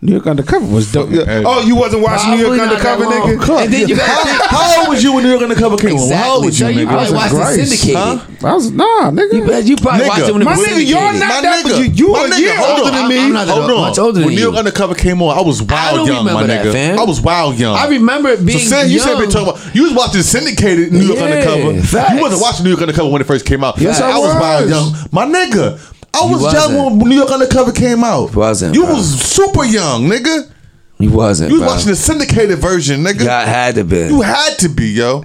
New 0.00 0.12
York 0.12 0.28
Undercover 0.28 0.64
was 0.72 0.92
dope. 0.92 1.10
Yeah. 1.10 1.42
Oh, 1.44 1.60
you 1.66 1.74
wasn't 1.74 2.02
watching 2.04 2.30
New 2.30 2.36
York 2.38 2.54
Probably 2.56 2.76
not 2.76 2.82
that 2.82 3.00
Undercover, 3.02 3.34
nigga? 3.34 3.64
And 3.64 3.72
then 3.74 3.88
you 3.88 3.96
how, 3.96 4.22
gotta 4.22 4.46
how 4.54 4.80
old 4.80 4.88
was 4.90 5.02
you 5.02 5.12
when 5.12 5.24
New 5.24 5.30
York 5.30 5.42
Undercover 5.42 5.76
came 5.76 5.96
on? 5.98 6.12
How 6.12 6.34
old 6.38 6.46
Exactly. 6.46 6.46
was 6.46 6.60
you, 6.60 6.66
So 6.66 6.68
you 6.70 6.78
nigga? 6.78 6.86
probably 6.86 7.02
was 7.02 7.10
in 7.10 7.16
watched 7.18 7.34
it 7.34 7.56
Grace. 7.58 7.80
syndicated. 7.82 7.98
Huh? 8.38 8.46
I 8.46 8.54
was 8.54 8.70
nah, 8.70 9.10
nigga. 9.10 9.32
You, 9.34 9.42
you 9.42 9.76
probably 9.76 10.06
Nigga. 10.06 10.08
watched 10.08 10.28
it 10.28 10.32
when 10.38 10.42
it 10.42 10.44
My 10.44 10.54
nigga, 10.54 10.86
you're 10.86 11.00
not 11.02 11.18
My 11.18 11.40
that, 11.42 11.60
but 11.64 11.72
nigga, 11.74 11.78
you, 11.82 12.06
you 12.06 12.12
my 12.14 12.18
a 12.22 12.30
nigga, 12.30 12.38
year 12.38 12.56
hold 12.62 12.78
older 12.78 12.90
on, 12.94 12.94
than 12.94 13.08
me. 13.08 13.18
I'm 13.26 13.32
not 13.32 13.48
Hold 13.48 13.70
on. 13.74 13.80
much 13.90 13.98
older 13.98 14.12
than 14.20 14.24
when 14.26 14.34
New 14.36 14.40
York. 14.40 14.54
Undercover 14.54 14.94
came 14.94 15.18
on, 15.20 15.36
I 15.36 15.40
was 15.42 15.62
wild 15.66 15.96
don't 15.96 16.06
young, 16.06 16.24
my 16.24 16.30
remember 16.30 16.46
that, 16.46 16.66
nigga. 16.66 16.72
fam. 16.72 16.98
I 17.00 17.02
was 17.02 17.20
wild 17.20 17.58
young. 17.58 17.74
I 17.76 17.88
remember 17.88 18.28
it 18.28 18.46
being 18.46 18.58
so 18.60 18.70
saying 18.70 18.92
you 18.92 19.00
said 19.00 19.18
young. 19.18 19.20
been 19.22 19.30
talking 19.30 19.48
about 19.50 19.74
you 19.74 19.82
was 19.82 19.94
watching 19.94 20.22
syndicated 20.22 20.92
New 20.92 21.10
York 21.10 21.18
Undercover. 21.18 21.72
You 22.14 22.22
wasn't 22.22 22.40
watching 22.40 22.62
New 22.62 22.70
York 22.70 22.82
Undercover 22.82 23.10
when 23.10 23.20
it 23.20 23.26
first 23.26 23.44
came 23.46 23.64
out. 23.64 23.78
Yes, 23.80 24.00
I 24.00 24.16
was 24.16 24.30
wild 24.38 24.70
young. 24.70 24.94
My 25.10 25.26
nigga. 25.26 25.80
I 26.22 26.30
was 26.32 26.42
young 26.52 26.74
wasn't. 26.76 27.00
when 27.02 27.08
New 27.10 27.16
York 27.16 27.30
Undercover 27.30 27.72
came 27.72 28.04
out. 28.04 28.34
Wasn't, 28.34 28.74
You 28.74 28.84
bro. 28.84 28.94
was 28.94 29.20
super 29.20 29.64
young, 29.64 30.08
nigga. 30.08 30.50
You 30.98 31.10
wasn't. 31.10 31.50
You 31.50 31.56
was 31.60 31.62
bro. 31.62 31.74
watching 31.74 31.90
the 31.90 31.96
syndicated 31.96 32.58
version, 32.58 33.02
nigga. 33.04 33.20
You 33.22 33.28
had 33.28 33.74
to 33.76 33.84
be. 33.84 33.96
You 34.08 34.20
had 34.22 34.58
to 34.58 34.68
be, 34.68 34.88
yo. 34.90 35.24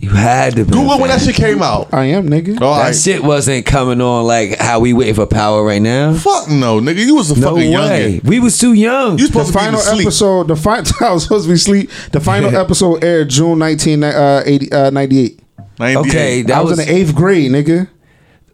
You 0.00 0.08
had 0.08 0.54
to 0.56 0.64
be. 0.64 0.72
Google 0.72 0.98
when 0.98 1.10
that 1.10 1.20
shit 1.20 1.34
came 1.36 1.62
out. 1.62 1.92
I 1.92 2.06
am, 2.06 2.26
nigga. 2.28 2.58
All 2.62 2.76
That 2.76 2.82
right. 2.86 2.94
shit 2.96 3.22
wasn't 3.22 3.66
coming 3.66 4.00
on 4.00 4.24
like 4.24 4.58
how 4.58 4.80
we 4.80 4.94
waiting 4.94 5.14
for 5.14 5.26
power 5.26 5.62
right 5.62 5.82
now. 5.82 6.14
Fuck 6.14 6.48
no, 6.48 6.80
nigga. 6.80 7.04
You 7.04 7.14
was 7.14 7.30
a 7.30 7.38
No 7.38 7.50
fucking 7.56 7.72
way. 7.72 8.18
youngin. 8.20 8.24
We 8.24 8.40
was 8.40 8.58
too 8.58 8.72
young. 8.72 9.18
You 9.18 9.26
The 9.26 9.32
supposed 9.32 9.48
to 9.48 9.52
be 9.52 9.58
final 9.64 9.80
asleep. 9.80 10.00
episode, 10.06 10.48
the 10.48 10.56
final, 10.56 10.90
I 11.02 11.12
was 11.12 11.24
supposed 11.24 11.44
to 11.44 11.48
be 11.50 11.54
asleep. 11.54 11.90
The 12.10 12.20
final 12.20 12.56
episode 12.56 13.04
aired 13.04 13.28
June 13.28 13.58
1998. 13.58 14.72
Uh, 14.72 14.90
98. 14.90 15.40
98. 15.78 16.08
okay, 16.08 16.42
that 16.42 16.56
I 16.56 16.60
was, 16.62 16.70
was, 16.70 16.78
in 16.80 16.86
the 16.86 16.92
eighth 17.00 17.14
grade, 17.14 17.50
nigga. 17.50 17.88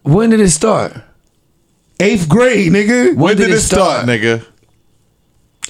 when 0.03 0.29
did 0.31 0.41
it 0.41 0.49
start? 0.49 0.93
Eighth 1.99 2.29
grade, 2.29 2.71
nigga. 2.71 3.15
when 3.15 3.35
did 3.35 3.49
it 3.51 3.59
start, 3.59 4.05
nigga? 4.05 4.45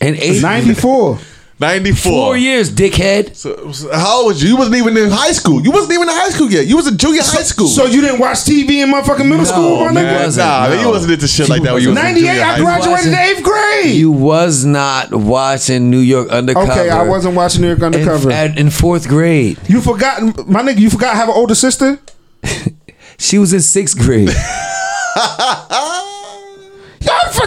In 0.02 0.16
eight, 0.16 0.42
94. 0.42 1.18
94. 1.62 2.12
four 2.12 2.38
years, 2.38 2.72
dickhead. 2.72 3.36
So, 3.36 3.72
so 3.74 3.92
how 3.94 4.20
old 4.20 4.28
was 4.28 4.42
you? 4.42 4.50
You 4.50 4.56
wasn't 4.58 4.78
even 4.78 4.96
in 4.96 5.10
high 5.10 5.34
school. 5.34 5.62
You 5.62 5.72
wasn't 5.72 5.92
even 5.94 6.08
in 6.08 6.14
high 6.16 6.30
school 6.30 6.50
yet. 6.50 6.66
You 6.68 6.78
was 6.78 6.88
in 6.88 6.98
junior 6.98 7.22
high 7.22 7.44
school. 7.44 7.68
So 7.68 7.86
you 7.86 8.00
didn't 8.00 8.20
watch 8.22 8.38
TV 8.46 8.82
in 8.82 8.90
motherfucking 8.94 9.26
middle 9.28 9.40
No, 9.40 9.44
school, 9.44 9.86
my 9.88 9.92
man. 9.92 10.06
nigga? 10.06 10.26
wasn't, 10.26 10.48
nah, 10.48 10.68
man, 10.70 10.76
no. 10.78 10.82
you 10.84 10.88
wasn't 10.90 11.12
into 11.14 11.28
shit 11.28 11.50
like 11.50 11.64
that 11.64 11.74
when 11.74 11.82
you 11.84 11.90
was 11.90 11.98
in 11.98 12.04
98, 12.04 12.28
junior 12.28 12.42
I 12.42 12.46
high 12.46 12.54
school. 12.56 12.66
graduated 12.66 12.92
wasn't. 12.92 13.18
eighth 13.18 13.44
grade. 13.44 13.96
You 13.98 14.12
was 14.12 14.64
not 14.64 15.14
watching 15.14 15.90
New 15.90 16.00
York 16.00 16.30
Undercover. 16.30 16.72
okay, 16.72 16.90
I 16.90 17.04
wasn't 17.04 17.36
watching 17.36 17.62
New 17.62 17.68
York 17.68 17.80
in, 17.80 17.86
Undercover. 17.86 18.32
at- 18.32 18.58
in 18.58 18.70
fourth 18.70 19.10
grade. 19.10 19.58
you 19.68 19.82
forgot, 19.82 20.22
my 20.48 20.62
nigga, 20.62 20.78
you 20.80 20.90
forgot 20.90 21.14
I 21.16 21.18
have 21.18 21.28
an 21.28 21.36
older 21.36 21.56
sister? 21.56 22.00
She 23.22 23.38
was 23.38 23.52
in 23.52 23.60
sixth 23.60 23.98
grade. 23.98 24.30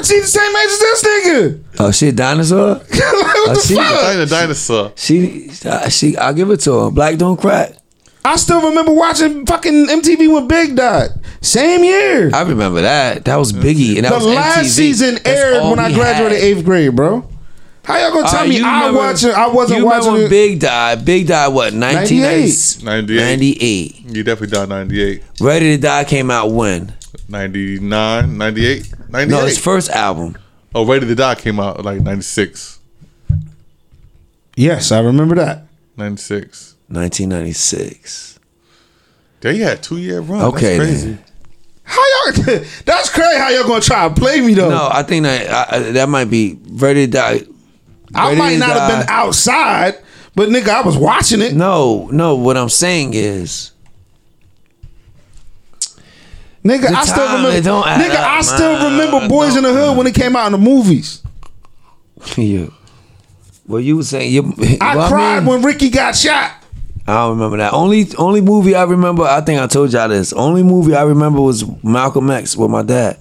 Y'all 0.03 0.17
she 0.17 0.21
the 0.21 0.27
same 0.27 0.57
age 0.57 0.67
as 0.67 0.79
this 0.79 1.05
nigga. 1.05 1.65
oh, 1.81 1.91
she 1.93 2.09
a 2.09 2.13
dinosaur? 2.13 2.75
like, 2.75 2.81
what 2.91 3.49
Oh, 3.49 3.55
the 3.55 3.61
she- 3.61 3.75
fuck? 3.75 3.85
I 3.87 4.13
ain't 4.13 4.21
a 4.21 4.27
dinosaur. 4.27 4.93
She, 4.97 5.51
uh, 5.65 5.89
she. 5.89 6.17
I'll 6.17 6.35
give 6.35 6.51
it 6.51 6.59
to 6.61 6.73
her. 6.85 6.91
Black 6.91 7.19
don't 7.19 7.41
crack. 7.41 7.75
I 8.25 8.37
still 8.37 8.69
remember 8.69 8.93
watching 8.93 9.45
fucking 9.47 9.87
MTV 9.89 10.33
when 10.33 10.47
Big 10.47 10.77
died. 10.77 11.11
Same 11.41 11.83
year. 11.83 12.31
I 12.33 12.43
remember 12.43 12.83
that. 12.83 13.25
That 13.25 13.37
was 13.37 13.53
Biggie, 13.53 13.97
and 13.97 14.05
that 14.05 14.11
the 14.11 14.15
was 14.17 14.27
last 14.27 14.59
MTV. 14.59 14.71
season 14.71 15.15
That's 15.15 15.27
aired 15.27 15.57
all 15.59 15.71
when 15.71 15.81
I 15.81 15.93
graduated 15.93 16.39
had. 16.39 16.45
eighth 16.47 16.65
grade, 16.65 16.95
bro. 16.95 17.29
How 17.85 17.99
y'all 17.99 18.13
gonna 18.13 18.29
tell 18.29 18.41
right, 18.43 18.49
me 18.49 18.59
you 18.59 18.65
I 18.65 18.79
remember- 18.87 18.99
watching? 19.01 19.31
I 19.33 19.49
wasn't 19.49 19.81
you 19.81 19.87
watching 19.87 20.13
when 20.13 20.21
it. 20.23 20.31
Big 20.31 20.61
died. 20.61 21.05
Big 21.05 21.27
died 21.27 21.49
what? 21.49 21.75
1998. 21.75 22.85
98. 22.85 23.17
98. 23.21 24.17
You 24.17 24.23
definitely 24.23 24.57
died 24.57 24.69
98. 24.69 25.23
Ready 25.41 25.77
to 25.77 25.83
Die 25.83 26.05
came 26.05 26.31
out 26.31 26.53
when? 26.53 26.93
99, 27.29 28.37
98, 28.39 28.95
98. 29.09 29.29
No, 29.31 29.45
his 29.45 29.59
first 29.59 29.91
album. 29.91 30.37
oh, 30.75 30.85
Ready 30.87 31.07
to 31.07 31.15
Die 31.15 31.35
came 31.37 31.61
out 31.61 31.85
like 31.85 32.01
96. 32.01 32.79
Yes, 34.57 34.93
I 34.93 35.01
remember 35.01 35.35
that. 35.37 35.65
96. 35.97 36.77
1996. 36.89 38.39
They 39.41 39.57
had 39.59 39.83
two 39.83 39.97
year 39.99 40.21
run. 40.21 40.43
Okay, 40.55 40.77
That's 40.79 40.91
crazy. 40.91 41.09
then. 41.13 41.25
How 41.85 42.03
y'all? 42.03 42.33
That's 42.85 43.09
crazy. 43.11 43.39
How 43.39 43.49
y'all 43.51 43.67
gonna 43.67 43.81
try 43.81 44.09
to 44.09 44.15
play 44.15 44.41
me 44.41 44.55
though? 44.55 44.71
No, 44.71 44.89
I 44.93 45.03
think 45.03 45.25
that 45.25 45.73
I, 45.73 45.77
I- 45.77 45.91
that 45.93 46.09
might 46.09 46.27
be 46.31 46.59
Ready 46.71 47.07
to 47.07 47.13
Die. 47.13 47.41
I 48.15 48.35
might 48.35 48.53
to 48.53 48.59
not 48.59 48.69
have 48.79 48.91
been 49.01 49.09
outside, 49.09 49.95
but 50.35 50.51
nigga, 50.51 50.69
I 50.69 50.83
was 50.83 50.97
watching 50.99 51.41
it. 51.41 51.55
No, 51.55 52.09
no. 52.13 52.37
What 52.37 52.57
I'm 52.59 52.69
saying 52.69 53.15
is, 53.15 53.72
Nigga, 56.65 56.89
The 56.89 56.97
I 56.97 57.05
still 57.05 57.27
remember. 57.27 57.51
Nigga, 57.71 58.15
up, 58.15 58.31
I 58.31 58.41
still 58.43 58.73
man. 58.75 58.93
remember 58.93 59.35
Boyz 59.35 59.57
n 59.57 59.65
the 59.65 59.73
Hood 59.73 59.97
when 59.97 60.07
it 60.07 60.15
came 60.15 60.37
out 60.37 60.47
in 60.47 60.53
the 60.53 60.59
movies. 60.59 61.23
yeah. 62.37 62.67
Well, 63.67 63.81
you 63.81 63.97
were 63.97 64.03
saying 64.05 64.33
you. 64.33 64.53
I 64.81 64.97
well, 64.97 65.09
cried 65.09 65.39
mean, 65.41 65.47
when 65.47 65.63
Ricky 65.63 65.91
got 65.91 66.15
shot. 66.17 66.53
I 67.07 67.15
don't 67.15 67.31
remember 67.37 67.57
that. 67.57 67.73
Only 67.73 68.07
only 68.17 68.41
movie 68.41 68.77
I 68.77 68.85
remember. 68.85 69.25
I 69.25 69.41
think 69.41 69.61
I 69.61 69.67
told 69.67 69.93
y'all 69.93 70.09
this. 70.09 70.33
Only 70.33 70.63
movie 70.63 70.95
I 70.95 71.03
remember 71.03 71.41
was 71.41 71.65
Malcolm 71.83 72.31
X 72.31 72.57
with 72.57 72.71
my 72.71 72.83
dad. 72.83 73.19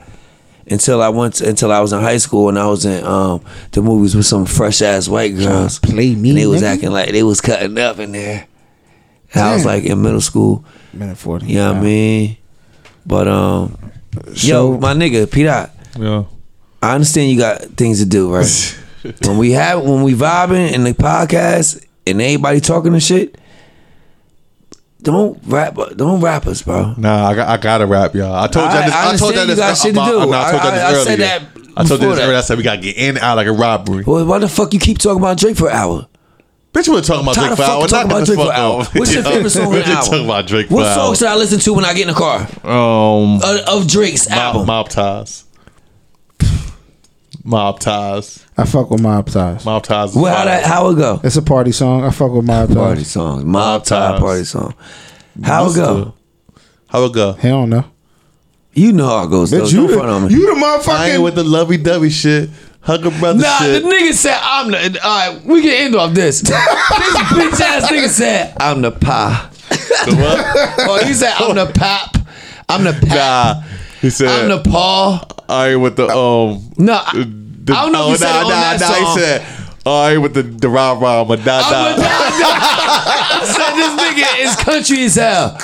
Until 0.70 1.02
I 1.02 1.10
went 1.10 1.34
to, 1.36 1.50
until 1.50 1.72
I 1.72 1.80
was 1.80 1.92
in 1.92 2.00
high 2.00 2.18
school 2.18 2.48
and 2.48 2.60
I 2.60 2.68
was 2.68 2.86
in 2.86 3.04
um 3.04 3.42
the 3.72 3.82
movies 3.82 4.16
with 4.16 4.28
some 4.28 4.46
fresh 4.46 4.84
ass 4.84 5.08
white 5.10 5.36
girls. 5.36 5.80
play 5.80 6.14
me, 6.14 6.30
And 6.30 6.38
they 6.38 6.46
was 6.46 6.62
nigga. 6.62 6.74
acting 6.76 6.92
like 6.92 7.10
they 7.12 7.24
was 7.24 7.42
cutting 7.42 7.78
up 7.80 7.98
in 7.98 8.12
there. 8.12 8.46
And 9.34 9.44
I 9.44 9.54
was 9.56 9.66
like 9.66 9.84
in 9.86 10.00
middle 10.02 10.22
school. 10.22 10.64
Minute 10.94 11.18
forty. 11.18 11.48
You 11.48 11.56
know 11.56 11.74
what 11.74 11.78
I 11.82 11.84
mean? 11.84 12.38
But 13.06 13.28
um 13.28 13.78
So- 14.36 14.48
yo, 14.74 14.78
my 14.78 14.94
nigga, 14.94 15.30
P. 15.30 15.44
Doc, 15.44 15.72
Yeah. 15.98 16.24
I 16.82 16.96
understand 16.96 17.30
you 17.32 17.38
got 17.38 17.62
things 17.78 18.00
to 18.00 18.06
do, 18.06 18.34
right? 18.34 18.78
when 19.26 19.38
we 19.38 19.52
have 19.52 19.84
when 19.84 20.04
we 20.04 20.14
vibing 20.14 20.72
in 20.74 20.84
the 20.84 20.94
podcast 20.94 21.84
and 22.08 22.22
everybody 22.22 22.60
talking 22.60 22.94
and 22.94 23.02
shit, 23.04 23.38
don't 25.02 25.40
rap 25.46 25.76
don't 25.96 26.22
rap 26.22 26.46
us, 26.48 26.62
bro. 26.62 26.94
Nah, 26.98 27.30
I 27.30 27.34
got 27.36 27.48
I 27.50 27.58
gotta 27.58 27.86
rap, 27.88 28.14
y'all. 28.14 28.34
I 28.34 28.48
told 28.48 28.66
y'all 28.72 28.78
I- 28.78 28.86
this. 28.86 28.94
I 28.94 29.14
I, 29.14 29.18
told 29.18 29.36
y'all 29.36 29.46
you 29.48 29.56
got 29.56 29.78
shit 29.78 29.96
to 29.96 30.06
do. 30.06 30.20
I, 30.32 30.48
I 30.48 30.52
told 30.52 30.64
y'all 30.64 30.72
this 30.72 30.82
I 30.84 30.92
earlier. 30.92 31.04
said 31.06 31.20
that 31.20 31.42
I 31.78 31.84
told 31.84 32.02
you 32.02 32.10
this 32.10 32.20
earlier. 32.20 32.38
I 32.38 32.42
said 32.42 32.58
we 32.58 32.64
gotta 32.64 32.82
get 32.82 32.98
in 32.98 33.10
and 33.10 33.20
out 33.20 33.38
like 33.38 33.48
a 33.48 33.52
robbery. 33.52 34.04
Well, 34.04 34.26
why 34.26 34.40
the 34.40 34.48
fuck 34.50 34.74
you 34.74 34.80
keep 34.80 34.98
talking 35.00 35.20
about 35.20 35.38
Drake 35.38 35.58
for 35.58 35.70
an 35.70 35.76
hour? 35.76 36.08
Bitch, 36.74 36.88
we're 36.88 37.02
talking 37.02 37.24
about 37.24 37.36
Drake 37.36 37.50
to 37.50 37.56
for 37.58 37.64
hour. 37.64 37.82
fucking 37.82 37.88
talk 37.90 37.92
Knock 37.92 38.06
about 38.06 38.26
Drake 38.26 38.40
for 38.40 38.46
fuck 38.46 38.56
hour. 38.56 38.84
What's 38.94 39.14
your 39.14 39.24
favorite 39.32 39.50
song 39.50 39.70
We're 39.70 39.74
in 39.76 39.80
the 39.82 39.86
just 39.88 39.96
album? 39.98 40.12
talking 40.12 40.26
about 40.26 40.48
Drake 40.48 40.68
for 40.70 40.74
What 40.76 40.88
an 40.88 40.96
song 40.96 41.16
should 41.16 41.28
I 41.28 41.36
listen 41.36 41.60
to 41.60 41.74
when 41.74 41.84
I 41.86 41.94
get 41.94 42.08
in 42.08 42.08
the 42.08 42.14
car? 42.14 42.40
Um, 42.64 43.36
Of, 43.44 43.84
of 43.84 43.88
Drake's 43.88 44.30
album. 44.30 44.62
mob, 44.62 44.68
mob 44.68 44.90
ties. 44.90 45.44
Mob 47.44 47.80
ties. 47.80 48.46
I 48.58 48.66
fuck 48.66 48.92
with 48.92 49.02
Mob 49.02 49.28
Ties. 49.28 49.66
Mob 49.66 49.82
ties. 49.84 50.16
well, 50.16 50.36
how 50.36 50.46
that 50.46 50.64
how 50.64 50.90
it 50.92 50.96
go? 50.96 51.20
It's 51.24 51.36
a 51.38 51.42
party 51.42 51.72
song. 51.72 52.04
I 52.04 52.12
fuck 52.12 52.32
with 52.32 52.46
Mob 52.46 52.68
Ties. 52.68 52.78
Party 52.78 53.04
songs, 53.04 53.44
mob 53.44 53.54
Mob 53.54 53.84
tie 53.84 54.12
ties. 54.12 54.20
party 54.20 54.44
song. 54.44 54.76
How 55.44 55.70
it 55.70 55.76
go? 55.76 56.14
How 56.88 57.04
it 57.06 57.14
go? 57.14 57.34
Hell 57.34 57.66
no. 57.66 57.86
You 58.74 58.94
know 58.94 59.08
how 59.08 59.24
it 59.26 59.30
goes. 59.30 59.52
Bitch, 59.52 59.74
you 59.74 59.88
Don't 59.88 59.98
front 59.98 60.10
on 60.10 60.22
the, 60.24 60.28
me. 60.30 60.36
you 60.36 60.46
the 60.54 60.62
I 60.66 60.76
ain't 60.76 60.84
motherfucking. 61.20 61.24
with 61.24 61.36
the 61.36 61.44
lovey 61.44 61.78
dovey 61.78 62.10
shit. 62.12 62.50
Hug 62.84 63.06
a 63.06 63.12
brother 63.12 63.40
Nah, 63.42 63.58
shit. 63.60 63.84
the 63.84 63.88
nigga 63.90 64.14
said 64.14 64.40
I'm 64.42 64.72
the. 64.72 65.00
All 65.04 65.34
right, 65.34 65.46
we 65.46 65.62
can 65.62 65.72
end 65.72 65.96
off 65.96 66.14
this. 66.16 66.42
this 66.42 66.50
bitch 66.52 67.62
ass 67.62 67.92
nigga 67.92 68.10
said 68.10 68.56
I'm 68.60 68.82
the 68.82 68.92
pie. 68.92 69.50
The 69.70 70.16
what? 70.16 70.90
Oh, 70.90 71.06
he 71.06 71.14
said 71.14 71.34
I'm 71.38 71.56
the 71.56 71.68
pap. 71.72 72.18
I'm 72.68 72.84
the 72.84 72.94
pap. 72.94 73.58
Nah. 73.58 73.64
He 74.02 74.10
said 74.10 74.30
I'm 74.30 74.50
the 74.50 74.62
paw. 74.70 75.24
I 75.48 75.70
ain't 75.70 75.82
with 75.82 75.96
the 75.96 76.08
um. 76.08 76.72
No, 76.78 76.94
I, 76.94 77.12
the- 77.14 77.74
I 77.74 77.84
don't 77.84 77.92
know 77.92 78.06
if 78.08 78.12
he 78.14 78.18
said 78.18 78.40
it 78.42 78.44
on 78.46 78.50
that 78.50 78.80
song. 78.80 78.96
He 79.16 79.20
said 79.22 79.42
I 79.86 80.12
ain't 80.14 80.22
with 80.24 80.34
the 80.34 80.42
the 80.44 80.68
rah 80.70 80.94
rah 80.94 81.24
ma 81.24 81.36
da 81.36 81.62
I'm 81.64 81.72
da. 81.72 81.96
the 81.96 82.04
I 82.04 83.42
said 83.46 83.76
this 83.78 83.94
nigga 84.02 84.50
is 84.50 84.56
country 84.56 85.04
as 85.06 85.16
hell. 85.16 85.58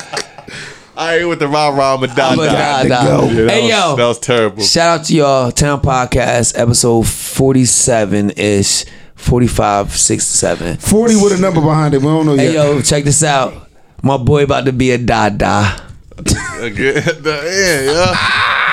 I 0.99 1.17
ain't 1.19 1.29
with 1.29 1.37
the 1.37 1.47
rah 1.47 1.67
rah 1.69 1.95
ma 1.97 2.07
da 2.07 2.33
da. 2.33 2.35
da, 2.35 2.83
da. 2.83 3.23
Yeah, 3.25 3.43
that 3.45 3.49
Hey 3.51 3.61
was- 3.61 3.69
yo, 3.69 3.95
that 3.97 4.07
was 4.07 4.19
terrible. 4.19 4.63
Shout 4.63 4.99
out 5.01 5.05
to 5.05 5.13
y'all, 5.15 5.51
Town 5.51 5.79
Podcast, 5.79 6.57
episode 6.57 7.07
47 7.07 8.31
ish, 8.31 8.83
45, 9.15 9.95
67. 9.95 10.77
40 10.77 11.15
with 11.17 11.33
a 11.33 11.37
number 11.41 11.61
behind 11.61 11.93
it. 11.93 11.99
We 11.99 12.05
don't 12.07 12.25
know 12.25 12.33
yet. 12.33 12.47
Hey, 12.47 12.53
yo, 12.55 12.81
check 12.81 13.03
this 13.03 13.23
out. 13.23 13.69
My 14.01 14.17
boy 14.17 14.43
about 14.43 14.65
to 14.65 14.73
be 14.73 14.89
a 14.91 14.97
da 14.97 15.29
da. 15.29 15.77
Again, 16.17 17.03
the 17.21 17.41
end, 17.45 17.85
yeah. 17.95 18.63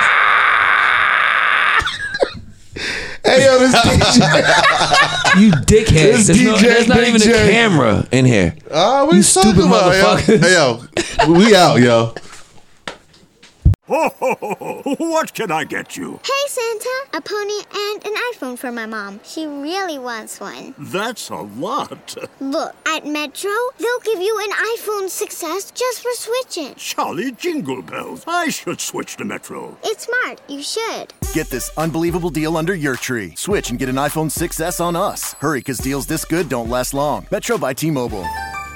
Hey, 3.34 3.44
yo, 3.46 3.58
this 3.58 3.74
DJ. 3.84 5.40
You 5.40 5.50
dickhead. 5.50 6.12
This 6.12 6.26
There's, 6.28 6.42
no, 6.44 6.56
there's 6.56 6.86
not 6.88 6.98
Big 6.98 7.08
even 7.08 7.20
J. 7.20 7.32
a 7.48 7.50
camera 7.50 8.06
in 8.12 8.24
here. 8.24 8.54
Ah, 8.72 9.04
what 9.04 9.12
You 9.12 9.16
you 9.18 9.22
stupid 9.24 9.54
talking 9.56 9.66
about, 9.66 9.92
yo? 9.94 10.04
motherfuckers. 10.04 10.40
Hey, 10.40 11.26
yo, 11.26 11.32
we 11.32 11.54
out, 11.56 11.80
yo. 11.80 12.14
Ho, 13.86 14.08
ho, 14.18 14.34
ho, 14.40 14.54
ho. 14.82 14.94
What 14.98 15.34
can 15.34 15.50
I 15.50 15.64
get 15.64 15.94
you? 15.94 16.18
Hey 16.24 16.48
Santa, 16.48 16.88
a 17.12 17.20
pony 17.20 17.58
and 17.74 18.06
an 18.06 18.14
iPhone 18.32 18.56
for 18.58 18.72
my 18.72 18.86
mom. 18.86 19.20
She 19.24 19.46
really 19.46 19.98
wants 19.98 20.40
one. 20.40 20.74
That's 20.78 21.28
a 21.28 21.36
lot. 21.36 22.16
Look, 22.40 22.74
at 22.86 23.04
Metro, 23.06 23.50
they'll 23.78 24.00
give 24.04 24.20
you 24.22 24.38
an 24.42 24.50
iPhone 24.78 25.10
6S 25.10 25.74
just 25.74 26.00
for 26.02 26.12
switching. 26.14 26.74
Charlie 26.76 27.32
Jingle 27.32 27.82
Bells. 27.82 28.24
I 28.26 28.48
should 28.48 28.80
switch 28.80 29.16
to 29.18 29.24
Metro. 29.26 29.76
It's 29.84 30.04
smart, 30.04 30.40
you 30.48 30.62
should. 30.62 31.12
Get 31.34 31.50
this 31.50 31.68
unbelievable 31.76 32.30
deal 32.30 32.56
under 32.56 32.76
your 32.76 32.94
tree. 32.94 33.32
Switch 33.34 33.70
and 33.70 33.76
get 33.76 33.88
an 33.88 33.96
iPhone 33.96 34.30
6S 34.30 34.80
on 34.80 34.94
us. 34.94 35.32
Hurry, 35.40 35.58
because 35.58 35.78
deals 35.78 36.06
this 36.06 36.24
good 36.24 36.48
don't 36.48 36.70
last 36.70 36.94
long. 36.94 37.26
Metro 37.32 37.58
by 37.58 37.72
T 37.72 37.90
Mobile. 37.90 38.24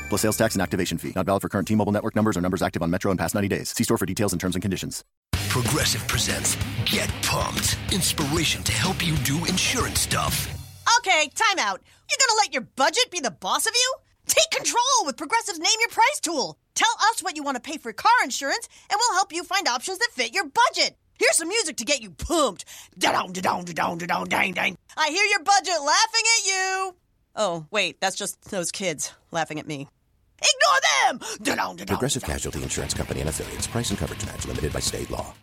Plus 0.09 0.22
sales 0.22 0.36
tax 0.36 0.56
and 0.56 0.62
activation 0.62 0.98
fee. 0.98 1.12
Not 1.14 1.24
valid 1.24 1.43
for 1.43 1.48
current 1.48 1.68
T 1.68 1.76
Mobile 1.76 1.93
network 1.93 2.16
numbers 2.16 2.36
or 2.36 2.40
numbers 2.40 2.60
active 2.60 2.82
on 2.82 2.90
Metro 2.90 3.12
in 3.12 3.16
past 3.16 3.32
90 3.36 3.47
days. 3.47 3.70
See 3.76 3.85
store 3.85 3.97
for 3.97 4.06
details 4.06 4.32
and 4.32 4.40
terms 4.40 4.56
and 4.56 4.62
conditions. 4.62 5.05
Progressive 5.51 6.05
presents 6.09 6.56
Get 6.85 7.09
Pumped. 7.22 7.78
Inspiration 7.93 8.64
to 8.64 8.72
help 8.72 9.06
you 9.06 9.14
do 9.18 9.36
insurance 9.44 10.01
stuff. 10.01 10.52
Okay, 10.98 11.30
time 11.36 11.60
out. 11.60 11.80
You're 12.10 12.26
gonna 12.26 12.39
let 12.39 12.52
your 12.52 12.62
budget 12.74 13.12
be 13.12 13.20
the 13.20 13.30
boss 13.30 13.66
of 13.66 13.72
you? 13.72 13.94
Take 14.26 14.51
control 14.51 15.06
with 15.06 15.16
Progressive's 15.16 15.60
Name 15.60 15.78
Your 15.78 15.90
Price 15.90 16.18
tool. 16.20 16.59
Tell 16.74 16.90
us 17.09 17.22
what 17.22 17.36
you 17.36 17.44
want 17.44 17.55
to 17.55 17.62
pay 17.62 17.78
for 17.78 17.93
car 17.93 18.10
insurance, 18.24 18.68
and 18.90 18.98
we'll 18.98 19.16
help 19.16 19.32
you 19.32 19.44
find 19.44 19.68
options 19.68 19.98
that 19.98 20.10
fit 20.10 20.35
your 20.35 20.47
budget. 20.47 20.97
Here's 21.19 21.36
some 21.36 21.49
music 21.49 21.77
to 21.78 21.85
get 21.85 22.01
you 22.01 22.11
pumped. 22.11 22.65
Da-dong, 22.97 23.32
da-dong, 23.32 23.65
da-dong, 23.65 23.99
da-dong, 23.99 24.27
dang, 24.27 24.53
dang. 24.53 24.78
I 24.97 25.09
hear 25.09 25.24
your 25.24 25.43
budget 25.43 25.81
laughing 25.81 26.24
at 26.39 26.47
you. 26.47 26.97
Oh, 27.35 27.66
wait, 27.70 28.01
that's 28.01 28.16
just 28.16 28.51
those 28.51 28.70
kids 28.70 29.12
laughing 29.31 29.59
at 29.59 29.66
me. 29.66 29.89
Ignore 30.40 30.81
them! 31.20 31.39
Da-dong, 31.43 31.77
da-dong, 31.77 31.97
Progressive 31.97 32.23
Casualty 32.23 32.62
Insurance 32.62 32.95
Company 32.95 33.20
and 33.20 33.28
affiliates. 33.28 33.66
Price 33.66 33.90
and 33.90 33.99
coverage 33.99 34.24
match 34.27 34.47
limited 34.47 34.73
by 34.73 34.81
state 34.81 35.11
law. 35.11 35.35